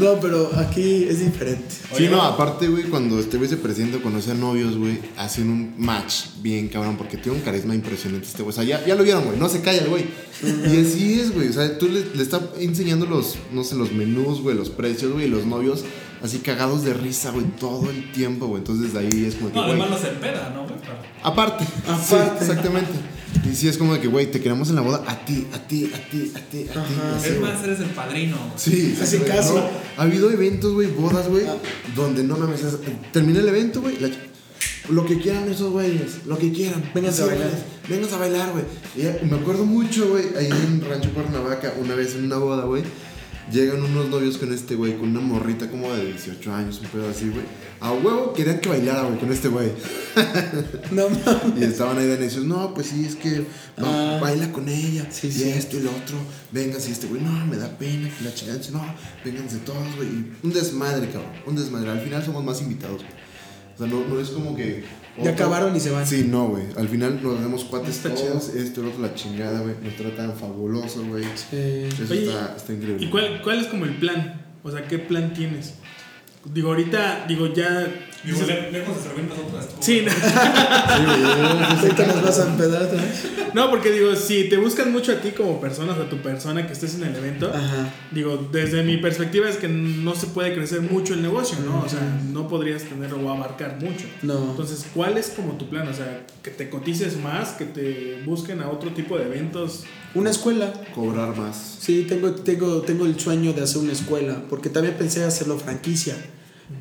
No, 0.00 0.18
pero 0.20 0.50
aquí 0.56 1.04
es 1.04 1.20
diferente. 1.20 1.64
Sí, 1.70 1.94
Oye, 1.94 2.08
no, 2.08 2.22
aparte, 2.22 2.66
güey, 2.68 2.84
cuando 2.84 3.18
este 3.18 3.36
güey 3.36 3.48
se 3.48 3.56
presenta, 3.56 3.98
a 3.98 4.34
novios, 4.34 4.76
güey, 4.76 4.98
hacen 5.16 5.48
un 5.48 5.74
match 5.78 6.26
bien 6.42 6.68
cabrón, 6.68 6.96
porque 6.96 7.16
tiene 7.16 7.38
un 7.38 7.44
carisma 7.44 7.74
impresionante 7.74 8.26
este 8.26 8.42
güey. 8.42 8.50
O 8.50 8.52
sea, 8.54 8.64
ya, 8.64 8.84
ya 8.84 8.94
lo 8.94 9.04
vieron, 9.04 9.24
güey, 9.24 9.38
no 9.38 9.48
se 9.48 9.60
calla 9.60 9.82
el 9.82 9.88
güey. 9.88 10.06
Y 10.42 10.80
así 10.80 11.20
es, 11.20 11.34
güey, 11.34 11.48
o 11.48 11.52
sea, 11.52 11.78
tú 11.78 11.88
le, 11.88 12.04
le 12.14 12.22
estás 12.22 12.40
enseñando 12.58 13.06
los, 13.06 13.36
no 13.52 13.62
sé, 13.62 13.76
los 13.76 13.92
menús, 13.92 14.40
güey, 14.40 14.56
los 14.56 14.70
precios, 14.70 15.12
güey, 15.12 15.26
y 15.26 15.28
los 15.28 15.44
novios 15.46 15.84
así 16.22 16.38
cagados 16.38 16.84
de 16.84 16.92
risa, 16.94 17.30
güey, 17.30 17.46
todo 17.58 17.88
el 17.90 18.10
tiempo, 18.12 18.46
güey. 18.46 18.58
Entonces 18.60 18.92
de 18.92 18.98
ahí 19.00 19.24
es 19.26 19.36
como 19.36 19.50
que, 19.50 19.56
No, 19.56 19.62
güey. 19.66 19.72
además 19.80 19.90
no 19.90 19.98
se 19.98 20.08
empeda, 20.08 20.52
¿no, 20.54 20.64
güey? 20.64 20.74
Pero- 20.80 20.92
Aparte, 21.22 21.64
Aparte. 21.86 22.04
Sí, 22.06 22.16
exactamente. 22.40 22.90
Y 23.50 23.54
sí, 23.54 23.68
es 23.68 23.78
como 23.78 23.94
de 23.94 24.00
que, 24.00 24.08
güey, 24.08 24.30
te 24.30 24.40
queremos 24.40 24.68
en 24.70 24.76
la 24.76 24.80
boda 24.82 25.02
a 25.06 25.24
ti, 25.24 25.46
a 25.52 25.58
ti, 25.66 25.90
a 25.94 26.10
ti, 26.10 26.32
a 26.34 26.38
ti, 26.40 26.66
a 26.68 26.72
ti. 26.72 26.78
Ajá. 26.78 27.16
así, 27.16 27.28
Es 27.30 27.40
más, 27.40 27.62
eres 27.64 27.80
el 27.80 27.86
padrino. 27.90 28.36
güey. 28.36 28.50
Sí, 28.56 28.98
Hace 29.00 29.18
güey, 29.18 29.30
caso. 29.30 29.54
no, 29.54 29.70
Ha 29.96 30.02
habido 30.02 30.30
eventos, 30.30 30.72
güey, 30.74 30.88
bodas, 30.88 31.28
güey, 31.28 31.46
Ah. 31.46 31.56
donde 31.94 32.22
no 32.22 32.36
mames. 32.36 32.62
es- 32.64 32.76
Termina 33.12 33.40
el 33.40 33.48
evento, 33.48 33.80
güey. 33.80 33.98
la 34.00 34.08
ch- 34.08 34.18
Lo 34.88 35.06
que 35.06 35.18
quieran 35.20 35.48
esos 35.48 35.70
güeyes, 35.70 36.26
lo 36.26 36.36
que 36.38 36.52
quieran. 36.52 36.82
Vénganse 36.94 37.22
a 37.22 37.26
bailar. 37.26 37.50
Vénganse 37.88 38.14
a 38.14 38.18
bailar, 38.18 38.50
güey. 38.52 38.64
Me 39.30 39.36
acuerdo 39.36 39.64
mucho, 39.64 40.08
güey, 40.08 40.24
ahí 40.36 40.46
en 40.48 40.80
Rancho 40.88 41.10
Cuernavaca, 41.14 41.74
una 41.80 41.94
vez 41.94 42.14
en 42.16 42.24
una 42.24 42.36
boda, 42.38 42.64
güey. 42.64 42.82
Llegan 43.52 43.82
unos 43.82 44.08
novios 44.08 44.38
con 44.38 44.52
este 44.52 44.76
güey, 44.76 44.96
con 44.96 45.08
una 45.10 45.20
morrita 45.20 45.68
como 45.68 45.92
de 45.92 46.06
18 46.06 46.52
años, 46.54 46.80
un 46.80 46.86
pedo 46.88 47.08
así, 47.08 47.28
güey. 47.30 47.44
A 47.80 47.92
huevo 47.92 48.32
querían 48.32 48.60
que 48.60 48.68
bailara, 48.68 49.02
güey, 49.04 49.18
con 49.18 49.32
este 49.32 49.48
güey. 49.48 49.72
No 50.92 51.08
mames. 51.08 51.60
Y 51.60 51.64
estaban 51.64 51.98
ahí 51.98 52.06
de 52.06 52.18
necios, 52.18 52.44
no, 52.44 52.72
pues 52.74 52.88
sí, 52.88 53.04
es 53.06 53.16
que 53.16 53.44
Ah. 53.78 54.18
baila 54.20 54.52
con 54.52 54.68
ella, 54.68 55.06
Sí, 55.10 55.28
y 55.34 55.42
esto 55.48 55.78
y 55.78 55.80
lo 55.80 55.90
otro, 55.90 56.16
vénganse, 56.52 56.90
y 56.90 56.92
este 56.92 57.06
güey, 57.06 57.22
no, 57.22 57.46
me 57.46 57.56
da 57.56 57.76
pena 57.78 58.08
que 58.16 58.24
la 58.24 58.34
chingada, 58.34 58.58
dice, 58.58 58.72
no, 58.72 58.84
vénganse 59.24 59.56
todos, 59.58 59.96
güey, 59.96 60.08
un 60.42 60.52
desmadre, 60.52 61.08
cabrón, 61.08 61.32
un 61.46 61.56
desmadre, 61.56 61.90
al 61.90 62.00
final 62.00 62.22
somos 62.24 62.44
más 62.44 62.60
invitados, 62.60 62.98
güey. 63.02 63.12
O 63.74 63.78
sea, 63.78 63.86
no, 63.86 64.04
no 64.06 64.20
es 64.20 64.28
como 64.30 64.54
que... 64.54 64.84
Ya 65.22 65.30
acabaron 65.30 65.74
y 65.76 65.80
se 65.80 65.90
van. 65.90 66.06
Sí, 66.06 66.26
no, 66.28 66.48
güey, 66.48 66.64
al 66.76 66.88
final 66.88 67.20
nos 67.22 67.40
vemos 67.40 67.64
cuates 67.64 67.96
Está 67.96 68.14
todos, 68.14 68.54
esto 68.54 68.80
y 68.80 68.84
lo 68.84 68.90
otro, 68.90 69.02
la 69.02 69.14
chingada, 69.14 69.60
güey, 69.60 69.74
nos 69.82 69.96
tratan 69.96 70.36
fabuloso, 70.36 71.04
güey. 71.04 71.24
Sí. 71.24 71.88
Eso 71.88 72.12
Oye, 72.12 72.28
está, 72.28 72.54
está 72.56 72.72
increíble. 72.72 73.04
¿Y 73.04 73.10
cuál, 73.10 73.40
cuál 73.42 73.60
es 73.60 73.66
como 73.66 73.84
el 73.84 73.96
plan? 73.96 74.40
O 74.62 74.70
sea, 74.70 74.86
¿qué 74.86 74.98
plan 74.98 75.34
tienes? 75.34 75.74
Digo, 76.44 76.70
ahorita, 76.70 77.26
digo, 77.28 77.52
ya. 77.52 77.86
Digo, 78.24 78.38
lejos 78.72 79.04
de. 79.04 79.10
Sí, 79.80 80.04
no. 80.04 80.12
Ahorita 81.80 82.06
nos 82.06 82.22
vas 82.22 82.38
a 82.40 82.48
empedar 82.48 82.88
no, 83.54 83.70
porque 83.70 83.90
digo, 83.90 84.14
si 84.14 84.48
te 84.48 84.56
buscan 84.56 84.92
mucho 84.92 85.12
a 85.12 85.16
ti 85.16 85.30
como 85.30 85.60
persona, 85.60 85.92
o 85.92 85.96
sea, 85.96 86.08
tu 86.08 86.18
persona 86.18 86.66
que 86.66 86.72
estés 86.72 86.94
en 86.94 87.04
el 87.04 87.16
evento, 87.16 87.50
Ajá. 87.52 87.92
digo, 88.10 88.48
desde 88.52 88.82
mi 88.82 88.98
perspectiva 88.98 89.48
es 89.48 89.56
que 89.56 89.68
no 89.68 90.14
se 90.14 90.28
puede 90.28 90.54
crecer 90.54 90.82
mucho 90.82 91.14
el 91.14 91.22
negocio, 91.22 91.58
¿no? 91.64 91.80
O 91.80 91.88
sea, 91.88 92.00
no 92.32 92.48
podrías 92.48 92.84
tener 92.84 93.12
o 93.12 93.30
abarcar 93.30 93.78
mucho. 93.80 94.06
No. 94.22 94.50
Entonces, 94.50 94.86
¿cuál 94.94 95.18
es 95.18 95.30
como 95.30 95.54
tu 95.54 95.68
plan? 95.68 95.88
O 95.88 95.94
sea, 95.94 96.26
que 96.42 96.50
te 96.50 96.70
cotices 96.70 97.16
más, 97.16 97.50
que 97.50 97.64
te 97.64 98.22
busquen 98.24 98.60
a 98.62 98.70
otro 98.70 98.90
tipo 98.90 99.18
de 99.18 99.24
eventos. 99.24 99.84
Una 100.14 100.30
escuela. 100.30 100.72
Cobrar 100.94 101.36
más. 101.36 101.78
Sí, 101.80 102.06
tengo, 102.08 102.32
tengo, 102.32 102.82
tengo 102.82 103.06
el 103.06 103.18
sueño 103.18 103.52
de 103.52 103.62
hacer 103.62 103.78
una 103.78 103.92
escuela, 103.92 104.42
porque 104.48 104.68
también 104.68 104.94
pensé 104.96 105.24
hacerlo 105.24 105.58
franquicia, 105.58 106.14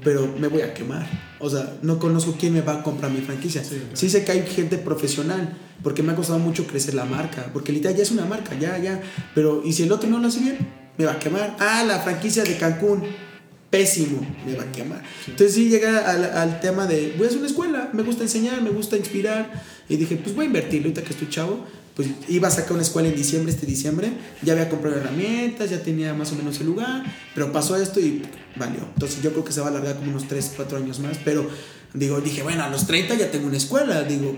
pero 0.03 0.33
me 0.39 0.47
voy 0.47 0.61
a 0.61 0.73
quemar. 0.73 1.07
O 1.39 1.49
sea, 1.49 1.77
no 1.81 1.99
conozco 1.99 2.35
quién 2.39 2.53
me 2.53 2.61
va 2.61 2.79
a 2.79 2.83
comprar 2.83 3.11
mi 3.11 3.21
franquicia. 3.21 3.63
Sí, 3.63 3.81
claro. 3.91 3.95
sé 3.95 4.23
que 4.23 4.31
hay 4.31 4.47
gente 4.47 4.77
profesional, 4.77 5.57
porque 5.83 6.03
me 6.03 6.11
ha 6.11 6.15
costado 6.15 6.39
mucho 6.39 6.67
crecer 6.67 6.93
la 6.93 7.05
marca, 7.05 7.49
porque 7.53 7.71
literal 7.71 7.95
ya 7.95 8.03
es 8.03 8.11
una 8.11 8.25
marca, 8.25 8.57
ya, 8.59 8.77
ya. 8.77 9.01
Pero, 9.35 9.61
¿y 9.65 9.73
si 9.73 9.83
el 9.83 9.91
otro 9.91 10.09
no 10.09 10.19
lo 10.19 10.27
hace 10.27 10.39
bien? 10.39 10.57
Me 10.97 11.05
va 11.05 11.13
a 11.13 11.19
quemar. 11.19 11.55
Ah, 11.59 11.83
la 11.85 11.99
franquicia 11.99 12.43
de 12.43 12.57
Cancún. 12.57 13.03
Pésimo, 13.69 14.25
me 14.47 14.55
va 14.55 14.63
a 14.63 14.71
quemar. 14.71 15.03
Entonces 15.27 15.53
sí 15.53 15.69
llega 15.69 15.99
al, 16.09 16.23
al 16.25 16.59
tema 16.59 16.87
de, 16.87 17.13
voy 17.17 17.25
a 17.25 17.27
hacer 17.27 17.37
una 17.37 17.47
escuela, 17.47 17.89
me 17.93 18.01
gusta 18.01 18.23
enseñar, 18.23 18.63
me 18.63 18.71
gusta 18.71 18.97
inspirar. 18.97 19.51
Y 19.87 19.95
dije, 19.95 20.15
pues 20.15 20.35
voy 20.35 20.45
a 20.45 20.47
invertir, 20.47 20.81
ahorita 20.81 21.03
que 21.03 21.11
estoy 21.11 21.29
chavo, 21.29 21.65
pues 21.99 22.11
iba 22.29 22.47
a 22.47 22.51
sacar 22.51 22.71
una 22.71 22.81
escuela 22.81 23.09
en 23.09 23.15
diciembre, 23.17 23.51
este 23.51 23.65
diciembre, 23.65 24.13
ya 24.41 24.53
había 24.53 24.69
comprado 24.69 24.95
herramientas, 24.95 25.69
ya 25.69 25.83
tenía 25.83 26.13
más 26.13 26.31
o 26.31 26.35
menos 26.35 26.57
el 26.61 26.67
lugar, 26.67 27.03
pero 27.35 27.51
pasó 27.51 27.75
esto 27.75 27.99
y 27.99 28.21
valió. 28.55 28.79
Entonces 28.93 29.21
yo 29.21 29.31
creo 29.31 29.43
que 29.43 29.51
se 29.51 29.59
va 29.59 29.67
a 29.67 29.69
alargar 29.69 29.97
como 29.97 30.11
unos 30.11 30.25
3, 30.29 30.53
4 30.55 30.77
años 30.77 31.01
más, 31.01 31.17
pero 31.25 31.45
digo, 31.93 32.21
dije, 32.21 32.41
bueno, 32.41 32.63
a 32.63 32.69
los 32.69 32.87
30 32.87 33.15
ya 33.15 33.29
tengo 33.31 33.47
una 33.47 33.57
escuela, 33.57 34.03
digo, 34.03 34.33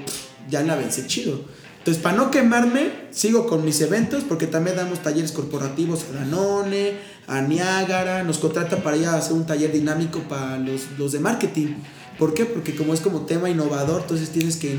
ya 0.49 0.63
la 0.63 0.75
vencé 0.75 1.05
chido. 1.05 1.39
Entonces, 1.77 2.01
para 2.01 2.17
no 2.17 2.31
quemarme, 2.31 2.93
sigo 3.11 3.45
con 3.45 3.63
mis 3.63 3.79
eventos, 3.81 4.23
porque 4.23 4.47
también 4.47 4.75
damos 4.75 5.03
talleres 5.03 5.31
corporativos 5.31 6.05
a 6.05 6.13
Danone, 6.13 6.93
a 7.27 7.41
Niágara, 7.41 8.23
nos 8.23 8.39
contrata 8.39 8.81
para 8.81 8.97
ir 8.97 9.05
a 9.05 9.17
hacer 9.17 9.33
un 9.33 9.45
taller 9.45 9.71
dinámico 9.71 10.21
para 10.21 10.57
los, 10.57 10.87
los 10.97 11.11
de 11.11 11.19
marketing. 11.19 11.75
¿Por 12.19 12.33
qué? 12.33 12.45
Porque 12.45 12.75
como 12.75 12.93
es 12.93 12.99
como 12.99 13.21
tema 13.25 13.49
innovador, 13.49 14.01
entonces 14.01 14.29
tienes 14.29 14.57
que 14.57 14.77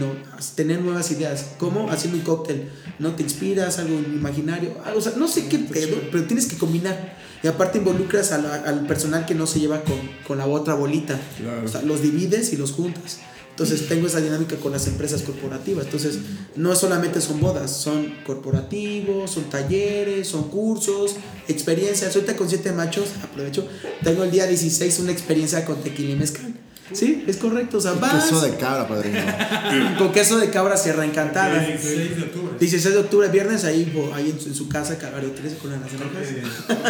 tener 0.54 0.80
nuevas 0.80 1.10
ideas. 1.10 1.46
¿Cómo? 1.58 1.90
Haciendo 1.90 2.18
un 2.18 2.24
cóctel. 2.24 2.68
¿No 2.98 3.14
te 3.16 3.22
inspiras? 3.24 3.78
Algo 3.78 3.98
imaginario. 3.98 4.76
algo- 4.84 4.98
o 4.98 5.02
sea, 5.02 5.12
no 5.16 5.26
sé 5.26 5.46
qué 5.48 5.58
pedo, 5.58 5.96
pero 6.12 6.24
tienes 6.24 6.46
que 6.46 6.56
combinar. 6.56 7.16
Y 7.42 7.48
aparte 7.48 7.78
involucras 7.78 8.30
a 8.30 8.38
la- 8.38 8.54
al 8.54 8.86
personal 8.86 9.26
que 9.26 9.34
no 9.34 9.46
se 9.48 9.58
lleva 9.58 9.82
con, 9.82 9.96
con 10.26 10.38
la 10.38 10.46
otra 10.46 10.74
bolita. 10.74 11.18
O 11.64 11.68
sea, 11.68 11.82
los 11.82 12.00
divides 12.02 12.52
y 12.52 12.56
los 12.56 12.70
juntas. 12.72 13.18
Entonces 13.50 13.86
tengo 13.88 14.06
esa 14.06 14.20
dinámica 14.20 14.56
con 14.56 14.70
las 14.72 14.86
empresas 14.86 15.22
corporativas. 15.22 15.84
Entonces 15.86 16.18
no 16.56 16.74
solamente 16.76 17.20
son 17.20 17.40
bodas, 17.40 17.70
son 17.76 18.14
corporativos, 18.24 19.30
son 19.30 19.44
talleres, 19.44 20.28
son 20.28 20.44
cursos, 20.48 21.16
experiencias. 21.48 22.14
Ahorita 22.14 22.36
con 22.36 22.48
siete 22.48 22.72
machos, 22.72 23.06
aprovecho, 23.22 23.66
tengo 24.04 24.22
el 24.24 24.30
día 24.30 24.46
16 24.46 24.98
una 25.00 25.12
experiencia 25.12 25.64
con 25.64 25.82
tequila 25.82 26.10
y 26.12 26.16
mezcal. 26.16 26.54
Sí, 26.92 27.24
es 27.26 27.36
correcto. 27.36 27.78
O 27.78 27.80
sea, 27.80 27.92
vas 27.92 28.24
Queso 28.24 28.40
de 28.40 28.56
cabra, 28.56 28.86
padrino. 28.88 29.18
con 29.98 30.12
queso 30.12 30.38
de 30.38 30.50
cabra 30.50 30.76
Sierra 30.76 31.04
Encantada. 31.04 31.58
16 31.60 32.16
de 32.16 32.22
octubre. 32.22 32.54
16 32.58 32.94
de 32.94 33.00
octubre, 33.00 33.28
viernes, 33.28 33.64
ahí, 33.64 33.90
bo- 33.94 34.12
ahí 34.14 34.30
en, 34.30 34.40
su, 34.40 34.48
en 34.48 34.54
su 34.54 34.68
casa, 34.68 34.98
Calvario 34.98 35.30
13 35.32 35.56
con 35.56 35.70
las 35.70 35.80
naranjas. 35.80 36.28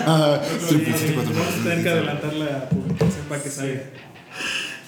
Ah, 0.07 0.40
Sí, 0.68 0.74
3.74 0.76 1.14
vamos 1.16 1.55
a 1.61 1.62
tener 1.62 1.82
que 1.82 1.88
adelantar 1.90 2.32
la 2.34 2.68
publicación 2.68 3.24
para 3.28 3.42
que 3.42 3.50
salga. 3.50 3.82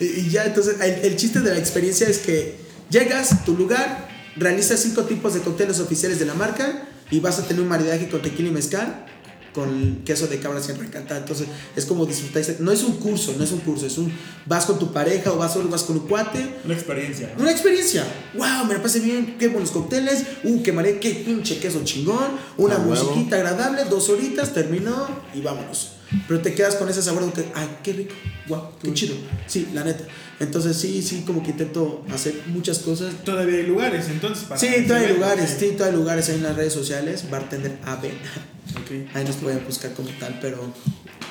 Y, 0.00 0.04
y 0.04 0.30
ya, 0.30 0.44
entonces, 0.46 0.76
el, 0.80 1.04
el 1.04 1.16
chiste 1.16 1.40
de 1.40 1.52
la 1.52 1.58
experiencia 1.58 2.08
es 2.08 2.18
que 2.18 2.56
llegas 2.90 3.32
a 3.32 3.44
tu 3.44 3.56
lugar, 3.56 4.08
realizas 4.36 4.80
cinco 4.80 5.04
tipos 5.04 5.34
de 5.34 5.40
cócteles 5.40 5.80
oficiales 5.80 6.18
de 6.18 6.26
la 6.26 6.34
marca 6.34 6.82
y 7.10 7.20
vas 7.20 7.38
a 7.38 7.42
tener 7.46 7.62
un 7.62 7.68
maridaje 7.68 8.08
con 8.08 8.20
tequila 8.22 8.48
y 8.48 8.52
mezcal 8.52 9.06
con 9.54 10.02
queso 10.04 10.26
de 10.26 10.40
cabra 10.40 10.60
siempre 10.60 10.86
encantada. 10.86 11.20
Entonces, 11.20 11.46
es 11.76 11.86
como 11.86 12.04
disfrutar. 12.04 12.42
No 12.58 12.72
es 12.72 12.82
un 12.82 12.96
curso, 12.96 13.34
no 13.38 13.44
es 13.44 13.52
un 13.52 13.60
curso, 13.60 13.86
es 13.86 13.96
un. 13.96 14.12
Vas 14.46 14.66
con 14.66 14.78
tu 14.78 14.92
pareja 14.92 15.32
o 15.32 15.36
vas 15.38 15.52
solo, 15.52 15.68
vas 15.70 15.84
con 15.84 15.96
un 15.96 16.06
cuate. 16.06 16.56
Una 16.64 16.74
experiencia. 16.74 17.32
¿no? 17.36 17.42
Una 17.42 17.52
experiencia. 17.52 18.04
¡Wow! 18.34 18.66
Me 18.66 18.74
la 18.74 18.82
pasé 18.82 19.00
bien. 19.00 19.36
Qué 19.38 19.48
buenos 19.48 19.70
cócteles. 19.70 20.24
¡Uh! 20.42 20.62
Qué 20.62 20.72
mare, 20.72 20.98
qué 20.98 21.10
pinche 21.10 21.58
queso 21.58 21.82
chingón. 21.84 22.38
Una 22.58 22.78
musiquita 22.78 23.36
agradable. 23.36 23.84
Dos 23.84 24.08
horitas. 24.08 24.52
Terminó 24.52 25.06
y 25.32 25.40
vámonos. 25.40 25.92
Pero 26.28 26.40
te 26.40 26.54
quedas 26.54 26.76
con 26.76 26.88
ese 26.88 27.02
sabor 27.02 27.24
de 27.26 27.32
que, 27.42 27.48
¡ay, 27.54 27.68
qué 27.82 27.92
rico! 27.92 28.14
¡Wow! 28.48 28.62
¡Qué 28.82 28.92
chido! 28.94 29.14
Sí, 29.46 29.68
la 29.74 29.84
neta. 29.84 30.04
Entonces, 30.40 30.76
sí, 30.76 31.02
sí, 31.02 31.22
como 31.26 31.42
que 31.42 31.50
intento 31.50 32.04
hacer 32.12 32.34
muchas 32.46 32.80
cosas. 32.80 33.14
Todavía 33.24 33.56
hay 33.58 33.66
lugares, 33.66 34.08
entonces. 34.08 34.44
Para 34.44 34.60
Sí, 34.60 34.68
todavía 34.86 35.08
hay 35.08 35.14
lugares. 35.14 35.56
sí. 35.58 35.66
Todavía 35.72 35.86
hay 35.86 35.96
lugares 35.96 36.28
ahí 36.28 36.34
en 36.36 36.42
las 36.42 36.56
redes 36.56 36.72
sociales. 36.72 37.30
Bartender 37.30 37.78
AB. 37.84 38.04
Ok. 38.06 39.14
Ahí 39.14 39.24
nos 39.24 39.36
pueden 39.36 39.64
buscar 39.64 39.92
como 39.94 40.08
tal, 40.18 40.38
pero. 40.40 40.72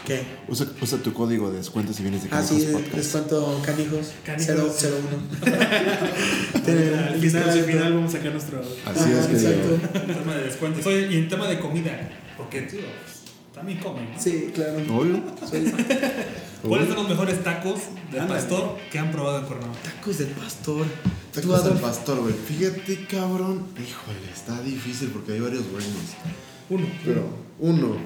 ¿Qué? 0.08 0.22
Usa, 0.50 0.68
usa 0.82 0.98
tu 0.98 1.14
código 1.14 1.50
de 1.50 1.60
descuento 1.60 1.94
si 1.94 2.04
vienes 2.04 2.24
de 2.24 2.28
Ah, 2.30 2.42
Canijos 2.42 2.58
sí, 2.60 2.68
Podcast. 2.74 2.94
descuento 2.94 3.62
canijos. 3.66 4.08
Canijos. 4.26 4.84
001. 4.84 5.54
Tienen 6.66 6.94
Al 6.94 7.16
final, 7.16 7.16
al 7.16 7.22
descuento. 7.22 7.66
final 7.66 7.94
vamos 7.94 8.14
a 8.14 8.18
sacar 8.18 8.32
nuestro. 8.34 8.62
Así 8.86 9.12
es 9.12 9.26
que 9.28 9.34
Exacto. 9.34 9.98
En 10.00 10.14
tema 10.18 10.36
de 10.36 10.44
descuentos. 10.44 10.86
Oye, 10.86 11.08
y 11.10 11.16
en 11.20 11.30
tema 11.30 11.48
de 11.48 11.60
comida. 11.60 12.10
Porque, 12.38 12.62
tío, 12.64 12.80
también 13.64 13.80
comen. 13.80 14.12
¿no? 14.14 14.20
Sí, 14.22 14.52
claro. 14.54 14.74
Obvio. 14.94 15.22
¿Cuáles 16.68 16.88
son 16.88 16.98
los 16.98 17.10
mejores 17.10 17.44
tacos 17.44 17.80
del 18.12 18.22
Ándale. 18.22 18.40
pastor 18.42 18.78
que 18.92 19.00
han 19.00 19.12
probado 19.12 19.40
en 19.40 19.46
Cuernavaca? 19.46 19.80
Tacos 19.84 20.18
del 20.18 20.30
pastor. 20.30 20.86
Tú, 21.34 21.42
Tacos 21.42 21.60
Adolfo. 21.62 21.82
pastor, 21.82 22.20
güey. 22.22 22.34
Fíjate, 22.34 23.06
cabrón. 23.10 23.66
Híjole, 23.76 24.32
está 24.34 24.62
difícil 24.62 25.10
porque 25.10 25.34
hay 25.34 25.40
varios 25.40 25.70
buenos. 25.72 25.92
Uno. 26.70 26.86
Pero, 27.06 27.28
uno. 27.60 27.98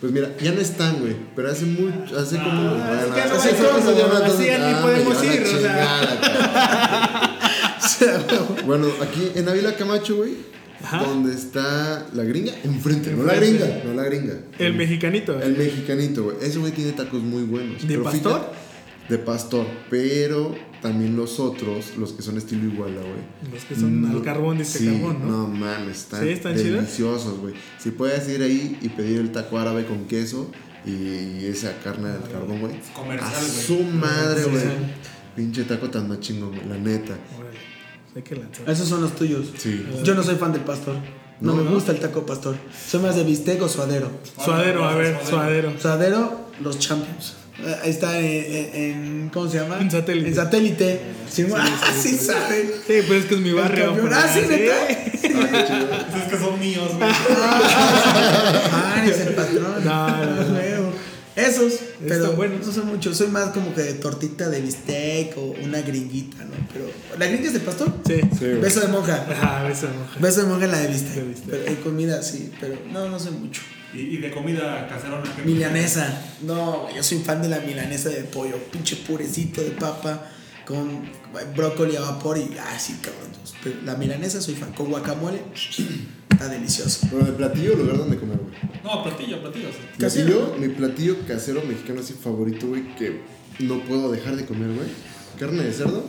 Pues 0.00 0.12
mira, 0.12 0.30
ya 0.42 0.52
no 0.52 0.60
están, 0.60 0.98
güey. 1.00 1.16
Pero 1.36 1.50
hace 1.50 1.64
mucho. 1.66 2.18
Hace 2.18 2.36
como. 2.38 2.70
Ah, 2.70 3.00
es 3.02 3.08
bueno, 3.08 3.14
que 3.14 3.24
no 3.28 3.34
hace 3.36 3.50
como- 3.54 3.68
cosas, 3.70 3.96
ya 3.96 4.06
no- 4.06 4.16
así 4.24 4.46
ya 4.46 4.58
ni 4.58 4.64
ah, 4.74 4.80
podemos 4.82 5.24
ir, 5.24 5.42
o 5.42 5.46
sea. 7.88 8.18
Bueno, 8.66 8.86
aquí 9.02 9.30
en 9.34 9.48
Ávila 9.48 9.74
Camacho, 9.76 10.16
güey. 10.16 10.34
Ajá. 10.82 11.04
Donde 11.04 11.34
está 11.34 12.06
la 12.14 12.24
gringa, 12.24 12.52
enfrente. 12.64 13.12
No 13.12 13.24
la 13.24 13.34
gringa, 13.34 13.82
no 13.84 13.94
la 13.94 14.04
gringa. 14.04 14.34
El 14.58 14.74
mexicanito. 14.74 15.40
El 15.40 15.56
mexicanito, 15.56 16.24
güey. 16.24 16.36
Ese 16.40 16.58
güey 16.58 16.72
tiene 16.72 16.92
tacos 16.92 17.22
muy 17.22 17.42
buenos. 17.42 17.82
¿De 17.82 17.88
Pero 17.88 18.02
pastor? 18.04 18.40
fíjate- 18.40 18.56
de 19.10 19.18
pastor. 19.18 19.66
Pero 19.90 20.54
también 20.80 21.16
los 21.16 21.38
otros, 21.40 21.96
los 21.98 22.12
que 22.12 22.22
son 22.22 22.38
estilo 22.38 22.64
iguala, 22.72 23.00
güey. 23.00 23.52
Los 23.52 23.64
que 23.64 23.74
son 23.74 24.04
al 24.06 24.12
No- 24.14 24.22
carbón, 24.22 24.56
dice 24.58 24.78
sí, 24.78 24.86
carbón, 24.86 25.18
¿no? 25.28 25.28
No 25.28 25.48
mames, 25.48 25.98
están, 25.98 26.22
Sí, 26.22 26.28
están 26.30 26.56
deliciosos, 26.56 27.38
güey. 27.40 27.54
Si 27.78 27.90
puedes 27.90 28.26
ir 28.28 28.42
ahí 28.42 28.78
y 28.80 28.88
pedir 28.88 29.18
el 29.18 29.32
taco 29.32 29.58
árabe 29.58 29.84
con 29.84 30.06
queso 30.06 30.50
y 30.86 31.44
esa 31.44 31.76
carne 31.84 32.08
del 32.08 32.22
carbón, 32.30 32.60
güey. 32.60 32.72
Comercial, 32.94 33.34
A 33.34 33.38
güey. 33.38 33.50
su 33.66 33.82
madre, 33.82 34.44
güey. 34.44 34.62
Pinche 35.36 35.64
taco 35.64 35.90
tan 35.90 36.08
más 36.08 36.20
chingón, 36.20 36.50
güey, 36.54 36.66
la 36.68 36.78
neta. 36.78 37.18
Órale. 37.38 37.58
Hay 38.16 38.22
que 38.22 38.34
lanzar. 38.36 38.68
Esos 38.68 38.88
son 38.88 39.02
los 39.02 39.14
tuyos. 39.14 39.46
Sí. 39.58 39.86
Yo 40.02 40.14
no 40.14 40.22
soy 40.22 40.34
fan 40.36 40.52
del 40.52 40.62
pastor. 40.62 40.96
No, 41.40 41.54
No, 41.54 41.62
me 41.64 41.70
gusta 41.70 41.92
el 41.92 41.98
taco 42.00 42.26
pastor. 42.26 42.56
Soy 42.88 43.00
más 43.00 43.16
de 43.16 43.24
bistec 43.24 43.62
o 43.62 43.68
suadero. 43.68 44.10
Suadero, 44.44 44.84
a 44.84 44.94
ver, 44.94 45.16
suadero. 45.28 45.72
Suadero, 45.80 46.40
los 46.60 46.78
champions. 46.78 47.34
Eh, 47.64 47.76
Ahí 47.84 47.90
está 47.90 48.18
en, 48.18 48.24
en- 48.26 48.70
en- 48.74 49.30
¿Cómo 49.32 49.48
se 49.48 49.58
llama? 49.58 49.78
En 49.80 49.90
satélite. 49.90 50.28
En 50.28 50.34
satélite. 50.34 51.00
Sí, 51.30 51.46
ah, 51.56 51.78
sí, 51.98 52.16
sabe. 52.16 52.74
Sí, 52.86 52.94
pues 53.06 53.20
es 53.20 53.24
que 53.26 53.34
es 53.36 53.40
mi 53.40 53.52
barrio. 53.52 53.96
Ah, 54.12 54.26
sí, 54.32 54.40
neta. 54.48 54.74
Es 55.20 56.24
que 56.30 56.38
son 56.38 56.58
míos, 56.60 56.88
güey. 56.96 57.10
Ah, 57.10 59.02
eres 59.04 59.20
el 59.20 59.34
patrón. 59.34 59.84
No, 59.84 60.08
no, 60.08 60.24
no. 60.24 60.69
Esos, 61.48 61.74
pero 62.00 62.14
Están 62.14 62.36
bueno, 62.36 62.52
buenos. 62.54 62.66
no 62.66 62.72
son 62.72 62.86
muchos. 62.88 63.16
Soy 63.16 63.28
más 63.28 63.50
como 63.50 63.74
que 63.74 63.82
de 63.82 63.94
tortita 63.94 64.48
de 64.48 64.60
bistec 64.60 65.36
o 65.36 65.54
una 65.64 65.80
gringuita, 65.82 66.44
¿no? 66.44 66.50
Pero, 66.72 66.86
¿la 67.18 67.26
gringa 67.26 67.46
es 67.48 67.52
de 67.54 67.60
pastor? 67.60 67.92
Sí. 68.06 68.20
Sí. 68.38 68.44
Beso 68.46 68.80
de 68.80 68.88
monja. 68.88 69.26
Ah, 69.42 69.64
beso 69.66 69.86
de 69.86 69.92
mujer. 69.94 70.20
Beso 70.22 70.40
de 70.42 70.46
monja 70.48 70.64
en 70.66 70.70
la 70.72 70.78
de 70.78 70.86
De 70.88 70.92
bistec. 70.92 71.28
bistec. 71.28 71.50
Pero 71.50 71.66
en 71.66 71.76
comida 71.76 72.22
sí, 72.22 72.52
pero 72.60 72.76
no, 72.92 73.08
no 73.08 73.18
sé 73.18 73.30
mucho. 73.30 73.62
Y, 73.92 73.98
y 74.00 74.16
de 74.18 74.30
comida 74.30 74.86
caserona. 74.88 75.24
¿qué 75.34 75.42
Milanesa. 75.42 76.22
No, 76.42 76.88
yo 76.94 77.02
soy 77.02 77.18
fan 77.18 77.42
de 77.42 77.48
la 77.48 77.58
milanesa 77.60 78.08
de 78.10 78.22
pollo. 78.22 78.56
Pinche 78.70 78.96
purecito 78.96 79.60
de 79.62 79.70
papa 79.70 80.26
con 80.64 81.02
brócoli 81.56 81.96
a 81.96 82.00
vapor 82.00 82.38
y. 82.38 82.56
Ah, 82.58 82.78
sí, 82.78 82.96
cabrón. 83.02 83.30
Pero 83.64 83.76
la 83.84 83.96
milanesa 83.96 84.40
soy 84.40 84.54
fan. 84.54 84.72
Con 84.72 84.90
guacamole. 84.90 85.42
Está 86.30 86.48
delicioso. 86.48 87.08
Pero 87.10 87.24
de 87.24 87.32
platillo, 87.32 87.74
lugar 87.74 87.98
donde 87.98 88.16
comer, 88.16 88.38
güey. 88.38 88.54
No, 88.84 89.02
platillo, 89.02 89.40
platillo. 89.40 89.68
sí. 89.70 89.78
Platillo, 89.98 90.56
mi 90.58 90.68
platillo 90.68 91.16
casero 91.26 91.62
mexicano 91.62 92.00
así 92.00 92.14
favorito, 92.14 92.66
güey, 92.66 92.94
que 92.96 93.20
no 93.60 93.80
puedo 93.80 94.10
dejar 94.10 94.36
de 94.36 94.46
comer, 94.46 94.68
güey. 94.68 94.88
Carne 95.38 95.64
de 95.64 95.72
cerdo, 95.72 96.04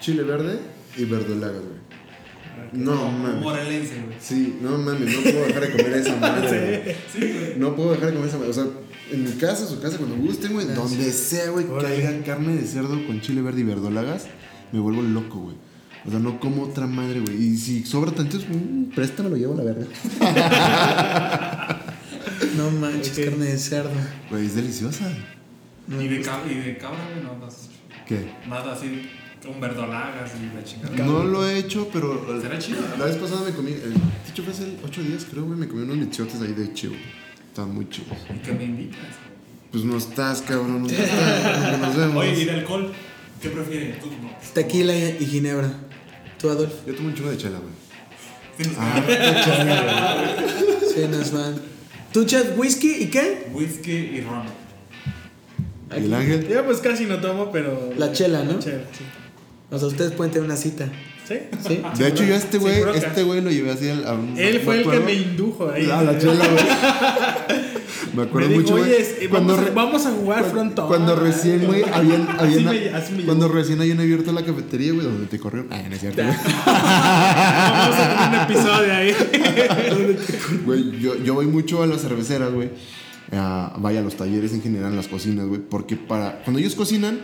chile 0.00 0.22
verde 0.22 0.58
y 0.96 1.04
verdolagas, 1.04 1.62
güey. 1.62 1.88
No 2.72 3.10
mames. 3.10 3.42
Morelense, 3.42 3.94
güey. 4.04 4.16
Sí, 4.20 4.58
no 4.60 4.78
mames, 4.78 5.14
no 5.14 5.22
puedo 5.22 5.46
dejar 5.46 5.62
de 5.62 5.70
comer 5.70 5.92
esa 5.98 6.16
madre, 6.16 6.82
güey. 6.84 6.96
Sí, 7.12 7.32
güey. 7.32 7.58
No 7.58 7.76
puedo 7.76 7.92
dejar 7.92 8.08
de 8.08 8.14
comer 8.14 8.28
esa 8.28 8.38
madre. 8.38 8.50
O 8.50 8.54
sea, 8.54 8.66
en 9.10 9.24
mi 9.24 9.30
casa, 9.32 9.66
su 9.66 9.80
casa, 9.80 9.96
cuando 9.96 10.16
gusten, 10.16 10.52
güey, 10.52 10.66
donde 10.66 11.12
sea, 11.12 11.50
güey, 11.50 11.66
que 11.66 11.86
haya 11.86 12.22
carne 12.24 12.56
de 12.56 12.66
cerdo 12.66 13.06
con 13.06 13.20
chile 13.20 13.42
verde 13.42 13.60
y 13.60 13.64
verdolagas, 13.64 14.26
me 14.72 14.80
vuelvo 14.80 15.02
loco, 15.02 15.38
güey. 15.38 15.56
O 16.06 16.10
sea, 16.10 16.18
no 16.20 16.38
como 16.40 16.62
otra 16.64 16.86
madre, 16.86 17.20
güey. 17.20 17.36
Y 17.42 17.56
si 17.56 17.84
sobra 17.84 18.12
tanto, 18.12 18.38
mm, 18.38 18.94
préstamelo, 18.94 19.36
llevo 19.36 19.54
a 19.54 19.56
la 19.56 19.64
verga. 19.64 19.86
No 22.56 22.70
manches, 22.70 23.18
carne 23.18 23.46
de 23.46 23.58
cerdo. 23.58 23.90
Güey, 24.30 24.46
es 24.46 24.54
deliciosa. 24.54 25.10
No, 25.86 26.00
Y 26.02 26.08
de, 26.08 26.22
cab- 26.22 26.50
y 26.50 26.54
de 26.54 26.76
cabra, 26.78 26.98
güey, 27.12 27.24
no, 27.24 27.36
no. 27.38 27.48
¿Qué? 28.06 28.30
Nada 28.48 28.72
así, 28.72 29.08
con 29.44 29.60
verdolagas 29.60 30.30
y 30.40 30.54
la 30.54 30.64
chingada. 30.64 30.96
No 31.06 31.24
lo 31.24 31.46
he 31.48 31.58
hecho, 31.58 31.88
pero. 31.92 32.40
Será 32.40 32.58
chido. 32.58 32.80
La 32.98 33.06
vez 33.06 33.16
pasada 33.16 33.42
me 33.48 33.52
comí. 33.54 33.72
El, 33.72 33.94
dicho 34.26 34.42
fue 34.42 34.52
hace 34.52 34.76
8 34.84 35.02
días, 35.02 35.26
creo, 35.30 35.44
güey. 35.44 35.58
Me 35.58 35.68
comí 35.68 35.82
unos 35.82 35.96
michotes 35.96 36.40
ahí 36.42 36.52
de 36.52 36.72
chivo. 36.74 36.94
Estaban 37.48 37.74
muy 37.74 37.88
chidos. 37.88 38.16
¿Y 38.34 38.38
qué 38.38 38.52
me 38.52 38.64
invitas? 38.64 39.00
Pues 39.72 39.84
no 39.84 39.96
estás, 39.96 40.42
cabrón. 40.42 40.82
No 40.82 40.88
estás. 40.88 41.78
Nos 41.80 41.96
vemos. 41.96 42.16
Oye, 42.24 42.42
¿y 42.42 42.44
de 42.44 42.50
alcohol? 42.52 42.92
¿Qué 43.42 43.48
prefieres? 43.50 44.00
Tú 44.00 44.06
no. 44.06 44.30
Tequila 44.54 44.94
y 44.94 45.26
ginebra. 45.26 45.70
¿Tú, 46.38 46.50
Adolfo? 46.50 46.76
Yo 46.86 46.94
tomo 46.94 47.08
un 47.08 47.14
chingo 47.14 47.30
de 47.30 47.36
chela, 47.36 47.58
güey. 47.58 48.74
Ah, 48.78 49.04
Sí, 50.94 51.00
nos 51.10 51.32
van. 51.32 51.60
¿Tú, 52.12 52.24
Chad, 52.24 52.56
whisky 52.56 52.90
y 53.02 53.06
qué? 53.06 53.48
whisky 53.52 53.92
y 53.92 54.20
ron. 54.22 54.44
¿Y 55.90 56.04
el 56.04 56.14
ángel? 56.14 56.48
Yo 56.48 56.64
pues 56.64 56.78
casi 56.78 57.04
no 57.06 57.20
tomo, 57.20 57.50
pero. 57.52 57.92
La 57.96 58.12
chela, 58.12 58.44
¿no? 58.44 58.54
La 58.54 58.58
chela, 58.58 58.84
sí. 58.92 59.04
O 59.70 59.78
sea, 59.78 59.88
ustedes 59.88 60.12
pueden 60.12 60.32
tener 60.32 60.46
una 60.46 60.56
cita. 60.56 60.88
¿Sí? 61.28 61.34
¿Sí? 61.66 61.82
De 61.98 62.08
hecho, 62.08 62.24
yo 62.24 62.32
a 62.34 62.38
este 62.38 62.56
güey, 62.58 62.80
este 62.94 63.22
güey 63.22 63.40
lo 63.42 63.50
llevé 63.50 63.70
así 63.70 63.90
a 63.90 64.12
un. 64.14 64.34
Él 64.38 64.60
fue 64.60 64.80
el 64.82 64.90
que 64.90 65.00
me 65.00 65.12
indujo 65.12 65.70
ahí. 65.70 65.90
A 65.90 66.02
la 66.02 66.18
chela, 66.18 66.46
güey. 66.48 66.64
Me 68.14 68.14
Me 68.14 68.22
acuerdo 68.22 68.48
dijo, 68.48 68.60
mucho, 68.62 68.74
oye, 68.74 69.00
es- 69.00 69.28
cuando 69.28 69.54
vamos, 69.54 69.68
a- 69.70 69.74
vamos 69.74 70.06
a 70.06 70.10
jugar 70.12 70.44
frontón. 70.46 70.86
Cuando 70.88 71.14
recién, 71.16 71.66
güey, 71.66 71.82
habían, 71.92 72.26
habían 72.38 72.68
Así 72.68 72.80
me- 72.80 72.88
así 72.94 73.12
me 73.12 73.22
cuando 73.24 73.48
recién 73.48 73.80
habían 73.80 74.00
abierto 74.00 74.32
la 74.32 74.42
cafetería, 74.44 74.92
güey, 74.92 75.04
donde 75.06 75.26
te 75.26 75.38
corrieron. 75.38 75.70
Ah, 75.72 75.82
no 75.86 75.94
es 75.94 76.00
cierto. 76.00 76.22
Vamos 76.22 77.96
a 77.96 78.08
tener 78.08 78.28
un 78.28 78.56
episodio 78.56 78.94
ahí. 78.94 79.14
Güey, 80.64 80.98
yo, 81.00 81.16
yo 81.22 81.34
voy 81.34 81.46
mucho 81.46 81.82
a 81.82 81.86
las 81.86 82.00
cerveceras, 82.00 82.52
güey. 82.52 82.70
a- 83.32 83.74
vaya 83.78 84.00
a 84.00 84.02
los 84.02 84.16
talleres 84.16 84.52
en 84.54 84.62
general, 84.62 84.90
en 84.92 84.96
las 84.96 85.08
cocinas, 85.08 85.46
güey. 85.46 85.60
Porque 85.60 85.96
para. 85.96 86.40
Cuando 86.42 86.58
ellos 86.60 86.74
cocinan, 86.74 87.18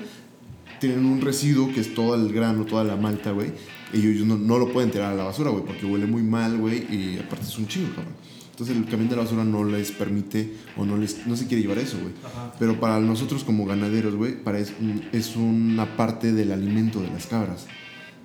tienen 0.81 1.05
un 1.07 1.21
residuo 1.23 1.73
que 1.73 1.81
es 1.81 1.95
todo 1.95 2.15
el 2.15 2.33
grano, 2.33 2.65
toda 2.67 2.85
la 2.85 2.97
malta, 2.97 3.31
güey. 3.31 3.53
Y 3.95 4.07
ellos 4.07 4.27
no, 4.27 4.37
no 4.37 4.59
lo 4.59 4.73
pueden 4.73 4.91
tirar 4.91 5.13
a 5.13 5.15
la 5.15 5.25
basura, 5.25 5.51
güey, 5.51 5.65
porque 5.65 5.87
huele 5.87 6.07
muy 6.07 6.23
mal, 6.23 6.59
güey. 6.59 6.79
Y 6.93 7.19
aparte 7.19 7.47
es 7.47 7.59
un 7.59 7.67
chingo, 7.69 7.95
cabrón. 7.95 8.15
Entonces 8.55 8.77
el 8.77 8.85
camión 8.85 9.09
de 9.09 9.17
la 9.17 9.23
basura 9.23 9.43
no 9.43 9.65
les 9.65 9.91
permite 9.91 10.53
o 10.77 10.85
no 10.85 10.97
les 10.97 11.27
no 11.27 11.37
se 11.37 11.49
quiere 11.49 11.63
llevar 11.63 11.79
eso, 11.79 11.99
güey. 11.99 12.13
Pero 12.59 12.79
para 12.79 13.01
nosotros 13.01 13.43
como 13.43 13.67
ganaderos, 13.67 14.15
güey, 14.15 14.37
es, 14.57 14.73
es 15.11 15.35
una 15.35 15.97
parte 15.97 16.33
del 16.33 16.53
alimento 16.53 17.01
de 17.01 17.09
las 17.09 17.27
cabras. 17.27 17.67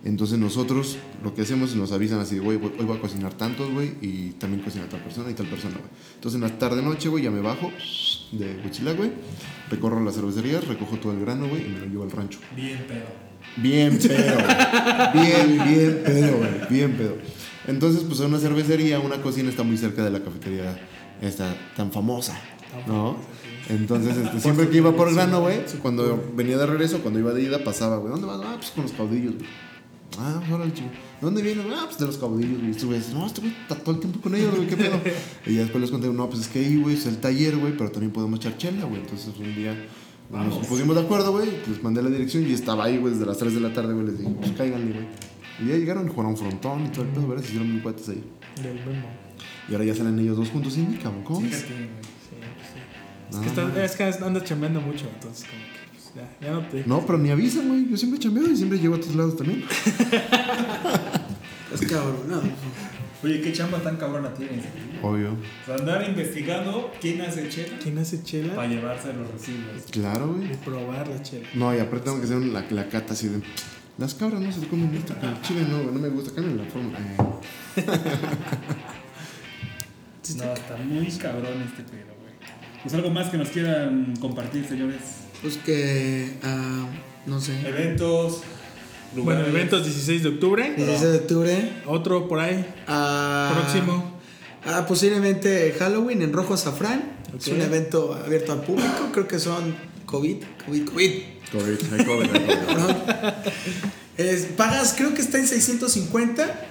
Entonces 0.05 0.37
nosotros 0.37 0.97
lo 1.23 1.33
que 1.33 1.41
hacemos 1.41 1.71
es 1.71 1.75
nos 1.75 1.91
avisan 1.91 2.19
así, 2.19 2.37
güey, 2.37 2.57
hoy 2.57 2.85
voy 2.85 2.97
a 2.97 3.01
cocinar 3.01 3.33
tantos, 3.33 3.71
güey, 3.71 3.95
y 4.01 4.31
también 4.33 4.63
cocina 4.63 4.87
tal 4.87 5.01
persona 5.01 5.31
y 5.31 5.33
tal 5.33 5.47
persona, 5.47 5.75
güey. 5.75 5.89
Entonces 6.15 6.35
en 6.35 6.47
la 6.47 6.59
tarde 6.59 6.83
noche, 6.83 7.09
güey, 7.09 7.23
ya 7.23 7.31
me 7.31 7.41
bajo 7.41 7.71
de 8.31 8.61
Huichilac, 8.63 8.97
güey, 8.97 9.11
recorro 9.69 10.01
las 10.03 10.15
cervecerías, 10.15 10.65
recojo 10.67 10.97
todo 10.97 11.11
el 11.11 11.19
grano, 11.19 11.47
güey, 11.49 11.65
y 11.65 11.69
me 11.69 11.79
lo 11.79 11.85
llevo 11.87 12.03
al 12.03 12.11
rancho. 12.11 12.39
Bien 12.55 12.85
pedo. 12.87 13.28
Bien 13.57 13.97
pedo, 13.97 14.35
güey. 14.35 15.25
Bien, 15.25 15.67
bien 15.67 16.01
pedo, 16.05 16.37
güey. 16.37 16.51
Bien 16.69 16.97
pedo. 16.97 17.17
Entonces, 17.67 18.03
pues 18.03 18.19
una 18.21 18.39
cervecería, 18.39 18.99
una 18.99 19.21
cocina 19.21 19.49
está 19.49 19.63
muy 19.63 19.77
cerca 19.77 20.03
de 20.03 20.11
la 20.11 20.21
cafetería 20.21 20.79
esta 21.21 21.55
tan 21.75 21.91
famosa, 21.91 22.39
¿no? 22.87 23.17
Entonces, 23.69 24.17
este, 24.17 24.39
siempre 24.39 24.69
que 24.69 24.77
iba 24.77 24.95
por 24.95 25.13
grano, 25.13 25.41
güey, 25.41 25.59
cuando 25.81 26.31
venía 26.33 26.57
de 26.57 26.65
regreso, 26.65 26.99
cuando 26.99 27.19
iba 27.19 27.31
de 27.33 27.43
ida, 27.43 27.63
pasaba, 27.63 27.97
güey, 27.97 28.11
¿dónde 28.11 28.25
vas? 28.25 28.41
Ah, 28.43 28.55
pues 28.57 28.71
con 28.71 28.83
los 28.83 28.93
caudillos, 28.93 29.35
güey. 29.35 29.47
Ah, 30.17 30.37
pues 30.39 30.51
órale, 30.51 30.73
chico. 30.73 30.89
¿De 30.89 31.25
dónde 31.25 31.41
vienes? 31.43 31.65
Ah, 31.75 31.83
pues 31.85 31.99
de 31.99 32.07
los 32.07 32.17
caudillos, 32.17 32.59
güey. 32.59 32.71
Estos 32.71 32.85
güeyes, 32.85 33.13
no, 33.13 33.27
este 33.27 33.41
güey 33.41 33.53
está 33.61 33.75
todo 33.75 33.95
el 33.95 34.01
tiempo 34.01 34.19
con 34.21 34.33
ellos, 34.33 34.55
güey, 34.55 34.67
¿qué 34.67 34.75
pedo? 34.75 34.99
Y 35.45 35.53
ya 35.53 35.61
después 35.61 35.81
les 35.81 35.91
conté, 35.91 36.07
no, 36.07 36.27
pues 36.27 36.41
es 36.41 36.47
que 36.47 36.59
ahí, 36.59 36.77
güey, 36.77 36.95
es 36.95 37.05
el 37.05 37.17
taller, 37.17 37.57
güey, 37.57 37.73
pero 37.77 37.91
también 37.91 38.11
podemos 38.11 38.39
echar 38.39 38.57
chela, 38.57 38.85
güey. 38.85 39.01
Entonces, 39.01 39.31
un 39.37 39.53
día 39.53 39.75
nos 40.31 40.67
pusimos 40.67 40.95
de 40.95 41.01
acuerdo, 41.01 41.31
güey, 41.31 41.49
les 41.67 41.81
mandé 41.83 42.01
la 42.03 42.09
dirección 42.09 42.45
y 42.47 42.53
estaba 42.53 42.85
ahí, 42.85 42.97
güey, 42.97 43.13
desde 43.13 43.25
las 43.25 43.37
3 43.37 43.53
de 43.55 43.59
la 43.61 43.73
tarde, 43.73 43.93
güey, 43.93 44.05
les 44.07 44.19
dije, 44.19 44.29
pues 44.39 44.51
cáiganle, 44.51 44.93
güey. 44.93 45.07
Y 45.61 45.67
ya 45.71 45.75
llegaron 45.77 46.05
y 46.07 46.09
jugaron 46.09 46.37
frontón 46.37 46.85
y 46.85 46.89
todo 46.89 47.03
el 47.03 47.09
pedo, 47.11 47.27
¿verdad? 47.27 47.43
Se 47.43 47.49
hicieron 47.49 47.71
mil 47.73 47.81
cuates 47.81 48.07
ahí. 48.09 48.23
Del 48.63 48.75
Memo. 48.75 49.07
Y 49.67 49.73
ahora 49.73 49.85
ya 49.85 49.95
salen 49.95 50.17
ellos 50.19 50.37
dos 50.37 50.49
juntos 50.49 50.77
y 50.77 50.83
cabrón, 50.97 51.23
¿cómo 51.23 51.41
ves? 51.41 51.55
Fíjate, 51.63 51.73
güey. 51.73 51.89
Es 53.31 53.37
que, 53.37 53.47
está- 53.47 53.83
es 53.85 53.95
que 54.19 54.25
andas 54.25 54.43
chambeando 54.43 54.81
mucho, 54.81 55.05
entonces 55.13 55.45
como 55.47 55.61
que 55.61 55.69
pues, 55.91 56.13
ya, 56.15 56.47
ya 56.47 56.53
no 56.53 56.67
te... 56.67 56.83
No, 56.87 57.05
pero 57.05 57.17
ni 57.19 57.29
avisan, 57.29 57.67
güey. 57.67 57.87
Yo 57.89 57.97
siempre 57.97 58.19
chambeo 58.19 58.49
y 58.49 58.55
siempre 58.55 58.79
llego 58.79 58.95
a 58.95 58.99
tus 58.99 59.13
lados 59.15 59.35
también. 59.37 59.63
Es 61.73 61.81
cabrón, 61.81 62.15
no. 62.27 62.41
Oye, 63.23 63.41
qué 63.41 63.51
chamba 63.51 63.79
tan 63.79 63.97
cabrona 63.97 64.33
tienes. 64.33 64.63
Obvio. 65.01 65.33
O 65.33 65.65
sea, 65.65 65.75
andar 65.75 66.07
investigando 66.07 66.91
quién 67.01 67.19
hace 67.21 67.49
chela 67.49 67.77
¿Quién 67.81 67.97
hace 67.97 68.23
chela? 68.23 68.55
para 68.55 68.67
llevarse 68.69 69.11
los 69.13 69.29
residuos. 69.31 69.83
Claro, 69.91 70.33
güey. 70.33 70.51
Y 70.53 70.55
probar 70.55 71.07
la 71.07 71.21
chela. 71.21 71.47
No, 71.53 71.75
y 71.75 71.79
aparte 71.79 72.05
tengo 72.05 72.19
que 72.19 72.25
hacer 72.25 72.37
la, 72.37 72.63
la 72.69 72.87
cata 72.87 73.13
así 73.13 73.27
de. 73.27 73.41
Las 73.97 74.13
cabras 74.15 74.39
no 74.39 74.49
se 74.51 74.65
comen 74.67 74.95
esto, 74.95 75.13
con 75.19 75.27
el 75.29 75.41
chile 75.41 75.65
no, 75.69 75.79
güey, 75.83 75.93
no 75.93 75.99
me 75.99 76.07
gusta, 76.07 76.31
cambien 76.33 76.57
la 76.57 76.63
forma. 76.65 76.97
Eh, 76.97 77.83
No, 80.37 80.53
está 80.53 80.77
muy 80.77 81.07
cabrón 81.13 81.63
este 81.65 81.83
pedo, 81.83 82.13
güey. 82.21 82.33
Pues 82.83 82.93
algo 82.93 83.09
más 83.09 83.29
que 83.29 83.37
nos 83.37 83.49
quieran 83.49 84.13
compartir, 84.21 84.63
señores. 84.65 85.01
Pues 85.41 85.57
que. 85.57 86.37
ah, 86.43 86.85
no 87.25 87.41
sé. 87.41 87.67
Eventos, 87.67 88.41
Bueno, 89.13 89.41
lugares. 89.41 89.47
eventos 89.47 89.85
16 89.85 90.23
de 90.23 90.29
octubre. 90.29 90.73
16 90.77 91.01
de 91.11 91.17
octubre. 91.17 91.73
Otro 91.85 92.27
por 92.27 92.39
ahí. 92.39 92.65
ah, 92.87 93.51
Próximo. 93.55 94.19
Ah, 94.65 94.85
posiblemente 94.87 95.73
Halloween 95.79 96.21
en 96.21 96.33
Rojo 96.33 96.53
Azafrán. 96.53 97.17
Es 97.37 97.47
un 97.47 97.61
evento 97.61 98.13
abierto 98.13 98.51
al 98.51 98.61
público. 98.61 99.09
Creo 99.11 99.27
que 99.27 99.39
son 99.39 99.75
COVID. 100.05 100.37
COVID, 100.65 100.85
COVID. 100.89 101.11
COVID, 101.51 101.93
hay 101.93 102.05
COVID, 102.05 102.29
hay 102.31 102.45
COVID. 102.45 102.55
Perdón. 102.67 102.97
Es- 104.17 104.45
pagas, 104.57 104.93
creo 104.97 105.13
que 105.13 105.21
está 105.21 105.37
en 105.37 105.47
650. 105.47 106.65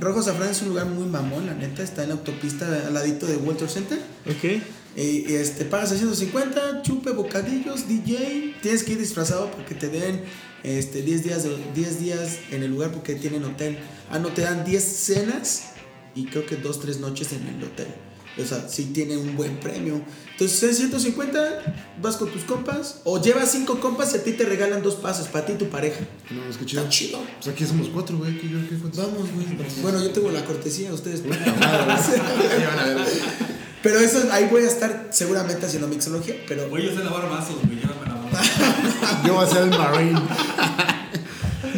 Rojo 0.00 0.20
Azafrán 0.20 0.50
es 0.50 0.62
un 0.62 0.68
lugar 0.70 0.86
muy 0.86 1.06
mamón, 1.06 1.46
la 1.46 1.54
neta. 1.54 1.82
Está 1.82 2.02
en 2.02 2.08
la 2.10 2.14
autopista 2.14 2.66
al 2.86 2.94
ladito 2.94 3.26
de 3.26 3.36
Walter 3.36 3.68
Center. 3.68 3.98
Ok. 4.26 4.62
Y, 4.96 5.34
este, 5.34 5.64
pagas 5.64 5.90
650, 5.90 6.82
chupe, 6.82 7.10
bocadillos, 7.10 7.88
DJ. 7.88 8.56
Tienes 8.60 8.82
que 8.82 8.92
ir 8.92 8.98
disfrazado 8.98 9.50
porque 9.50 9.74
te 9.74 9.88
den 9.88 10.22
este, 10.62 11.02
10, 11.02 11.24
días 11.24 11.42
de, 11.44 11.56
10 11.74 12.00
días 12.00 12.38
en 12.50 12.62
el 12.62 12.70
lugar 12.70 12.92
porque 12.92 13.14
tienen 13.14 13.44
hotel. 13.44 13.78
Ah, 14.10 14.18
no, 14.18 14.28
te 14.28 14.42
dan 14.42 14.64
10 14.64 14.82
cenas 14.82 15.72
y 16.14 16.26
creo 16.26 16.44
que 16.44 16.56
2, 16.56 16.80
3 16.80 17.00
noches 17.00 17.32
en 17.32 17.46
el 17.46 17.64
hotel. 17.64 17.88
O 18.38 18.44
sea, 18.44 18.66
sí 18.66 18.86
tiene 18.94 19.16
un 19.16 19.36
buen 19.36 19.60
premio. 19.60 20.00
Entonces, 20.32 20.58
650, 20.58 21.90
vas 22.00 22.16
con 22.16 22.30
tus 22.30 22.44
compas 22.44 23.00
o 23.04 23.20
llevas 23.20 23.50
5 23.52 23.78
compas 23.78 24.14
y 24.14 24.18
a 24.18 24.24
ti 24.24 24.32
te 24.32 24.44
regalan 24.44 24.82
dos 24.82 24.94
pases 24.94 25.26
para 25.26 25.44
ti 25.44 25.52
y 25.52 25.56
tu 25.56 25.68
pareja. 25.68 26.00
No, 26.30 26.48
es 26.48 26.56
que 26.56 26.64
chido. 26.64 26.82
Está 26.82 26.90
chido. 26.90 27.18
Pues 27.42 27.54
aquí 27.54 27.66
somos 27.66 27.88
cuatro, 27.90 28.16
güey. 28.16 28.36
Aquí 28.36 28.48
yo, 28.48 28.58
¿qué 28.68 28.76
fue? 28.76 28.90
Vamos, 28.94 29.30
güey. 29.34 29.46
Bueno, 29.82 30.02
yo 30.02 30.10
tengo 30.10 30.30
la 30.30 30.44
cortesía, 30.44 30.92
ustedes. 30.94 31.22
Ahí 31.22 31.28
van 32.66 32.78
a 32.78 32.84
ver. 32.84 33.06
Pero 33.82 33.98
eso, 33.98 34.28
ahí 34.32 34.48
voy 34.50 34.62
a 34.64 34.68
estar 34.68 35.08
seguramente 35.10 35.66
haciendo 35.66 35.88
mixología, 35.88 36.36
pero... 36.46 36.68
Güey, 36.68 36.84
yo 36.86 36.96
sé 36.96 37.04
lavar 37.04 37.28
vasos, 37.28 37.56
güey. 37.64 37.76
Llévame 37.80 38.06
a 38.06 38.08
lavar 38.08 39.26
Yo 39.26 39.34
voy 39.34 39.44
a 39.44 39.48
ser 39.48 39.62
el 39.64 39.70
Marine. 39.70 40.20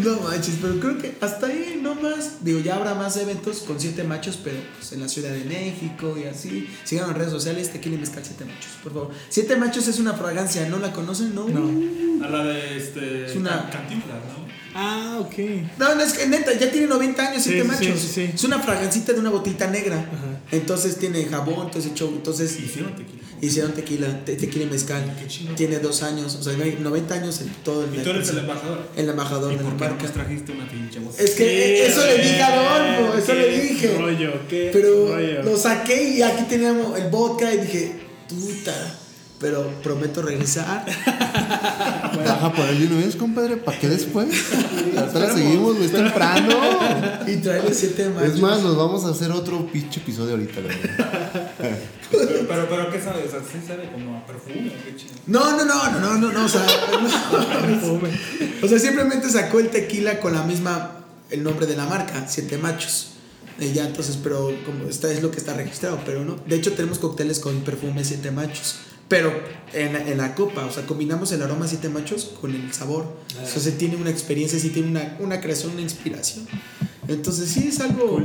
No 0.03 0.21
manches, 0.21 0.57
pero 0.61 0.81
creo 0.81 0.99
que 0.99 1.17
hasta 1.21 1.47
ahí 1.47 1.79
no 1.83 1.95
más. 1.95 2.45
Digo, 2.45 2.59
ya 2.61 2.77
habrá 2.77 2.95
más 2.95 3.17
eventos 3.17 3.61
con 3.61 3.79
siete 3.81 4.03
machos, 4.03 4.39
pero 4.43 4.57
pues, 4.77 4.93
en 4.93 5.01
la 5.01 5.09
Ciudad 5.09 5.31
de 5.31 5.45
México 5.45 6.17
y 6.19 6.25
así. 6.25 6.69
Sigan 6.85 7.11
en 7.11 7.15
redes 7.17 7.31
sociales, 7.31 7.73
Tequila 7.73 7.95
y 7.95 7.99
Mezcal 7.99 8.23
Siete 8.25 8.45
Machos, 8.45 8.73
por 8.83 8.93
favor. 8.93 9.11
Siete 9.29 9.57
Machos 9.57 9.87
es 9.89 9.99
una 10.01 10.15
fragancia, 10.15 10.69
¿no 10.69 10.79
la 10.79 10.93
conocen? 10.93 11.35
No. 11.35 11.47
No. 11.49 12.25
A 12.25 12.29
la 12.29 12.45
de 12.45 12.77
este. 12.77 13.27
Es 13.27 13.37
una- 13.37 13.71
Cantinflas, 13.71 14.17
¿no? 14.17 14.45
Ah, 14.75 15.19
ok. 15.21 15.35
No, 15.79 15.95
no, 15.95 16.03
es 16.03 16.13
que 16.15 16.27
neta, 16.27 16.53
ya 16.55 16.71
tiene 16.71 16.89
90 16.89 17.29
años, 17.29 17.43
siete 17.43 17.63
sí, 17.63 17.69
machos. 17.69 18.01
sí, 18.01 18.09
sí. 18.13 18.31
Es 18.35 18.43
una 18.45 18.59
fragancita 18.59 19.13
de 19.13 19.21
una 19.21 19.31
botita 19.31 19.69
negra. 19.69 19.97
Ajá. 19.97 20.34
Entonces 20.53 20.97
tiene 20.99 21.25
jabón, 21.25 21.71
show. 21.95 22.11
Entonces 22.15 22.59
Hicieron 22.61 22.95
tequila. 22.95 23.23
hicieron 23.41 23.73
tequila, 23.73 24.25
te- 24.25 24.37
tequila 24.37 24.65
y 24.65 24.69
mezcal. 24.69 25.17
Tiene 25.57 25.79
dos 25.79 26.03
años, 26.03 26.35
o 26.37 26.43
sea, 26.43 26.53
90 26.55 27.15
años 27.15 27.41
en 27.41 27.49
todo 27.65 27.85
el 27.85 27.95
Y 27.95 27.99
tú 28.03 28.11
eres 28.11 28.29
el 28.31 28.39
embajador. 28.39 28.89
el 28.97 29.09
embajador 29.09 29.53
¿Y 29.53 29.57
de 29.57 29.63
por 29.65 29.77
qué 29.77 30.03
nos 30.05 30.13
trajiste 30.13 30.53
una 30.53 30.69
pinche 30.71 30.99
voz? 31.01 31.19
Es 31.19 31.31
que 31.33 31.87
eso 31.87 32.05
le 32.07 32.15
dije 32.19 32.41
a 32.43 32.47
Adolfo, 32.97 33.19
eso 33.19 33.35
le 33.35 33.61
dije. 33.61 33.97
rollo, 33.99 34.33
qué 34.49 34.71
Pero 34.73 35.09
rollo. 35.15 35.43
lo 35.43 35.57
saqué 35.57 36.11
y 36.11 36.23
aquí 36.23 36.45
teníamos 36.49 36.99
el 36.99 37.09
vodka 37.11 37.53
y 37.53 37.59
dije, 37.59 37.93
puta. 38.29 39.01
Pero 39.41 39.69
prometo 39.83 40.23
regresar. 40.23 40.87
Baja 42.25 42.53
por 42.53 42.67
el 42.67 42.79
de 42.79 42.95
una 42.95 43.05
vez, 43.05 43.17
compadre, 43.17 43.57
¿para 43.57 43.79
qué 43.79 43.89
después? 43.89 44.29
Hasta 44.97 45.19
la 45.19 45.35
seguimos, 45.35 45.75
güey, 45.75 45.87
es 45.87 45.93
temprano. 45.93 46.55
y 47.27 47.37
traerle 47.37 47.75
siete 47.75 48.09
machos. 48.11 48.35
Es 48.35 48.41
más, 48.41 48.63
nos 48.63 48.77
vamos 48.77 49.05
a 49.05 49.11
hacer 49.11 49.31
otro 49.33 49.67
pinche 49.67 50.01
episodio 50.01 50.33
ahorita, 50.33 50.61
la 50.61 50.69
verdad. 50.69 51.53
Pero, 52.11 52.47
pero, 52.49 52.69
pero, 52.69 52.91
¿qué 52.91 53.01
sabe? 53.01 53.25
O 53.27 53.31
sea, 53.31 53.41
sí 53.41 53.59
sabe 53.67 53.91
como 53.91 54.17
a 54.17 54.27
perfume. 54.27 54.73
No, 55.27 55.57
no, 55.57 55.65
no, 55.65 55.91
no, 55.91 56.01
no, 56.01 56.19
no, 56.19 56.33
no, 56.33 56.45
o 56.45 56.49
sea, 56.49 56.65
no. 57.83 58.01
o 58.63 58.69
sea, 58.69 58.79
simplemente 58.79 59.29
sacó 59.31 59.59
el 59.59 59.71
tequila 59.71 60.21
con 60.21 60.35
la 60.35 60.43
misma, 60.45 61.05
el 61.31 61.43
nombre 61.43 61.67
de 61.67 61.77
la 61.77 61.87
marca, 61.87 62.27
Siete 62.29 62.59
Machos. 62.59 63.11
Y 63.59 63.73
ya, 63.73 63.87
entonces, 63.87 64.19
pero 64.23 64.53
como 64.67 64.89
esta 64.89 65.11
es 65.13 65.23
lo 65.23 65.31
que 65.31 65.39
está 65.39 65.55
registrado, 65.55 66.01
pero 66.05 66.25
no. 66.25 66.37
De 66.47 66.57
hecho, 66.57 66.73
tenemos 66.73 66.99
cócteles 66.99 67.39
con 67.39 67.61
perfume 67.63 68.05
Siete 68.05 68.31
Machos, 68.31 68.79
pero 69.09 69.33
en, 69.73 69.97
en 69.97 70.19
la 70.19 70.35
copa, 70.35 70.65
o 70.67 70.73
sea, 70.73 70.87
combinamos 70.87 71.33
el 71.33 71.43
aroma 71.43 71.69
Siete 71.69 71.89
Machos 71.89 72.33
con 72.41 72.55
el 72.55 72.73
sabor. 72.73 73.07
Entonces, 73.31 73.77
tiene 73.79 73.97
una 73.97 74.11
experiencia, 74.11 74.59
sí 74.59 74.71
tiene 74.71 74.89
una, 74.89 75.17
una 75.21 75.41
creación, 75.41 75.73
una 75.73 75.83
inspiración. 75.83 76.47
Entonces, 77.09 77.51
sí 77.51 77.69
es 77.69 77.81
algo 77.81 78.21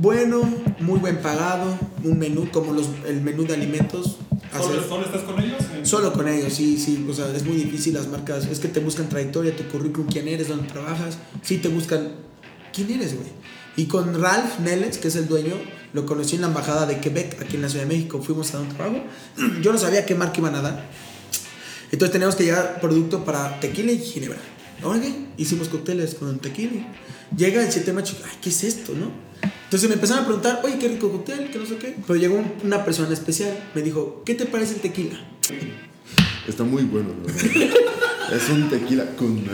bueno, 0.00 0.42
muy 0.80 0.98
buen 0.98 1.18
pagado, 1.18 1.78
un 2.02 2.18
menú 2.18 2.50
como 2.50 2.72
los, 2.72 2.88
el 3.06 3.20
menú 3.20 3.44
de 3.44 3.54
alimentos. 3.54 4.16
¿Solo, 4.56 4.82
¿Solo 4.82 5.04
estás 5.04 5.22
con 5.22 5.40
ellos? 5.40 5.62
Solo 5.82 6.12
con 6.12 6.26
ellos, 6.26 6.54
sí, 6.54 6.78
sí. 6.78 7.06
O 7.08 7.12
sea, 7.12 7.30
es 7.34 7.44
muy 7.44 7.56
difícil 7.56 7.94
las 7.94 8.08
marcas. 8.08 8.46
Es 8.46 8.58
que 8.58 8.68
te 8.68 8.80
buscan 8.80 9.08
trayectoria, 9.08 9.54
tu 9.54 9.64
currículum, 9.64 10.10
quién 10.10 10.26
eres, 10.26 10.48
dónde 10.48 10.68
trabajas. 10.68 11.18
Sí, 11.42 11.58
te 11.58 11.68
buscan 11.68 12.12
quién 12.72 12.90
eres, 12.90 13.14
güey. 13.14 13.28
Y 13.80 13.86
con 13.86 14.20
Ralph 14.20 14.58
Neles, 14.58 14.98
que 14.98 15.08
es 15.08 15.16
el 15.16 15.26
dueño, 15.26 15.54
lo 15.94 16.04
conocí 16.04 16.34
en 16.34 16.42
la 16.42 16.48
embajada 16.48 16.84
de 16.84 17.00
Quebec, 17.00 17.40
aquí 17.40 17.56
en 17.56 17.62
la 17.62 17.70
Ciudad 17.70 17.86
de 17.86 17.94
México. 17.94 18.20
Fuimos 18.20 18.54
a 18.54 18.60
un 18.60 18.68
trabajo. 18.68 18.98
Yo 19.62 19.72
no 19.72 19.78
sabía 19.78 20.04
qué 20.04 20.14
marca 20.14 20.38
iban 20.38 20.54
a 20.54 20.60
dar. 20.60 20.84
Entonces 21.90 22.12
teníamos 22.12 22.36
que 22.36 22.44
llevar 22.44 22.78
producto 22.78 23.24
para 23.24 23.58
tequila 23.58 23.90
y 23.92 23.98
ginebra. 23.98 24.36
Ahora 24.82 25.00
qué? 25.00 25.14
Hicimos 25.38 25.68
cócteles 25.70 26.14
con 26.14 26.38
tequila. 26.40 26.86
Llega 27.34 27.64
el 27.64 27.72
siete 27.72 27.94
macho, 27.94 28.16
ay, 28.22 28.36
¿qué 28.42 28.50
es 28.50 28.64
esto, 28.64 28.92
no? 28.94 29.10
Entonces 29.64 29.88
me 29.88 29.94
empezaron 29.94 30.24
a 30.24 30.26
preguntar, 30.26 30.60
oye, 30.62 30.76
qué 30.78 30.88
rico 30.88 31.10
cóctel, 31.10 31.50
que 31.50 31.58
no 31.58 31.64
sé 31.64 31.76
qué. 31.76 31.96
Pero 32.06 32.18
llegó 32.18 32.34
un- 32.36 32.52
una 32.62 32.84
persona 32.84 33.14
especial, 33.14 33.56
me 33.74 33.80
dijo, 33.80 34.22
¿qué 34.26 34.34
te 34.34 34.44
parece 34.44 34.74
el 34.74 34.80
tequila? 34.80 35.18
Está 36.46 36.64
muy 36.64 36.84
bueno, 36.84 37.10
la 37.24 37.32
verdad. 37.32 37.76
Es 38.30 38.48
un 38.48 38.70
tequila 38.70 39.04
con. 39.16 39.44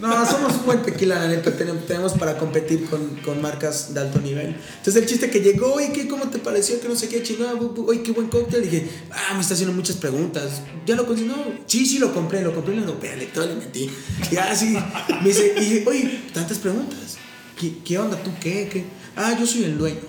No, 0.00 0.26
somos 0.26 0.54
un 0.54 0.66
buen 0.66 0.82
tequila, 0.82 1.20
la 1.20 1.28
neta. 1.28 1.52
Tenemos, 1.56 2.14
para 2.14 2.36
competir 2.36 2.86
con, 2.86 3.00
con 3.24 3.40
marcas 3.40 3.94
de 3.94 4.00
alto 4.00 4.20
nivel. 4.20 4.56
Entonces, 4.78 4.96
el 4.96 5.06
chiste 5.06 5.30
que 5.30 5.40
llegó, 5.40 5.74
oye, 5.74 5.92
¿qué, 5.92 6.08
¿cómo 6.08 6.28
te 6.28 6.38
pareció? 6.38 6.80
Que 6.80 6.88
no 6.88 6.96
sé 6.96 7.08
qué, 7.08 7.22
chingada, 7.22 7.54
oye, 7.54 8.02
qué 8.02 8.10
buen 8.10 8.26
cóctel. 8.26 8.62
dije, 8.62 8.88
ah, 9.12 9.34
me 9.34 9.40
está 9.40 9.54
haciendo 9.54 9.72
muchas 9.72 9.96
preguntas. 9.96 10.62
¿Ya 10.84 10.96
lo 10.96 11.06
consiguió? 11.06 11.36
No, 11.36 11.44
sí, 11.66 11.86
sí, 11.86 12.00
lo 12.00 12.12
compré, 12.12 12.42
lo 12.42 12.52
compré 12.52 12.74
en 12.74 12.80
la 12.80 12.86
europea, 12.86 13.14
le, 13.14 13.26
todo 13.26 13.46
le 13.46 13.54
metí. 13.54 13.88
Y 14.32 14.36
así, 14.36 14.76
me 15.22 15.28
dice, 15.28 15.54
y 15.56 15.60
dije, 15.60 15.84
oye, 15.86 16.20
tantas 16.34 16.58
preguntas. 16.58 17.18
¿Qué, 17.58 17.74
qué 17.84 17.98
onda 17.98 18.20
tú? 18.20 18.30
¿Qué? 18.40 18.68
¿Qué? 18.68 18.84
Ah, 19.14 19.36
yo 19.38 19.46
soy 19.46 19.64
el 19.64 19.78
dueño. 19.78 20.00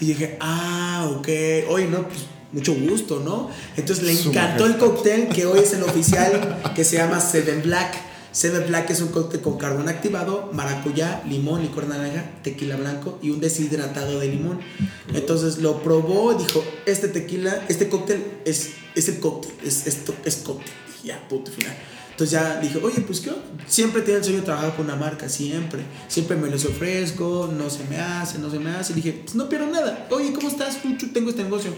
Y 0.00 0.06
dije, 0.06 0.36
ah, 0.40 1.08
ok. 1.16 1.28
Oye, 1.68 1.86
no, 1.86 2.08
pues 2.08 2.22
mucho 2.56 2.74
gusto, 2.74 3.20
¿no? 3.20 3.50
Entonces 3.76 4.04
le 4.04 4.12
encantó 4.12 4.64
el 4.64 4.78
cóctel 4.78 5.28
que 5.28 5.44
hoy 5.44 5.60
es 5.60 5.74
el 5.74 5.82
oficial 5.84 6.58
que 6.74 6.84
se 6.84 6.96
llama 6.96 7.20
Seven 7.20 7.62
Black. 7.62 7.94
Seven 8.32 8.66
Black 8.66 8.88
es 8.90 9.02
un 9.02 9.08
cóctel 9.08 9.42
con 9.42 9.58
carbón 9.58 9.90
activado, 9.90 10.50
maracuyá, 10.54 11.22
limón, 11.28 11.62
licor 11.62 11.86
naranja, 11.86 12.24
tequila 12.42 12.76
blanco 12.76 13.18
y 13.22 13.28
un 13.28 13.40
deshidratado 13.40 14.20
de 14.20 14.28
limón. 14.28 14.60
Entonces 15.12 15.58
lo 15.58 15.82
probó 15.82 16.32
y 16.32 16.38
dijo, 16.38 16.64
este 16.86 17.08
tequila, 17.08 17.64
este 17.68 17.90
cóctel 17.90 18.24
es, 18.46 18.70
es 18.94 19.08
el 19.08 19.20
cóctel, 19.20 19.52
es, 19.62 19.86
esto 19.86 20.14
es 20.24 20.36
cóctel. 20.36 20.72
Dije, 20.86 21.08
ya, 21.08 21.28
punto 21.28 21.50
final. 21.50 21.76
Entonces 22.10 22.30
ya 22.30 22.58
dije, 22.58 22.78
oye, 22.82 23.02
pues 23.02 23.20
qué, 23.20 23.28
onda? 23.28 23.42
siempre 23.66 24.00
tenía 24.00 24.16
el 24.16 24.24
sueño 24.24 24.38
de 24.40 24.46
trabajar 24.46 24.74
con 24.74 24.86
una 24.86 24.96
marca, 24.96 25.28
siempre. 25.28 25.82
Siempre 26.08 26.38
me 26.38 26.48
los 26.48 26.64
ofrezco, 26.64 27.52
no 27.54 27.68
se 27.68 27.84
me 27.84 27.98
hace, 27.98 28.38
no 28.38 28.50
se 28.50 28.58
me 28.58 28.70
hace. 28.70 28.94
dije, 28.94 29.20
pues 29.22 29.34
no 29.34 29.50
pierdo 29.50 29.66
nada. 29.66 30.08
Oye, 30.10 30.32
¿cómo 30.32 30.48
estás? 30.48 30.78
Tengo 31.12 31.28
este 31.28 31.42
negocio 31.42 31.72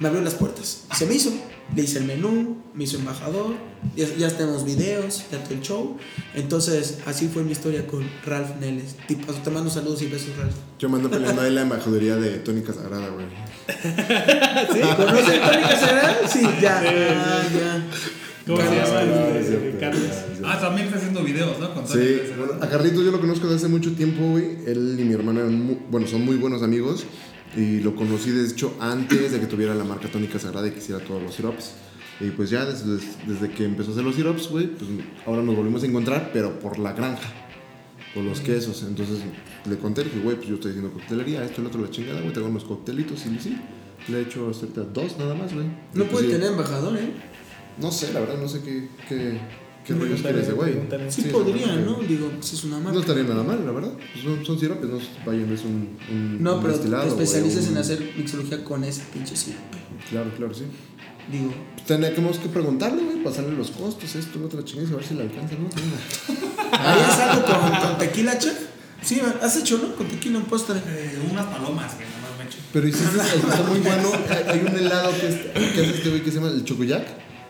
me 0.00 0.08
abrió 0.08 0.22
las 0.22 0.34
puertas. 0.34 0.84
Se 0.96 1.06
me 1.06 1.14
hizo. 1.14 1.30
Le 1.74 1.82
hice 1.82 1.98
el 1.98 2.04
menú, 2.04 2.58
me 2.74 2.84
hizo 2.84 2.96
embajador, 2.96 3.54
ya, 3.96 4.06
ya 4.16 4.28
tenemos 4.30 4.64
videos, 4.64 5.24
ya 5.32 5.42
todo 5.42 5.54
el 5.54 5.60
show. 5.62 5.96
Entonces, 6.36 6.98
así 7.06 7.26
fue 7.26 7.42
mi 7.42 7.50
historia 7.50 7.88
con 7.88 8.08
Ralph 8.24 8.60
Neles. 8.60 8.94
Tipo, 9.08 9.32
te 9.32 9.50
mando 9.50 9.68
saludos 9.68 10.00
y 10.02 10.06
besos, 10.06 10.28
Ralph. 10.38 10.54
Yo 10.78 10.88
mando 10.88 11.10
peleando 11.10 11.42
ahí 11.42 11.50
la 11.52 11.62
embajaduría 11.62 12.14
de 12.16 12.38
Tónica 12.38 12.72
Sagrada, 12.72 13.08
güey. 13.08 13.26
¿Conoces 14.96 15.40
a 15.42 15.50
Tony 15.50 15.62
Casagrada? 15.62 16.16
Sí, 16.28 16.40
ya. 16.60 16.82
Ah, 16.86 17.42
ya. 17.52 17.86
¿Cómo 18.46 18.58
se 18.58 18.64
Carlos, 18.64 18.88
llama? 18.88 19.00
El- 19.02 19.36
es 19.38 19.46
cierto. 19.48 19.78
Carlos. 19.80 20.02
Ah, 20.44 20.60
también 20.60 20.86
está 20.86 20.98
haciendo 20.98 21.24
videos, 21.24 21.58
¿no? 21.58 21.74
Con 21.74 21.88
Sí, 21.88 22.20
bueno, 22.38 22.52
a 22.62 22.68
Carlitos 22.68 23.04
yo 23.04 23.10
lo 23.10 23.20
conozco 23.20 23.46
desde 23.48 23.56
hace 23.66 23.68
mucho 23.68 23.92
tiempo, 23.94 24.22
güey. 24.24 24.58
Él 24.66 24.96
y 25.00 25.02
mi 25.04 25.14
hermana 25.14 25.40
eran 25.40 25.60
mu- 25.66 25.78
bueno, 25.90 26.06
son 26.06 26.24
muy 26.24 26.36
buenos 26.36 26.62
amigos. 26.62 27.04
Y 27.56 27.80
lo 27.80 27.96
conocí, 27.96 28.30
de 28.30 28.46
hecho, 28.46 28.76
antes 28.80 29.32
de 29.32 29.40
que 29.40 29.46
tuviera 29.46 29.74
la 29.74 29.84
marca 29.84 30.08
Tónica 30.08 30.38
Sagrada 30.38 30.68
y 30.68 30.72
que 30.72 30.78
hiciera 30.78 31.02
todos 31.02 31.22
los 31.22 31.34
sirops. 31.34 31.72
Y 32.20 32.30
pues 32.30 32.50
ya 32.50 32.64
desde, 32.66 32.98
desde 33.26 33.50
que 33.50 33.64
empezó 33.64 33.90
a 33.90 33.92
hacer 33.92 34.04
los 34.04 34.14
sirops, 34.14 34.48
güey, 34.48 34.66
pues 34.66 34.90
ahora 35.26 35.42
nos 35.42 35.56
volvimos 35.56 35.82
a 35.82 35.86
encontrar, 35.86 36.30
pero 36.32 36.58
por 36.58 36.78
la 36.78 36.92
granja, 36.92 37.28
por 38.14 38.24
los 38.24 38.40
quesos. 38.40 38.84
Entonces 38.86 39.20
le 39.68 39.76
conté, 39.78 40.04
le 40.04 40.10
dije, 40.10 40.22
güey, 40.22 40.36
pues 40.36 40.48
yo 40.48 40.56
estoy 40.56 40.72
haciendo 40.72 40.92
coctelería, 40.92 41.44
esto, 41.44 41.62
el 41.62 41.68
otro, 41.68 41.80
la 41.80 41.90
chingada, 41.90 42.20
güey, 42.20 42.32
tengo 42.32 42.48
unos 42.48 42.64
coctelitos 42.64 43.24
y 43.26 43.38
sí. 43.38 43.58
Le 44.08 44.18
he 44.18 44.22
hecho 44.22 44.50
hasta 44.50 44.82
dos 44.82 45.16
nada 45.18 45.34
más, 45.34 45.52
güey. 45.52 45.66
No 45.66 46.04
pues, 46.04 46.10
puede 46.10 46.28
tener 46.28 46.52
embajador, 46.52 46.96
¿eh? 46.96 47.10
No 47.80 47.90
sé, 47.90 48.12
la 48.12 48.20
verdad, 48.20 48.38
no 48.38 48.48
sé 48.48 48.60
qué, 48.62 48.88
qué, 49.08 49.40
qué 49.86 49.94
rollos 49.94 50.20
quiere 50.20 50.40
ese 50.42 50.52
güey. 50.52 50.74
Sí, 51.08 51.22
Sí, 51.22 51.28
podría. 51.28 51.76
¿no? 51.76 51.98
Digo, 52.00 52.30
pues 52.38 52.52
es 52.52 52.64
una 52.64 52.78
No 52.78 52.84
marca. 52.84 52.98
estaría 53.00 53.22
nada 53.24 53.42
mal, 53.42 53.64
la 53.64 53.72
verdad. 53.72 53.92
Pues 54.12 54.24
Son, 54.24 54.44
son 54.44 54.58
siropes, 54.58 54.90
no 54.90 54.98
vayan, 55.24 55.52
es 55.52 55.62
un, 55.62 55.96
un 56.10 56.42
No, 56.42 56.56
un 56.56 56.62
pero 56.62 56.74
te 56.74 56.88
especializas 57.08 57.60
güey, 57.62 57.72
en 57.72 57.78
hacer 57.78 58.12
mixología 58.16 58.64
con 58.64 58.84
ese 58.84 59.02
pinche 59.12 59.36
sirope. 59.36 59.78
Claro, 60.10 60.30
claro, 60.36 60.52
sí. 60.54 60.64
Digo, 61.30 61.52
Pues 61.74 61.86
tenemos 61.86 62.38
que 62.38 62.48
preguntarle, 62.48 63.02
güey, 63.02 63.22
pasarle 63.24 63.56
los 63.56 63.70
costos, 63.72 64.14
esto, 64.14 64.38
lo 64.38 64.46
otro, 64.46 64.62
chingada, 64.62 64.88
y 64.88 64.92
a 64.92 64.96
ver 64.96 65.04
si 65.06 65.14
le 65.14 65.22
alcanza, 65.22 65.54
¿no? 65.56 65.68
¿harías 66.72 67.18
algo 67.20 67.44
con, 67.44 67.80
con 67.88 67.98
tequila, 67.98 68.38
chef? 68.38 68.54
Sí, 69.02 69.20
has 69.42 69.56
hecho, 69.56 69.78
¿no? 69.78 69.94
Con 69.94 70.06
tequila 70.08 70.38
un 70.38 70.44
postre. 70.44 70.78
Eh, 70.86 71.18
unas 71.30 71.46
palomas, 71.46 71.94
que 71.94 72.04
nada 72.04 72.16
más 72.22 72.38
me 72.38 72.44
echo. 72.44 72.58
Pero 72.72 72.88
hiciste 72.88 73.16
está 73.48 73.62
muy 73.64 73.78
bueno. 73.80 74.10
Hay 74.30 74.58
hay 74.58 74.66
un 74.66 74.76
helado 74.78 75.10
que, 75.20 75.28
es- 75.28 75.72
que 75.74 75.80
hace 75.80 75.90
este 75.96 76.08
güey 76.10 76.22
que 76.22 76.30
se 76.30 76.36
llama 76.38 76.48
el 76.50 76.64
Chocoyac. 76.64 77.06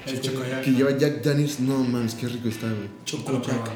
El 0.07 0.21
chocolate. 0.21 0.63
Que 0.63 0.71
lleva 0.73 0.97
Jack 0.97 1.23
Daniels. 1.23 1.61
No 1.61 1.83
mames, 1.85 2.15
qué 2.15 2.29
rico 2.29 2.49
está, 2.49 2.67
güey. 2.69 2.89
Chocoyac. 3.05 3.71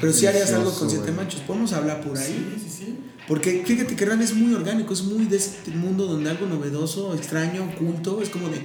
Pero 0.00 0.12
si 0.12 0.26
harías 0.26 0.52
algo 0.52 0.72
con 0.72 0.88
siete 0.88 1.12
güey. 1.12 1.24
machos, 1.24 1.40
podemos 1.40 1.72
hablar 1.72 2.00
por 2.00 2.16
ahí. 2.16 2.56
Sí, 2.56 2.62
sí, 2.64 2.84
sí. 2.84 2.98
Porque 3.28 3.62
fíjate 3.66 3.96
que 3.96 4.04
Ran 4.06 4.22
es 4.22 4.34
muy 4.34 4.54
orgánico, 4.54 4.92
es 4.94 5.02
muy 5.02 5.24
de 5.26 5.36
este 5.36 5.70
mundo 5.72 6.06
donde 6.06 6.30
algo 6.30 6.46
novedoso, 6.46 7.14
extraño, 7.14 7.64
oculto, 7.64 8.22
es 8.22 8.28
como 8.30 8.48
de. 8.48 8.62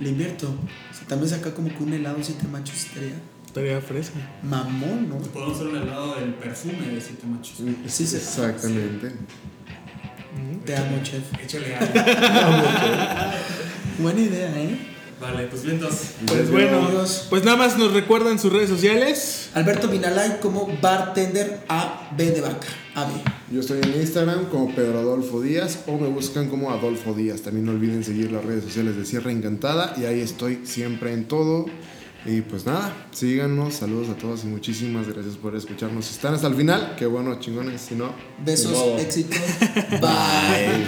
Le 0.00 0.08
invierto. 0.10 0.48
O 0.48 0.94
sea, 0.96 1.06
también 1.08 1.30
saca 1.30 1.54
como 1.54 1.68
que 1.68 1.82
un 1.82 1.92
helado 1.92 2.18
siete 2.22 2.46
machos 2.48 2.76
estaría 2.76 3.14
Estaría 3.46 3.80
fresca. 3.80 4.18
mamón, 4.42 5.08
¿no? 5.08 5.18
Podemos 5.18 5.54
hacer 5.54 5.68
un 5.68 5.76
helado 5.76 6.16
del 6.16 6.34
perfume 6.34 6.88
de 6.88 7.00
siete 7.00 7.26
machos. 7.26 7.58
Sí, 7.86 8.06
sí. 8.06 8.16
Exactamente. 8.16 9.12
Te 10.64 10.76
amo, 10.76 10.98
chef. 11.02 11.22
Échale 11.40 11.68
ganas. 11.68 11.90
Buena 13.98 14.20
idea, 14.20 14.60
¿eh? 14.60 14.93
Vale, 15.24 15.46
pues 15.46 15.64
vientos. 15.64 15.94
Pues 16.26 16.50
bueno, 16.50 16.84
Amigos. 16.84 17.26
pues 17.30 17.44
nada 17.44 17.56
más 17.56 17.78
nos 17.78 17.94
recuerdan 17.94 18.38
sus 18.38 18.52
redes 18.52 18.68
sociales. 18.68 19.48
Alberto 19.54 19.88
Vinalay 19.88 20.38
como 20.40 20.68
bartender 20.82 21.60
AB 21.66 22.16
de 22.18 22.40
vaca. 22.42 22.66
AB. 22.94 23.08
Yo 23.50 23.60
estoy 23.60 23.80
en 23.82 23.94
Instagram 24.00 24.50
como 24.50 24.74
Pedro 24.74 24.98
Adolfo 24.98 25.40
Díaz 25.40 25.78
o 25.86 25.96
me 25.96 26.08
buscan 26.08 26.50
como 26.50 26.70
Adolfo 26.70 27.14
Díaz. 27.14 27.40
También 27.40 27.64
no 27.64 27.72
olviden 27.72 28.04
seguir 28.04 28.32
las 28.32 28.44
redes 28.44 28.64
sociales 28.64 28.96
de 28.96 29.06
Sierra 29.06 29.32
Encantada 29.32 29.94
y 29.96 30.04
ahí 30.04 30.20
estoy 30.20 30.60
siempre 30.64 31.14
en 31.14 31.24
todo. 31.26 31.64
Y 32.26 32.42
pues 32.42 32.66
nada, 32.66 32.92
síganos, 33.10 33.74
saludos 33.74 34.10
a 34.10 34.16
todos 34.16 34.44
y 34.44 34.48
muchísimas 34.48 35.08
gracias 35.08 35.36
por 35.36 35.56
escucharnos. 35.56 36.04
Si 36.04 36.14
están 36.14 36.34
hasta 36.34 36.48
el 36.48 36.54
final, 36.54 36.96
qué 36.98 37.06
bueno, 37.06 37.38
chingones. 37.40 37.80
Si 37.80 37.94
no, 37.94 38.14
Besos, 38.44 39.00
éxito. 39.00 39.36
Bye. 40.00 40.84